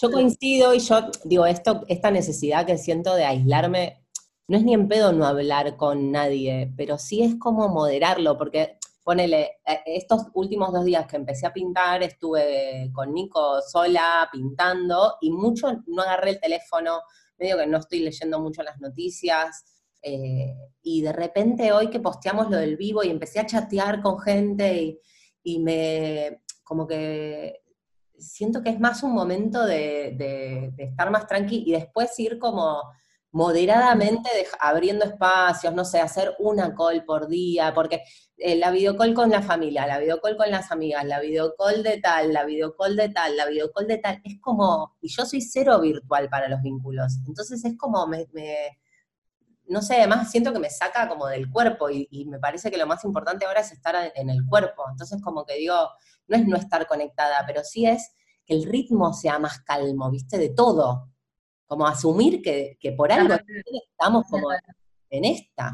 yo 0.00 0.10
coincido 0.10 0.74
y 0.74 0.78
yo 0.80 1.10
digo, 1.24 1.46
esto, 1.46 1.82
esta 1.88 2.10
necesidad 2.10 2.66
que 2.66 2.78
siento 2.78 3.14
de 3.14 3.24
aislarme, 3.24 4.04
no 4.48 4.56
es 4.56 4.64
ni 4.64 4.74
en 4.74 4.88
pedo 4.88 5.12
no 5.12 5.26
hablar 5.26 5.76
con 5.76 6.10
nadie, 6.10 6.72
pero 6.76 6.98
sí 6.98 7.22
es 7.22 7.36
como 7.38 7.68
moderarlo, 7.68 8.36
porque 8.36 8.78
ponele, 9.04 9.58
eh, 9.66 9.80
estos 9.86 10.26
últimos 10.34 10.72
dos 10.72 10.84
días 10.84 11.06
que 11.06 11.16
empecé 11.16 11.46
a 11.46 11.52
pintar, 11.52 12.02
estuve 12.02 12.90
con 12.92 13.12
Nico 13.12 13.60
sola 13.62 14.28
pintando 14.30 15.16
y 15.20 15.30
mucho 15.30 15.82
no 15.86 16.02
agarré 16.02 16.30
el 16.30 16.40
teléfono, 16.40 17.00
medio 17.38 17.58
que 17.58 17.66
no 17.66 17.78
estoy 17.78 18.00
leyendo 18.00 18.40
mucho 18.40 18.62
las 18.62 18.80
noticias. 18.80 19.64
Eh, 20.02 20.54
y 20.82 21.00
de 21.00 21.12
repente 21.12 21.72
hoy 21.72 21.88
que 21.88 22.00
posteamos 22.00 22.50
lo 22.50 22.56
del 22.56 22.76
vivo 22.76 23.04
y 23.04 23.10
empecé 23.10 23.38
a 23.38 23.46
chatear 23.46 24.02
con 24.02 24.18
gente 24.18 25.00
y 25.44 25.58
me, 25.60 26.42
como 26.64 26.86
que 26.86 27.61
siento 28.22 28.62
que 28.62 28.70
es 28.70 28.80
más 28.80 29.02
un 29.02 29.12
momento 29.12 29.64
de, 29.64 30.72
estar 30.78 31.10
más 31.10 31.26
tranqui 31.26 31.64
y 31.66 31.72
después 31.72 32.18
ir 32.18 32.38
como 32.38 32.82
moderadamente 33.32 34.28
abriendo 34.60 35.06
espacios, 35.06 35.74
no 35.74 35.84
sé, 35.84 36.00
hacer 36.00 36.34
una 36.38 36.74
call 36.74 37.04
por 37.04 37.28
día, 37.28 37.72
porque 37.74 38.02
eh, 38.36 38.56
la 38.56 38.70
videocall 38.70 39.14
con 39.14 39.30
la 39.30 39.40
familia, 39.40 39.86
la 39.86 39.98
videocall 39.98 40.36
con 40.36 40.50
las 40.50 40.70
amigas, 40.70 41.04
la 41.06 41.18
videocall 41.18 41.82
de 41.82 41.98
tal, 41.98 42.32
la 42.32 42.44
videocall 42.44 42.94
de 42.94 43.08
tal, 43.08 43.36
la 43.36 43.46
videocall 43.46 43.86
de 43.86 43.98
tal, 43.98 44.20
es 44.22 44.38
como, 44.40 44.96
y 45.00 45.08
yo 45.08 45.24
soy 45.24 45.40
cero 45.40 45.80
virtual 45.80 46.28
para 46.28 46.48
los 46.48 46.60
vínculos, 46.60 47.20
entonces 47.26 47.64
es 47.64 47.76
como, 47.78 48.06
me, 48.06 48.26
no 49.66 49.80
sé, 49.80 49.96
además 49.96 50.30
siento 50.30 50.52
que 50.52 50.58
me 50.58 50.68
saca 50.68 51.08
como 51.08 51.26
del 51.26 51.50
cuerpo 51.50 51.88
y, 51.88 52.06
y, 52.10 52.26
me 52.26 52.38
parece 52.38 52.70
que 52.70 52.76
lo 52.76 52.86
más 52.86 53.02
importante 53.04 53.46
ahora 53.46 53.60
es 53.60 53.72
estar 53.72 54.12
en 54.14 54.28
el 54.28 54.44
cuerpo, 54.44 54.84
entonces 54.90 55.22
como 55.22 55.46
que 55.46 55.56
digo, 55.56 55.88
no 56.28 56.36
es 56.36 56.46
no 56.46 56.56
estar 56.56 56.86
conectada, 56.86 57.44
pero 57.46 57.62
sí 57.64 57.86
es 57.86 58.14
que 58.44 58.54
el 58.54 58.64
ritmo 58.64 59.12
sea 59.12 59.38
más 59.38 59.60
calmo, 59.60 60.10
¿viste? 60.10 60.38
De 60.38 60.50
todo. 60.50 61.10
Como 61.66 61.86
asumir 61.86 62.42
que, 62.42 62.76
por 62.96 63.10
algo 63.12 63.34
estamos 63.34 64.26
como 64.28 64.48
en 65.10 65.24
esta. 65.24 65.72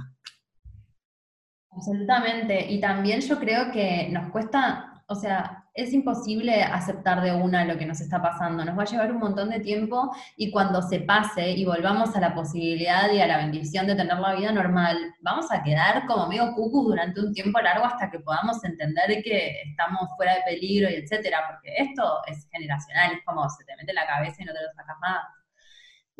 Absolutamente. 1.70 2.70
Y 2.70 2.80
también 2.80 3.20
yo 3.20 3.38
creo 3.38 3.70
que 3.72 4.08
nos 4.10 4.30
cuesta, 4.30 5.04
o 5.08 5.14
sea, 5.14 5.67
es 5.78 5.92
imposible 5.92 6.62
aceptar 6.64 7.22
de 7.22 7.32
una 7.32 7.64
lo 7.64 7.78
que 7.78 7.86
nos 7.86 8.00
está 8.00 8.20
pasando. 8.20 8.64
Nos 8.64 8.76
va 8.76 8.82
a 8.82 8.86
llevar 8.86 9.12
un 9.12 9.20
montón 9.20 9.50
de 9.50 9.60
tiempo 9.60 10.10
y 10.36 10.50
cuando 10.50 10.82
se 10.82 11.00
pase 11.00 11.50
y 11.50 11.64
volvamos 11.64 12.16
a 12.16 12.20
la 12.20 12.34
posibilidad 12.34 13.10
y 13.12 13.20
a 13.20 13.28
la 13.28 13.36
bendición 13.36 13.86
de 13.86 13.94
tener 13.94 14.18
la 14.18 14.34
vida 14.34 14.50
normal, 14.50 14.98
vamos 15.20 15.46
a 15.52 15.62
quedar 15.62 16.04
como 16.06 16.26
medio 16.26 16.52
cucus 16.54 16.88
durante 16.88 17.20
un 17.20 17.32
tiempo 17.32 17.60
largo 17.60 17.86
hasta 17.86 18.10
que 18.10 18.18
podamos 18.18 18.62
entender 18.64 19.22
que 19.22 19.62
estamos 19.70 20.08
fuera 20.16 20.34
de 20.34 20.42
peligro 20.42 20.90
y 20.90 20.94
etcétera, 20.94 21.44
porque 21.48 21.72
esto 21.76 22.02
es 22.26 22.48
generacional, 22.50 23.12
es 23.12 23.24
como 23.24 23.48
se 23.48 23.64
te 23.64 23.76
mete 23.76 23.92
la 23.92 24.06
cabeza 24.06 24.42
y 24.42 24.46
no 24.46 24.52
te 24.52 24.62
lo 24.62 24.72
sacas 24.74 24.96
más. 25.00 25.37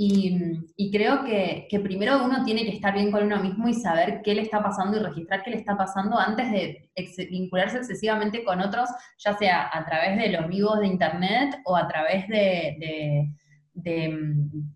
Y, 0.01 0.93
creo 0.93 1.25
que, 1.25 1.67
primero 1.83 2.25
uno 2.25 2.45
tiene 2.45 2.63
que 2.63 2.71
estar 2.71 2.95
bien 2.95 3.11
con 3.11 3.25
uno 3.25 3.43
mismo 3.43 3.69
y 3.69 3.75
saber 3.75 4.21
qué 4.23 4.33
le 4.33 4.43
está 4.43 4.63
pasando 4.63 4.97
y 4.97 5.01
registrar 5.03 5.43
qué 5.43 5.51
le 5.51 5.57
está 5.57 5.77
pasando 5.77 6.17
antes 6.17 6.53
de 6.53 6.89
vincularse 7.29 7.79
excesivamente 7.79 8.45
con 8.45 8.61
otros, 8.61 8.89
ya 9.19 9.37
sea 9.37 9.69
a 9.73 9.85
través 9.85 10.17
de 10.17 10.29
los 10.29 10.47
vivos 10.47 10.79
de 10.79 10.87
internet 10.87 11.61
o 11.65 11.77
a 11.77 11.89
través 11.89 12.29
de 12.29 12.77
de, 12.79 13.29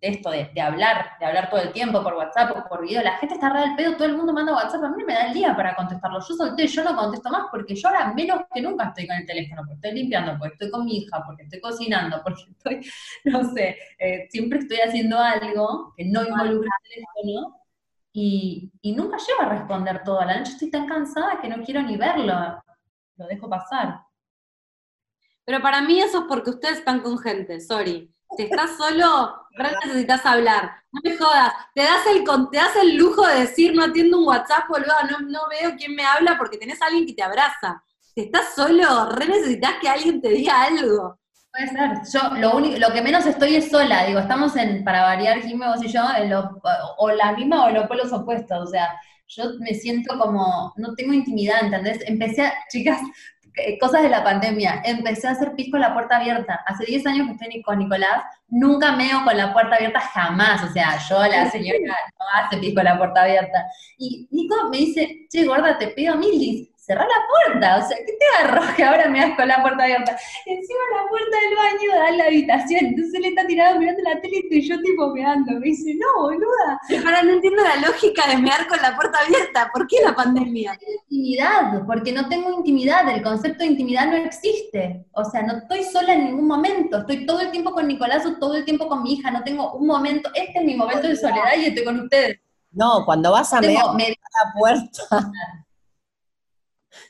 esto, 0.01 0.31
de, 0.31 0.61
hablar, 0.61 1.13
de 1.19 1.27
hablar 1.27 1.51
todo 1.51 1.61
el 1.61 1.73
tiempo 1.73 2.03
por 2.03 2.15
WhatsApp 2.15 2.57
o 2.57 2.69
por 2.69 2.83
video. 2.83 3.03
La 3.03 3.19
gente 3.19 3.35
está 3.35 3.53
re 3.53 3.61
al 3.61 3.77
pedo, 3.77 3.97
todo 3.97 4.07
el 4.07 4.17
mundo 4.17 4.33
manda 4.33 4.53
WhatsApp, 4.53 4.85
a 4.85 4.91
mí 4.91 5.05
me 5.05 5.15
da 5.15 5.27
el 5.27 5.35
día 5.35 5.55
para 5.57 5.75
contestarlo. 5.75 6.21
Yo 6.21 6.35
solté, 6.35 6.67
yo 6.67 6.85
no 6.85 6.97
contesto 6.97 7.31
más 7.31 7.47
porque 7.51 7.75
yo 7.75 7.89
ahora 7.89 8.13
menos 8.15 8.43
que 8.53 8.63
nunca 8.63 8.89
estoy 8.89 9.07
con 9.07 9.17
el 9.17 9.27
teléfono, 9.27 9.63
porque 9.63 9.75
estoy 9.75 9.93
limpiando, 9.93 10.39
porque 10.39 10.55
estoy 10.55 10.71
con 10.71 10.85
mi 10.85 10.99
hija, 10.99 11.23
porque 11.25 11.43
estoy 11.43 11.61
cocinando, 11.61 12.21
porque 12.23 12.43
estoy, 12.51 12.81
no 13.25 13.45
sé, 13.53 13.77
eh, 13.99 14.27
siempre 14.31 14.61
estoy 14.61 14.79
haciendo 14.79 15.19
algo 15.19 15.95
que 15.97 16.05
no 16.05 16.23
involucra 16.23 16.71
el 16.85 16.91
teléfono. 16.91 17.59
Y, 18.15 18.71
y 18.83 18.93
nunca 18.95 19.17
llego 19.17 19.41
a 19.41 19.55
responder 19.55 20.03
todo. 20.05 20.23
La 20.23 20.37
noche 20.37 20.53
estoy 20.53 20.71
tan 20.71 20.87
cansada 20.87 21.41
que 21.41 21.49
no 21.49 21.65
quiero 21.65 21.81
ni 21.83 21.97
verlo. 21.97 22.63
Lo 23.17 23.27
dejo 23.27 23.49
pasar. 23.49 24.03
Pero 25.45 25.61
para 25.61 25.83
mí 25.83 26.01
eso 26.01 26.21
es 26.21 26.25
porque 26.29 26.51
ustedes 26.51 26.79
están 26.79 27.01
con 27.01 27.19
gente, 27.19 27.61
sorry. 27.61 28.12
Si 28.37 28.45
estás 28.45 28.77
solo, 28.77 29.35
necesitas 29.85 30.25
hablar. 30.25 30.73
No 30.93 31.01
me 31.05 31.17
jodas. 31.17 31.53
Te 31.75 31.83
das 31.83 32.07
el, 32.07 32.25
te 32.51 32.57
das 32.57 32.77
el 32.77 32.97
lujo 32.97 33.27
de 33.27 33.41
decir, 33.41 33.75
no 33.75 33.85
atiendo 33.85 34.19
un 34.19 34.27
WhatsApp, 34.27 34.69
boludo, 34.69 34.93
no, 35.11 35.21
no 35.21 35.41
veo 35.51 35.75
quién 35.77 35.95
me 35.95 36.05
habla 36.05 36.37
porque 36.39 36.59
tenés 36.59 36.81
a 36.83 36.87
alguien 36.87 37.07
que 37.07 37.15
te 37.15 37.23
abraza. 37.23 37.83
Si 38.15 38.23
estás 38.23 38.55
solo, 38.55 39.11
re 39.11 39.27
necesitas 39.27 39.75
que 39.81 39.89
alguien 39.89 40.21
te 40.21 40.29
diga 40.31 40.63
algo. 40.65 41.19
Puede 41.51 41.69
ser. 41.69 41.91
Yo 42.13 42.35
lo 42.37 42.57
único, 42.57 42.79
lo 42.79 42.93
que 42.93 43.03
menos 43.03 43.27
estoy 43.27 43.57
es 43.57 43.71
sola, 43.71 44.05
digo, 44.07 44.21
estamos 44.21 44.57
en, 44.57 44.85
para 44.85 45.03
variar, 45.03 45.41
Jimmy, 45.43 45.67
vos 45.67 45.83
y 45.85 45.89
yo, 45.89 46.01
en 46.17 46.31
lo- 46.31 46.61
o 46.99 47.11
la 47.11 47.33
misma 47.33 47.67
o 47.67 47.71
los 47.71 47.87
polos 47.89 48.11
opuestos, 48.13 48.59
o 48.69 48.71
sea, 48.71 48.89
yo 49.29 49.45
me 49.61 49.75
siento 49.75 50.19
como, 50.19 50.73
no 50.77 50.95
tengo 50.95 51.13
intimidad, 51.13 51.63
¿entendés? 51.63 51.99
Empecé, 52.07 52.47
a, 52.47 52.55
chicas, 52.71 52.99
cosas 53.81 54.03
de 54.03 54.09
la 54.09 54.25
pandemia, 54.25 54.83
empecé 54.85 55.29
a 55.29 55.33
hacer 55.33 55.55
pis 55.55 55.71
con 55.71 55.81
la 55.81 55.93
puerta 55.93 56.17
abierta. 56.17 56.61
Hace 56.67 56.85
10 56.87 57.07
años 57.07 57.27
que 57.27 57.45
estoy 57.45 57.63
con 57.63 57.79
Nicolás, 57.79 58.23
nunca 58.49 58.93
meo 58.93 59.25
con 59.25 59.37
la 59.37 59.53
puerta 59.53 59.77
abierta 59.77 60.01
jamás, 60.01 60.63
o 60.63 60.73
sea, 60.73 60.99
yo, 61.09 61.23
la 61.23 61.51
señora, 61.51 61.79
no 62.19 62.25
hace 62.35 62.59
pis 62.59 62.75
con 62.75 62.85
la 62.85 62.99
puerta 62.99 63.23
abierta. 63.23 63.67
Y 63.99 64.29
Nico 64.31 64.69
me 64.71 64.79
dice, 64.79 65.27
che, 65.31 65.45
gorda, 65.45 65.79
te 65.79 65.89
pido 65.89 66.17
milis, 66.17 66.69
cerrá 66.85 67.07
la 67.07 67.21
puerta, 67.53 67.79
o 67.79 67.89
sea, 67.89 67.97
¿qué 67.97 68.13
te 68.19 68.27
agarró 68.45 68.63
que 68.77 68.83
ahora 68.83 69.09
me 69.09 69.21
das 69.21 69.37
con 69.37 69.47
la 69.47 69.63
puerta 69.63 69.85
abierta? 69.85 70.17
Encima 70.47 70.81
la 71.01 71.09
puerta 71.09 71.37
del 71.41 71.57
baño 71.57 71.95
da 71.95 72.07
a 72.09 72.11
la 72.17 72.25
habitación, 72.25 72.87
entonces 72.87 73.15
él 73.15 73.25
está 73.27 73.47
tirado 73.47 73.79
mirando 73.79 74.03
la 74.03 74.21
tele 74.21 74.43
y 74.51 74.69
yo 74.69 74.81
tipo 74.83 75.15
meando. 75.15 75.53
Me 75.61 75.67
dice, 75.67 75.95
no, 75.95 76.23
boluda, 76.23 76.81
Ahora 77.07 77.23
no 77.23 77.31
entiendo 77.35 77.63
la 77.63 77.77
lógica 77.87 78.27
de 78.29 78.37
mear 78.39 78.67
con 78.67 78.83
la 78.83 78.97
puerta 78.97 79.19
abierta. 79.25 79.71
¿Por 79.73 79.87
qué 79.87 79.97
la 80.05 80.15
pandemia? 80.15 80.77
intimidad, 81.09 81.83
porque 81.87 82.13
no 82.13 82.29
tengo 82.29 82.51
intimidad, 82.59 83.09
el 83.09 83.23
concepto 83.23 83.61
de 83.63 83.71
intimidad 83.71 84.07
no 84.07 84.17
existe. 84.17 85.07
O 85.13 85.25
sea, 85.25 85.43
no 85.43 85.59
estoy 85.59 85.85
sola 85.85 86.15
en 86.15 86.25
ningún 86.27 86.49
momento, 86.49 86.99
estoy 86.99 87.25
todo 87.27 87.41
el 87.41 87.51
tiempo 87.53 87.73
con 87.73 87.87
Nicolás 87.87 88.27
o 88.27 88.39
todo 88.39 88.57
el 88.57 88.65
tiempo 88.65 88.89
con 88.89 89.03
mi 89.05 89.13
hija, 89.15 89.31
no 89.31 89.43
tengo 89.45 89.73
un 89.75 89.87
momento, 89.87 90.31
este 90.35 90.59
es 90.59 90.65
mi 90.65 90.75
momento 90.75 91.07
de 91.07 91.17
soledad 91.17 91.53
y 91.59 91.67
estoy 91.67 91.85
con 91.85 92.01
ustedes. 92.01 92.41
No, 92.73 93.05
cuando 93.05 93.31
vas 93.31 93.53
a 93.53 93.61
mear 93.61 93.95
me- 93.95 94.09
la 94.09 94.53
puerta, 94.59 95.31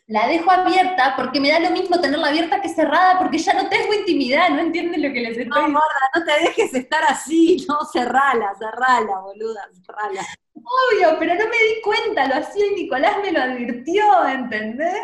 la 0.06 0.26
dejo 0.26 0.50
abierta 0.50 1.14
porque 1.16 1.40
me 1.40 1.50
da 1.50 1.60
lo 1.60 1.70
mismo 1.70 2.00
tenerla 2.00 2.28
abierta 2.28 2.60
que 2.60 2.68
cerrada, 2.68 3.18
porque 3.18 3.38
ya 3.38 3.54
no 3.54 3.68
tengo 3.68 3.94
intimidad, 3.94 4.48
no 4.50 4.60
entienden 4.60 5.02
lo 5.02 5.12
que 5.12 5.20
les 5.20 5.38
estoy 5.38 5.62
No, 5.62 5.72
gorda, 5.72 6.10
no 6.14 6.24
te 6.24 6.32
dejes 6.42 6.74
estar 6.74 7.02
así, 7.04 7.64
no, 7.68 7.78
cerrala, 7.92 8.52
cerrala, 8.58 9.20
boluda, 9.20 9.68
cerrala. 9.86 10.22
obvio, 10.54 11.16
pero 11.18 11.34
no 11.34 11.44
me 11.48 11.56
di 11.56 11.80
cuenta, 11.82 12.26
lo 12.28 12.34
hacía 12.36 12.66
y 12.66 12.74
Nicolás 12.74 13.16
me 13.22 13.32
lo 13.32 13.40
advirtió, 13.42 14.26
¿entendés? 14.28 15.00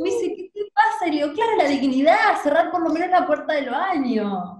Me 0.00 0.10
dice, 0.10 0.34
¿qué 0.34 0.50
te 0.54 0.60
pasa? 0.72 1.06
Y 1.08 1.10
le 1.10 1.16
digo, 1.24 1.34
claro, 1.34 1.56
la 1.56 1.64
dignidad, 1.64 2.40
cerrar 2.42 2.70
por 2.70 2.82
lo 2.82 2.90
menos 2.90 3.10
la 3.10 3.26
puerta 3.26 3.52
del 3.54 3.70
baño. 3.70 4.56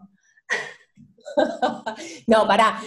No, 2.27 2.47
pará. 2.47 2.81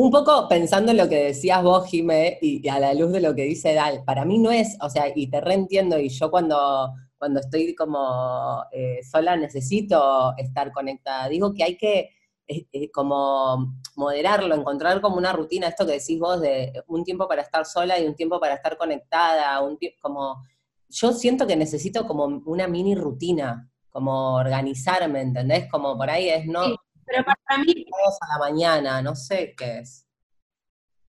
Un 0.00 0.12
poco 0.12 0.46
pensando 0.46 0.92
en 0.92 0.96
lo 0.96 1.08
que 1.08 1.24
decías 1.24 1.60
vos, 1.60 1.88
Jimé, 1.88 2.38
y, 2.40 2.68
a 2.68 2.78
la 2.78 2.94
luz 2.94 3.10
de 3.10 3.20
lo 3.20 3.34
que 3.34 3.42
dice 3.42 3.74
Dal, 3.74 4.04
para 4.04 4.24
mí 4.24 4.38
no 4.38 4.52
es, 4.52 4.76
o 4.80 4.88
sea, 4.88 5.06
y 5.12 5.26
te 5.28 5.40
reentiendo, 5.40 5.98
y 5.98 6.08
yo 6.08 6.30
cuando, 6.30 6.94
cuando 7.18 7.40
estoy 7.40 7.74
como 7.74 8.62
eh, 8.70 9.00
sola 9.02 9.34
necesito 9.34 10.34
estar 10.36 10.70
conectada. 10.70 11.28
Digo 11.28 11.52
que 11.52 11.64
hay 11.64 11.76
que 11.76 12.10
eh, 12.46 12.68
eh, 12.70 12.92
como 12.92 13.74
moderarlo, 13.96 14.54
encontrar 14.54 15.00
como 15.00 15.16
una 15.16 15.32
rutina, 15.32 15.66
esto 15.66 15.84
que 15.84 15.94
decís 15.94 16.20
vos, 16.20 16.40
de 16.40 16.72
un 16.86 17.02
tiempo 17.02 17.26
para 17.26 17.42
estar 17.42 17.66
sola 17.66 17.98
y 17.98 18.06
un 18.06 18.14
tiempo 18.14 18.38
para 18.38 18.54
estar 18.54 18.78
conectada, 18.78 19.60
un 19.62 19.76
como, 20.00 20.44
yo 20.90 21.12
siento 21.12 21.44
que 21.44 21.56
necesito 21.56 22.06
como 22.06 22.24
una 22.46 22.68
mini 22.68 22.94
rutina, 22.94 23.68
como 23.90 24.36
organizarme, 24.36 25.22
¿entendés? 25.22 25.68
Como 25.68 25.98
por 25.98 26.08
ahí 26.08 26.28
es 26.28 26.46
no. 26.46 26.76
Pero 27.10 27.24
para 27.24 27.62
mí, 27.62 27.86
a 28.20 28.32
la 28.32 28.38
mañana, 28.38 29.02
no 29.02 29.14
sé 29.14 29.54
qué 29.56 29.78
es. 29.78 30.04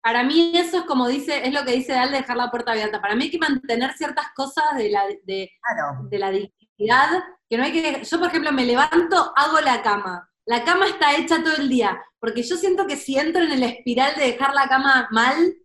para 0.02 0.24
mí 0.24 0.52
eso 0.56 0.80
es 0.80 0.84
como 0.84 1.08
dice, 1.08 1.46
es 1.48 1.54
lo 1.54 1.64
que 1.64 1.72
dice 1.74 1.94
Dal 1.94 2.12
de 2.12 2.18
dejar 2.18 2.36
la 2.38 2.52
puerta 2.52 2.72
abierta. 2.74 3.02
Para 3.02 3.16
mí 3.16 3.26
hay 3.26 3.32
que 3.32 3.38
mantener 3.38 3.94
ciertas 3.94 4.28
cosas 4.36 4.76
de 4.76 4.90
la, 4.90 5.04
de, 5.24 5.50
Claro. 5.62 6.08
de 6.10 6.20
la 6.20 6.32
dignidad, 6.32 7.24
que 7.50 7.58
no 7.58 7.64
hay 7.64 7.72
que, 7.72 8.04
yo 8.04 8.20
por 8.20 8.28
ejemplo 8.28 8.52
me 8.52 8.66
levanto, 8.66 9.34
hago 9.36 9.62
la 9.62 9.82
cama. 9.82 10.30
La 10.46 10.66
cama 10.66 10.88
está 10.88 11.16
hecha 11.16 11.42
todo 11.42 11.56
el 11.56 11.70
día, 11.70 11.98
porque 12.20 12.44
yo 12.44 12.58
siento 12.58 12.86
que 12.86 12.98
si 12.98 13.18
entro 13.18 13.44
en 13.44 13.52
el 13.54 13.64
espiral 13.64 14.14
de 14.16 14.26
dejar 14.26 14.54
la 14.54 14.68
cama 14.68 15.08
mal 15.12 15.56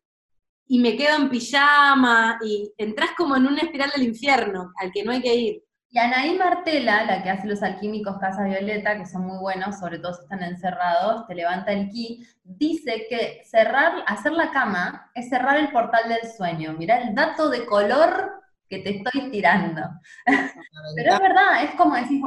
y 0.68 0.78
me 0.78 0.96
quedo 0.96 1.16
en 1.16 1.30
pijama 1.30 2.38
y 2.44 2.72
entras 2.76 3.10
como 3.16 3.34
en 3.36 3.46
una 3.46 3.62
espiral 3.62 3.90
del 3.90 4.04
infierno 4.06 4.72
al 4.76 4.92
que 4.92 5.02
no 5.02 5.10
hay 5.10 5.22
que 5.22 5.34
ir. 5.34 5.62
Y 5.90 5.98
Anaí 5.98 6.36
Martela, 6.36 7.04
la 7.04 7.22
que 7.22 7.30
hace 7.30 7.46
los 7.48 7.62
alquímicos 7.62 8.18
Casa 8.18 8.44
Violeta, 8.44 8.98
que 8.98 9.06
son 9.06 9.22
muy 9.26 9.38
buenos, 9.38 9.78
sobre 9.78 9.98
todo 9.98 10.12
si 10.14 10.22
están 10.22 10.42
encerrados, 10.42 11.26
te 11.26 11.34
levanta 11.34 11.72
el 11.72 11.88
ki, 11.88 12.26
dice 12.44 13.06
que 13.08 13.42
cerrar, 13.44 14.04
hacer 14.06 14.32
la 14.32 14.50
cama 14.50 15.10
es 15.14 15.30
cerrar 15.30 15.56
el 15.56 15.70
portal 15.70 16.08
del 16.08 16.30
sueño. 16.30 16.74
Mirá 16.74 16.98
el 17.00 17.14
dato 17.14 17.48
de 17.48 17.64
color 17.64 18.42
que 18.68 18.80
te 18.80 18.98
estoy 18.98 19.30
tirando. 19.30 19.80
Pero 20.96 21.14
es 21.14 21.20
verdad, 21.20 21.64
es 21.64 21.70
como 21.74 21.94
decir, 21.96 22.20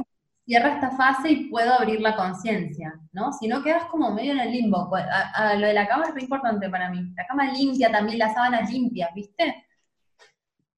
cierra 0.46 0.74
esta 0.74 0.92
fase 0.98 1.30
y 1.32 1.50
puedo 1.50 1.72
abrir 1.74 2.02
la 2.02 2.16
conciencia, 2.16 2.94
¿no? 3.12 3.32
Si 3.32 3.48
no 3.48 3.62
quedas 3.64 3.86
como 3.86 4.12
medio 4.12 4.32
en 4.34 4.40
el 4.40 4.52
limbo. 4.52 4.90
Pues, 4.90 5.04
a- 5.06 5.52
a 5.52 5.56
lo 5.56 5.68
de 5.68 5.74
la 5.74 5.88
cama 5.88 6.06
es 6.08 6.14
muy 6.14 6.24
importante 6.24 6.68
para 6.70 6.90
mí. 6.90 7.14
La 7.16 7.28
cama 7.28 7.46
limpia 7.52 7.92
también, 7.92 8.18
las 8.18 8.34
sábanas 8.34 8.72
limpias, 8.72 9.12
¿viste? 9.14 9.68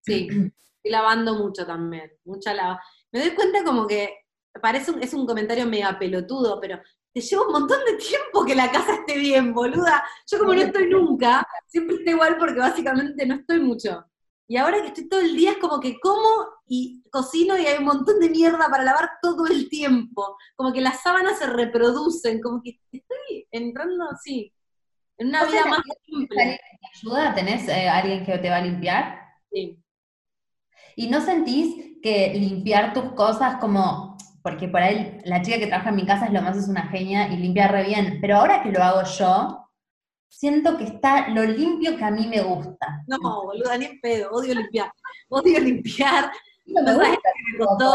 Sí, 0.02 0.28
lavando 0.84 1.36
mucho 1.36 1.66
también, 1.66 2.12
mucha 2.26 2.54
lava. 2.54 2.82
Me 3.12 3.20
doy 3.20 3.32
cuenta 3.36 3.64
como 3.64 3.88
que 3.88 4.14
parece 4.62 4.92
un, 4.92 5.02
es 5.02 5.14
un 5.14 5.26
comentario 5.26 5.66
mega 5.66 5.98
pelotudo, 5.98 6.60
pero 6.60 6.80
te 7.14 7.22
lleva 7.22 7.46
un 7.46 7.54
montón 7.54 7.80
de 7.86 7.98
tiempo 7.98 8.44
que 8.46 8.56
la 8.56 8.72
casa 8.72 8.96
esté 8.96 9.18
bien, 9.18 9.54
boluda. 9.54 10.04
Yo 10.30 10.40
como 10.40 10.54
no 10.54 10.62
estoy 10.62 10.90
nunca, 10.90 11.46
siempre 11.68 11.98
está 11.98 12.12
igual 12.12 12.38
porque 12.38 12.60
básicamente 12.60 13.26
no 13.26 13.36
estoy 13.36 13.60
mucho. 13.60 14.06
Y 14.48 14.58
ahora 14.58 14.82
que 14.82 14.88
estoy 14.88 15.08
todo 15.08 15.22
el 15.22 15.36
día 15.36 15.52
es 15.52 15.58
como 15.58 15.80
que 15.80 16.00
como 16.00 16.28
y 16.68 17.02
cocino 17.10 17.58
y 17.58 17.66
hay 17.66 17.78
un 17.78 17.86
montón 17.86 18.20
de 18.20 18.30
mierda 18.30 18.68
para 18.70 18.84
lavar 18.84 19.12
todo 19.22 19.48
el 19.48 19.70
tiempo. 19.70 20.38
Como 20.56 20.74
que 20.74 20.82
las 20.82 21.02
sábanas 21.02 21.40
se 21.40 21.48
reproducen, 21.48 22.42
como 22.42 22.62
que 22.62 22.80
estoy 22.92 23.48
entrando 23.52 24.06
así, 24.12 24.54
en 25.18 25.28
una 25.28 25.46
vida 25.46 25.66
más 25.66 25.80
¿Alguien 25.80 25.98
simple. 26.06 26.60
te 26.82 26.88
ayuda? 26.98 27.36
¿Tenés 27.36 27.68
eh, 27.70 27.88
alguien 27.88 28.26
que 28.26 28.38
te 28.40 28.50
va 28.50 28.58
a 28.58 28.62
limpiar? 28.62 29.20
Sí. 29.52 29.83
¿Y 30.96 31.08
no 31.08 31.22
sentís 31.22 31.76
que 32.02 32.34
limpiar 32.36 32.94
tus 32.94 33.14
cosas 33.14 33.58
como, 33.58 34.18
porque 34.42 34.68
por 34.68 34.82
ahí 34.82 35.20
la 35.26 35.42
chica 35.42 35.58
que 35.58 35.68
trabaja 35.68 35.90
en 35.90 35.96
mi 35.96 36.06
casa 36.06 36.26
es 36.26 36.34
lo 36.34 36.42
más, 36.42 36.58
es 36.58 36.68
una 36.68 36.84
genia 36.88 37.28
y 37.30 37.38
limpia 37.38 37.68
re 37.70 37.84
bien, 37.86 38.20
pero 38.22 38.38
ahora 38.38 38.62
que 38.62 38.72
lo 38.72 38.84
hago 38.84 39.04
yo, 39.04 39.70
siento 40.28 40.78
que 40.78 40.84
está 40.86 41.30
lo 41.30 41.44
limpio 41.44 41.96
que 41.96 42.04
a 42.04 42.12
mí 42.12 42.28
me 42.28 42.42
gusta. 42.42 43.04
No, 43.08 43.18
boluda, 43.44 43.78
ni 43.78 43.88
pedo, 44.00 44.32
odio 44.32 44.56
limpiar. 44.56 44.92
Odio 45.30 45.60
limpiar. 45.60 46.32
No 46.66 46.84
me 46.84 46.94
gusta. 46.94 47.30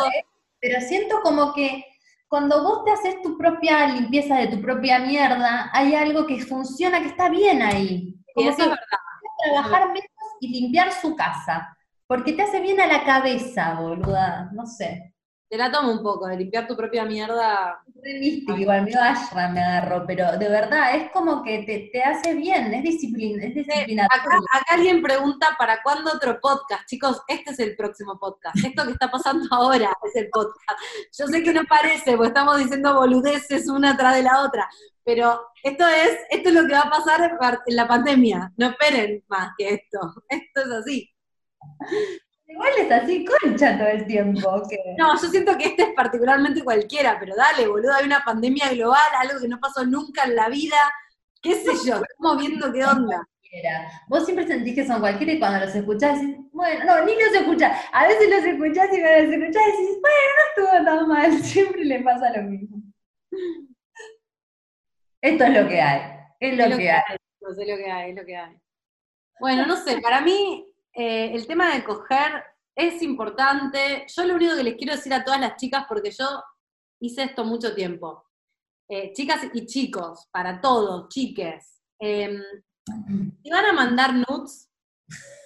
¿eh? 0.06 0.24
Pero 0.60 0.80
siento 0.80 1.20
como 1.22 1.52
que 1.52 1.84
cuando 2.28 2.62
vos 2.62 2.84
te 2.84 2.90
haces 2.92 3.22
tu 3.22 3.36
propia 3.38 3.86
limpieza 3.88 4.36
de 4.36 4.48
tu 4.48 4.60
propia 4.60 4.98
mierda, 4.98 5.70
hay 5.72 5.94
algo 5.94 6.26
que 6.26 6.40
funciona, 6.40 7.00
que 7.00 7.08
está 7.08 7.28
bien 7.28 7.62
ahí. 7.62 8.14
Y 8.26 8.32
Como 8.34 8.50
eso 8.50 8.62
es 8.62 8.68
verdad. 8.68 8.86
trabajar 9.44 9.88
menos 9.88 10.08
y 10.40 10.48
limpiar 10.48 10.92
su 10.92 11.14
casa. 11.16 11.76
Porque 12.08 12.32
te 12.32 12.40
hace 12.40 12.60
bien 12.60 12.80
a 12.80 12.86
la 12.86 13.04
cabeza, 13.04 13.74
boluda. 13.78 14.50
No 14.54 14.64
sé. 14.64 15.14
Te 15.50 15.58
la 15.58 15.70
tomo 15.70 15.92
un 15.92 16.02
poco, 16.02 16.26
de 16.26 16.38
limpiar 16.38 16.66
tu 16.66 16.74
propia 16.74 17.04
mierda. 17.04 17.82
Re 18.02 18.18
místico, 18.18 18.56
igual 18.56 18.84
medio 18.84 19.00
ashram 19.00 19.52
me 19.52 19.62
agarró, 19.62 20.06
pero 20.06 20.38
de 20.38 20.48
verdad 20.48 20.94
es 20.96 21.10
como 21.10 21.42
que 21.42 21.64
te, 21.64 21.90
te 21.92 22.02
hace 22.02 22.34
bien, 22.34 22.72
es 22.72 22.82
disciplina, 22.82 23.44
es 23.44 23.54
disciplinatorio. 23.54 24.38
Acá, 24.38 24.58
acá 24.58 24.74
alguien 24.74 25.02
pregunta, 25.02 25.48
¿para 25.58 25.82
cuándo 25.82 26.10
otro 26.12 26.38
podcast? 26.40 26.86
Chicos, 26.86 27.22
este 27.28 27.50
es 27.50 27.58
el 27.60 27.76
próximo 27.76 28.18
podcast. 28.18 28.56
Esto 28.62 28.84
que 28.84 28.92
está 28.92 29.10
pasando 29.10 29.46
ahora 29.50 29.90
es 30.04 30.16
el 30.16 30.28
podcast. 30.30 30.80
Yo 31.18 31.26
sé 31.26 31.42
que 31.42 31.52
no 31.52 31.64
parece, 31.64 32.12
porque 32.12 32.28
estamos 32.28 32.58
diciendo 32.58 32.94
boludeces 32.94 33.68
una 33.68 33.96
tras 33.96 34.16
de 34.16 34.22
la 34.22 34.42
otra, 34.42 34.68
pero 35.04 35.48
esto 35.62 35.86
es, 35.86 36.18
esto 36.30 36.48
es 36.50 36.54
lo 36.54 36.66
que 36.66 36.74
va 36.74 36.82
a 36.82 36.90
pasar 36.90 37.38
en 37.66 37.76
la 37.76 37.88
pandemia. 37.88 38.52
No 38.56 38.68
esperen 38.68 39.24
más 39.28 39.50
que 39.58 39.74
esto. 39.74 39.98
Esto 40.28 40.60
es 40.60 40.70
así. 40.70 41.10
Igual 42.46 42.72
es 42.78 42.90
así 42.90 43.26
concha 43.26 43.78
todo 43.78 43.88
el 43.88 44.06
tiempo. 44.06 44.62
que 44.68 44.78
No, 44.96 45.20
yo 45.20 45.28
siento 45.28 45.56
que 45.58 45.66
este 45.66 45.82
es 45.82 45.88
particularmente 45.94 46.64
cualquiera, 46.64 47.18
pero 47.20 47.34
dale, 47.36 47.68
boludo, 47.68 47.92
hay 47.92 48.06
una 48.06 48.24
pandemia 48.24 48.70
global, 48.70 49.00
algo 49.18 49.38
que 49.40 49.48
no 49.48 49.60
pasó 49.60 49.84
nunca 49.84 50.24
en 50.24 50.34
la 50.34 50.48
vida, 50.48 50.76
qué 51.42 51.54
sé 51.54 51.72
yo, 51.86 52.00
estamos 52.02 52.38
viendo 52.38 52.72
qué 52.72 52.84
onda. 52.84 53.26
Vos 54.08 54.24
siempre 54.24 54.46
sentís 54.46 54.74
que 54.74 54.86
son 54.86 55.00
cualquiera 55.00 55.32
y 55.32 55.38
cuando 55.38 55.64
los 55.64 55.74
escuchás 55.74 56.20
decís, 56.20 56.36
bueno, 56.52 56.84
no, 56.84 57.04
ni 57.04 57.14
los 57.14 57.34
escuchás. 57.34 57.84
A 57.92 58.06
veces 58.06 58.28
los 58.28 58.44
escuchás 58.44 58.88
y 58.92 59.00
cuando 59.00 59.22
los 59.22 59.32
escuchás 59.32 59.66
decís, 59.66 59.98
bueno, 60.00 60.28
no 60.36 60.48
estuvo 60.48 60.84
tan 60.84 61.08
mal, 61.08 61.38
siempre 61.42 61.84
le 61.84 62.00
pasa 62.00 62.36
lo 62.36 62.42
mismo. 62.42 62.82
Esto 65.20 65.44
es 65.44 65.62
lo 65.62 65.68
que 65.68 65.80
hay, 65.80 66.00
es 66.40 66.56
lo 66.56 66.76
que 66.76 66.90
hay. 66.90 67.16
No 67.40 67.54
sé 67.54 67.66
lo 67.66 67.76
que 67.76 67.90
hay, 67.90 68.10
es 68.10 68.16
lo 68.16 68.24
que 68.24 68.36
hay. 68.36 68.56
Bueno, 69.40 69.66
no 69.66 69.76
sé, 69.76 70.00
para 70.00 70.20
mí 70.20 70.67
eh, 70.98 71.30
el 71.34 71.46
tema 71.46 71.72
de 71.74 71.84
coger 71.84 72.44
es 72.76 73.02
importante. 73.02 74.06
Yo 74.14 74.24
lo 74.24 74.34
único 74.34 74.56
que 74.56 74.64
les 74.64 74.74
quiero 74.76 74.94
decir 74.94 75.14
a 75.14 75.24
todas 75.24 75.40
las 75.40 75.56
chicas, 75.56 75.84
porque 75.88 76.10
yo 76.10 76.26
hice 77.00 77.22
esto 77.22 77.44
mucho 77.44 77.74
tiempo, 77.74 78.24
eh, 78.90 79.12
chicas 79.12 79.42
y 79.52 79.66
chicos, 79.66 80.28
para 80.32 80.60
todos, 80.60 81.08
chiques, 81.08 81.80
eh, 82.00 82.38
si 83.42 83.50
van 83.50 83.66
a 83.66 83.72
mandar 83.72 84.14
nudes, 84.14 84.68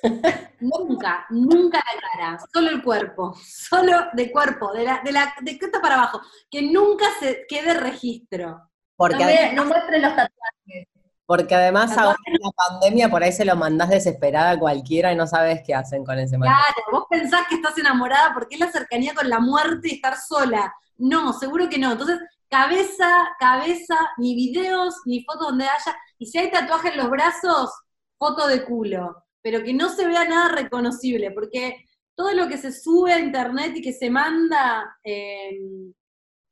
Nunca, 0.61 1.27
nunca 1.31 1.79
la 1.79 2.01
cara, 2.01 2.39
solo 2.53 2.71
el 2.71 2.83
cuerpo, 2.83 3.35
solo 3.45 4.07
de 4.13 4.31
cuerpo, 4.33 4.73
de 4.73 4.85
la, 4.85 5.01
de 5.05 5.13
la, 5.13 5.35
de 5.41 5.59
para 5.81 5.95
abajo, 5.95 6.21
que 6.51 6.63
nunca 6.63 7.07
se 7.21 7.45
quede 7.49 7.75
registro. 7.75 8.71
Porque, 8.97 9.17
No, 9.19 9.25
además, 9.25 9.51
me- 9.51 9.55
no 9.55 9.65
muestres 9.65 10.03
los 10.03 10.11
tatuajes. 10.17 10.89
Porque 11.33 11.55
además 11.55 11.97
ahora 11.97 12.19
en 12.27 12.35
la 12.43 12.51
pandemia 12.51 13.09
por 13.09 13.23
ahí 13.23 13.33
se 13.33 13.47
lo 13.47 13.57
mandás 13.57 13.89
desesperada 13.89 14.51
a 14.51 14.59
cualquiera 14.59 15.11
y 15.11 15.17
no 15.17 15.27
sabes 15.27 15.63
qué 15.65 15.75
hacen 15.75 16.05
con 16.05 16.19
ese 16.19 16.37
material. 16.37 16.63
Claro, 16.63 16.89
vos 16.93 17.07
pensás 17.09 17.49
que 17.49 17.55
estás 17.55 17.79
enamorada 17.79 18.35
porque 18.35 18.57
es 18.57 18.61
la 18.61 18.71
cercanía 18.71 19.15
con 19.15 19.31
la 19.31 19.41
muerte 19.41 19.89
y 19.89 19.95
estar 19.95 20.19
sola. 20.19 20.75
No, 20.99 21.33
seguro 21.33 21.71
que 21.71 21.79
no. 21.79 21.93
Entonces, 21.93 22.21
cabeza, 22.51 23.09
cabeza, 23.39 23.97
ni 24.19 24.35
videos, 24.35 24.95
ni 25.07 25.25
fotos 25.25 25.49
donde 25.49 25.65
haya. 25.65 25.97
Y 26.19 26.27
si 26.27 26.37
hay 26.37 26.51
tatuaje 26.51 26.91
en 26.91 26.99
los 26.99 27.09
brazos, 27.09 27.71
foto 28.19 28.47
de 28.47 28.63
culo. 28.67 29.25
Pero 29.41 29.65
que 29.65 29.73
no 29.73 29.89
se 29.89 30.07
vea 30.07 30.27
nada 30.27 30.51
reconocible, 30.51 31.31
porque 31.31 31.83
todo 32.15 32.35
lo 32.35 32.47
que 32.47 32.59
se 32.59 32.73
sube 32.73 33.15
a 33.15 33.19
internet 33.19 33.73
y 33.75 33.81
que 33.81 33.95
se 33.95 34.11
manda 34.11 34.99
eh, 35.03 35.59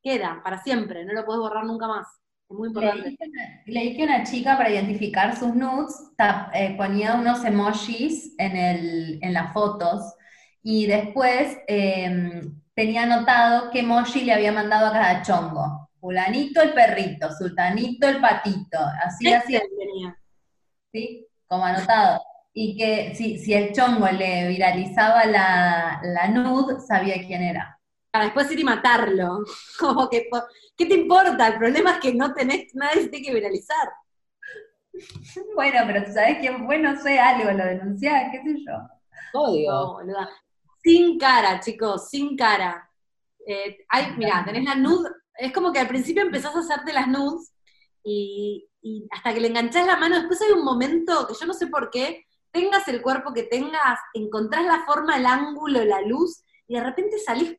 queda 0.03 0.41
para 0.43 0.63
siempre, 0.63 1.05
no 1.05 1.13
lo 1.13 1.27
podés 1.27 1.41
borrar 1.41 1.67
nunca 1.67 1.87
más. 1.87 2.07
Es 2.51 2.57
muy 2.57 2.69
importante. 2.69 3.03
Leí 3.09 3.17
que, 3.17 3.25
una, 3.29 3.63
leí 3.67 3.97
que 3.97 4.03
una 4.05 4.25
chica 4.25 4.57
para 4.57 4.71
identificar 4.71 5.37
sus 5.37 5.55
nudes 5.55 5.95
ta- 6.17 6.51
eh, 6.53 6.75
ponía 6.77 7.15
unos 7.15 7.45
emojis 7.45 8.35
en, 8.39 8.57
el, 8.57 9.19
en 9.23 9.33
las 9.33 9.53
fotos 9.53 10.15
y 10.63 10.87
después 10.87 11.59
eh, 11.69 12.43
tenía 12.75 13.05
anotado 13.05 13.71
qué 13.71 13.81
emoji 13.81 14.23
le 14.23 14.33
había 14.35 14.53
mandado 14.53 14.89
a 14.89 14.93
cada 14.93 15.23
chongo. 15.23 15.89
Fulanito 16.01 16.61
el 16.63 16.73
perrito, 16.73 17.29
sultanito 17.37 18.09
el 18.09 18.21
patito, 18.21 18.79
así, 19.05 19.33
así, 19.33 19.55
Este 19.55 19.69
tenía. 19.79 20.17
¿sí? 20.93 21.27
Como 21.47 21.65
anotado. 21.65 22.21
Y 22.53 22.77
que 22.77 23.15
si, 23.15 23.39
si 23.39 23.55
el 23.55 23.73
chongo 23.73 24.09
le 24.09 24.49
viralizaba 24.49 25.25
la, 25.27 26.01
la 26.03 26.29
nude, 26.29 26.81
sabía 26.81 27.15
quién 27.27 27.43
era. 27.43 27.79
Para 28.11 28.25
después 28.25 28.51
ir 28.51 28.61
y 28.61 28.65
matarlo. 28.65 29.45
Como 29.79 30.09
que, 30.09 30.29
¿qué 30.77 30.87
te 30.87 30.95
importa? 30.95 31.49
El 31.49 31.59
problema 31.59 31.93
es 31.93 31.99
que 31.99 32.15
no 32.15 32.33
tenés, 32.35 32.75
nadie 32.75 33.03
se 33.03 33.09
tiene 33.09 33.27
que 33.27 33.35
viralizar. 33.35 33.91
Bueno, 35.55 35.81
pero 35.87 36.05
tú 36.05 36.13
sabes 36.13 36.39
quién 36.41 36.67
fue, 36.67 36.79
no 36.79 37.01
sé, 37.01 37.19
algo, 37.19 37.51
lo 37.51 37.65
denunciaba, 37.65 38.31
qué 38.31 38.43
sé 38.43 38.65
yo. 38.67 39.41
Odio. 39.41 40.03
No. 40.05 40.29
Sin 40.83 41.19
cara, 41.19 41.61
chicos, 41.61 42.09
sin 42.09 42.37
cara. 42.37 42.91
Eh, 43.47 43.85
hay, 43.89 44.17
mirá, 44.17 44.45
tenés 44.45 44.65
la 44.65 44.75
nude, 44.75 45.11
es 45.39 45.53
como 45.53 45.73
que 45.73 45.79
al 45.79 45.89
principio 45.89 46.23
empezás 46.23 46.55
a 46.55 46.61
hacerte 46.61 46.93
las 46.93 47.09
nudes 47.09 47.53
y, 48.05 48.69
y 48.83 49.07
hasta 49.11 49.33
que 49.33 49.41
le 49.41 49.49
enganchás 49.49 49.87
la 49.87 49.97
mano, 49.97 50.17
después 50.17 50.41
hay 50.43 50.53
un 50.53 50.65
momento 50.65 51.27
que 51.27 51.35
yo 51.35 51.47
no 51.47 51.55
sé 51.55 51.67
por 51.69 51.91
qué, 51.91 52.27
tengas 52.51 52.87
el 52.89 53.01
cuerpo 53.01 53.33
que 53.33 53.45
tengas, 53.45 53.99
encontrás 54.15 54.65
la 54.65 54.85
forma, 54.85 55.17
el 55.17 55.27
ángulo, 55.27 55.85
la 55.85 56.03
luz, 56.03 56.43
y 56.67 56.75
de 56.75 56.85
repente 56.85 57.19
salís 57.19 57.57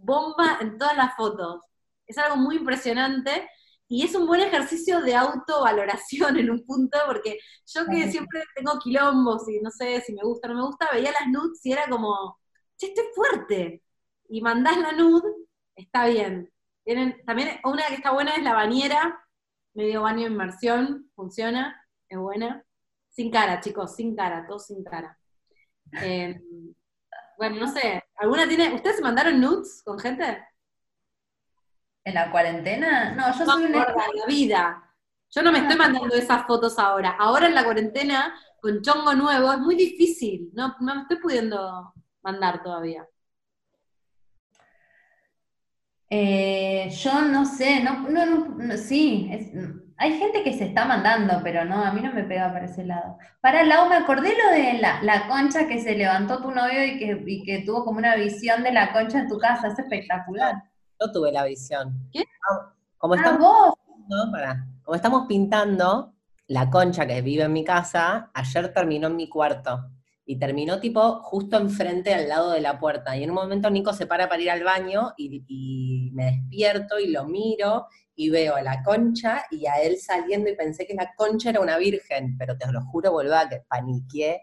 bomba 0.00 0.58
en 0.60 0.78
todas 0.78 0.96
las 0.96 1.14
fotos. 1.16 1.62
Es 2.06 2.18
algo 2.18 2.36
muy 2.36 2.56
impresionante 2.56 3.48
y 3.88 4.04
es 4.04 4.14
un 4.14 4.26
buen 4.26 4.40
ejercicio 4.40 5.00
de 5.00 5.14
autovaloración 5.14 6.36
en 6.38 6.50
un 6.50 6.64
punto, 6.64 6.98
porque 7.06 7.38
yo 7.66 7.86
que 7.86 8.10
siempre 8.10 8.42
tengo 8.54 8.78
quilombos 8.80 9.48
y 9.48 9.60
no 9.60 9.70
sé 9.70 10.00
si 10.00 10.12
me 10.12 10.22
gusta 10.22 10.48
o 10.48 10.52
no 10.52 10.56
me 10.60 10.66
gusta, 10.66 10.88
veía 10.92 11.12
las 11.12 11.28
nudes 11.28 11.60
y 11.64 11.72
era 11.72 11.88
como, 11.88 12.38
che, 12.76 12.88
estoy 12.88 13.04
fuerte. 13.14 13.82
Y 14.28 14.40
mandás 14.42 14.78
la 14.78 14.92
nude, 14.92 15.30
está 15.76 16.06
bien. 16.06 16.52
Tienen, 16.84 17.22
también 17.24 17.60
una 17.64 17.86
que 17.86 17.94
está 17.94 18.12
buena 18.12 18.32
es 18.34 18.42
la 18.42 18.54
bañera, 18.54 19.20
medio 19.74 20.02
baño 20.02 20.24
de 20.24 20.32
inmersión, 20.32 21.10
funciona, 21.14 21.80
es 22.08 22.18
buena. 22.18 22.64
Sin 23.10 23.30
cara, 23.30 23.60
chicos, 23.60 23.94
sin 23.96 24.16
cara, 24.16 24.46
todo 24.46 24.58
sin 24.58 24.82
cara. 24.84 25.18
Eh, 26.02 26.40
bueno, 27.36 27.56
no 27.60 27.68
sé, 27.72 28.02
¿alguna 28.16 28.48
tiene, 28.48 28.74
¿ustedes 28.74 28.96
se 28.96 29.02
mandaron 29.02 29.40
nudes 29.40 29.82
con 29.84 29.98
gente? 29.98 30.24
¿En 32.04 32.14
la 32.14 32.30
cuarentena? 32.30 33.14
No, 33.14 33.32
yo 33.36 33.44
No, 33.44 33.52
soy 33.52 33.64
una... 33.66 33.84
gorda, 33.84 34.04
la 34.14 34.26
vida. 34.26 34.82
Yo 35.30 35.42
no 35.42 35.52
me 35.52 35.58
estoy 35.58 35.76
mandando 35.76 36.14
esas 36.14 36.46
fotos 36.46 36.78
ahora. 36.78 37.16
Ahora 37.18 37.46
en 37.48 37.54
la 37.54 37.64
cuarentena, 37.64 38.34
con 38.60 38.80
chongo 38.82 39.14
nuevo, 39.14 39.52
es 39.52 39.58
muy 39.58 39.74
difícil. 39.74 40.50
No, 40.54 40.76
no 40.80 40.94
me 40.94 41.02
estoy 41.02 41.18
pudiendo 41.18 41.92
mandar 42.22 42.62
todavía. 42.62 43.06
Eh, 46.10 46.88
yo 47.02 47.22
no 47.22 47.44
sé, 47.44 47.82
no, 47.82 48.08
no, 48.08 48.26
no, 48.26 48.46
no, 48.58 48.76
sí, 48.76 49.28
es- 49.32 49.52
hay 49.98 50.18
gente 50.18 50.42
que 50.42 50.52
se 50.52 50.64
está 50.64 50.84
mandando, 50.84 51.40
pero 51.42 51.64
no, 51.64 51.82
a 51.84 51.92
mí 51.92 52.00
no 52.02 52.12
me 52.12 52.24
pega 52.24 52.52
por 52.52 52.62
ese 52.64 52.84
lado. 52.84 53.18
Para 53.40 53.64
Lau, 53.64 53.88
me 53.88 53.96
acordé 53.96 54.30
lo 54.36 54.50
de 54.56 54.74
la, 54.78 55.02
la 55.02 55.26
concha 55.28 55.66
que 55.66 55.78
se 55.80 55.94
levantó 55.96 56.42
tu 56.42 56.50
novio 56.50 56.84
y 56.84 56.98
que, 56.98 57.22
y 57.26 57.42
que 57.44 57.60
tuvo 57.60 57.84
como 57.84 57.98
una 57.98 58.14
visión 58.16 58.62
de 58.62 58.72
la 58.72 58.92
concha 58.92 59.20
en 59.20 59.28
tu 59.28 59.38
casa, 59.38 59.68
es 59.68 59.78
espectacular. 59.78 60.54
Yo 61.00 61.12
tuve 61.12 61.32
la 61.32 61.44
visión. 61.44 62.08
¿Qué? 62.12 62.24
Ah, 62.50 62.72
Como 62.98 63.14
Ah, 63.14 63.16
estamos, 63.18 63.40
vos, 63.40 63.74
pintando, 63.86 64.32
pará. 64.32 64.66
como 64.82 64.94
estamos 64.96 65.26
pintando, 65.26 66.12
la 66.48 66.70
concha 66.70 67.06
que 67.06 67.22
vive 67.22 67.44
en 67.44 67.52
mi 67.52 67.64
casa, 67.64 68.30
ayer 68.34 68.72
terminó 68.72 69.08
en 69.08 69.16
mi 69.16 69.28
cuarto. 69.28 69.90
Y 70.28 70.38
terminó 70.40 70.80
tipo 70.80 71.20
justo 71.22 71.56
enfrente 71.56 72.12
al 72.12 72.28
lado 72.28 72.50
de 72.50 72.60
la 72.60 72.80
puerta. 72.80 73.16
Y 73.16 73.22
en 73.22 73.30
un 73.30 73.36
momento 73.36 73.70
Nico 73.70 73.92
se 73.92 74.06
para 74.06 74.28
para 74.28 74.42
ir 74.42 74.50
al 74.50 74.64
baño 74.64 75.12
y, 75.16 75.44
y 75.46 76.10
me 76.14 76.24
despierto 76.32 76.98
y 76.98 77.12
lo 77.12 77.26
miro 77.26 77.86
y 78.16 78.30
veo 78.30 78.56
a 78.56 78.62
la 78.62 78.82
concha 78.82 79.44
y 79.50 79.66
a 79.66 79.74
él 79.82 79.98
saliendo 79.98 80.48
y 80.50 80.56
pensé 80.56 80.86
que 80.86 80.94
la 80.94 81.14
concha 81.14 81.50
era 81.50 81.60
una 81.60 81.76
virgen, 81.76 82.36
pero 82.38 82.56
te 82.56 82.70
lo 82.72 82.82
juro, 82.86 83.12
boluda, 83.12 83.48
que 83.48 83.60
paniqué. 83.68 84.42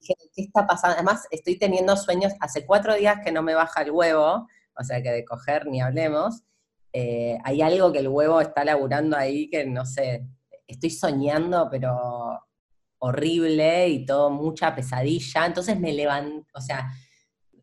Dije, 0.00 0.14
¿qué 0.34 0.42
está 0.42 0.66
pasando? 0.66 0.96
Además, 0.96 1.26
estoy 1.30 1.58
teniendo 1.58 1.96
sueños, 1.96 2.34
hace 2.40 2.66
cuatro 2.66 2.94
días 2.94 3.20
que 3.24 3.32
no 3.32 3.42
me 3.42 3.54
baja 3.54 3.82
el 3.82 3.90
huevo, 3.90 4.46
o 4.74 4.84
sea 4.84 5.02
que 5.02 5.10
de 5.10 5.24
coger 5.24 5.66
ni 5.66 5.80
hablemos. 5.80 6.42
Eh, 6.92 7.38
hay 7.42 7.62
algo 7.62 7.90
que 7.90 8.00
el 8.00 8.08
huevo 8.08 8.40
está 8.40 8.64
laburando 8.64 9.16
ahí 9.16 9.48
que 9.48 9.64
no 9.64 9.86
sé, 9.86 10.26
estoy 10.66 10.90
soñando, 10.90 11.68
pero 11.70 12.46
horrible 12.98 13.88
y 13.88 14.04
todo, 14.04 14.30
mucha 14.30 14.74
pesadilla. 14.74 15.46
Entonces 15.46 15.80
me 15.80 15.94
levanté, 15.94 16.46
o 16.54 16.60
sea, 16.60 16.90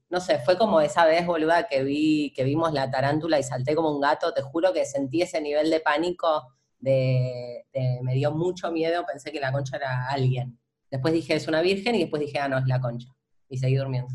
no 0.09 0.19
sé, 0.21 0.39
fue 0.39 0.57
como 0.57 0.79
esa 0.81 1.05
vez, 1.05 1.25
boluda, 1.25 1.67
que 1.67 1.83
vi, 1.83 2.31
que 2.35 2.43
vimos 2.43 2.71
la 2.73 2.89
tarántula 2.89 3.39
y 3.39 3.43
salté 3.43 3.75
como 3.75 3.91
un 3.91 3.99
gato, 4.01 4.33
te 4.33 4.41
juro 4.41 4.71
que 4.73 4.85
sentí 4.85 5.21
ese 5.21 5.41
nivel 5.41 5.69
de 5.69 5.79
pánico, 5.81 6.53
de, 6.79 7.65
de- 7.73 7.99
me 8.03 8.13
dio 8.13 8.31
mucho 8.31 8.71
miedo, 8.71 9.05
pensé 9.05 9.31
que 9.31 9.39
la 9.39 9.51
concha 9.51 9.77
era 9.77 10.07
alguien. 10.09 10.59
Después 10.89 11.13
dije, 11.13 11.35
es 11.35 11.47
una 11.47 11.61
virgen, 11.61 11.95
y 11.95 12.01
después 12.01 12.21
dije, 12.21 12.39
ah, 12.39 12.47
no, 12.47 12.57
es 12.57 12.65
la 12.67 12.79
concha. 12.79 13.09
Y 13.49 13.57
seguí 13.57 13.75
durmiendo. 13.75 14.13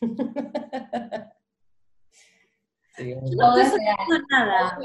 Sí, 2.96 3.14
no 3.14 3.20
Todo 3.52 3.58
es 3.58 3.74
nada. 4.30 4.78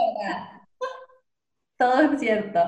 todo 1.78 2.02
es 2.02 2.20
cierto. 2.20 2.60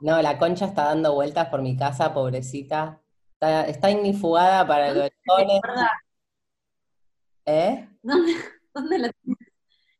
No, 0.00 0.22
la 0.22 0.38
concha 0.38 0.64
está 0.64 0.84
dando 0.84 1.12
vueltas 1.14 1.48
por 1.48 1.60
mi 1.60 1.76
casa, 1.76 2.14
pobrecita. 2.14 3.02
Está, 3.34 3.66
está 3.66 3.90
ignifugada 3.90 4.66
para 4.66 4.92
los. 4.94 5.10
¿Eh? 7.46 7.88
¿Dónde, 8.02 8.34
dónde 8.74 8.98
la 8.98 9.10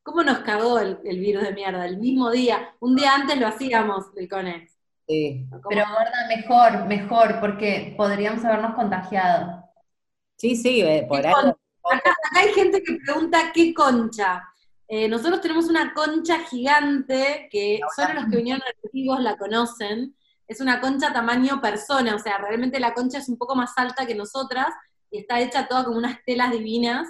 ¿Cómo 0.02 0.22
nos 0.22 0.38
cagó 0.40 0.78
el, 0.78 0.98
el 1.04 1.20
virus 1.20 1.42
de 1.42 1.52
mierda? 1.52 1.84
El 1.86 1.98
mismo 1.98 2.30
día. 2.30 2.74
Un 2.80 2.96
día 2.96 3.14
antes 3.14 3.38
lo 3.38 3.46
hacíamos, 3.46 4.06
el 4.16 4.28
Conex. 4.28 4.76
Sí. 5.06 5.46
¿Cómo? 5.50 5.62
Pero 5.68 5.84
gorda, 5.88 6.26
mejor, 6.28 6.86
mejor, 6.86 7.40
porque 7.40 7.94
podríamos 7.96 8.44
habernos 8.44 8.74
contagiado. 8.74 9.64
Sí, 10.36 10.56
sí, 10.56 10.80
eh, 10.80 11.04
por 11.08 11.20
¿Qué 11.20 11.28
algo. 11.28 11.58
Acá, 11.92 12.10
acá 12.10 12.40
hay 12.40 12.52
gente 12.52 12.82
que 12.82 12.98
pregunta 13.04 13.52
qué 13.52 13.74
concha. 13.74 14.42
Eh, 14.88 15.08
nosotros 15.08 15.40
tenemos 15.40 15.66
una 15.66 15.92
concha 15.94 16.40
gigante 16.40 17.48
que 17.50 17.80
solo 17.94 18.14
los 18.14 18.24
que 18.24 18.36
vinieron 18.36 18.62
activos 18.62 19.20
la 19.20 19.36
conocen. 19.36 20.16
Es 20.48 20.60
una 20.60 20.80
concha 20.80 21.12
tamaño 21.12 21.60
persona, 21.60 22.16
o 22.16 22.18
sea, 22.18 22.38
realmente 22.38 22.80
la 22.80 22.94
concha 22.94 23.18
es 23.18 23.28
un 23.28 23.38
poco 23.38 23.54
más 23.54 23.72
alta 23.76 24.06
que 24.06 24.16
nosotras 24.16 24.68
y 25.10 25.18
está 25.18 25.40
hecha 25.40 25.68
toda 25.68 25.84
como 25.84 25.98
unas 25.98 26.18
telas 26.24 26.50
divinas 26.50 27.06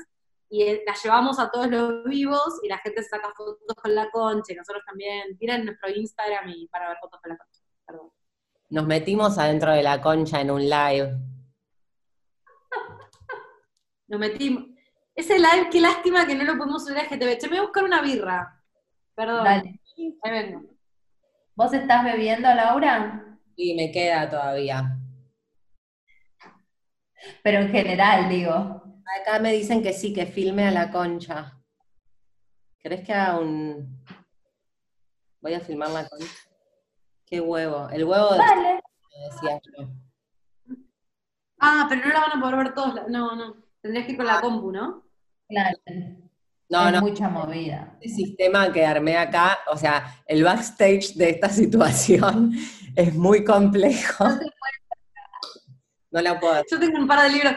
y 0.50 0.64
eh, 0.64 0.82
la 0.84 0.94
llevamos 0.94 1.38
a 1.38 1.48
todos 1.48 1.68
los 1.68 2.04
vivos 2.04 2.58
y 2.64 2.68
la 2.68 2.78
gente 2.78 3.04
saca 3.04 3.32
fotos 3.36 3.76
con 3.80 3.94
la 3.94 4.10
concha 4.10 4.52
y 4.52 4.56
nosotros 4.56 4.82
también. 4.84 5.38
Tienen 5.38 5.64
nuestro 5.64 5.88
Instagram 5.88 6.48
y 6.48 6.66
para 6.66 6.88
ver 6.88 6.98
fotos 7.00 7.20
con 7.22 7.30
la 7.30 7.38
concha. 7.38 7.60
Perdón. 7.86 8.10
Nos 8.70 8.86
metimos 8.86 9.38
adentro 9.38 9.72
de 9.72 9.84
la 9.84 10.02
concha 10.02 10.40
en 10.40 10.50
un 10.50 10.68
live. 10.68 11.16
Nos 14.08 14.20
metimos. 14.20 14.64
Ese 15.14 15.38
live, 15.38 15.68
qué 15.70 15.80
lástima 15.80 16.26
que 16.26 16.34
no 16.34 16.42
lo 16.42 16.58
podemos 16.58 16.84
subir 16.84 16.98
a 16.98 17.04
GTV. 17.04 17.38
Che, 17.38 17.46
me 17.46 17.50
voy 17.50 17.58
a 17.58 17.62
buscar 17.62 17.84
una 17.84 18.02
birra. 18.02 18.60
Perdón. 19.14 19.44
Dale. 19.44 19.80
Ahí 20.22 20.30
vengo. 20.30 20.62
¿Vos 21.54 21.72
estás 21.72 22.04
bebiendo, 22.04 22.52
Laura? 22.52 23.38
Y 23.54 23.74
me 23.74 23.92
queda 23.92 24.28
todavía. 24.28 24.98
Pero 27.44 27.58
en 27.60 27.70
general, 27.70 28.28
digo. 28.28 28.89
Acá 29.18 29.38
me 29.40 29.52
dicen 29.52 29.82
que 29.82 29.92
sí, 29.92 30.12
que 30.12 30.26
filme 30.26 30.66
a 30.66 30.70
la 30.70 30.90
concha. 30.90 31.58
¿Querés 32.78 33.04
que 33.04 33.12
haga 33.12 33.38
un... 33.38 34.02
Voy 35.40 35.54
a 35.54 35.60
filmar 35.60 35.90
la 35.90 36.08
concha? 36.08 36.26
Qué 37.26 37.40
huevo. 37.40 37.88
El 37.90 38.04
huevo 38.04 38.32
de... 38.32 38.38
Dale. 38.38 38.80
decía 39.30 39.60
yo. 39.62 39.88
Ah, 41.58 41.86
pero 41.88 42.06
no 42.06 42.12
la 42.12 42.20
van 42.20 42.38
a 42.38 42.40
poder 42.40 42.56
ver 42.56 42.74
todos. 42.74 43.08
No, 43.08 43.36
no. 43.36 43.56
Tendrías 43.80 44.06
que 44.06 44.12
ir 44.12 44.16
con 44.16 44.26
la 44.26 44.40
compu, 44.40 44.72
¿no? 44.72 45.04
Claro. 45.48 45.78
No, 46.68 46.86
es 46.86 46.92
no, 46.92 47.00
mucha 47.00 47.28
movida. 47.28 47.96
este 48.00 48.08
sistema 48.14 48.72
que 48.72 48.86
armé 48.86 49.16
acá, 49.16 49.58
o 49.72 49.76
sea, 49.76 50.22
el 50.26 50.44
backstage 50.44 51.14
de 51.14 51.30
esta 51.30 51.48
situación 51.50 52.52
es 52.94 53.14
muy 53.14 53.44
complejo. 53.44 54.24
No 56.12 56.20
la 56.20 56.38
puedo 56.38 56.62
Yo 56.70 56.78
tengo 56.78 56.98
un 56.98 57.06
par 57.06 57.22
de 57.22 57.30
libros. 57.30 57.54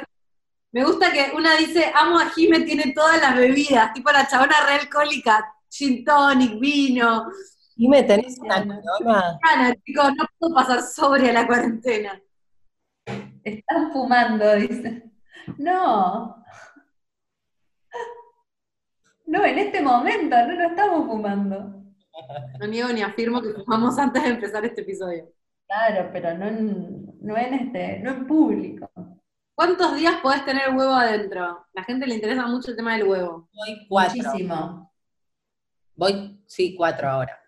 Me 0.74 0.84
gusta 0.84 1.11
que 1.11 1.32
una 1.36 1.55
dice, 1.55 1.91
amo 1.93 2.17
a 2.19 2.30
Jime, 2.32 2.61
tiene 2.61 2.93
todas 2.93 3.21
las 3.21 3.36
bebidas, 3.36 3.93
tipo 3.93 4.11
la 4.11 4.28
chabona 4.28 4.65
re 4.65 4.74
alcohólica, 4.82 5.53
gin 5.69 6.03
tonic, 6.03 6.59
vino. 6.59 7.28
Y 7.76 7.88
me 7.88 8.01
tenés 8.01 8.39
una 8.39 8.65
corona. 8.65 9.39
Ana, 9.43 9.76
chicos, 9.86 10.13
no 10.15 10.26
puedo 10.39 10.55
pasar 10.55 10.82
sobre 10.82 11.32
la 11.32 11.45
cuarentena. 11.45 12.19
Están 13.43 13.91
fumando, 13.91 14.55
dice. 14.55 15.11
No. 15.59 16.43
No, 19.28 19.45
en 19.45 19.59
este 19.59 19.80
momento 19.80 20.36
no 20.36 20.53
lo 20.53 20.67
estamos 20.69 21.05
fumando. 21.05 21.84
No 22.59 22.67
niego 22.67 22.89
ni 22.89 23.03
afirmo 23.03 23.43
que 23.43 23.53
fumamos 23.53 23.99
antes 23.99 24.24
de 24.24 24.30
empezar 24.30 24.65
este 24.65 24.82
episodio. 24.82 25.32
Claro, 25.67 26.09
pero 26.11 26.36
no 26.36 26.47
en, 26.47 27.05
no 27.21 27.38
en 27.38 27.53
este, 27.53 27.99
no 27.99 28.11
en 28.11 28.26
público. 28.28 28.89
¿Cuántos 29.55 29.95
días 29.95 30.15
podés 30.21 30.43
tener 30.45 30.69
huevo 30.75 30.93
adentro? 30.93 31.43
A 31.43 31.67
la 31.73 31.83
gente 31.83 32.07
le 32.07 32.15
interesa 32.15 32.47
mucho 32.47 32.71
el 32.71 32.77
tema 32.77 32.93
del 32.93 33.07
huevo. 33.07 33.49
Voy 33.53 33.85
cuatro. 33.87 34.23
Muchísimo. 34.23 34.93
Voy, 35.95 36.43
sí, 36.47 36.75
cuatro 36.75 37.09
ahora. 37.09 37.39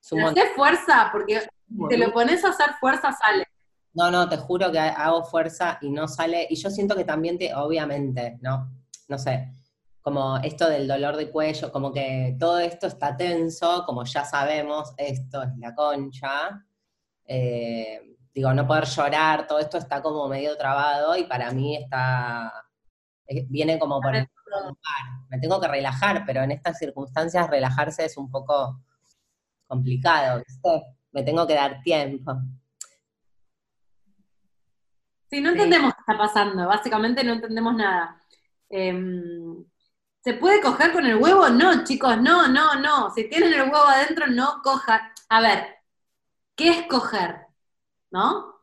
Hace 0.00 0.46
fuerza, 0.56 1.10
porque 1.12 1.40
si 1.40 1.88
te 1.88 1.96
lo 1.96 2.12
pones 2.12 2.44
a 2.44 2.48
hacer 2.48 2.74
fuerza, 2.80 3.12
sale. 3.12 3.46
No, 3.94 4.10
no, 4.10 4.28
te 4.28 4.36
juro 4.36 4.72
que 4.72 4.80
hago 4.80 5.22
fuerza 5.24 5.78
y 5.80 5.90
no 5.90 6.08
sale. 6.08 6.46
Y 6.50 6.56
yo 6.56 6.70
siento 6.70 6.96
que 6.96 7.04
también 7.04 7.38
te, 7.38 7.54
obviamente, 7.54 8.38
¿no? 8.40 8.68
No 9.08 9.18
sé, 9.18 9.52
como 10.00 10.38
esto 10.38 10.68
del 10.68 10.88
dolor 10.88 11.16
de 11.16 11.30
cuello, 11.30 11.70
como 11.70 11.92
que 11.92 12.36
todo 12.40 12.58
esto 12.58 12.88
está 12.88 13.16
tenso, 13.16 13.84
como 13.86 14.04
ya 14.04 14.24
sabemos, 14.24 14.92
esto 14.96 15.42
es 15.42 15.50
la 15.58 15.72
concha. 15.74 16.66
Eh, 17.24 18.16
digo, 18.34 18.52
no 18.54 18.66
poder 18.66 18.86
llorar, 18.86 19.46
todo 19.46 19.58
esto 19.58 19.78
está 19.78 20.02
como 20.02 20.28
medio 20.28 20.56
trabado 20.56 21.16
y 21.16 21.24
para 21.24 21.50
mí 21.50 21.76
está, 21.76 22.52
viene 23.48 23.78
como 23.78 24.00
por 24.00 24.14
el. 24.16 24.28
Me 25.30 25.38
tengo 25.38 25.60
que 25.60 25.68
relajar, 25.68 26.24
pero 26.26 26.42
en 26.42 26.50
estas 26.50 26.78
circunstancias 26.78 27.48
relajarse 27.48 28.04
es 28.04 28.18
un 28.18 28.30
poco 28.30 28.82
complicado, 29.66 30.42
¿viste? 30.46 30.82
Me 31.12 31.22
tengo 31.22 31.46
que 31.46 31.54
dar 31.54 31.80
tiempo. 31.82 32.34
Sí, 35.30 35.40
no 35.40 35.50
entendemos 35.50 35.94
qué 35.94 36.00
está 36.00 36.18
pasando, 36.18 36.68
básicamente 36.68 37.24
no 37.24 37.32
entendemos 37.32 37.74
nada. 37.74 38.20
Em, 38.68 39.64
¿Se 40.22 40.34
puede 40.34 40.60
coger 40.60 40.92
con 40.92 41.06
el 41.06 41.16
huevo? 41.16 41.48
No, 41.48 41.84
chicos, 41.84 42.20
no, 42.20 42.46
no, 42.48 42.74
no. 42.76 43.10
Si 43.14 43.28
tienen 43.28 43.52
el 43.54 43.62
huevo 43.62 43.86
adentro, 43.86 44.26
no 44.26 44.60
cojan. 44.62 45.00
A 45.30 45.40
ver, 45.40 45.66
¿qué 46.54 46.68
es 46.70 46.86
coger? 46.86 47.41
¿No? 48.12 48.54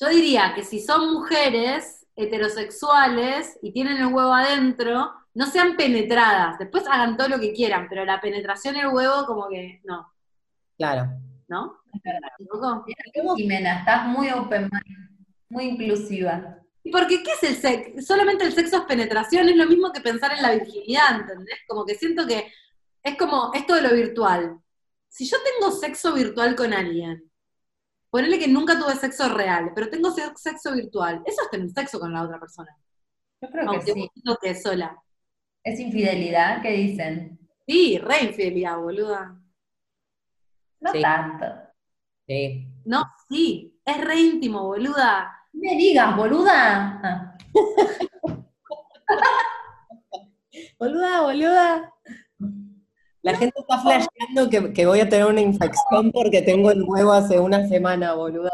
Yo 0.00 0.08
diría 0.08 0.54
que 0.54 0.64
si 0.64 0.80
son 0.80 1.12
mujeres 1.12 2.06
heterosexuales 2.16 3.58
y 3.62 3.72
tienen 3.72 3.98
el 3.98 4.06
huevo 4.06 4.32
adentro, 4.32 5.12
no 5.34 5.46
sean 5.46 5.76
penetradas. 5.76 6.58
Después 6.58 6.84
hagan 6.88 7.16
todo 7.16 7.28
lo 7.28 7.38
que 7.38 7.52
quieran, 7.52 7.86
pero 7.88 8.04
la 8.04 8.20
penetración 8.20 8.74
del 8.74 8.88
huevo, 8.88 9.26
como 9.26 9.48
que 9.48 9.80
no, 9.84 10.10
Claro. 10.80 11.10
¿no? 11.46 11.82
Es 11.92 12.00
verdad. 12.02 12.82
Jimena, 13.36 13.80
estás 13.80 14.06
muy 14.06 14.30
open 14.30 14.70
mind, 14.72 15.26
muy 15.50 15.64
inclusiva. 15.64 16.58
¿Y 16.82 16.90
porque 16.90 17.22
qué 17.22 17.32
es 17.32 17.42
el 17.42 17.56
sexo? 17.56 18.00
Solamente 18.00 18.44
el 18.44 18.54
sexo 18.54 18.78
es 18.78 18.82
penetración, 18.84 19.46
es 19.46 19.56
lo 19.56 19.66
mismo 19.66 19.92
que 19.92 20.00
pensar 20.00 20.32
en 20.32 20.40
la 20.40 20.52
virginidad, 20.52 21.20
¿entendés? 21.20 21.58
Como 21.68 21.84
que 21.84 21.96
siento 21.96 22.26
que 22.26 22.50
es 23.02 23.16
como 23.18 23.50
esto 23.52 23.74
de 23.74 23.82
lo 23.82 23.92
virtual. 23.92 24.58
Si 25.08 25.26
yo 25.26 25.36
tengo 25.44 25.70
sexo 25.70 26.14
virtual 26.14 26.56
con 26.56 26.72
alguien, 26.72 27.29
ponele 28.10 28.38
que 28.38 28.48
nunca 28.48 28.78
tuve 28.78 28.94
sexo 28.96 29.28
real, 29.28 29.72
pero 29.74 29.88
tengo 29.88 30.10
se- 30.10 30.34
sexo 30.36 30.72
virtual, 30.74 31.22
eso 31.24 31.42
es 31.42 31.50
tener 31.50 31.70
sexo 31.70 31.98
con 32.00 32.12
la 32.12 32.22
otra 32.22 32.38
persona, 32.40 32.76
Yo 33.40 33.48
creo 33.50 33.62
que 33.70 33.76
aunque 33.76 33.92
sí. 33.92 34.10
uno 34.24 34.36
que 34.42 34.54
sola. 34.54 34.96
Es 35.64 35.78
infidelidad, 35.80 36.60
¿qué 36.62 36.70
dicen? 36.72 37.38
Sí, 37.66 37.98
re 37.98 38.24
infidelidad, 38.24 38.78
boluda. 38.78 39.40
No 40.80 40.92
Sí. 40.92 41.00
tanto. 41.02 41.46
Sí. 42.26 42.66
No, 42.84 43.02
sí, 43.28 43.78
es 43.84 44.00
re 44.00 44.16
íntimo, 44.18 44.64
boluda. 44.66 45.30
No 45.52 45.60
me 45.70 45.76
digas, 45.76 46.16
boluda. 46.16 47.00
Ah, 47.02 47.36
Boluda, 50.78 51.20
boluda. 51.22 51.92
La 53.22 53.36
gente 53.36 53.60
está 53.60 53.78
flasheando 53.78 54.48
que, 54.48 54.72
que 54.72 54.86
voy 54.86 55.00
a 55.00 55.08
tener 55.08 55.26
una 55.26 55.40
infección 55.40 56.10
porque 56.10 56.42
tengo 56.42 56.70
el 56.70 56.82
huevo 56.82 57.12
hace 57.12 57.38
una 57.38 57.66
semana, 57.68 58.14
boluda. 58.14 58.50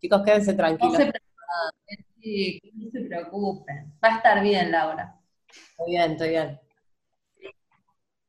Chicos, 0.00 0.22
quédense 0.24 0.52
no 0.52 0.56
tranquilos. 0.58 0.96
se 0.96 1.06
preocupen, 1.06 2.06
sí, 2.20 2.60
no 2.74 2.90
se 2.90 3.00
preocupen. 3.00 3.94
Va 4.02 4.08
a 4.08 4.16
estar 4.16 4.42
bien, 4.42 4.70
Laura. 4.70 5.16
Estoy 5.48 5.90
bien, 5.90 6.12
estoy 6.12 6.28
bien. 6.30 6.60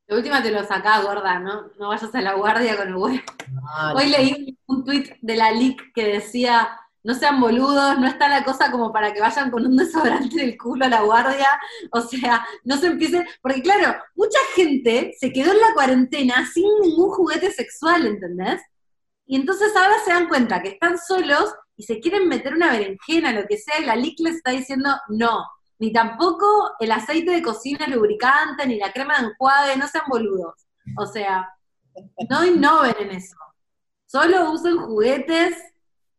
De 0.08 0.18
última 0.18 0.44
te 0.44 0.52
lo 0.52 0.64
sacás, 0.66 1.04
gorda, 1.04 1.39
¿no? 1.39 1.70
No 1.80 1.89
vayas 1.89 2.14
a 2.14 2.22
la 2.22 2.34
guardia 2.34 2.76
con 2.76 2.88
el 2.89 2.96
huevo. 2.96 3.20
Hoy 3.96 4.10
leí 4.10 4.58
un 4.68 4.84
tweet 4.84 5.18
de 5.22 5.36
la 5.36 5.52
LIC 5.52 5.94
que 5.94 6.06
decía, 6.06 6.81
no 7.04 7.14
sean 7.14 7.39
boludos, 7.39 7.97
no 7.97 8.08
está 8.08 8.30
la 8.30 8.43
cosa 8.43 8.72
como 8.72 8.91
para 8.91 9.14
que 9.14 9.22
vayan 9.22 9.49
con 9.52 9.66
un 9.66 9.76
desodorante 9.78 10.36
del 10.38 10.58
culo 10.58 10.86
a 10.86 10.89
la 10.89 11.02
guardia, 11.02 11.49
o 11.91 12.02
sea, 12.02 12.45
no 12.64 12.78
se 12.78 12.88
empiecen, 12.88 13.26
porque 13.41 13.62
claro, 13.62 13.95
mucha 14.16 14.39
gente 14.56 15.14
se 15.20 15.32
quedó 15.34 15.52
en 15.52 15.62
la 15.62 15.74
cuarentena 15.74 16.47
sin 16.54 16.68
ningún 16.82 17.10
juguete 17.12 17.52
sexual, 17.52 18.06
¿entendés? 18.06 18.62
Y 19.26 19.36
entonces 19.36 19.76
ahora 19.76 19.95
se 20.04 20.12
dan 20.12 20.28
cuenta 20.28 20.62
que 20.62 20.70
están 20.70 20.97
solos 20.97 21.54
y 21.76 21.84
se 21.84 21.99
quieren 21.99 22.28
meter 22.28 22.54
una 22.54 22.72
berenjena, 22.72 23.32
lo 23.34 23.47
que 23.47 23.58
sea, 23.58 23.80
y 23.80 23.86
la 23.86 23.95
LIC 23.95 24.20
les 24.20 24.36
está 24.36 24.52
diciendo 24.52 24.89
no, 25.10 25.45
ni 25.80 25.91
tampoco 25.91 26.45
el 26.80 26.91
aceite 26.91 27.32
de 27.32 27.41
cocina 27.41 27.88
lubricante, 27.88 28.68
ni 28.68 28.78
la 28.78 28.91
crema 28.91 29.18
de 29.18 29.28
enjuague, 29.28 29.78
no 29.78 29.88
sean 29.88 30.04
boludos. 30.08 30.54
O 30.95 31.08
sea, 31.08 31.49
no 32.30 32.45
innoven 32.45 32.95
en 32.99 33.12
eso. 33.12 33.36
Solo 34.06 34.52
usen 34.52 34.78
juguetes. 34.78 35.56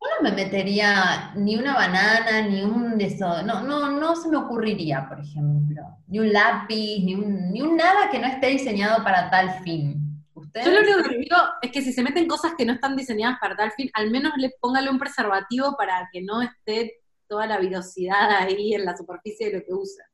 Yo 0.02 0.08
no 0.16 0.30
me 0.30 0.34
metería 0.34 1.32
ni 1.36 1.56
una 1.56 1.74
banana, 1.74 2.42
ni 2.42 2.62
un 2.62 3.00
eso, 3.00 3.42
no, 3.44 3.62
no, 3.62 3.88
no 3.88 4.16
se 4.16 4.28
me 4.28 4.36
ocurriría, 4.36 5.08
por 5.08 5.20
ejemplo, 5.20 5.82
ni 6.08 6.18
un 6.18 6.32
lápiz, 6.32 7.04
ni 7.04 7.14
un, 7.14 7.52
ni 7.52 7.62
un 7.62 7.76
nada 7.76 8.10
que 8.10 8.18
no 8.18 8.26
esté 8.26 8.48
diseñado 8.48 9.04
para 9.04 9.30
tal 9.30 9.62
fin. 9.62 10.24
¿Ustedes? 10.34 10.66
Yo 10.66 10.72
lo 10.72 10.80
único 10.80 11.08
que 11.08 11.18
digo 11.18 11.36
es 11.60 11.70
que 11.70 11.82
si 11.82 11.92
se 11.92 12.02
meten 12.02 12.26
cosas 12.26 12.54
que 12.58 12.64
no 12.64 12.72
están 12.72 12.96
diseñadas 12.96 13.38
para 13.40 13.54
tal 13.54 13.70
fin, 13.72 13.90
al 13.94 14.10
menos 14.10 14.32
le 14.38 14.50
póngale 14.60 14.90
un 14.90 14.98
preservativo 14.98 15.76
para 15.76 16.08
que 16.12 16.20
no 16.20 16.42
esté 16.42 17.00
toda 17.28 17.46
la 17.46 17.58
virosidad 17.58 18.28
ahí 18.30 18.74
en 18.74 18.84
la 18.84 18.96
superficie 18.96 19.50
de 19.50 19.58
lo 19.58 19.64
que 19.64 19.72
usa. 19.72 20.04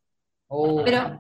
Uh, 0.49 0.85
Pero 0.85 1.19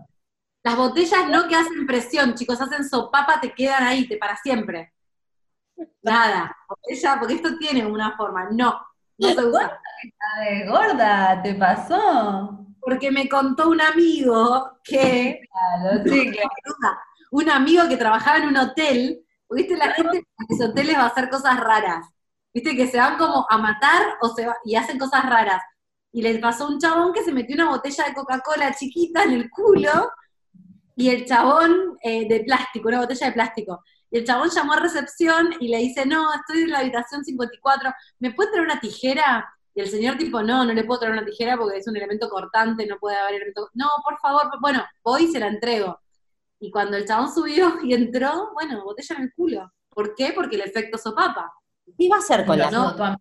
las 0.62 0.76
botellas 0.76 1.26
no 1.30 1.48
que 1.48 1.56
hacen 1.56 1.86
presión, 1.86 2.34
chicos, 2.34 2.60
hacen 2.60 2.86
sopapa, 2.86 3.40
te 3.40 3.52
quedan 3.54 3.84
ahí, 3.84 4.06
te 4.06 4.18
para 4.18 4.36
siempre. 4.36 4.92
Nada, 6.02 6.56
botella, 6.68 7.16
porque 7.18 7.34
esto 7.34 7.56
tiene 7.58 7.86
una 7.86 8.16
forma, 8.16 8.48
no, 8.50 8.80
no 9.18 9.28
se 9.28 9.44
usa. 9.44 9.80
Gorda, 10.66 11.42
¿te 11.42 11.54
pasó? 11.54 12.66
Porque 12.80 13.10
me 13.10 13.28
contó 13.28 13.68
un 13.70 13.80
amigo 13.80 14.78
que 14.82 15.40
Claro, 15.50 16.02
sí, 16.04 16.30
que 16.30 16.42
un 17.30 17.50
amigo 17.50 17.88
que 17.88 17.96
trabajaba 17.96 18.38
en 18.38 18.48
un 18.48 18.56
hotel, 18.56 19.20
viste 19.50 19.76
la 19.76 19.92
gente 19.92 20.18
en 20.18 20.24
los 20.58 20.68
hoteles 20.70 20.96
va 20.96 21.02
a 21.02 21.06
hacer 21.08 21.28
cosas 21.28 21.60
raras, 21.60 22.06
viste 22.54 22.74
que 22.76 22.86
se 22.86 22.96
van 22.98 23.18
como 23.18 23.46
a 23.50 23.58
matar 23.58 24.02
o 24.22 24.28
se 24.34 24.46
va- 24.46 24.56
y 24.64 24.76
hacen 24.76 24.98
cosas 24.98 25.26
raras. 25.28 25.62
Y 26.10 26.22
les 26.22 26.38
pasó 26.38 26.66
un 26.66 26.78
chabón 26.80 27.12
que 27.12 27.22
se 27.22 27.32
metió 27.32 27.54
una 27.54 27.68
botella 27.68 28.04
de 28.06 28.14
Coca-Cola 28.14 28.74
chiquita 28.74 29.24
en 29.24 29.32
el 29.32 29.50
culo 29.50 30.10
y 30.96 31.10
el 31.10 31.26
chabón 31.26 31.96
eh, 32.02 32.26
de 32.28 32.40
plástico, 32.40 32.88
una 32.88 33.00
botella 33.00 33.26
de 33.28 33.32
plástico. 33.32 33.84
Y 34.10 34.18
el 34.18 34.24
chabón 34.24 34.48
llamó 34.50 34.72
a 34.72 34.80
recepción 34.80 35.50
y 35.60 35.68
le 35.68 35.78
dice, 35.78 36.06
no, 36.06 36.32
estoy 36.34 36.62
en 36.62 36.70
la 36.70 36.78
habitación 36.80 37.24
54, 37.24 37.92
¿me 38.20 38.32
puede 38.32 38.50
traer 38.50 38.64
una 38.64 38.80
tijera? 38.80 39.48
Y 39.74 39.80
el 39.80 39.88
señor 39.88 40.16
tipo, 40.16 40.42
no, 40.42 40.64
no 40.64 40.72
le 40.72 40.84
puedo 40.84 41.00
traer 41.00 41.12
una 41.14 41.24
tijera 41.24 41.56
porque 41.56 41.78
es 41.78 41.86
un 41.86 41.96
elemento 41.96 42.28
cortante, 42.28 42.86
no 42.86 42.98
puede 42.98 43.16
haber 43.16 43.34
elemento... 43.34 43.68
No, 43.74 43.86
por 44.04 44.18
favor, 44.18 44.50
bueno, 44.60 44.84
voy 45.04 45.24
y 45.24 45.28
se 45.32 45.38
la 45.38 45.48
entrego. 45.48 46.00
Y 46.58 46.70
cuando 46.70 46.96
el 46.96 47.06
chabón 47.06 47.32
subió 47.32 47.74
y 47.84 47.94
entró, 47.94 48.50
bueno, 48.54 48.82
botella 48.84 49.16
en 49.16 49.22
el 49.24 49.34
culo. 49.34 49.72
¿Por 49.90 50.14
qué? 50.14 50.32
Porque 50.34 50.56
el 50.56 50.62
efecto 50.62 50.98
sopapa. 50.98 51.52
¿Qué 51.84 52.04
iba 52.04 52.16
a 52.16 52.20
hacer 52.20 52.44
con 52.44 52.60
am- 52.60 53.18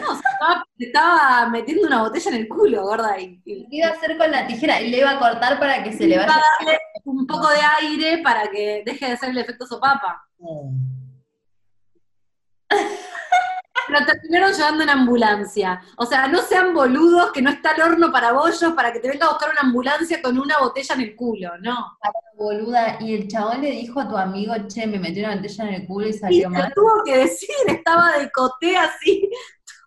No, 0.00 0.14
se 0.14 0.22
estaba, 0.32 0.64
se 0.78 0.84
estaba 0.84 1.48
metiendo 1.48 1.86
una 1.86 2.02
botella 2.02 2.30
en 2.30 2.36
el 2.36 2.48
culo, 2.48 2.82
gorda. 2.82 3.18
Y, 3.20 3.40
y 3.44 3.66
¿Qué 3.68 3.76
iba 3.76 3.88
a 3.88 3.92
hacer 3.92 4.16
con 4.18 4.30
la 4.30 4.46
tijera? 4.46 4.80
Y 4.80 4.90
le 4.90 4.98
iba 4.98 5.10
a 5.10 5.18
cortar 5.18 5.58
para 5.58 5.82
que 5.82 5.92
se 5.92 6.06
le 6.06 6.14
iba 6.14 6.24
a 6.24 6.26
vaya. 6.26 6.42
darle 6.60 6.78
un 7.04 7.26
poco 7.26 7.48
de 7.48 7.60
aire 7.80 8.18
para 8.22 8.48
que 8.50 8.82
deje 8.84 9.10
de 9.10 9.16
ser 9.16 9.30
el 9.30 9.38
efecto 9.38 9.66
sopapa. 9.66 10.22
lo 13.88 14.04
terminaron 14.04 14.52
llevando 14.52 14.82
en 14.82 14.90
ambulancia. 14.90 15.80
O 15.96 16.04
sea, 16.06 16.26
no 16.26 16.40
sean 16.42 16.74
boludos 16.74 17.30
que 17.30 17.40
no 17.40 17.50
está 17.50 17.70
el 17.72 17.82
horno 17.82 18.10
para 18.10 18.32
bollos 18.32 18.72
para 18.74 18.92
que 18.92 18.98
te 18.98 19.08
venga 19.08 19.26
a 19.26 19.30
buscar 19.30 19.50
una 19.50 19.60
ambulancia 19.60 20.20
con 20.20 20.36
una 20.38 20.58
botella 20.58 20.94
en 20.96 21.00
el 21.02 21.14
culo, 21.14 21.52
no. 21.60 21.96
Boluda, 22.36 22.96
y 23.00 23.14
el 23.14 23.28
chabón 23.28 23.62
le 23.62 23.70
dijo 23.70 24.00
a 24.00 24.08
tu 24.08 24.16
amigo, 24.16 24.54
che, 24.66 24.86
me 24.88 24.98
metió 24.98 25.24
una 25.24 25.36
botella 25.36 25.68
en 25.68 25.74
el 25.74 25.86
culo 25.86 26.06
y 26.06 26.10
Y 26.10 26.12
salió 26.14 26.48
te 26.50 26.58
mal. 26.58 26.72
tuvo 26.74 27.04
que 27.04 27.16
decir, 27.18 27.48
estaba 27.68 28.18
de 28.18 28.30
coté 28.32 28.76
así, 28.76 29.30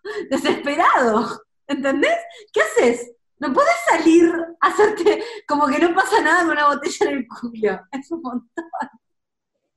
desesperado. 0.29 1.41
¿Entendés? 1.67 2.17
¿Qué 2.51 2.61
haces? 2.61 3.11
No 3.39 3.53
puedes 3.53 3.75
salir 3.89 4.29
hacerte 4.59 5.23
como 5.47 5.67
que 5.67 5.79
no 5.79 5.93
pasa 5.95 6.21
nada 6.21 6.41
con 6.41 6.51
una 6.51 6.67
botella 6.67 7.09
en 7.09 7.17
el 7.17 7.27
culo. 7.27 7.79
Es 7.91 8.11
un 8.11 8.21
montón. 8.21 8.65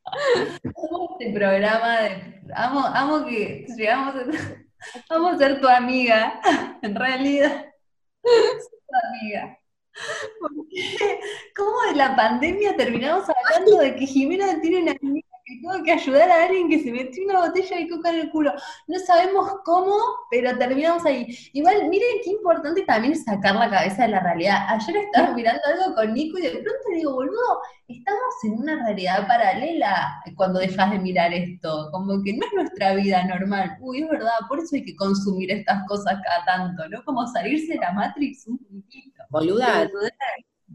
Amo 0.04 1.16
este 1.18 1.32
programa 1.32 2.00
de. 2.00 2.42
Amo, 2.54 2.80
amo 2.86 3.24
que 3.24 3.66
llegamos 3.76 4.14
a. 4.16 4.24
Vamos 5.08 5.34
a 5.34 5.38
ser 5.38 5.60
tu 5.60 5.68
amiga, 5.68 6.40
en 6.82 6.94
realidad. 6.94 7.66
Soy 8.22 8.78
tu 8.88 9.08
amiga. 9.08 9.58
Porque, 10.40 11.20
¿Cómo 11.54 11.82
de 11.82 11.96
la 11.96 12.16
pandemia 12.16 12.76
terminamos 12.76 13.26
hablando 13.28 13.78
de 13.78 13.94
que 13.94 14.06
Jimena 14.06 14.60
tiene 14.60 14.82
una 14.82 14.92
amiga 14.92 15.28
tuvo 15.60 15.82
que 15.82 15.92
ayudar 15.92 16.30
a 16.30 16.44
alguien 16.44 16.68
que 16.68 16.80
se 16.80 16.90
metió 16.90 17.24
una 17.24 17.46
botella 17.46 17.76
de 17.76 17.88
coca 17.88 18.10
en 18.10 18.20
el 18.20 18.30
culo? 18.30 18.52
No 18.86 18.98
sabemos 19.00 19.52
cómo, 19.64 19.96
pero 20.30 20.56
terminamos 20.56 21.04
ahí. 21.04 21.26
Igual, 21.52 21.88
miren 21.88 22.20
qué 22.24 22.30
importante 22.30 22.82
también 22.82 23.12
es 23.12 23.24
sacar 23.24 23.56
la 23.56 23.70
cabeza 23.70 24.02
de 24.02 24.08
la 24.08 24.20
realidad. 24.20 24.66
Ayer 24.68 24.96
estaba 24.96 25.34
mirando 25.34 25.60
algo 25.66 25.94
con 25.94 26.14
Nico 26.14 26.38
y 26.38 26.42
de 26.42 26.50
pronto 26.50 26.70
le 26.90 26.96
digo, 26.96 27.12
boludo, 27.12 27.60
estamos 27.88 28.34
en 28.44 28.52
una 28.54 28.84
realidad 28.84 29.26
paralela 29.26 30.22
cuando 30.36 30.60
dejas 30.60 30.90
de 30.90 30.98
mirar 30.98 31.32
esto, 31.32 31.88
como 31.92 32.22
que 32.22 32.32
no 32.34 32.46
es 32.46 32.52
nuestra 32.54 32.94
vida 32.94 33.24
normal. 33.24 33.76
Uy, 33.80 34.02
es 34.02 34.08
verdad, 34.08 34.32
por 34.48 34.58
eso 34.58 34.76
hay 34.76 34.84
que 34.84 34.96
consumir 34.96 35.50
estas 35.50 35.86
cosas 35.86 36.14
cada 36.24 36.44
tanto, 36.44 36.88
¿no? 36.88 37.04
Como 37.04 37.26
salirse 37.26 37.74
de 37.74 37.80
la 37.80 37.92
Matrix 37.92 38.46
un 38.46 38.58
poquito. 38.58 39.22
Boluda, 39.30 39.88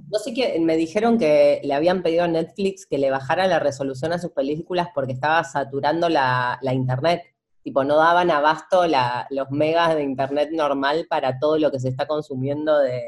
no 0.09 0.19
sé 0.19 0.33
qué, 0.33 0.57
me 0.59 0.75
dijeron 0.77 1.17
que 1.17 1.59
le 1.63 1.73
habían 1.73 2.01
pedido 2.03 2.23
a 2.23 2.27
Netflix 2.27 2.85
que 2.85 2.97
le 2.97 3.11
bajara 3.11 3.47
la 3.47 3.59
resolución 3.59 4.13
a 4.13 4.19
sus 4.19 4.31
películas 4.31 4.89
porque 4.93 5.13
estaba 5.13 5.43
saturando 5.43 6.09
la, 6.09 6.57
la 6.61 6.73
internet. 6.73 7.23
Tipo, 7.63 7.83
no 7.83 7.97
daban 7.97 8.31
abasto 8.31 8.87
la- 8.87 9.27
los 9.29 9.51
megas 9.51 9.95
de 9.95 10.03
internet 10.03 10.49
normal 10.53 11.05
para 11.09 11.37
todo 11.39 11.57
lo 11.57 11.69
que 11.71 11.79
se 11.79 11.89
está 11.89 12.07
consumiendo 12.07 12.79
de, 12.79 13.01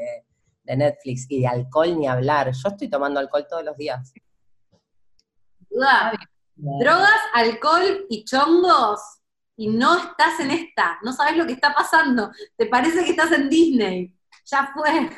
de 0.64 0.76
Netflix 0.76 1.26
y 1.30 1.40
de 1.40 1.46
alcohol 1.46 1.98
ni 1.98 2.06
hablar. 2.06 2.52
Yo 2.52 2.68
estoy 2.68 2.88
tomando 2.90 3.18
alcohol 3.20 3.46
todos 3.48 3.64
los 3.64 3.76
días. 3.76 4.12
Duda. 5.70 6.12
Drogas, 6.56 7.20
alcohol 7.32 8.04
y 8.10 8.22
chongos, 8.24 9.00
y 9.56 9.68
no 9.68 9.96
estás 9.96 10.40
en 10.40 10.50
esta, 10.50 10.98
no 11.02 11.10
sabes 11.14 11.38
lo 11.38 11.46
que 11.46 11.54
está 11.54 11.72
pasando. 11.72 12.30
Te 12.56 12.66
parece 12.66 13.02
que 13.02 13.12
estás 13.12 13.32
en 13.32 13.48
Disney. 13.48 14.14
Ya 14.44 14.70
fue. 14.74 15.08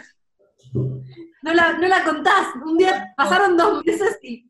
No 1.42 1.52
la, 1.54 1.72
no 1.74 1.86
la 1.88 2.04
contás. 2.04 2.48
Un 2.64 2.76
día 2.78 3.12
pasaron 3.16 3.56
dos 3.56 3.84
meses 3.84 4.18
y. 4.22 4.48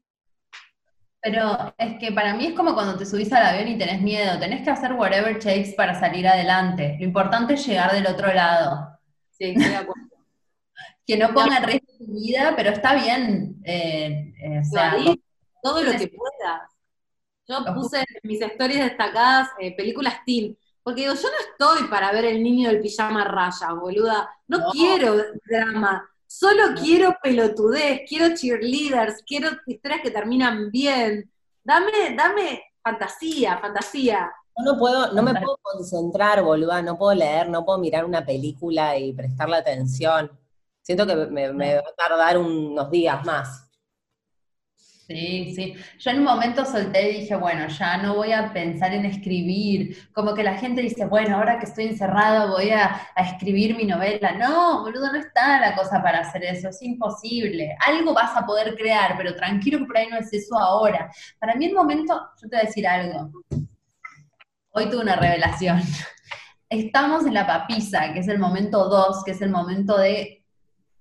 Pero 1.21 1.73
es 1.79 1.99
que 2.01 2.11
para 2.11 2.35
mí 2.35 2.47
es 2.47 2.55
como 2.55 2.75
cuando 2.75 2.97
te 2.99 3.07
subís 3.07 3.33
al 3.33 3.47
avión 3.47 3.69
y 3.69 3.79
tenés 3.79 4.01
miedo, 4.03 4.39
tenés 4.41 4.63
que 4.65 4.71
hacer 4.71 4.93
whatever 4.95 5.39
takes 5.39 5.73
para 5.77 5.99
salir 5.99 6.27
adelante. 6.27 6.97
Lo 6.99 7.05
importante 7.07 7.55
es 7.55 7.65
llegar 7.67 7.93
del 7.93 8.07
otro 8.09 8.33
lado. 8.35 8.99
Sí, 9.31 9.51
estoy 9.51 9.69
de 9.69 9.77
acuerdo. 9.77 10.03
Que 11.05 11.17
no 11.17 11.35
ponga 11.35 11.57
en 11.59 11.65
riesgo 11.65 11.87
tu 11.99 12.13
vida, 12.13 12.55
pero 12.57 12.71
está 12.71 12.95
bien. 12.95 13.57
eh, 13.65 14.33
eh, 14.41 14.61
o 14.61 14.65
sea, 14.65 14.95
Evadir 14.95 15.21
todo 15.61 15.83
lo 15.83 15.91
que 15.91 16.07
puedas. 16.09 16.63
Yo 17.49 17.75
puse 17.75 17.99
en 17.99 18.07
mis 18.23 18.41
stories 18.41 18.79
destacadas 18.85 19.49
eh, 19.59 19.75
películas 19.77 20.15
teen, 20.25 20.57
porque 20.83 21.03
digo, 21.03 21.15
yo 21.15 21.23
no 21.29 21.39
estoy 21.51 21.89
para 21.89 22.13
ver 22.13 22.25
el 22.27 22.41
niño 22.43 22.69
del 22.69 22.81
pijama 22.81 23.25
raya, 23.25 23.73
boluda. 23.73 24.31
No, 24.47 24.59
No. 24.59 24.71
quiero 24.71 25.17
drama, 25.45 26.09
solo 26.39 26.75
quiero 26.81 27.17
pelotudez, 27.23 28.03
quiero 28.09 28.35
cheerleaders, 28.35 29.23
quiero 29.27 29.51
historias 29.67 30.01
que 30.03 30.11
terminan 30.11 30.71
bien. 30.71 31.31
Dame, 31.63 32.17
dame 32.17 32.63
fantasía, 32.83 33.59
fantasía. 33.59 34.33
No 34.65 34.79
puedo, 34.79 35.13
no 35.13 35.23
me 35.23 35.33
puedo 35.35 35.59
concentrar, 35.63 36.43
boluda, 36.43 36.83
no 36.83 36.99
puedo 36.99 37.15
leer, 37.15 37.49
no 37.49 37.65
puedo 37.65 37.79
mirar 37.79 38.05
una 38.05 38.25
película 38.25 38.99
y 38.99 39.13
prestarle 39.13 39.57
atención. 39.57 40.31
Siento 40.81 41.07
que 41.07 41.15
me, 41.15 41.53
me 41.53 41.75
va 41.77 41.81
a 41.81 41.95
tardar 41.97 42.39
unos 42.39 42.91
días 42.91 43.25
más. 43.25 43.71
Sí, 45.13 45.55
sí. 45.55 45.75
Yo 45.99 46.11
en 46.11 46.19
un 46.21 46.25
momento 46.25 46.65
solté 46.65 47.11
y 47.11 47.21
dije, 47.21 47.37
bueno, 47.37 47.69
ya 47.69 47.99
no 47.99 48.15
voy 48.15 48.33
a 48.33 48.51
pensar 48.51 48.95
en 48.95 49.05
escribir. 49.05 50.09
Como 50.13 50.35
que 50.35 50.43
la 50.43 50.55
gente 50.55 50.81
dice, 50.81 51.05
bueno, 51.05 51.37
ahora 51.37 51.59
que 51.59 51.67
estoy 51.67 51.85
encerrado 51.87 52.53
voy 52.53 52.71
a, 52.71 53.09
escribir 53.17 53.77
mi 53.77 53.85
novela. 53.85 54.33
No, 54.33 54.81
boludo, 54.81 55.13
no 55.13 55.19
está 55.19 55.61
la 55.61 55.75
cosa 55.75 56.03
para 56.03 56.21
hacer 56.21 56.45
eso, 56.45 56.71
es 56.71 56.81
imposible. 56.83 57.77
Algo 57.87 58.15
vas 58.15 58.35
a 58.35 58.47
poder 58.47 58.75
crear, 58.75 59.15
pero 59.19 59.35
tranquilo 59.35 59.81
que 59.81 59.85
por 59.85 59.99
ahí 59.99 60.09
no 60.09 60.17
es 60.17 60.33
eso 60.33 60.57
ahora. 60.59 61.11
Para 61.39 61.55
mí 61.57 61.67
el 61.67 61.75
momento, 61.75 62.15
yo 62.41 62.49
te 62.49 62.57
voy 62.57 62.65
a 62.65 62.67
decir 62.67 62.87
algo. 62.87 63.31
Hoy 64.71 64.89
tuve 64.89 65.03
una 65.03 65.17
revelación. 65.17 65.83
Estamos 66.71 67.27
en 67.27 67.35
la 67.35 67.47
papisa, 67.47 68.15
que 68.15 68.21
es 68.21 68.29
el 68.29 68.39
momento 68.39 68.89
2, 68.89 69.25
que 69.25 69.33
es 69.33 69.43
el 69.43 69.51
momento 69.51 69.99
de 69.99 70.42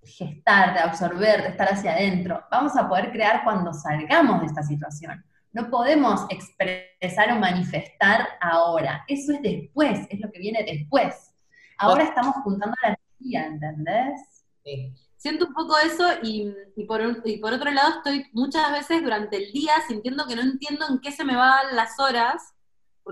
gestar, 0.03 0.73
de 0.73 0.79
absorber, 0.79 1.43
de 1.43 1.49
estar 1.49 1.67
hacia 1.71 1.93
adentro. 1.93 2.43
Vamos 2.51 2.75
a 2.77 2.87
poder 2.89 3.11
crear 3.11 3.43
cuando 3.43 3.73
salgamos 3.73 4.41
de 4.41 4.47
esta 4.47 4.63
situación. 4.63 5.23
No 5.53 5.69
podemos 5.69 6.25
expresar 6.29 7.31
o 7.33 7.39
manifestar 7.39 8.27
ahora. 8.39 9.03
Eso 9.07 9.33
es 9.33 9.41
después, 9.41 10.07
es 10.09 10.19
lo 10.19 10.31
que 10.31 10.39
viene 10.39 10.63
después. 10.63 11.33
Ahora 11.77 12.03
estamos 12.03 12.35
juntando 12.43 12.75
la 12.83 12.89
energía, 13.19 13.45
¿entendés? 13.47 14.19
Sí. 14.63 14.93
Siento 15.17 15.47
un 15.47 15.53
poco 15.53 15.77
eso 15.77 16.03
y, 16.23 16.51
y 16.75 16.85
por, 16.85 17.01
un- 17.01 17.21
y 17.25 17.37
por 17.37 17.53
otro 17.53 17.69
lado 17.69 17.97
estoy 17.97 18.25
muchas 18.33 18.71
veces 18.71 19.03
durante 19.03 19.37
el 19.37 19.51
día 19.51 19.73
sintiendo 19.87 20.25
que 20.25 20.35
no 20.35 20.41
entiendo 20.41 20.85
en 20.89 20.99
qué 20.99 21.11
se 21.11 21.23
me 21.23 21.35
van 21.35 21.75
las 21.75 21.99
horas, 21.99 22.53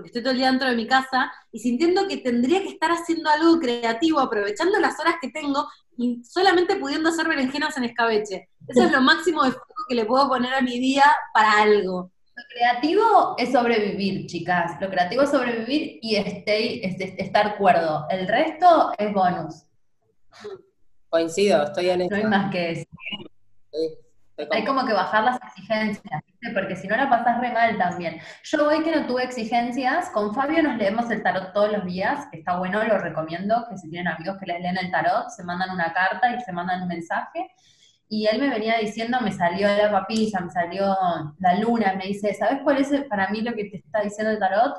porque 0.00 0.08
estoy 0.08 0.22
todo 0.22 0.32
el 0.32 0.38
día 0.38 0.48
dentro 0.50 0.68
de 0.70 0.76
mi 0.76 0.86
casa, 0.86 1.30
y 1.52 1.58
sintiendo 1.58 2.08
que 2.08 2.16
tendría 2.16 2.62
que 2.62 2.68
estar 2.70 2.90
haciendo 2.90 3.28
algo 3.28 3.60
creativo, 3.60 4.18
aprovechando 4.18 4.78
las 4.80 4.98
horas 4.98 5.16
que 5.20 5.28
tengo 5.30 5.68
y 5.98 6.24
solamente 6.24 6.76
pudiendo 6.76 7.10
hacer 7.10 7.28
berenjenas 7.28 7.76
en 7.76 7.84
escabeche. 7.84 8.48
Eso 8.66 8.84
es 8.84 8.90
lo 8.92 9.02
máximo 9.02 9.42
de 9.44 9.52
foco 9.52 9.74
que 9.88 9.94
le 9.94 10.06
puedo 10.06 10.26
poner 10.28 10.54
a 10.54 10.62
mi 10.62 10.78
día 10.78 11.04
para 11.34 11.60
algo. 11.62 12.10
Lo 12.34 12.42
creativo 12.48 13.34
es 13.36 13.52
sobrevivir, 13.52 14.26
chicas. 14.26 14.80
Lo 14.80 14.88
creativo 14.88 15.22
es 15.22 15.30
sobrevivir 15.30 15.98
y 16.00 16.16
stay- 16.16 16.80
es- 16.82 16.98
es- 16.98 17.18
estar 17.18 17.58
cuerdo. 17.58 18.06
El 18.08 18.26
resto 18.26 18.92
es 18.96 19.12
bonus. 19.12 19.64
Coincido, 21.10 21.64
estoy 21.64 21.90
en 21.90 21.98
No 21.98 22.04
eso. 22.06 22.14
hay 22.14 22.24
más 22.24 22.50
que 22.50 22.70
eso. 22.70 22.84
Sí, 23.72 23.88
Hay 24.50 24.64
como 24.64 24.84
que 24.86 24.92
bajar 24.92 25.24
las 25.24 25.38
exigencias, 25.42 26.22
¿viste? 26.26 26.50
porque 26.54 26.76
si 26.76 26.88
no 26.88 26.96
la 26.96 27.08
pasás 27.08 27.40
re 27.40 27.52
mal 27.52 27.76
también. 27.76 28.20
Yo 28.44 28.68
hoy 28.68 28.82
que 28.82 28.94
no 28.94 29.06
tuve 29.06 29.24
exigencias, 29.24 30.10
con 30.10 30.34
Fabio 30.34 30.62
nos 30.62 30.76
leemos 30.76 31.10
el 31.10 31.22
tarot 31.22 31.52
todos 31.52 31.72
los 31.72 31.84
días, 31.84 32.26
que 32.30 32.38
está 32.38 32.58
bueno, 32.58 32.82
lo 32.84 32.98
recomiendo, 32.98 33.66
que 33.68 33.76
si 33.76 33.90
tienen 33.90 34.12
amigos 34.12 34.36
que 34.38 34.46
les 34.46 34.60
leen 34.60 34.78
el 34.78 34.90
tarot, 34.90 35.28
se 35.30 35.44
mandan 35.44 35.70
una 35.70 35.92
carta 35.92 36.34
y 36.34 36.40
se 36.40 36.52
mandan 36.52 36.82
un 36.82 36.88
mensaje. 36.88 37.50
Y 38.08 38.26
él 38.26 38.40
me 38.40 38.50
venía 38.50 38.78
diciendo, 38.78 39.18
me 39.20 39.30
salió 39.30 39.68
la 39.68 39.90
papilla, 39.90 40.40
me 40.40 40.50
salió 40.50 40.96
la 41.38 41.54
luna, 41.54 41.94
me 41.94 42.06
dice, 42.06 42.34
¿sabes 42.34 42.60
cuál 42.64 42.78
es 42.78 42.90
para 43.08 43.28
mí 43.28 43.40
lo 43.40 43.52
que 43.52 43.66
te 43.66 43.76
está 43.76 44.00
diciendo 44.00 44.32
el 44.32 44.38
tarot? 44.38 44.74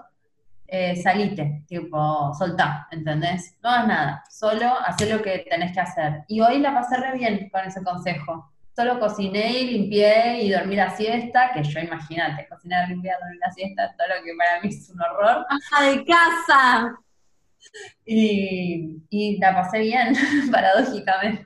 Eh, 0.68 0.96
salite, 0.96 1.64
tipo, 1.68 2.34
soltá, 2.34 2.88
¿entendés? 2.92 3.58
No 3.62 3.70
hagas 3.70 3.88
nada, 3.88 4.24
solo 4.30 4.74
haz 4.86 5.02
lo 5.02 5.22
que 5.22 5.46
tenés 5.50 5.74
que 5.74 5.82
hacer. 5.82 6.24
Y 6.28 6.40
hoy 6.40 6.60
la 6.60 6.74
pasé 6.74 6.96
re 6.98 7.18
bien 7.18 7.50
con 7.50 7.66
ese 7.66 7.84
consejo. 7.84 8.51
Solo 8.82 9.00
cociné 9.00 9.60
y 9.60 9.68
limpié 9.70 10.42
y 10.42 10.52
dormí 10.52 10.76
la 10.76 10.90
siesta, 10.98 11.52
que 11.54 11.64
yo 11.64 11.80
imagínate, 11.82 12.48
cocinar, 12.50 12.90
limpiar, 12.90 13.20
dormir 13.20 13.40
la 13.40 13.52
siesta, 13.52 13.96
todo 13.96 14.08
lo 14.08 14.24
que 14.24 14.32
para 14.36 14.60
mí 14.60 14.70
es 14.70 14.90
un 14.90 15.00
horror. 15.00 15.46
¡Ama 15.50 15.88
de 15.88 16.04
casa! 16.04 16.96
Y, 18.04 19.04
y 19.12 19.38
la 19.38 19.54
pasé 19.54 19.82
bien, 19.82 20.16
paradójicamente. 20.52 21.46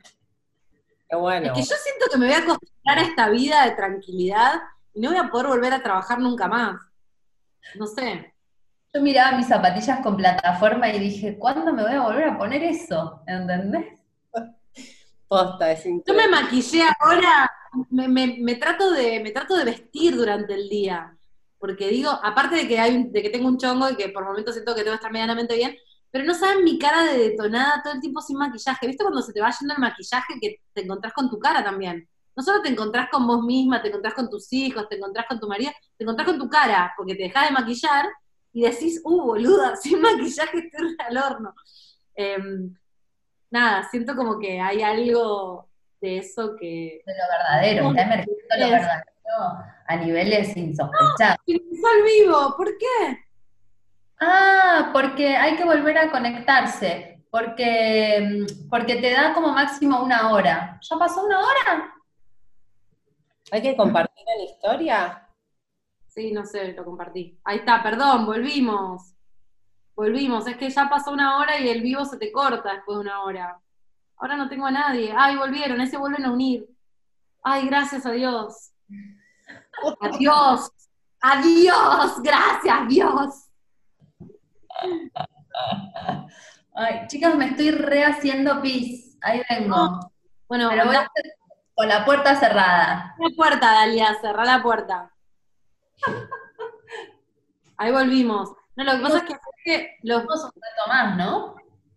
Qué 1.09 1.15
bueno. 1.17 1.47
Es 1.47 1.51
que 1.51 1.73
yo 1.73 1.75
siento 1.75 2.05
que 2.09 2.17
me 2.17 2.27
voy 2.27 2.35
a 2.35 2.37
acostumbrar 2.37 2.99
a 2.99 3.01
esta 3.01 3.29
vida 3.29 3.65
de 3.65 3.71
tranquilidad 3.71 4.53
y 4.93 5.01
no 5.01 5.09
voy 5.09 5.19
a 5.19 5.27
poder 5.27 5.47
volver 5.47 5.73
a 5.73 5.83
trabajar 5.83 6.17
nunca 6.19 6.47
más. 6.47 6.79
No 7.77 7.85
sé. 7.85 8.33
Yo 8.93 9.01
miraba 9.01 9.35
mis 9.35 9.47
zapatillas 9.47 9.99
con 9.99 10.15
plataforma 10.15 10.87
y 10.87 10.99
dije, 10.99 11.37
¿cuándo 11.37 11.73
me 11.73 11.83
voy 11.83 11.95
a 11.95 12.01
volver 12.01 12.29
a 12.29 12.37
poner 12.37 12.63
eso? 12.63 13.23
¿Entendés? 13.27 13.94
Posta, 15.35 15.71
es 15.71 15.83
Yo 15.83 16.13
me 16.13 16.27
maquillé 16.27 16.83
ahora, 16.99 17.51
me, 17.89 18.07
me- 18.07 18.37
me 18.39 18.55
trato 18.55 18.91
de, 18.91 19.19
me 19.21 19.31
trato 19.31 19.55
de 19.55 19.65
vestir 19.65 20.15
durante 20.15 20.53
el 20.53 20.69
día. 20.69 21.17
Porque 21.57 21.89
digo, 21.89 22.09
aparte 22.23 22.55
de 22.55 22.67
que, 22.67 22.79
hay, 22.79 23.03
de 23.09 23.21
que 23.21 23.29
tengo 23.29 23.47
un 23.47 23.57
chongo 23.57 23.89
y 23.89 23.95
que 23.95 24.09
por 24.09 24.23
momentos 24.25 24.53
siento 24.55 24.73
que 24.75 24.81
tengo 24.81 24.93
que 24.93 24.95
estar 24.97 25.11
medianamente 25.11 25.55
bien, 25.55 25.75
pero 26.11 26.23
no 26.23 26.33
saben 26.33 26.63
mi 26.63 26.77
cara 26.79 27.03
de 27.03 27.17
detonada 27.17 27.81
todo 27.83 27.93
el 27.93 27.99
tiempo 28.01 28.21
sin 28.21 28.37
maquillaje. 28.37 28.87
¿Viste 28.87 29.03
cuando 29.03 29.21
se 29.21 29.33
te 29.33 29.41
va 29.41 29.51
yendo 29.59 29.73
el 29.73 29.79
maquillaje 29.81 30.33
que 30.41 30.57
te 30.73 30.81
encontrás 30.83 31.13
con 31.13 31.29
tu 31.29 31.37
cara 31.39 31.63
también? 31.63 32.07
No 32.35 32.43
solo 32.43 32.61
te 32.61 32.69
encontrás 32.69 33.09
con 33.09 33.25
vos 33.27 33.43
misma, 33.43 33.81
te 33.81 33.87
encontrás 33.89 34.13
con 34.13 34.29
tus 34.29 34.51
hijos, 34.53 34.87
te 34.89 34.95
encontrás 34.97 35.25
con 35.27 35.39
tu 35.39 35.47
marido, 35.47 35.71
te 35.97 36.03
encontrás 36.03 36.27
con 36.27 36.37
tu 36.39 36.49
cara, 36.49 36.93
porque 36.97 37.15
te 37.15 37.23
dejas 37.23 37.47
de 37.49 37.53
maquillar 37.53 38.05
y 38.53 38.61
decís, 38.61 39.01
uh, 39.03 39.21
boluda, 39.23 39.75
sin 39.81 40.01
maquillaje 40.01 40.59
estoy 40.59 40.95
al 40.99 41.17
horno. 41.17 41.53
Em, 42.15 42.73
nada, 43.49 43.87
siento 43.89 44.15
como 44.15 44.39
que 44.39 44.59
hay 44.59 44.81
algo 44.81 45.67
de 46.01 46.17
eso 46.17 46.55
que... 46.59 47.01
De 47.05 47.13
lo 47.13 47.23
verdadero, 47.29 47.89
está 47.89 48.01
emergiendo 48.01 48.43
lo 48.57 48.69
verdadero 48.69 49.05
a 49.87 49.95
niveles 49.97 50.55
insospechados. 50.55 51.37
Sol 51.45 52.03
vivo, 52.03 52.55
¿por 52.57 52.77
qué? 52.77 53.25
Ah, 54.19 54.89
porque 54.93 55.35
hay 55.35 55.55
que 55.55 55.65
volver 55.65 55.97
a 55.97 56.11
conectarse, 56.11 57.23
porque, 57.29 58.45
mm, 58.47 58.69
porque 58.69 58.95
te 58.95 59.11
da 59.11 59.33
como 59.33 59.49
máximo 59.49 60.01
una 60.01 60.31
hora. 60.31 60.79
¿Ya 60.81 60.97
pasó 60.97 61.25
una 61.25 61.39
hora? 61.39 61.93
¿Hay 63.51 63.61
que 63.61 63.75
compartir 63.75 64.25
en 64.37 64.45
historia? 64.45 65.27
Sí, 66.07 66.31
no 66.31 66.45
sé, 66.45 66.73
lo 66.73 66.85
compartí. 66.85 67.37
Ahí 67.43 67.57
está, 67.57 67.83
perdón, 67.83 68.25
volvimos. 68.25 69.14
Volvimos, 69.95 70.45
es 70.47 70.57
que 70.57 70.69
ya 70.69 70.89
pasó 70.89 71.11
una 71.11 71.37
hora 71.37 71.57
y 71.59 71.69
el 71.69 71.81
vivo 71.81 72.03
se 72.05 72.17
te 72.17 72.31
corta 72.31 72.73
después 72.73 72.97
de 72.97 73.01
una 73.01 73.21
hora. 73.23 73.59
Ahora 74.17 74.35
no 74.35 74.49
tengo 74.49 74.65
a 74.65 74.71
nadie. 74.71 75.13
Ay, 75.17 75.37
volvieron, 75.37 75.79
ese 75.81 75.97
vuelven 75.97 76.25
a 76.25 76.31
unir. 76.31 76.65
Ay, 77.43 77.67
gracias 77.67 78.05
a 78.05 78.11
Dios. 78.11 78.71
Adiós. 80.01 80.71
Adiós, 81.21 82.21
gracias, 82.21 82.87
Dios. 82.87 83.49
Ay, 86.75 87.07
chicas, 87.07 87.35
me 87.35 87.45
estoy 87.47 87.71
rehaciendo 87.71 88.61
pis. 88.61 89.17
Ahí 89.21 89.41
vengo. 89.49 90.11
Bueno, 90.47 90.69
Pero 90.69 90.85
voy 90.85 90.95
a 90.95 90.99
hacer 90.99 91.33
con 91.73 91.87
la 91.87 92.05
puerta 92.05 92.35
cerrada. 92.35 93.15
la 93.17 93.35
puerta, 93.35 93.71
Dalia, 93.71 94.15
cerrá 94.21 94.45
la 94.45 94.61
puerta. 94.61 95.11
Ahí 97.77 97.91
volvimos. 97.91 98.51
No, 98.75 98.83
lo 98.83 98.91
que 98.93 98.99
pasa 99.03 99.17
es 99.19 99.23
que, 99.23 99.33
es 99.33 99.39
que 99.63 99.97
los, 100.03 100.25
Vamos 100.25 100.43
un 100.43 100.51
rato 100.61 100.87
más, 100.89 101.17
¿no? 101.17 101.55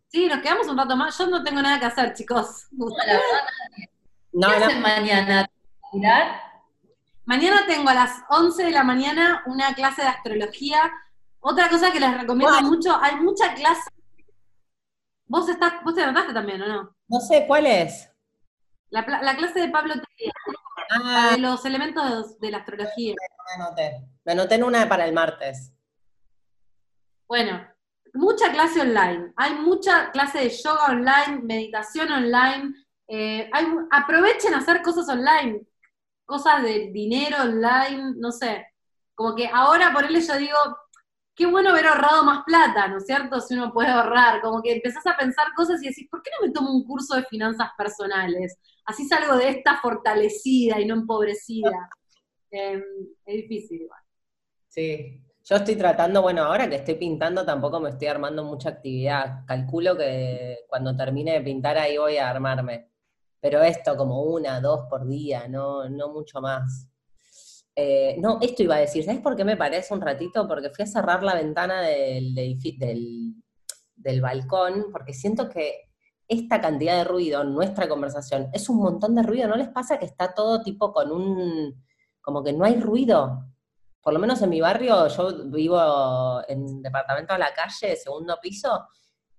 sí, 0.08 0.26
nos 0.26 0.40
quedamos 0.40 0.66
un 0.68 0.78
rato 0.78 0.96
más. 0.96 1.16
Yo 1.18 1.26
no 1.26 1.42
tengo 1.42 1.60
nada 1.60 1.78
que 1.80 1.86
hacer, 1.86 2.14
chicos. 2.14 2.66
No, 2.72 2.86
la 2.88 3.04
verdad, 3.04 3.20
No, 4.32 4.48
¿qué 4.50 4.58
no. 4.60 4.66
hacen 4.66 4.82
mañana? 4.82 5.50
¿Mirar? 5.92 6.40
Mañana 7.24 7.66
tengo 7.66 7.88
a 7.90 7.94
las 7.94 8.22
11 8.30 8.64
de 8.64 8.70
la 8.70 8.84
mañana 8.84 9.42
una 9.46 9.74
clase 9.74 10.02
de 10.02 10.08
astrología. 10.08 10.80
Otra 11.40 11.68
cosa 11.68 11.92
que 11.92 12.00
les 12.00 12.16
recomiendo 12.18 12.54
¿Cuál? 12.54 12.64
mucho, 12.64 12.96
hay 13.00 13.16
mucha 13.16 13.52
clase. 13.54 13.90
Vos 15.26 15.48
estás, 15.48 15.74
vos 15.84 15.94
te 15.94 16.02
anotaste 16.02 16.32
también, 16.32 16.62
¿o 16.62 16.66
no? 16.66 16.96
No 17.08 17.20
sé, 17.20 17.44
¿cuál 17.46 17.66
es? 17.66 18.10
La, 18.90 19.04
clase 19.04 19.60
de 19.60 19.68
Pablo 19.68 19.92
Teria, 19.94 20.32
Ah, 20.90 21.32
de 21.32 21.38
los 21.38 21.62
elementos 21.66 22.38
de 22.40 22.50
la 22.50 22.58
astrología. 22.58 23.14
me 23.58 23.62
anoté. 23.62 24.08
Me 24.24 24.32
anoté 24.32 24.54
en 24.54 24.64
una 24.64 24.88
para 24.88 25.04
el 25.04 25.12
martes. 25.12 25.74
Bueno, 27.28 27.60
mucha 28.14 28.50
clase 28.52 28.80
online. 28.80 29.32
Hay 29.36 29.54
mucha 29.56 30.10
clase 30.12 30.38
de 30.38 30.48
yoga 30.50 30.86
online, 30.86 31.42
meditación 31.42 32.10
online. 32.10 32.74
eh, 33.06 33.48
hay, 33.52 33.66
aprovechen 33.90 34.54
a 34.54 34.58
hacer 34.58 34.82
cosas 34.82 35.08
online, 35.08 35.62
cosas 36.26 36.62
de 36.62 36.90
dinero 36.92 37.38
online, 37.42 38.14
no 38.16 38.32
sé. 38.32 38.66
Como 39.14 39.34
que 39.34 39.48
ahora 39.48 39.92
por 39.92 40.04
él 40.04 40.20
yo 40.26 40.36
digo, 40.36 40.56
qué 41.34 41.46
bueno 41.46 41.70
haber 41.70 41.86
ahorrado 41.86 42.24
más 42.24 42.44
plata, 42.44 42.88
¿no 42.88 42.98
es 42.98 43.06
cierto? 43.06 43.40
Si 43.40 43.54
uno 43.54 43.72
puede 43.72 43.88
ahorrar, 43.90 44.40
como 44.42 44.62
que 44.62 44.72
empezás 44.72 45.06
a 45.06 45.16
pensar 45.16 45.54
cosas 45.54 45.82
y 45.82 45.88
decís, 45.88 46.08
¿por 46.10 46.22
qué 46.22 46.30
no 46.40 46.46
me 46.46 46.52
tomo 46.52 46.72
un 46.72 46.84
curso 46.84 47.16
de 47.16 47.24
finanzas 47.24 47.70
personales? 47.78 48.58
Así 48.84 49.06
salgo 49.06 49.36
de 49.36 49.50
esta 49.50 49.78
fortalecida 49.80 50.80
y 50.80 50.86
no 50.86 50.94
empobrecida. 50.94 51.70
Eh, 52.50 52.82
es 53.26 53.34
difícil 53.42 53.82
igual. 53.82 54.00
Sí. 54.68 55.22
Yo 55.48 55.56
estoy 55.56 55.76
tratando, 55.76 56.20
bueno, 56.20 56.44
ahora 56.44 56.68
que 56.68 56.76
estoy 56.76 56.96
pintando 56.96 57.42
tampoco 57.42 57.80
me 57.80 57.88
estoy 57.88 58.08
armando 58.08 58.44
mucha 58.44 58.68
actividad. 58.68 59.46
Calculo 59.46 59.96
que 59.96 60.58
cuando 60.68 60.94
termine 60.94 61.32
de 61.32 61.40
pintar 61.40 61.78
ahí 61.78 61.96
voy 61.96 62.18
a 62.18 62.28
armarme. 62.28 62.90
Pero 63.40 63.62
esto 63.62 63.96
como 63.96 64.24
una, 64.24 64.60
dos 64.60 64.82
por 64.90 65.06
día, 65.08 65.48
no, 65.48 65.88
no 65.88 66.12
mucho 66.12 66.42
más. 66.42 66.90
Eh, 67.74 68.16
no, 68.18 68.38
esto 68.42 68.62
iba 68.62 68.76
a 68.76 68.80
decir, 68.80 69.04
¿sabes 69.04 69.22
por 69.22 69.36
qué 69.36 69.44
me 69.44 69.56
parece 69.56 69.94
un 69.94 70.02
ratito? 70.02 70.46
Porque 70.46 70.68
fui 70.68 70.82
a 70.82 70.86
cerrar 70.86 71.22
la 71.22 71.34
ventana 71.34 71.80
del, 71.80 72.34
del, 72.34 73.34
del 73.96 74.20
balcón, 74.20 74.88
porque 74.92 75.14
siento 75.14 75.48
que 75.48 75.92
esta 76.28 76.60
cantidad 76.60 76.98
de 76.98 77.04
ruido 77.04 77.40
en 77.40 77.54
nuestra 77.54 77.88
conversación 77.88 78.50
es 78.52 78.68
un 78.68 78.80
montón 78.80 79.14
de 79.14 79.22
ruido. 79.22 79.48
¿No 79.48 79.56
les 79.56 79.68
pasa 79.68 79.98
que 79.98 80.04
está 80.04 80.34
todo 80.34 80.60
tipo 80.60 80.92
con 80.92 81.10
un, 81.10 81.82
como 82.20 82.44
que 82.44 82.52
no 82.52 82.66
hay 82.66 82.78
ruido? 82.78 83.48
Por 84.00 84.12
lo 84.12 84.18
menos 84.18 84.40
en 84.42 84.50
mi 84.50 84.60
barrio, 84.60 85.08
yo 85.08 85.48
vivo 85.50 86.42
en 86.48 86.82
departamento 86.82 87.34
a 87.34 87.38
la 87.38 87.52
calle, 87.52 87.96
segundo 87.96 88.38
piso, 88.40 88.86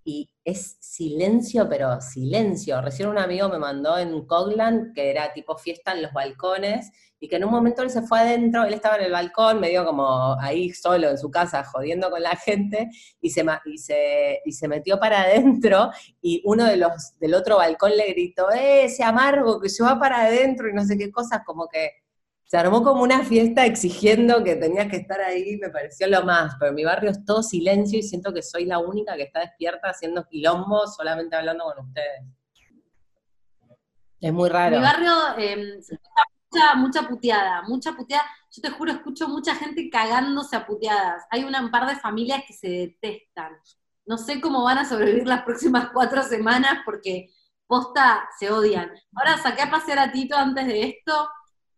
y 0.03 0.29
es 0.43 0.77
silencio, 0.79 1.67
pero 1.69 2.01
silencio. 2.01 2.81
Recién 2.81 3.09
un 3.09 3.17
amigo 3.17 3.49
me 3.49 3.59
mandó 3.59 3.97
en 3.97 4.25
Coglan 4.25 4.91
que 4.93 5.11
era 5.11 5.33
tipo 5.33 5.57
fiesta 5.57 5.93
en 5.93 6.01
los 6.01 6.13
balcones, 6.13 6.91
y 7.19 7.27
que 7.27 7.35
en 7.35 7.43
un 7.43 7.51
momento 7.51 7.81
él 7.81 7.89
se 7.89 8.01
fue 8.01 8.19
adentro, 8.19 8.63
él 8.63 8.73
estaba 8.73 8.95
en 8.95 9.03
el 9.03 9.11
balcón, 9.11 9.59
medio 9.59 9.85
como 9.85 10.39
ahí 10.39 10.69
solo 10.71 11.09
en 11.09 11.17
su 11.17 11.29
casa, 11.29 11.63
jodiendo 11.63 12.09
con 12.09 12.21
la 12.23 12.35
gente, 12.35 12.89
y 13.21 13.29
se, 13.29 13.45
y 13.65 13.77
se, 13.77 14.41
y 14.45 14.51
se 14.53 14.67
metió 14.67 14.99
para 14.99 15.23
adentro, 15.23 15.91
y 16.21 16.41
uno 16.45 16.65
de 16.65 16.77
los 16.77 17.17
del 17.19 17.33
otro 17.33 17.57
balcón 17.57 17.95
le 17.97 18.07
gritó, 18.13 18.49
¡eh, 18.51 18.85
ese 18.85 19.03
amargo 19.03 19.59
que 19.59 19.69
se 19.69 19.83
va 19.83 19.99
para 19.99 20.21
adentro! 20.25 20.69
y 20.69 20.73
no 20.73 20.85
sé 20.85 20.97
qué 20.97 21.11
cosas, 21.11 21.41
como 21.45 21.67
que 21.67 21.91
se 22.49 22.57
armó 22.57 22.81
como 22.81 23.03
una 23.03 23.23
fiesta 23.23 23.63
exigiendo 23.63 24.43
que 24.43 24.55
tenías 24.55 24.87
que 24.87 24.97
estar 24.97 25.21
ahí, 25.21 25.57
me 25.57 25.69
pareció 25.69 26.07
lo 26.07 26.23
más, 26.23 26.55
pero 26.59 26.73
mi 26.73 26.83
barrio 26.83 27.11
es 27.11 27.23
todo 27.23 27.43
silencio 27.43 27.99
y 27.99 28.01
siento 28.01 28.33
que 28.33 28.41
soy 28.41 28.65
la 28.65 28.79
única 28.79 29.15
que 29.15 29.21
está 29.21 29.41
despierta 29.41 29.91
haciendo 29.91 30.25
quilombo 30.27 30.87
solamente 30.87 31.35
hablando 31.35 31.65
con 31.65 31.85
ustedes. 31.85 32.23
Es 34.19 34.33
muy 34.33 34.49
raro. 34.49 34.77
mi 34.77 34.81
barrio 34.81 35.13
eh, 35.37 35.79
mucha, 36.51 36.73
mucha 36.73 37.07
puteada, 37.07 37.61
mucha 37.67 37.91
puteada. 37.91 38.25
Yo 38.51 38.63
te 38.63 38.71
juro, 38.71 38.93
escucho 38.93 39.27
mucha 39.27 39.53
gente 39.53 39.87
cagándose 39.91 40.55
a 40.55 40.65
puteadas. 40.65 41.27
Hay 41.29 41.43
un 41.43 41.69
par 41.69 41.85
de 41.85 41.97
familias 41.97 42.41
que 42.47 42.53
se 42.53 42.67
detestan. 42.67 43.59
No 44.07 44.17
sé 44.17 44.41
cómo 44.41 44.63
van 44.63 44.79
a 44.79 44.89
sobrevivir 44.89 45.27
las 45.27 45.43
próximas 45.43 45.89
cuatro 45.93 46.23
semanas 46.23 46.79
porque 46.83 47.27
posta 47.67 48.27
se 48.39 48.49
odian. 48.49 48.91
Ahora 49.13 49.37
saqué 49.37 49.61
a 49.61 49.69
pasear 49.69 49.99
a 49.99 50.11
Tito 50.11 50.35
antes 50.35 50.65
de 50.65 50.81
esto 50.81 51.29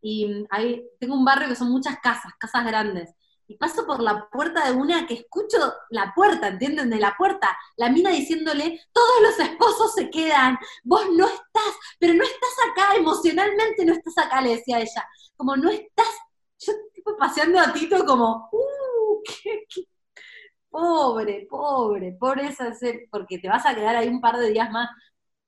y 0.01 0.45
ahí 0.49 0.83
tengo 0.99 1.15
un 1.15 1.25
barrio 1.25 1.47
que 1.49 1.55
son 1.55 1.71
muchas 1.71 1.99
casas, 1.99 2.33
casas 2.39 2.65
grandes. 2.65 3.13
Y 3.47 3.57
paso 3.57 3.85
por 3.85 3.99
la 4.01 4.29
puerta 4.29 4.65
de 4.65 4.71
una 4.71 5.05
que 5.05 5.13
escucho 5.15 5.57
la 5.89 6.13
puerta, 6.15 6.47
¿entienden? 6.47 6.89
De 6.89 6.99
la 6.99 7.15
puerta, 7.17 7.57
la 7.75 7.89
mina 7.89 8.09
diciéndole, 8.11 8.79
todos 8.93 9.21
los 9.21 9.39
esposos 9.39 9.93
se 9.93 10.09
quedan, 10.09 10.57
vos 10.83 11.03
no 11.11 11.25
estás, 11.27 11.75
pero 11.99 12.13
no 12.13 12.23
estás 12.23 12.49
acá, 12.71 12.95
emocionalmente 12.95 13.85
no 13.85 13.93
estás 13.93 14.17
acá, 14.19 14.41
le 14.41 14.51
decía 14.55 14.79
ella. 14.79 15.05
Como 15.35 15.55
no 15.57 15.69
estás, 15.69 16.07
yo 16.59 16.73
tipo 16.93 17.17
paseando 17.17 17.59
a 17.59 17.73
Tito 17.73 18.05
como, 18.05 18.49
uh, 18.53 19.21
qué, 19.25 19.65
qué- 19.69 19.83
pobre, 20.69 21.47
pobre, 21.49 22.13
pobre 22.19 22.47
esa, 22.47 22.71
porque 23.11 23.37
te 23.39 23.49
vas 23.49 23.65
a 23.65 23.75
quedar 23.75 23.95
ahí 23.95 24.07
un 24.07 24.21
par 24.21 24.37
de 24.37 24.49
días 24.51 24.71
más. 24.71 24.89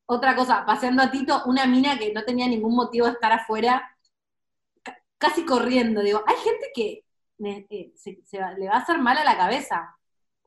Otra 0.07 0.35
cosa, 0.35 0.65
paseando 0.65 1.03
a 1.03 1.11
Tito, 1.11 1.43
una 1.45 1.65
mina 1.67 1.97
que 1.99 2.13
no 2.13 2.23
tenía 2.25 2.47
ningún 2.47 2.75
motivo 2.75 3.07
de 3.07 3.13
estar 3.13 3.31
afuera, 3.31 3.92
casi 5.23 5.45
corriendo. 5.45 6.01
Digo, 6.01 6.23
hay 6.27 6.35
gente 6.37 6.67
que 6.75 7.05
me- 7.39 7.65
eh, 7.69 7.91
se, 7.95 8.19
se 8.25 8.39
va- 8.39 8.53
le 8.53 8.67
va 8.69 8.75
a 8.75 8.79
hacer 8.79 8.99
mal 8.99 9.17
a 9.17 9.23
la 9.23 9.37
cabeza. 9.37 9.95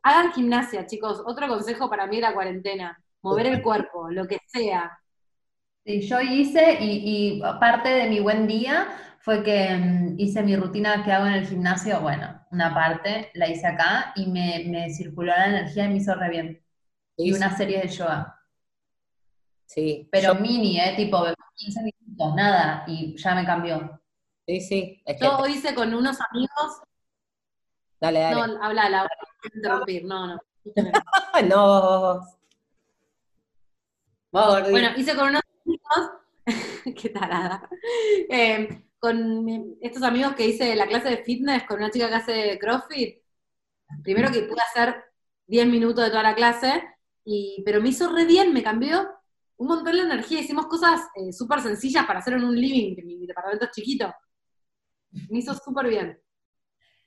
Hagan 0.03 0.33
gimnasia, 0.33 0.87
chicos. 0.87 1.23
Otro 1.27 1.49
consejo 1.49 1.91
para 1.91 2.07
mí 2.07 2.17
de 2.17 2.23
la 2.23 2.35
cuarentena. 2.35 2.99
Mover 3.23 3.47
el 3.47 3.63
cuerpo, 3.63 4.11
lo 4.11 4.27
que 4.27 4.39
sea. 4.47 4.99
Sí, 5.85 6.01
yo 6.03 6.21
hice 6.21 6.79
y, 6.81 7.37
y 7.39 7.41
parte 7.61 7.89
de 7.91 8.09
mi 8.09 8.21
buen 8.21 8.47
día 8.49 8.89
fue 9.21 9.43
que 9.43 9.75
mm, 9.77 10.17
hice 10.19 10.43
mi 10.43 10.57
rutina 10.57 11.05
que 11.05 11.13
hago 11.13 11.27
en 11.27 11.35
el 11.35 11.47
gimnasio, 11.47 12.01
bueno, 12.01 12.41
una 12.51 12.75
parte 12.75 13.31
la 13.35 13.49
hice 13.49 13.67
acá 13.69 14.13
y 14.17 14.27
me, 14.27 14.65
me 14.69 14.91
circuló 14.91 15.33
la 15.35 15.47
energía 15.49 15.85
y 15.87 15.89
me 15.91 15.97
hizo 15.99 16.15
re 16.15 16.29
bien. 16.31 16.63
Y 17.17 17.33
Sí, 17.33 17.33
una 17.33 17.57
serie 17.57 17.81
de 17.83 17.89
yoga, 17.89 18.37
sí, 19.67 20.09
pero 20.11 20.35
yo- 20.35 20.41
mini, 20.41 20.81
¿eh? 20.81 20.95
Tipo 20.97 21.25
15 21.55 21.81
minutos, 21.83 22.35
nada, 22.35 22.85
y 22.87 23.17
ya 23.17 23.35
me 23.35 23.45
cambió. 23.45 24.01
Sí, 24.47 24.61
sí, 24.61 25.03
es 25.05 25.21
Yo 25.21 25.47
hice 25.47 25.75
con 25.75 25.95
unos 25.95 26.19
amigos. 26.31 26.83
dale, 28.01 28.21
dale. 28.21 28.55
No, 28.55 28.63
habla, 28.63 29.09
quiero 29.41 29.57
interrumpir. 29.57 30.05
No, 30.05 30.27
no. 30.27 30.41
No. 31.49 32.21
Bueno, 34.71 34.91
hice 34.97 35.15
con 35.17 35.29
unos 35.29 35.43
amigos. 35.65 36.11
Qué 36.97 37.09
tarada. 37.09 37.69
Eh, 38.29 38.83
con 38.99 39.77
estos 39.81 40.03
amigos 40.03 40.35
que 40.35 40.47
hice 40.47 40.75
la 40.75 40.87
clase 40.87 41.11
de 41.11 41.25
fitness 41.25 41.65
con 41.65 41.79
una 41.79 41.91
chica 41.91 42.09
que 42.09 42.15
hace 42.15 42.59
CrossFit. 42.59 43.23
Primero 44.03 44.31
que 44.31 44.43
pude 44.43 44.61
hacer 44.61 45.05
10 45.47 45.67
minutos 45.69 46.05
de 46.05 46.11
toda 46.11 46.23
la 46.23 46.35
clase, 46.35 46.83
y, 47.25 47.63
pero 47.65 47.81
me 47.81 47.91
hizo 47.91 48.13
re 48.13 48.25
bien, 48.25 48.53
me 48.53 48.63
cambió 48.63 49.09
un 49.59 49.69
montón 49.69 49.97
la 49.97 50.03
energía. 50.03 50.41
Hicimos 50.41 50.67
cosas 50.67 51.01
eh, 51.15 51.33
súper 51.33 51.61
sencillas 51.61 52.05
para 52.07 52.19
hacer 52.19 52.35
en 52.35 52.45
un 52.45 52.55
living, 52.55 52.95
que 52.95 53.03
mi 53.03 53.27
departamento 53.27 53.67
es 53.67 53.71
chiquito. 53.71 54.13
Me 55.29 55.39
hizo 55.39 55.55
súper 55.55 55.89
bien. 55.89 56.19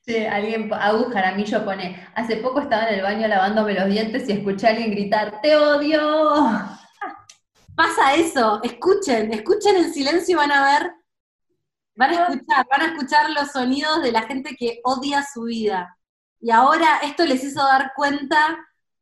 Sí, 0.02 0.26
alguien, 0.26 0.74
Agus 0.74 1.14
Jaramillo 1.14 1.66
pone, 1.66 2.08
hace 2.16 2.38
poco 2.38 2.62
estaba 2.62 2.88
en 2.88 2.96
el 2.96 3.02
baño 3.04 3.28
lavándome 3.28 3.74
los 3.74 3.88
dientes 3.88 4.28
y 4.28 4.32
escuché 4.32 4.68
a 4.68 4.70
alguien 4.72 4.92
gritar, 4.92 5.42
¡te 5.42 5.56
odio! 5.56 6.00
Pasa 7.76 8.16
eso, 8.16 8.62
escuchen, 8.64 9.32
escuchen 9.34 9.76
en 9.76 9.94
silencio 9.94 10.34
y 10.34 10.38
van 10.38 10.52
a 10.52 10.64
ver, 10.64 10.92
van 11.96 12.12
a 12.12 12.28
escuchar, 12.28 12.66
van 12.70 12.82
a 12.82 12.86
escuchar 12.88 13.30
los 13.30 13.52
sonidos 13.52 14.02
de 14.02 14.12
la 14.12 14.24
gente 14.24 14.56
que 14.58 14.80
odia 14.84 15.24
su 15.24 15.44
vida. 15.44 15.96
Y 16.40 16.52
ahora 16.52 17.00
esto 17.04 17.26
les 17.26 17.44
hizo 17.44 17.62
dar 17.62 17.92
cuenta 17.96 18.58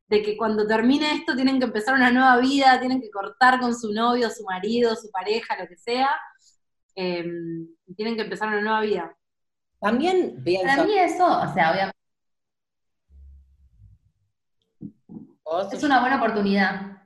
de 0.07 0.21
que 0.23 0.37
cuando 0.37 0.65
termine 0.65 1.13
esto 1.13 1.35
tienen 1.35 1.59
que 1.59 1.65
empezar 1.65 1.93
una 1.93 2.11
nueva 2.11 2.37
vida, 2.37 2.79
tienen 2.79 3.01
que 3.01 3.09
cortar 3.09 3.59
con 3.59 3.77
su 3.77 3.93
novio, 3.93 4.29
su 4.29 4.43
marido, 4.43 4.95
su 4.95 5.11
pareja, 5.11 5.57
lo 5.59 5.67
que 5.67 5.77
sea, 5.77 6.09
eh, 6.97 7.23
y 7.85 7.93
tienen 7.95 8.15
que 8.15 8.23
empezar 8.23 8.49
una 8.49 8.61
nueva 8.61 8.81
vida. 8.81 9.15
También 9.79 10.43
pienso... 10.43 10.67
Para 10.67 10.83
mí 10.83 10.97
eso, 10.97 11.25
o 11.25 11.53
sea, 11.53 11.71
obviamente, 11.71 11.97
es 15.73 15.83
una 15.83 16.01
buena 16.01 16.17
oportunidad. 16.17 16.97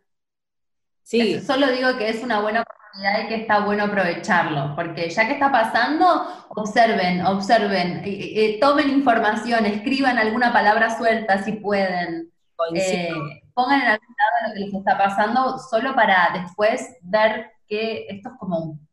Sí, 1.04 1.42
Solo 1.42 1.70
digo 1.72 1.98
que 1.98 2.10
es 2.10 2.24
una 2.24 2.40
buena 2.40 2.62
oportunidad 2.62 3.24
y 3.24 3.28
que 3.28 3.36
está 3.36 3.66
bueno 3.66 3.84
aprovecharlo, 3.84 4.76
porque 4.76 5.10
ya 5.10 5.28
que 5.28 5.34
está 5.34 5.52
pasando, 5.52 6.48
observen, 6.50 7.26
observen, 7.26 8.02
eh, 8.06 8.34
eh, 8.36 8.60
tomen 8.60 8.90
información, 8.90 9.66
escriban 9.66 10.18
alguna 10.18 10.54
palabra 10.54 10.98
suelta 10.98 11.44
si 11.44 11.54
pueden, 11.54 12.32
eh, 12.74 13.10
pongan 13.54 13.82
en 13.82 13.88
algún 13.88 14.16
lado 14.18 14.48
lo 14.48 14.54
que 14.54 14.60
les 14.62 14.74
está 14.74 14.98
pasando, 14.98 15.58
solo 15.60 15.94
para 15.96 16.30
después 16.34 16.98
ver 17.02 17.52
que 17.68 18.08
esto 18.10 18.30
es 18.30 18.36
como 18.40 18.58
un... 18.60 18.91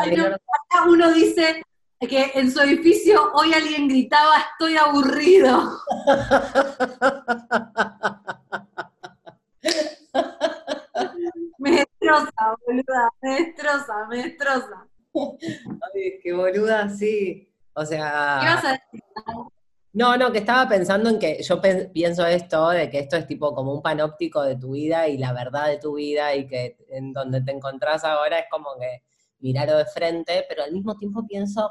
Acá 0.00 0.88
uno 0.88 1.12
dice 1.12 1.62
que 2.00 2.32
en 2.34 2.50
su 2.50 2.60
edificio 2.60 3.30
hoy 3.34 3.52
alguien 3.52 3.86
gritaba, 3.88 4.36
estoy 4.52 4.76
aburrido. 4.76 5.78
me 11.58 11.72
destroza, 11.72 12.56
boluda, 12.66 13.10
me 13.20 13.44
destroza, 13.44 14.06
me 14.08 14.22
destroza. 14.22 14.88
Ay, 15.14 16.18
qué 16.22 16.32
boluda, 16.32 16.88
sí. 16.88 17.52
O 17.74 17.84
sea... 17.84 18.38
¿Qué 18.40 18.46
vas 18.46 18.64
a 18.64 18.72
decir? 18.72 19.02
No, 19.92 20.16
no, 20.16 20.30
que 20.30 20.38
estaba 20.38 20.68
pensando 20.68 21.10
en 21.10 21.18
que 21.18 21.42
yo 21.42 21.60
pienso 21.92 22.24
esto, 22.24 22.68
de 22.70 22.88
que 22.88 23.00
esto 23.00 23.16
es 23.16 23.26
tipo 23.26 23.52
como 23.54 23.74
un 23.74 23.82
panóptico 23.82 24.42
de 24.42 24.54
tu 24.56 24.70
vida 24.72 25.08
y 25.08 25.18
la 25.18 25.32
verdad 25.32 25.66
de 25.66 25.78
tu 25.78 25.94
vida 25.94 26.34
y 26.36 26.46
que 26.46 26.76
en 26.90 27.12
donde 27.12 27.42
te 27.42 27.50
encontrás 27.50 28.04
ahora 28.04 28.38
es 28.38 28.46
como 28.48 28.78
que 28.78 29.02
mirarlo 29.40 29.76
de 29.78 29.86
frente, 29.86 30.44
pero 30.48 30.62
al 30.64 30.72
mismo 30.72 30.96
tiempo 30.96 31.26
pienso, 31.26 31.70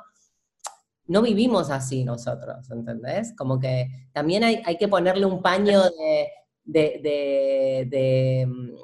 no 1.07 1.21
vivimos 1.21 1.69
así 1.71 2.03
nosotros, 2.03 2.69
¿entendés? 2.71 3.33
Como 3.35 3.59
que 3.59 3.87
también 4.13 4.43
hay, 4.43 4.61
hay 4.65 4.77
que 4.77 4.87
ponerle 4.87 5.25
un 5.25 5.41
paño 5.41 5.81
de, 5.83 6.27
de- 6.63 6.99
de- 7.03 7.87
de, 7.89 8.45
mm, 8.47 8.75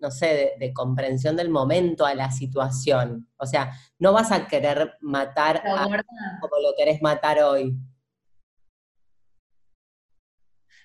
no 0.00 0.10
sé, 0.10 0.52
de, 0.60 0.72
comprensión 0.72 1.34
del 1.36 1.48
momento 1.50 2.06
a 2.06 2.14
la 2.14 2.30
situación. 2.30 3.28
O 3.38 3.46
sea, 3.46 3.72
no 3.98 4.12
vas 4.12 4.30
a 4.32 4.46
querer 4.46 4.94
matar 5.00 5.62
a 5.66 5.84
como 6.40 6.56
lo 6.62 6.74
querés 6.76 7.02
matar 7.02 7.40
hoy. 7.42 7.74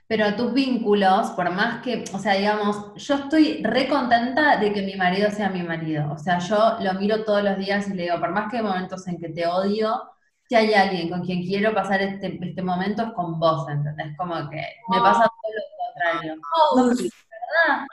Pero 0.10 0.36
tus 0.36 0.53
vínculos, 0.53 1.30
por 1.32 1.51
más 1.51 1.84
que, 1.84 2.03
o 2.12 2.18
sea, 2.18 2.34
digamos, 2.34 2.95
yo 2.95 3.14
estoy 3.14 3.62
re 3.64 3.88
contenta 3.88 4.57
de 4.57 4.74
que 4.74 4.82
mi 4.82 4.95
marido 4.95 5.30
sea 5.30 5.49
mi 5.51 5.62
marido. 5.62 6.12
O 6.12 6.18
sea, 6.18 6.39
yo 6.39 6.78
lo 6.80 6.95
miro 6.95 7.24
todos 7.24 7.43
los 7.43 7.60
días 7.60 7.88
y 7.88 7.93
le 7.93 8.03
digo, 8.03 8.20
por 8.20 8.32
más 8.32 8.49
que 8.49 8.57
hay 8.57 8.64
momentos 8.64 9.07
en 9.07 9.20
que 9.20 9.30
te 9.30 9.45
odio, 9.45 10.01
si 10.47 10.55
hay 10.55 10.74
alguien 10.74 11.10
con 11.12 11.24
quien 11.24 11.43
quiero 11.43 11.76
pasar 11.76 12.01
este, 12.01 12.39
este 12.41 12.64
momento 12.64 13.03
es 13.03 13.12
con 13.14 13.39
vos, 13.39 13.70
¿entendés? 13.70 14.18
Como 14.18 14.34
que 14.49 14.64
me 14.89 14.97
pasa 14.99 15.28
todo 15.28 15.53
lo 15.53 15.62
contrario. 15.93 16.36
No, 16.36 16.88
porque, 16.88 17.03
¿verdad? 17.03 17.86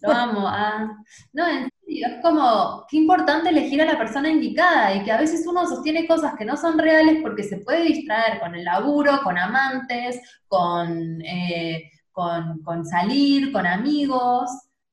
Lo 0.00 0.12
amo. 0.12 0.46
ah. 0.46 0.88
No, 1.32 1.46
en 1.46 1.68
serio, 1.84 2.06
es 2.08 2.22
como, 2.22 2.86
qué 2.88 2.96
importante 2.98 3.50
elegir 3.50 3.82
a 3.82 3.86
la 3.86 3.98
persona 3.98 4.30
indicada 4.30 4.94
y 4.94 5.04
que 5.04 5.12
a 5.12 5.18
veces 5.20 5.46
uno 5.46 5.66
sostiene 5.66 6.06
cosas 6.06 6.34
que 6.38 6.44
no 6.44 6.56
son 6.56 6.78
reales 6.78 7.18
porque 7.22 7.42
se 7.44 7.58
puede 7.58 7.82
distraer 7.84 8.40
con 8.40 8.54
el 8.54 8.64
laburo, 8.64 9.20
con 9.22 9.36
amantes, 9.38 10.20
con, 10.48 11.20
eh, 11.22 11.90
con, 12.12 12.62
con 12.62 12.84
salir, 12.86 13.52
con 13.52 13.66
amigos, 13.66 14.50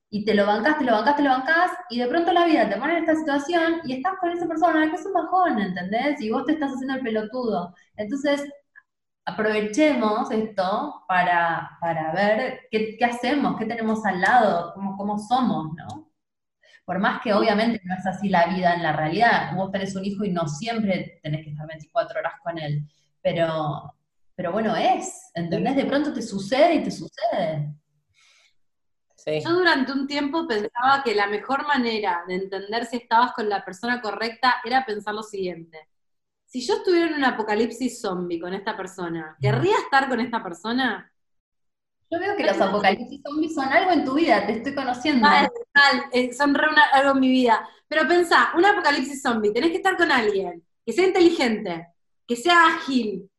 y 0.10 0.24
te 0.24 0.34
lo 0.34 0.46
bancás, 0.46 0.78
te 0.80 0.86
lo 0.86 0.94
bancás, 0.94 1.18
te 1.18 1.24
lo 1.24 1.30
bancás, 1.30 1.72
y 1.90 2.00
de 2.00 2.08
pronto 2.08 2.32
la 2.32 2.46
vida 2.46 2.70
te 2.70 2.78
pone 2.78 2.94
en 2.98 3.04
esta 3.04 3.16
situación 3.16 3.82
y 3.84 3.94
estás 3.94 4.14
con 4.20 4.32
esa 4.32 4.48
persona, 4.48 4.90
que 4.90 4.96
es 4.96 5.06
un 5.06 5.14
bajón, 5.14 5.60
¿entendés? 5.60 6.22
Y 6.22 6.32
vos 6.32 6.46
te 6.46 6.54
estás 6.54 6.72
haciendo 6.72 6.96
el 6.96 7.02
pelotudo. 7.02 7.74
Entonces, 7.98 8.42
aprovechemos 9.28 10.32
esto 10.32 11.04
para, 11.06 11.78
para 11.82 12.14
ver 12.14 12.62
qué, 12.72 12.96
qué 12.98 13.06
hacemos, 13.06 13.58
qué 13.58 13.66
tenemos 13.66 14.06
al 14.06 14.22
lado, 14.22 14.72
cómo, 14.74 14.96
cómo 14.96 15.20
somos, 15.20 15.74
¿no? 15.76 16.14
Por 16.86 17.00
más 17.00 17.22
que 17.22 17.34
obviamente 17.34 17.82
no 17.84 17.94
es 17.94 18.06
así 18.06 18.30
la 18.30 18.48
vida 18.48 18.74
en 18.74 18.84
la 18.84 18.94
realidad, 18.94 19.54
vos 19.54 19.70
tenés 19.70 19.94
un 19.98 20.06
hijo 20.06 20.24
y 20.24 20.32
no 20.32 20.48
siempre 20.48 21.20
tenés 21.22 21.44
que 21.44 21.50
estar 21.50 21.68
24 21.68 22.20
horas 22.22 22.34
con 22.42 22.58
él, 22.58 22.88
pero, 23.22 23.94
pero 24.34 24.54
bueno, 24.54 24.74
es, 24.78 25.30
¿entendés? 25.36 25.76
De 25.76 25.86
pronto 25.86 26.14
te 26.14 26.22
sucede 26.22 26.76
y 26.76 26.84
te 26.84 26.92
sucede. 26.92 27.76
Sí. 29.14 29.42
Yo 29.44 29.52
durante 29.52 29.92
un 29.92 30.08
tiempo 30.08 30.48
pensaba 30.48 31.04
que 31.04 31.14
la 31.14 31.28
mejor 31.28 31.68
manera 31.68 32.24
de 32.30 32.36
entender 32.36 32.86
si 32.86 32.96
estabas 32.96 33.34
con 33.34 33.50
la 33.50 33.66
persona 33.66 34.00
correcta 34.00 34.56
era 34.64 34.86
pensar 34.86 35.14
lo 35.14 35.24
siguiente. 35.24 35.90
Si 36.58 36.66
yo 36.66 36.74
estuviera 36.74 37.06
en 37.06 37.14
un 37.14 37.24
apocalipsis 37.24 38.02
zombie 38.02 38.40
con 38.40 38.52
esta 38.52 38.76
persona, 38.76 39.38
¿querría 39.40 39.76
estar 39.78 40.10
con 40.10 40.20
esta 40.20 40.42
persona? 40.42 41.12
Yo 42.10 42.20
veo 42.20 42.36
que 42.36 42.44
los 42.48 42.60
apocalipsis 42.60 43.22
zombies 43.24 43.54
son 43.54 43.66
algo 43.66 43.92
en 43.92 44.04
tu 44.04 44.16
vida, 44.16 44.44
te 44.48 44.54
estoy 44.54 44.74
conociendo. 44.74 45.22
Mal, 45.22 45.48
mal, 45.76 46.06
eh, 46.12 46.34
son 46.34 46.56
re 46.56 46.68
una- 46.68 46.90
algo 46.94 47.12
en 47.12 47.20
mi 47.20 47.30
vida. 47.30 47.64
Pero 47.88 48.08
pensá, 48.08 48.54
un 48.56 48.66
apocalipsis 48.66 49.22
zombie, 49.22 49.54
tenés 49.54 49.70
que 49.70 49.78
estar 49.78 49.96
con 49.98 50.12
alguien 50.12 50.64
que 50.84 50.94
sea 50.94 51.06
inteligente, 51.06 51.90
que 52.28 52.36
sea 52.36 52.70
ágil, 52.76 53.30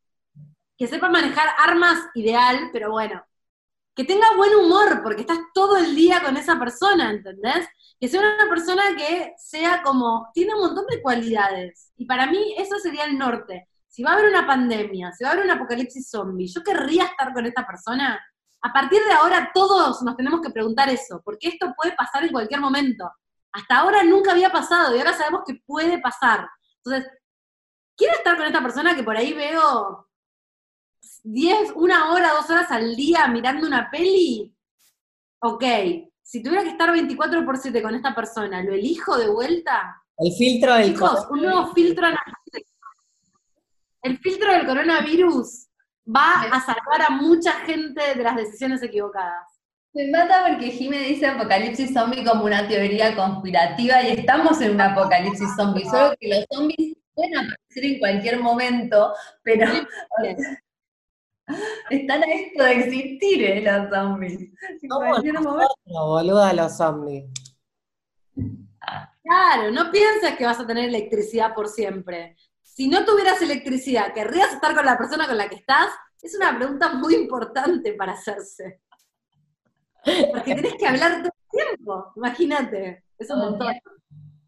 que 0.77 0.87
sepa 0.87 1.09
manejar 1.11 1.49
armas 1.59 1.99
ideal, 2.15 2.71
pero 2.73 2.93
bueno, 2.93 3.21
que 3.99 4.05
tenga 4.05 4.37
buen 4.37 4.55
humor, 4.55 5.03
porque 5.03 5.23
estás 5.23 5.41
todo 5.53 5.77
el 5.77 5.97
día 5.97 6.23
con 6.23 6.37
esa 6.37 6.57
persona, 6.57 7.11
¿entendés? 7.11 7.67
Que 7.99 8.07
sea 8.07 8.21
una 8.21 8.49
persona 8.49 8.95
que 8.97 9.35
sea 9.37 9.83
como, 9.83 10.31
tiene 10.33 10.55
un 10.55 10.61
montón 10.61 10.87
de 10.87 11.03
cualidades. 11.03 11.93
Y 11.97 12.07
para 12.07 12.29
mí 12.29 12.55
eso 12.57 12.79
sería 12.79 13.07
el 13.07 13.19
norte. 13.19 13.69
Si 13.89 14.05
va 14.05 14.11
a 14.11 14.13
haber 14.13 14.29
una 14.29 14.47
pandemia, 14.47 15.11
si 15.11 15.25
va 15.25 15.31
a 15.31 15.33
haber 15.33 15.47
un 15.47 15.51
apocalipsis 15.51 16.09
zombie, 16.09 16.47
¿yo 16.47 16.63
querría 16.63 17.07
estar 17.07 17.33
con 17.33 17.45
esta 17.45 17.67
persona? 17.67 18.25
A 18.63 18.73
partir 18.73 19.03
de 19.03 19.15
ahora 19.15 19.51
todos 19.53 20.01
nos 20.03 20.17
tenemos 20.17 20.43
que 20.43 20.51
preguntar 20.51 20.89
eso, 20.89 21.21
porque 21.25 21.49
esto 21.49 21.75
puede 21.77 21.97
pasar 21.97 22.23
en 22.23 22.31
cualquier 22.31 22.61
momento. 22.61 23.11
Hasta 23.51 23.79
ahora 23.79 24.05
nunca 24.05 24.31
había 24.31 24.53
pasado 24.53 24.95
y 24.95 25.01
ahora 25.01 25.15
sabemos 25.15 25.43
que 25.45 25.61
puede 25.67 25.99
pasar. 25.99 26.49
Entonces, 26.85 27.11
quiero 27.97 28.15
estar 28.15 28.37
con 28.37 28.47
esta 28.47 28.63
persona 28.63 28.95
que 28.95 29.03
por 29.03 29.17
ahí 29.17 29.33
veo 29.33 30.08
10, 31.33 31.73
una 31.77 32.11
hora, 32.11 32.33
dos 32.33 32.49
horas 32.49 32.71
al 32.71 32.97
día 32.97 33.29
mirando 33.29 33.67
una 33.67 33.91
peli. 33.91 34.55
Ok, 35.41 35.65
si 36.23 36.43
tuviera 36.43 36.63
que 36.65 36.71
estar 36.71 36.91
24 36.91 37.45
por 37.45 37.59
7 37.59 37.83
con 37.83 37.95
esta 37.95 38.15
persona, 38.15 38.63
¿lo 38.63 38.73
elijo 38.73 39.17
de 39.19 39.29
vuelta? 39.29 40.03
El 40.17 40.33
filtro 40.33 40.75
del 40.75 40.95
Chicos, 40.95 41.27
un 41.31 41.43
nuevo 41.43 41.73
filtro. 41.75 42.07
El 44.03 44.19
filtro 44.19 44.53
del 44.53 44.67
coronavirus 44.67 45.69
va 46.07 46.43
a 46.43 46.61
salvar 46.61 47.03
a 47.07 47.11
mucha 47.11 47.53
gente 47.61 48.15
de 48.15 48.23
las 48.23 48.37
decisiones 48.37 48.83
equivocadas. 48.83 49.61
Me 49.93 50.11
mata 50.11 50.45
porque 50.49 50.71
Jime 50.71 50.99
dice 50.99 51.27
apocalipsis 51.27 51.93
zombie 51.93 52.25
como 52.25 52.45
una 52.45 52.67
teoría 52.67 53.15
conspirativa 53.15 54.03
y 54.03 54.13
estamos 54.13 54.61
en 54.63 54.73
un 54.73 54.81
apocalipsis 54.81 55.49
zombie, 55.57 55.85
solo 55.85 56.15
que 56.19 56.29
los 56.29 56.47
zombies 56.51 56.97
pueden 57.15 57.37
aparecer 57.37 57.85
en 57.85 57.99
cualquier 57.99 58.41
momento, 58.41 59.13
pero 59.43 59.67
están 61.91 62.23
a 62.23 62.27
esto 62.27 62.63
de 62.63 62.73
existir, 62.73 63.45
¿eh? 63.45 63.63
Los 63.63 63.91
zombies. 63.91 64.53
Nosotros, 64.83 65.69
boluda, 65.85 66.53
los 66.53 66.77
zombies. 66.77 67.25
Claro, 69.23 69.71
no 69.71 69.91
pienses 69.91 70.37
que 70.37 70.47
vas 70.47 70.59
a 70.59 70.67
tener 70.67 70.89
electricidad 70.89 71.55
por 71.55 71.69
siempre. 71.69 72.37
Si 72.63 72.89
no 72.89 73.05
tuvieras 73.05 73.43
electricidad, 73.43 74.15
¿querrías 74.15 74.53
estar 74.53 74.75
con 74.75 74.87
la 74.87 74.97
persona 74.97 75.27
con 75.27 75.37
la 75.37 75.49
que 75.49 75.57
estás? 75.57 75.89
Es 76.23 76.35
una 76.35 76.57
pregunta 76.57 76.95
muy 76.95 77.15
importante 77.15 77.93
para 77.93 78.13
hacerse. 78.13 78.81
Porque 80.33 80.55
tenés 80.55 80.75
que 80.77 80.87
hablar 80.87 81.23
todo 81.23 81.33
el 81.35 81.51
tiempo, 81.51 82.13
imagínate. 82.17 83.05
Es 83.19 83.31
un 83.31 83.41
montón. 83.41 83.75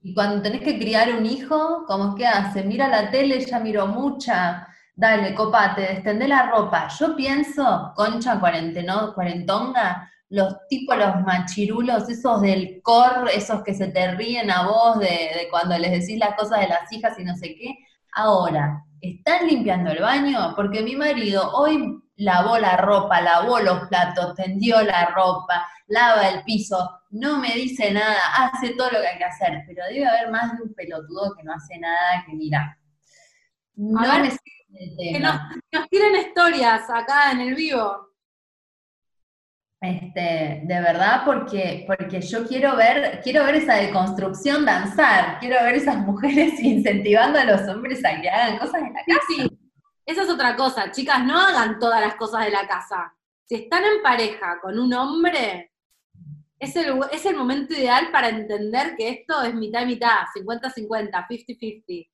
Y 0.02 0.14
cuando 0.14 0.40
tenés 0.40 0.62
que 0.62 0.78
criar 0.78 1.12
un 1.14 1.26
hijo, 1.26 1.84
¿cómo 1.86 2.14
que 2.14 2.26
hace? 2.26 2.62
Mira 2.62 2.88
la 2.88 3.10
tele, 3.10 3.44
ya 3.44 3.58
miró 3.58 3.86
mucha. 3.86 4.66
Dale, 5.00 5.34
copate, 5.34 5.80
destendé 5.80 6.28
la 6.28 6.50
ropa. 6.50 6.86
Yo 6.88 7.16
pienso, 7.16 7.90
concha 7.96 8.38
cuarenteno, 8.38 9.14
cuarentonga, 9.14 10.10
los 10.28 10.56
tipos, 10.68 10.94
los 10.98 11.22
machirulos, 11.22 12.06
esos 12.10 12.42
del 12.42 12.82
cor, 12.82 13.30
esos 13.32 13.62
que 13.62 13.72
se 13.72 13.88
te 13.88 14.10
ríen 14.14 14.50
a 14.50 14.66
vos 14.66 14.98
de, 14.98 15.06
de 15.06 15.48
cuando 15.50 15.78
les 15.78 15.92
decís 15.92 16.18
las 16.18 16.34
cosas 16.34 16.60
de 16.60 16.68
las 16.68 16.92
hijas 16.92 17.18
y 17.18 17.24
no 17.24 17.34
sé 17.34 17.54
qué. 17.54 17.78
Ahora, 18.12 18.84
¿están 19.00 19.46
limpiando 19.46 19.90
el 19.90 20.02
baño? 20.02 20.52
Porque 20.54 20.82
mi 20.82 20.94
marido 20.96 21.50
hoy 21.52 21.98
lavó 22.16 22.58
la 22.58 22.76
ropa, 22.76 23.22
lavó 23.22 23.58
los 23.58 23.88
platos, 23.88 24.34
tendió 24.34 24.82
la 24.82 25.06
ropa, 25.06 25.66
lava 25.86 26.28
el 26.28 26.44
piso, 26.44 27.00
no 27.08 27.38
me 27.38 27.54
dice 27.54 27.90
nada, 27.90 28.18
hace 28.36 28.74
todo 28.74 28.90
lo 28.90 29.00
que 29.00 29.08
hay 29.08 29.16
que 29.16 29.24
hacer, 29.24 29.62
pero 29.66 29.82
debe 29.86 30.06
haber 30.06 30.30
más 30.30 30.58
de 30.58 30.62
un 30.64 30.74
pelotudo 30.74 31.34
que 31.38 31.42
no 31.42 31.54
hace 31.54 31.78
nada, 31.78 32.22
que 32.26 32.34
mira. 32.34 32.76
No 33.76 34.00
me 34.02 34.30
Que 34.72 35.18
nos, 35.18 35.40
nos 35.72 35.88
tiren 35.88 36.16
historias 36.16 36.88
acá 36.88 37.32
en 37.32 37.40
el 37.40 37.54
vivo. 37.54 38.10
Este, 39.80 40.60
de 40.64 40.80
verdad, 40.80 41.22
porque, 41.24 41.84
porque 41.86 42.20
yo 42.20 42.46
quiero 42.46 42.76
ver, 42.76 43.20
quiero 43.22 43.44
ver 43.44 43.54
esa 43.54 43.76
deconstrucción 43.76 44.66
danzar, 44.66 45.38
quiero 45.38 45.64
ver 45.64 45.76
esas 45.76 45.96
mujeres 45.96 46.60
incentivando 46.62 47.38
a 47.38 47.44
los 47.44 47.62
hombres 47.62 48.04
a 48.04 48.20
que 48.20 48.28
hagan 48.28 48.58
cosas 48.58 48.82
en 48.82 48.92
la 48.92 49.04
casa. 49.04 49.20
sí. 49.28 49.58
Esa 50.04 50.22
es 50.22 50.28
otra 50.28 50.56
cosa, 50.56 50.90
chicas, 50.90 51.24
no 51.24 51.38
hagan 51.38 51.78
todas 51.78 52.00
las 52.00 52.16
cosas 52.16 52.44
de 52.44 52.50
la 52.50 52.66
casa. 52.66 53.14
Si 53.44 53.54
están 53.54 53.84
en 53.84 54.02
pareja 54.02 54.58
con 54.60 54.78
un 54.78 54.92
hombre, 54.92 55.72
es 56.58 56.76
el, 56.76 57.00
es 57.10 57.24
el 57.24 57.36
momento 57.36 57.72
ideal 57.74 58.10
para 58.10 58.28
entender 58.28 58.96
que 58.96 59.08
esto 59.08 59.42
es 59.42 59.54
mitad 59.54 59.82
y 59.82 59.86
mitad, 59.86 60.24
50-50, 60.36 61.26
50-50. 61.26 62.09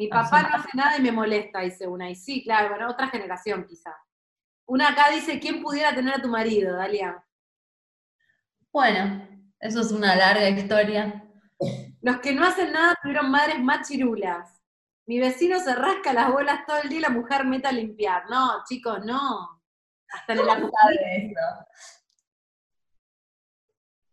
Mi 0.00 0.08
papá 0.08 0.42
no 0.44 0.56
hace 0.56 0.70
nada 0.72 0.96
y 0.96 1.02
me 1.02 1.12
molesta, 1.12 1.60
dice 1.60 1.86
una. 1.86 2.08
Y 2.08 2.14
sí, 2.14 2.42
claro, 2.42 2.70
bueno, 2.70 2.88
otra 2.88 3.08
generación 3.08 3.66
quizá. 3.66 3.94
Una 4.64 4.88
acá 4.88 5.10
dice, 5.12 5.38
¿quién 5.38 5.60
pudiera 5.60 5.94
tener 5.94 6.14
a 6.14 6.22
tu 6.22 6.28
marido, 6.28 6.74
Dalia? 6.74 7.22
Bueno, 8.72 9.28
eso 9.60 9.82
es 9.82 9.92
una 9.92 10.16
larga 10.16 10.48
historia. 10.48 11.22
Los 12.00 12.18
que 12.20 12.32
no 12.32 12.46
hacen 12.46 12.72
nada 12.72 12.96
tuvieron 13.02 13.30
madres 13.30 13.60
más 13.60 13.86
chirulas. 13.86 14.62
Mi 15.04 15.20
vecino 15.20 15.60
se 15.60 15.74
rasca 15.74 16.14
las 16.14 16.32
bolas 16.32 16.64
todo 16.66 16.78
el 16.78 16.88
día 16.88 17.00
y 17.00 17.02
la 17.02 17.10
mujer 17.10 17.44
mete 17.44 17.68
a 17.68 17.72
limpiar. 17.72 18.22
No, 18.30 18.64
chicos, 18.66 19.04
no. 19.04 19.62
Hasta 20.14 20.32
en 20.32 20.38
el 20.38 20.46
¿Cómo 20.46 20.70
sabe 20.80 21.34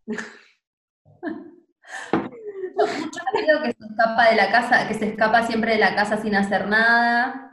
eso? 0.06 0.18
Mucho 2.78 3.20
marido 3.34 3.62
que 3.64 3.72
se 3.74 3.86
escapa 3.90 4.30
de 4.30 4.36
la 4.36 4.52
casa, 4.52 4.88
que 4.88 4.94
se 4.94 5.06
escapa 5.10 5.46
siempre 5.48 5.74
de 5.74 5.80
la 5.80 5.96
casa 5.96 6.18
sin 6.22 6.36
hacer 6.36 6.68
nada. 6.68 7.52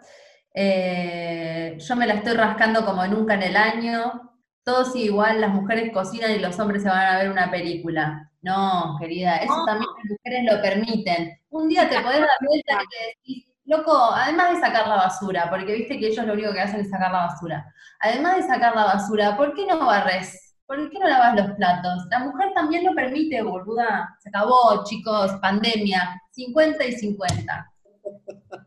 Eh, 0.55 1.77
yo 1.79 1.97
me 1.97 2.07
la 2.07 2.15
estoy 2.15 2.35
rascando 2.35 2.85
como 2.85 3.07
nunca 3.07 3.35
en 3.35 3.43
el 3.45 3.57
año. 3.57 4.33
Todos 4.63 4.95
igual, 4.97 5.41
las 5.41 5.51
mujeres 5.51 5.93
cocinan 5.93 6.33
y 6.33 6.39
los 6.39 6.59
hombres 6.59 6.83
se 6.83 6.89
van 6.89 7.07
a 7.15 7.19
ver 7.19 7.31
una 7.31 7.51
película. 7.51 8.31
No, 8.43 8.97
querida, 9.01 9.37
eso 9.39 9.55
No. 9.57 9.65
también 9.67 9.89
las 9.97 10.11
mujeres 10.11 10.53
lo 10.55 10.63
permiten. 10.63 11.39
Un 11.51 11.69
día 11.69 11.89
te 11.89 12.01
podés 12.01 12.21
dar 12.21 12.29
vuelta 12.47 12.83
y 12.83 12.89
te 12.89 13.07
decís, 13.07 13.53
loco, 13.65 14.13
además 14.15 14.53
de 14.55 14.61
sacar 14.61 14.87
la 14.89 14.97
basura, 14.97 15.49
porque 15.51 15.73
viste 15.75 15.99
que 15.99 16.09
ellos 16.09 16.27
lo 16.27 16.35
único 16.35 16.53
que 16.53 16.61
hacen 16.61 16.81
es 16.81 16.91
sacar 16.91 17.13
la 17.13 17.27
basura. 17.27 17.67
Además 18.01 18.37
de 18.37 18.43
sacar 18.43 18.75
la 18.77 18.85
basura, 18.85 19.37
¿por 19.37 19.55
qué 19.55 19.67
no 19.67 19.87
barres? 19.87 20.44
¿Por 20.67 20.91
qué 20.91 20.99
no 20.99 21.07
lavas 21.07 21.37
los 21.37 21.57
platos? 21.57 22.07
La 22.11 22.21
mujer 22.21 22.53
también 22.55 22.85
lo 22.85 22.95
permite, 22.95 23.43
boluda. 23.43 24.17
Se 24.21 24.31
acabó, 24.31 24.83
chicos, 24.85 25.33
pandemia. 25.41 26.23
50 26.31 26.85
y 26.87 26.93
50. 26.93 27.73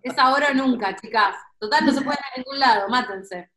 Es 0.03 0.17
ahora 0.17 0.49
o 0.51 0.53
nunca, 0.53 0.95
chicas. 0.95 1.35
Total, 1.59 1.85
no 1.85 1.91
se 1.91 2.01
pueden 2.01 2.19
a 2.19 2.37
ningún 2.37 2.59
lado, 2.59 2.87
mátense. 2.87 3.51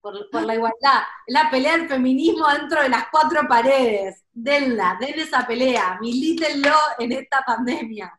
Por, 0.00 0.28
por 0.30 0.42
la 0.42 0.56
igualdad. 0.56 1.02
Es 1.26 1.34
la 1.34 1.48
pelea 1.50 1.76
del 1.76 1.88
feminismo 1.88 2.48
dentro 2.48 2.82
de 2.82 2.88
las 2.88 3.04
cuatro 3.12 3.46
paredes. 3.48 4.24
Denla, 4.32 4.98
den 5.00 5.20
esa 5.20 5.46
pelea. 5.46 5.98
Milítenlo 6.00 6.74
en 6.98 7.12
esta 7.12 7.42
pandemia. 7.46 8.18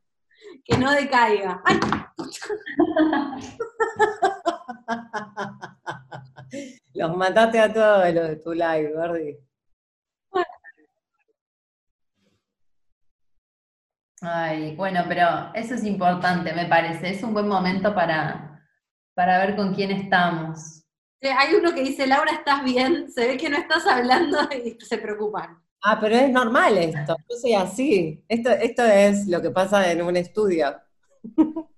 Que 0.64 0.78
no 0.78 0.92
decaiga. 0.92 1.62
¡Ay! 1.66 1.80
Los 6.94 7.16
mataste 7.18 7.60
a 7.60 7.74
todos 7.74 8.14
los 8.14 8.28
de 8.28 8.36
tu 8.38 8.54
live, 8.54 8.94
Gordi. 8.94 9.38
Ay, 14.22 14.74
bueno, 14.78 15.04
pero 15.08 15.52
eso 15.54 15.76
es 15.76 15.84
importante, 15.84 16.54
me 16.54 16.66
parece. 16.68 17.10
Es 17.10 17.24
un 17.24 17.34
buen 17.34 17.48
momento 17.48 17.94
para, 17.94 18.66
para 19.14 19.38
ver 19.40 19.56
con 19.58 19.74
quién 19.74 19.92
estamos. 19.92 20.84
Sí, 21.22 21.28
Hay 21.28 21.56
uno 21.56 21.74
que 21.74 21.82
dice, 21.82 22.08
Laura, 22.08 22.32
¿estás 22.32 22.64
bien? 22.64 23.12
Se 23.12 23.28
ve 23.28 23.38
que 23.38 23.50
no 23.50 23.58
estás 23.58 23.86
hablando 23.86 24.38
y 24.66 24.80
se 24.80 24.98
preocupan. 24.98 25.62
Ah, 25.82 26.00
pero 26.00 26.16
es 26.16 26.30
normal 26.30 26.78
esto, 26.78 27.18
yo 27.30 27.36
soy 27.36 27.54
así. 27.54 28.24
Esto, 28.30 28.50
esto 28.52 28.86
es 28.86 29.28
lo 29.28 29.42
que 29.42 29.52
pasa 29.52 29.92
en 29.92 30.02
un 30.02 30.16
estudio. 30.16 30.80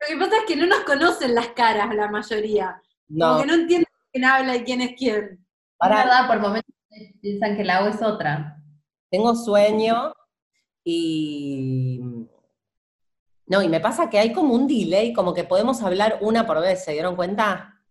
Lo 0.00 0.08
que 0.08 0.16
pasa 0.16 0.38
es 0.38 0.44
que 0.48 0.56
no 0.56 0.66
nos 0.66 0.80
conocen 0.80 1.36
las 1.36 1.50
caras 1.50 1.94
la 1.94 2.08
mayoría. 2.08 2.82
Como 3.12 3.34
No, 3.34 3.40
que 3.40 3.46
no 3.46 3.54
entienden 3.54 3.92
quién 4.10 4.24
habla 4.24 4.56
y 4.56 4.64
quién 4.64 4.80
es 4.80 4.94
quién. 4.96 5.24
Es 5.24 5.38
Pará. 5.78 5.96
verdad, 6.04 6.26
por 6.28 6.40
momentos 6.40 6.74
piensan 7.20 7.56
que 7.56 7.64
la 7.64 7.78
agua 7.78 7.90
es 7.90 8.02
otra. 8.02 8.62
tengo 9.10 9.34
sueño 9.34 10.14
y... 10.84 12.00
No, 13.46 13.60
y 13.62 13.68
me 13.68 13.80
pasa 13.80 14.08
que 14.08 14.18
hay 14.18 14.32
como 14.32 14.54
un 14.54 14.66
delay, 14.66 15.12
como 15.12 15.34
que 15.34 15.44
podemos 15.44 15.82
hablar 15.82 16.18
una 16.22 16.46
por 16.46 16.60
vez, 16.60 16.84
¿se 16.84 16.92
dieron 16.92 17.16
cuenta? 17.16 17.82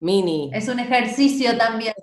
Mini. 0.00 0.50
Es 0.52 0.68
un 0.68 0.80
ejercicio 0.80 1.56
también. 1.56 1.94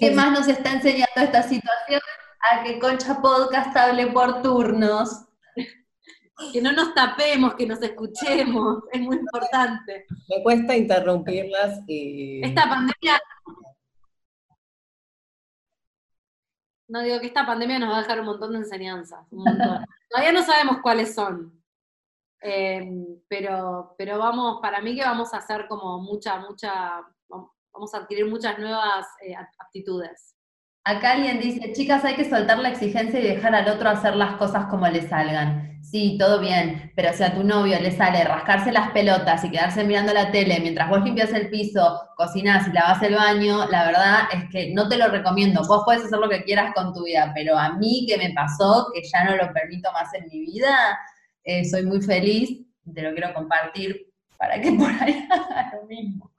¿Qué 0.00 0.10
más 0.10 0.32
nos 0.32 0.48
está 0.48 0.72
enseñando 0.72 1.16
esta 1.16 1.42
situación? 1.42 2.00
A 2.40 2.64
que 2.64 2.78
Concha 2.78 3.20
Podcast 3.22 3.74
hable 3.76 4.08
por 4.08 4.42
turnos. 4.42 5.26
Que 6.50 6.62
no 6.62 6.72
nos 6.72 6.94
tapemos, 6.94 7.54
que 7.54 7.66
nos 7.66 7.82
escuchemos. 7.82 8.84
Es 8.92 9.00
muy 9.00 9.16
importante. 9.16 10.06
Me 10.28 10.42
cuesta 10.42 10.76
interrumpirlas 10.76 11.80
y... 11.86 12.44
Esta 12.44 12.62
pandemia. 12.62 13.20
No 16.88 17.02
digo 17.02 17.20
que 17.20 17.26
esta 17.26 17.46
pandemia 17.46 17.78
nos 17.78 17.90
va 17.90 17.98
a 17.98 18.02
dejar 18.02 18.20
un 18.20 18.26
montón 18.26 18.52
de 18.52 18.58
enseñanzas. 18.58 19.26
un 19.30 19.44
montón. 19.44 19.84
Todavía 20.08 20.32
no 20.32 20.42
sabemos 20.42 20.78
cuáles 20.82 21.14
son. 21.14 21.62
Eh, 22.42 22.90
pero, 23.28 23.94
pero 23.96 24.18
vamos, 24.18 24.60
para 24.60 24.80
mí 24.80 24.96
que 24.96 25.02
vamos 25.02 25.32
a 25.32 25.38
hacer 25.38 25.68
como 25.68 26.00
mucha, 26.00 26.38
mucha, 26.38 27.00
vamos 27.72 27.94
a 27.94 27.98
adquirir 27.98 28.26
muchas 28.26 28.58
nuevas 28.58 29.06
eh, 29.22 29.34
aptitudes. 29.58 30.34
Acá 30.84 31.12
alguien 31.12 31.40
dice, 31.40 31.72
chicas, 31.72 32.04
hay 32.04 32.14
que 32.14 32.28
soltar 32.28 32.58
la 32.58 32.70
exigencia 32.70 33.20
y 33.20 33.22
dejar 33.22 33.54
al 33.54 33.68
otro 33.68 33.88
hacer 33.88 34.16
las 34.16 34.36
cosas 34.36 34.66
como 34.66 34.88
le 34.88 35.06
salgan. 35.08 35.80
Sí, 35.82 36.16
todo 36.18 36.40
bien, 36.40 36.92
pero 36.96 37.12
si 37.12 37.22
a 37.22 37.34
tu 37.34 37.44
novio 37.44 37.78
le 37.80 37.90
sale 37.90 38.24
rascarse 38.24 38.72
las 38.72 38.90
pelotas 38.90 39.44
y 39.44 39.50
quedarse 39.50 39.84
mirando 39.84 40.12
la 40.12 40.30
tele 40.30 40.58
mientras 40.60 40.88
vos 40.88 41.02
limpias 41.02 41.32
el 41.32 41.50
piso, 41.50 42.00
cocinás 42.16 42.68
y 42.68 42.72
lavas 42.72 43.02
el 43.02 43.14
baño, 43.14 43.66
la 43.68 43.84
verdad 43.84 44.18
es 44.32 44.44
que 44.50 44.72
no 44.74 44.88
te 44.88 44.96
lo 44.96 45.08
recomiendo. 45.08 45.62
Vos 45.66 45.82
podés 45.84 46.04
hacer 46.04 46.18
lo 46.18 46.28
que 46.28 46.44
quieras 46.44 46.72
con 46.74 46.92
tu 46.92 47.04
vida, 47.04 47.32
pero 47.34 47.58
a 47.58 47.74
mí 47.76 48.06
que 48.08 48.16
me 48.16 48.32
pasó, 48.32 48.88
que 48.94 49.02
ya 49.02 49.24
no 49.24 49.36
lo 49.36 49.52
permito 49.52 49.90
más 49.92 50.12
en 50.14 50.26
mi 50.28 50.40
vida, 50.40 50.98
eh, 51.44 51.64
soy 51.64 51.84
muy 51.84 52.00
feliz 52.00 52.62
te 52.92 53.02
lo 53.02 53.12
quiero 53.12 53.32
compartir 53.34 54.12
para 54.36 54.60
que 54.60 54.72
por 54.78 54.90
ahí 54.90 55.26
haga 55.30 55.72
lo 55.76 55.86
mismo. 55.86 56.30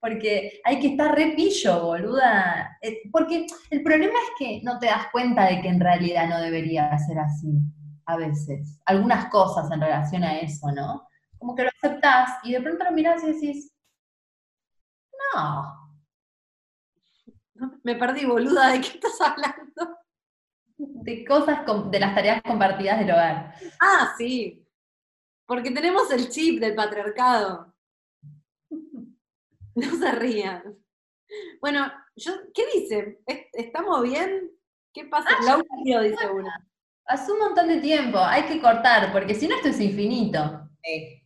Porque 0.00 0.60
hay 0.64 0.80
que 0.80 0.88
estar 0.88 1.14
re 1.14 1.32
pillo, 1.36 1.86
boluda. 1.86 2.78
Eh, 2.82 3.02
Porque 3.12 3.46
el 3.70 3.82
problema 3.82 4.14
es 4.14 4.30
que 4.38 4.60
no 4.62 4.78
te 4.78 4.86
das 4.86 5.08
cuenta 5.12 5.46
de 5.46 5.60
que 5.60 5.68
en 5.68 5.80
realidad 5.80 6.28
no 6.28 6.40
debería 6.40 6.96
ser 6.98 7.18
así, 7.18 7.48
a 8.06 8.16
veces. 8.16 8.80
Algunas 8.86 9.26
cosas 9.30 9.70
en 9.70 9.80
relación 9.80 10.24
a 10.24 10.38
eso, 10.38 10.72
¿no? 10.72 11.06
Como 11.38 11.54
que 11.54 11.64
lo 11.64 11.70
aceptás 11.70 12.38
y 12.44 12.52
de 12.52 12.60
pronto 12.60 12.84
lo 12.84 12.92
mirás 12.92 13.22
y 13.24 13.32
decís, 13.32 13.72
no, 15.34 15.80
Me 17.84 17.94
perdí, 17.94 18.24
boluda, 18.24 18.68
¿de 18.72 18.80
qué 18.80 18.88
estás 18.88 19.20
hablando? 19.20 19.98
de 20.78 21.24
cosas, 21.26 21.60
de 21.90 22.00
las 22.00 22.14
tareas 22.14 22.42
compartidas 22.42 22.98
del 23.00 23.10
hogar. 23.10 23.54
Ah, 23.80 24.14
sí. 24.16 24.66
Porque 25.46 25.70
tenemos 25.70 26.10
el 26.10 26.28
chip 26.30 26.60
del 26.60 26.74
patriarcado. 26.74 27.69
No 29.92 29.96
se 29.98 30.12
rían. 30.12 30.62
Bueno, 31.60 31.90
yo, 32.16 32.32
¿qué 32.54 32.66
dice? 32.74 33.20
¿Est- 33.26 33.48
¿Estamos 33.52 34.02
bien? 34.02 34.50
¿Qué 34.92 35.04
pasa? 35.04 35.28
Laura 35.44 35.64
Río, 35.84 36.00
dice 36.00 36.28
uno. 36.28 36.48
Hace 37.06 37.32
un 37.32 37.38
montón 37.38 37.68
de 37.68 37.80
tiempo, 37.80 38.18
hay 38.18 38.44
que 38.44 38.60
cortar, 38.60 39.12
porque 39.12 39.34
si 39.34 39.46
no 39.48 39.56
esto 39.56 39.68
es 39.68 39.80
infinito. 39.80 40.68
Sí. 40.82 41.16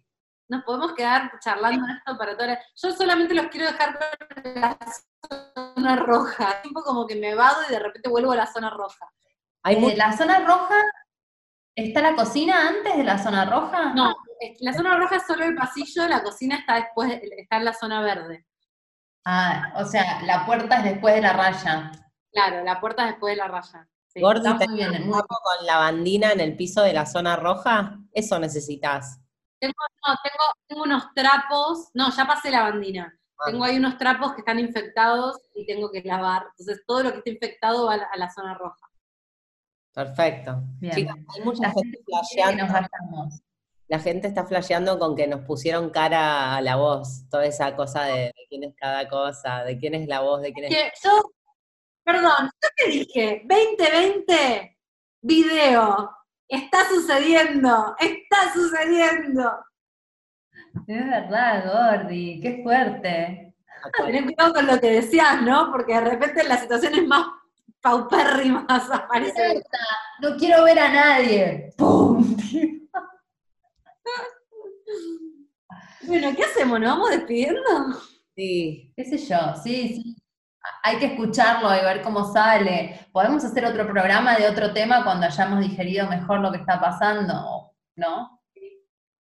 Nos 0.49 0.63
podemos 0.65 0.93
quedar 0.93 1.31
charlando 1.41 1.87
de 1.87 1.93
esto 1.95 2.19
para 2.19 2.33
toda 2.37 2.49
la... 2.49 2.61
Yo 2.77 2.93
solamente 2.93 3.35
los 3.35 3.47
quiero 3.47 3.67
dejar 3.67 3.99
con 3.99 4.55
la 4.61 4.79
zona 5.75 5.97
roja. 5.97 6.61
Tiempo 6.63 6.83
como 6.83 7.07
que 7.07 7.17
me 7.17 7.35
vado 7.35 7.63
y 7.67 7.73
de 7.73 7.79
repente 7.79 8.09
vuelvo 8.11 8.33
a 8.33 8.37
la 8.37 8.47
zona 8.47 8.69
roja. 8.71 9.11
Hay 9.63 9.77
Eh, 9.83 9.97
¿La 9.97 10.13
zona 10.15 10.41
roja? 10.41 10.77
¿Está 11.75 12.03
la 12.03 12.15
cocina 12.15 12.69
antes 12.69 12.95
de 12.97 13.05
la 13.05 13.19
zona 13.19 13.47
roja? 13.47 13.95
No, 13.95 14.11
es- 14.11 14.17
la 14.61 14.73
zona 14.73 14.97
roja 14.97 15.17
es 15.17 15.27
solo 15.27 15.45
el 15.45 15.55
pasillo, 15.55 16.07
la 16.09 16.23
cocina 16.23 16.57
está 16.57 16.77
después, 16.77 17.21
está 17.23 17.57
en 17.57 17.65
la 17.65 17.73
zona 17.73 18.01
verde. 18.03 18.47
Ah, 19.25 19.73
o 19.77 19.85
sea, 19.85 20.23
la 20.23 20.45
puerta 20.45 20.79
es 20.79 20.85
después 20.85 21.15
de 21.15 21.23
la 21.23 21.33
raya. 21.33 21.93
Claro, 22.33 22.63
la 22.63 22.81
puerta 22.81 23.05
es 23.05 23.11
después 23.13 23.33
de 23.33 23.43
la 23.43 23.49
raya. 23.49 23.89
Sí, 24.09 24.21
Gordi, 24.21 24.47
está 24.47 24.67
muy 24.67 24.79
¿tenés 24.79 24.91
bien, 24.91 25.03
un 25.05 25.13
trapo 25.13 25.37
con 25.43 25.67
lavandina 25.67 26.33
en 26.33 26.41
el 26.41 26.57
piso 26.57 26.83
de 26.83 26.93
la 26.93 27.07
zona 27.07 27.37
roja? 27.37 27.99
Eso 28.13 28.39
necesitas. 28.39 29.21
No, 29.63 30.15
tengo, 30.23 30.45
tengo 30.69 30.83
unos 30.83 31.15
trapos, 31.15 31.89
no, 31.95 32.11
ya 32.15 32.27
pasé 32.27 32.51
la 32.51 32.63
bandina. 32.63 33.19
Ah. 33.39 33.45
Tengo 33.47 33.65
ahí 33.65 33.77
unos 33.77 33.97
trapos 33.97 34.35
que 34.35 34.41
están 34.43 34.59
infectados 34.59 35.39
y 35.55 35.67
tengo 35.67 35.91
que 35.91 36.03
lavar. 36.03 36.45
Entonces 36.51 36.85
todo 36.87 37.03
lo 37.03 37.13
que 37.13 37.19
está 37.19 37.31
infectado 37.31 37.87
va 37.87 37.95
a 37.95 37.97
la, 37.97 38.05
a 38.05 38.17
la 38.19 38.31
zona 38.31 38.55
roja. 38.55 38.87
Perfecto. 39.95 40.63
Bien. 40.81 40.95
Chicas, 40.95 41.17
hay 41.35 41.43
mucha 41.43 41.71
gente 41.71 41.99
que 41.99 42.13
nos 42.13 42.29
flasheando. 42.31 43.29
La 43.95 44.01
gente 44.01 44.27
está 44.27 44.45
flasheando 44.45 44.99
con 44.99 45.15
que 45.15 45.29
nos 45.29 45.43
pusieron 45.43 45.89
cara 45.91 46.57
a 46.57 46.61
la 46.61 46.75
voz. 46.75 47.29
Toda 47.31 47.47
esa 47.47 47.77
cosa 47.77 48.03
de, 48.03 48.23
de 48.23 48.47
quién 48.49 48.65
es 48.65 48.75
cada 48.75 49.09
cosa, 49.09 49.63
de 49.63 49.79
quién 49.79 49.95
es 49.95 50.09
la 50.09 50.21
voz, 50.21 50.43
de 50.43 50.53
quién 50.53 50.65
es. 50.65 51.01
Yo, 51.05 51.33
perdón, 52.03 52.51
yo 52.61 52.69
te 52.77 52.91
dije, 52.91 53.43
2020, 53.49 54.79
video, 55.21 56.11
está 56.49 56.89
sucediendo, 56.89 57.95
está 58.01 58.53
sucediendo. 58.53 59.65
Es 60.89 61.07
verdad, 61.09 61.65
Gordi, 62.03 62.41
qué 62.41 62.63
fuerte. 62.65 63.55
Tenés 63.97 64.25
cuidado 64.25 64.55
con 64.55 64.67
lo 64.67 64.81
que 64.81 64.91
decías, 64.91 65.41
¿no? 65.43 65.71
Porque 65.71 65.95
de 65.95 66.01
repente 66.01 66.43
las 66.43 66.63
situaciones 66.63 67.07
más 67.07 67.29
paupérrimas 67.81 68.67
aparecen. 68.91 69.63
No 70.21 70.37
quiero 70.37 70.65
ver 70.65 70.81
a 70.81 70.93
nadie. 70.93 71.71
¡Pum! 71.77 72.37
Bueno, 76.07 76.35
¿qué 76.37 76.45
hacemos? 76.45 76.79
¿Nos 76.81 76.91
vamos 76.91 77.11
despidiendo? 77.11 77.61
Sí. 78.37 78.93
¿Qué 78.97 79.05
sé 79.05 79.19
yo? 79.19 79.39
Sí, 79.63 80.03
sí. 80.03 80.17
Hay 80.83 80.99
que 80.99 81.07
escucharlo 81.07 81.75
y 81.75 81.81
ver 81.85 82.03
cómo 82.03 82.31
sale. 82.33 83.09
Podemos 83.13 83.45
hacer 83.45 83.65
otro 83.65 83.87
programa 83.87 84.37
de 84.37 84.49
otro 84.49 84.73
tema 84.73 85.05
cuando 85.05 85.27
hayamos 85.27 85.61
digerido 85.61 86.09
mejor 86.09 86.41
lo 86.41 86.51
que 86.51 86.59
está 86.59 86.81
pasando, 86.81 87.73
¿no? 87.97 88.41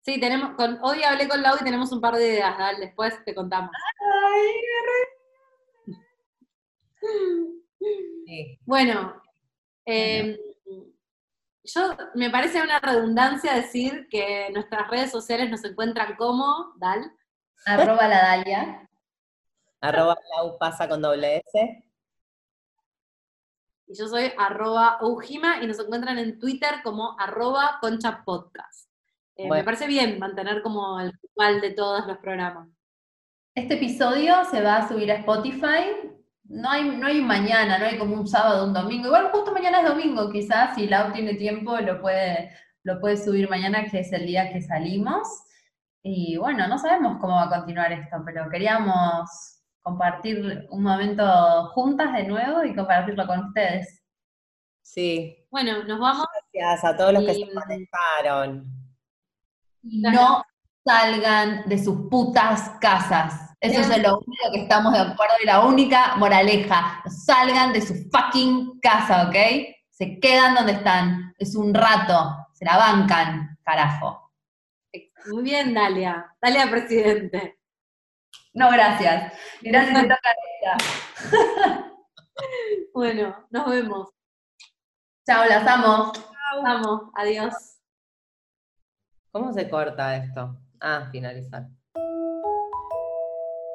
Sí, 0.02 0.18
tenemos, 0.20 0.54
con, 0.56 0.78
hoy 0.82 1.02
hablé 1.02 1.28
con 1.28 1.42
Lau 1.42 1.56
y 1.60 1.64
tenemos 1.64 1.92
un 1.92 2.00
par 2.00 2.14
de 2.14 2.26
ideas, 2.26 2.56
Dal, 2.56 2.80
después 2.80 3.14
te 3.24 3.34
contamos. 3.34 3.70
sí. 8.26 8.58
Bueno, 8.64 9.20
eh, 9.84 10.38
yo 11.74 11.96
me 12.14 12.30
parece 12.30 12.62
una 12.62 12.80
redundancia 12.80 13.54
decir 13.54 14.08
que 14.10 14.50
nuestras 14.52 14.88
redes 14.88 15.10
sociales 15.10 15.50
nos 15.50 15.64
encuentran 15.64 16.16
como, 16.16 16.72
Dal, 16.76 17.12
Arroba 17.66 18.08
la 18.08 18.22
Dalia. 18.22 18.88
Arroba 19.80 20.16
Lau 20.36 20.58
pasa 20.58 20.88
con 20.88 21.02
doble 21.02 21.42
S. 21.52 21.84
y 23.86 23.94
yo 23.96 24.06
soy 24.06 24.32
arroba 24.36 24.98
Ujima 25.02 25.62
y 25.62 25.66
nos 25.66 25.78
encuentran 25.80 26.18
en 26.18 26.38
Twitter 26.38 26.82
como 26.82 27.18
arroba 27.18 27.78
concha 27.80 28.22
podcast. 28.24 28.90
Eh, 29.36 29.48
Me 29.48 29.64
parece 29.64 29.86
bien 29.86 30.18
mantener 30.18 30.62
como 30.62 30.98
el 31.00 31.12
ritual 31.12 31.60
de 31.60 31.70
todos 31.70 32.06
los 32.06 32.18
programas. 32.18 32.68
Este 33.54 33.74
episodio 33.74 34.44
se 34.50 34.62
va 34.62 34.76
a 34.76 34.88
subir 34.88 35.10
a 35.10 35.16
Spotify. 35.16 36.12
No 36.48 36.70
hay, 36.70 36.84
no 36.96 37.06
hay 37.06 37.20
mañana, 37.20 37.78
no 37.78 37.84
hay 37.84 37.98
como 37.98 38.14
un 38.16 38.26
sábado, 38.26 38.64
un 38.64 38.72
domingo. 38.72 39.06
Igual 39.06 39.30
justo 39.30 39.52
mañana 39.52 39.82
es 39.82 39.88
domingo, 39.88 40.30
quizás, 40.30 40.74
si 40.74 40.86
Lau 40.86 41.12
tiene 41.12 41.34
tiempo, 41.34 41.76
lo 41.78 42.00
puede, 42.00 42.50
lo 42.84 42.98
puede 43.00 43.18
subir 43.18 43.50
mañana, 43.50 43.84
que 43.84 44.00
es 44.00 44.12
el 44.12 44.26
día 44.26 44.50
que 44.50 44.62
salimos. 44.62 45.28
Y 46.02 46.38
bueno, 46.38 46.66
no 46.66 46.78
sabemos 46.78 47.18
cómo 47.20 47.34
va 47.34 47.44
a 47.44 47.60
continuar 47.60 47.92
esto, 47.92 48.16
pero 48.24 48.48
queríamos 48.48 49.28
compartir 49.82 50.66
un 50.70 50.82
momento 50.82 51.66
juntas 51.74 52.14
de 52.14 52.24
nuevo 52.24 52.64
y 52.64 52.74
compartirlo 52.74 53.26
con 53.26 53.46
ustedes. 53.46 54.02
Sí. 54.82 55.46
Bueno, 55.50 55.84
nos 55.84 56.00
vamos. 56.00 56.26
Gracias 56.52 56.92
a 56.92 56.96
todos 56.96 57.12
los 57.12 57.24
que 57.24 57.34
se 57.34 57.52
conectaron. 57.52 58.72
No 59.82 60.42
salgan 60.88 61.68
de 61.68 61.78
sus 61.78 62.08
putas 62.08 62.70
casas. 62.80 63.54
Eso 63.60 63.80
es 63.80 64.02
lo 64.02 64.18
único 64.18 64.52
que 64.52 64.62
estamos 64.62 64.92
de 64.94 65.00
acuerdo 65.00 65.34
y 65.42 65.46
la 65.46 65.60
única 65.60 66.16
moraleja. 66.16 67.02
Salgan 67.26 67.72
de 67.74 67.82
su 67.82 67.94
fucking 68.10 68.80
casa, 68.80 69.28
¿ok? 69.28 69.36
Se 69.90 70.18
quedan 70.18 70.54
donde 70.54 70.72
están. 70.72 71.34
Es 71.38 71.54
un 71.54 71.74
rato. 71.74 72.36
Se 72.54 72.64
la 72.64 72.78
bancan, 72.78 73.58
carajo. 73.62 74.32
Muy 75.30 75.42
bien, 75.42 75.74
Dalia. 75.74 76.34
Dalia, 76.40 76.70
presidente. 76.70 77.58
No, 78.54 78.70
gracias. 78.70 79.32
Gracias, 79.60 79.94
te 80.02 80.08
toca 80.08 80.30
esta. 80.62 81.92
Bueno, 82.94 83.46
nos 83.50 83.68
vemos. 83.68 84.08
Chao, 85.26 85.44
las 85.44 85.66
amo. 85.66 86.12
Vamos, 86.62 87.10
adiós. 87.14 87.54
¿Cómo 89.30 89.52
se 89.52 89.68
corta 89.68 90.16
esto? 90.16 90.56
Ah, 90.80 91.08
finalizar. 91.10 91.66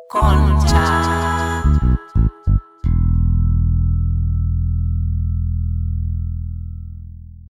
Con 0.10 0.63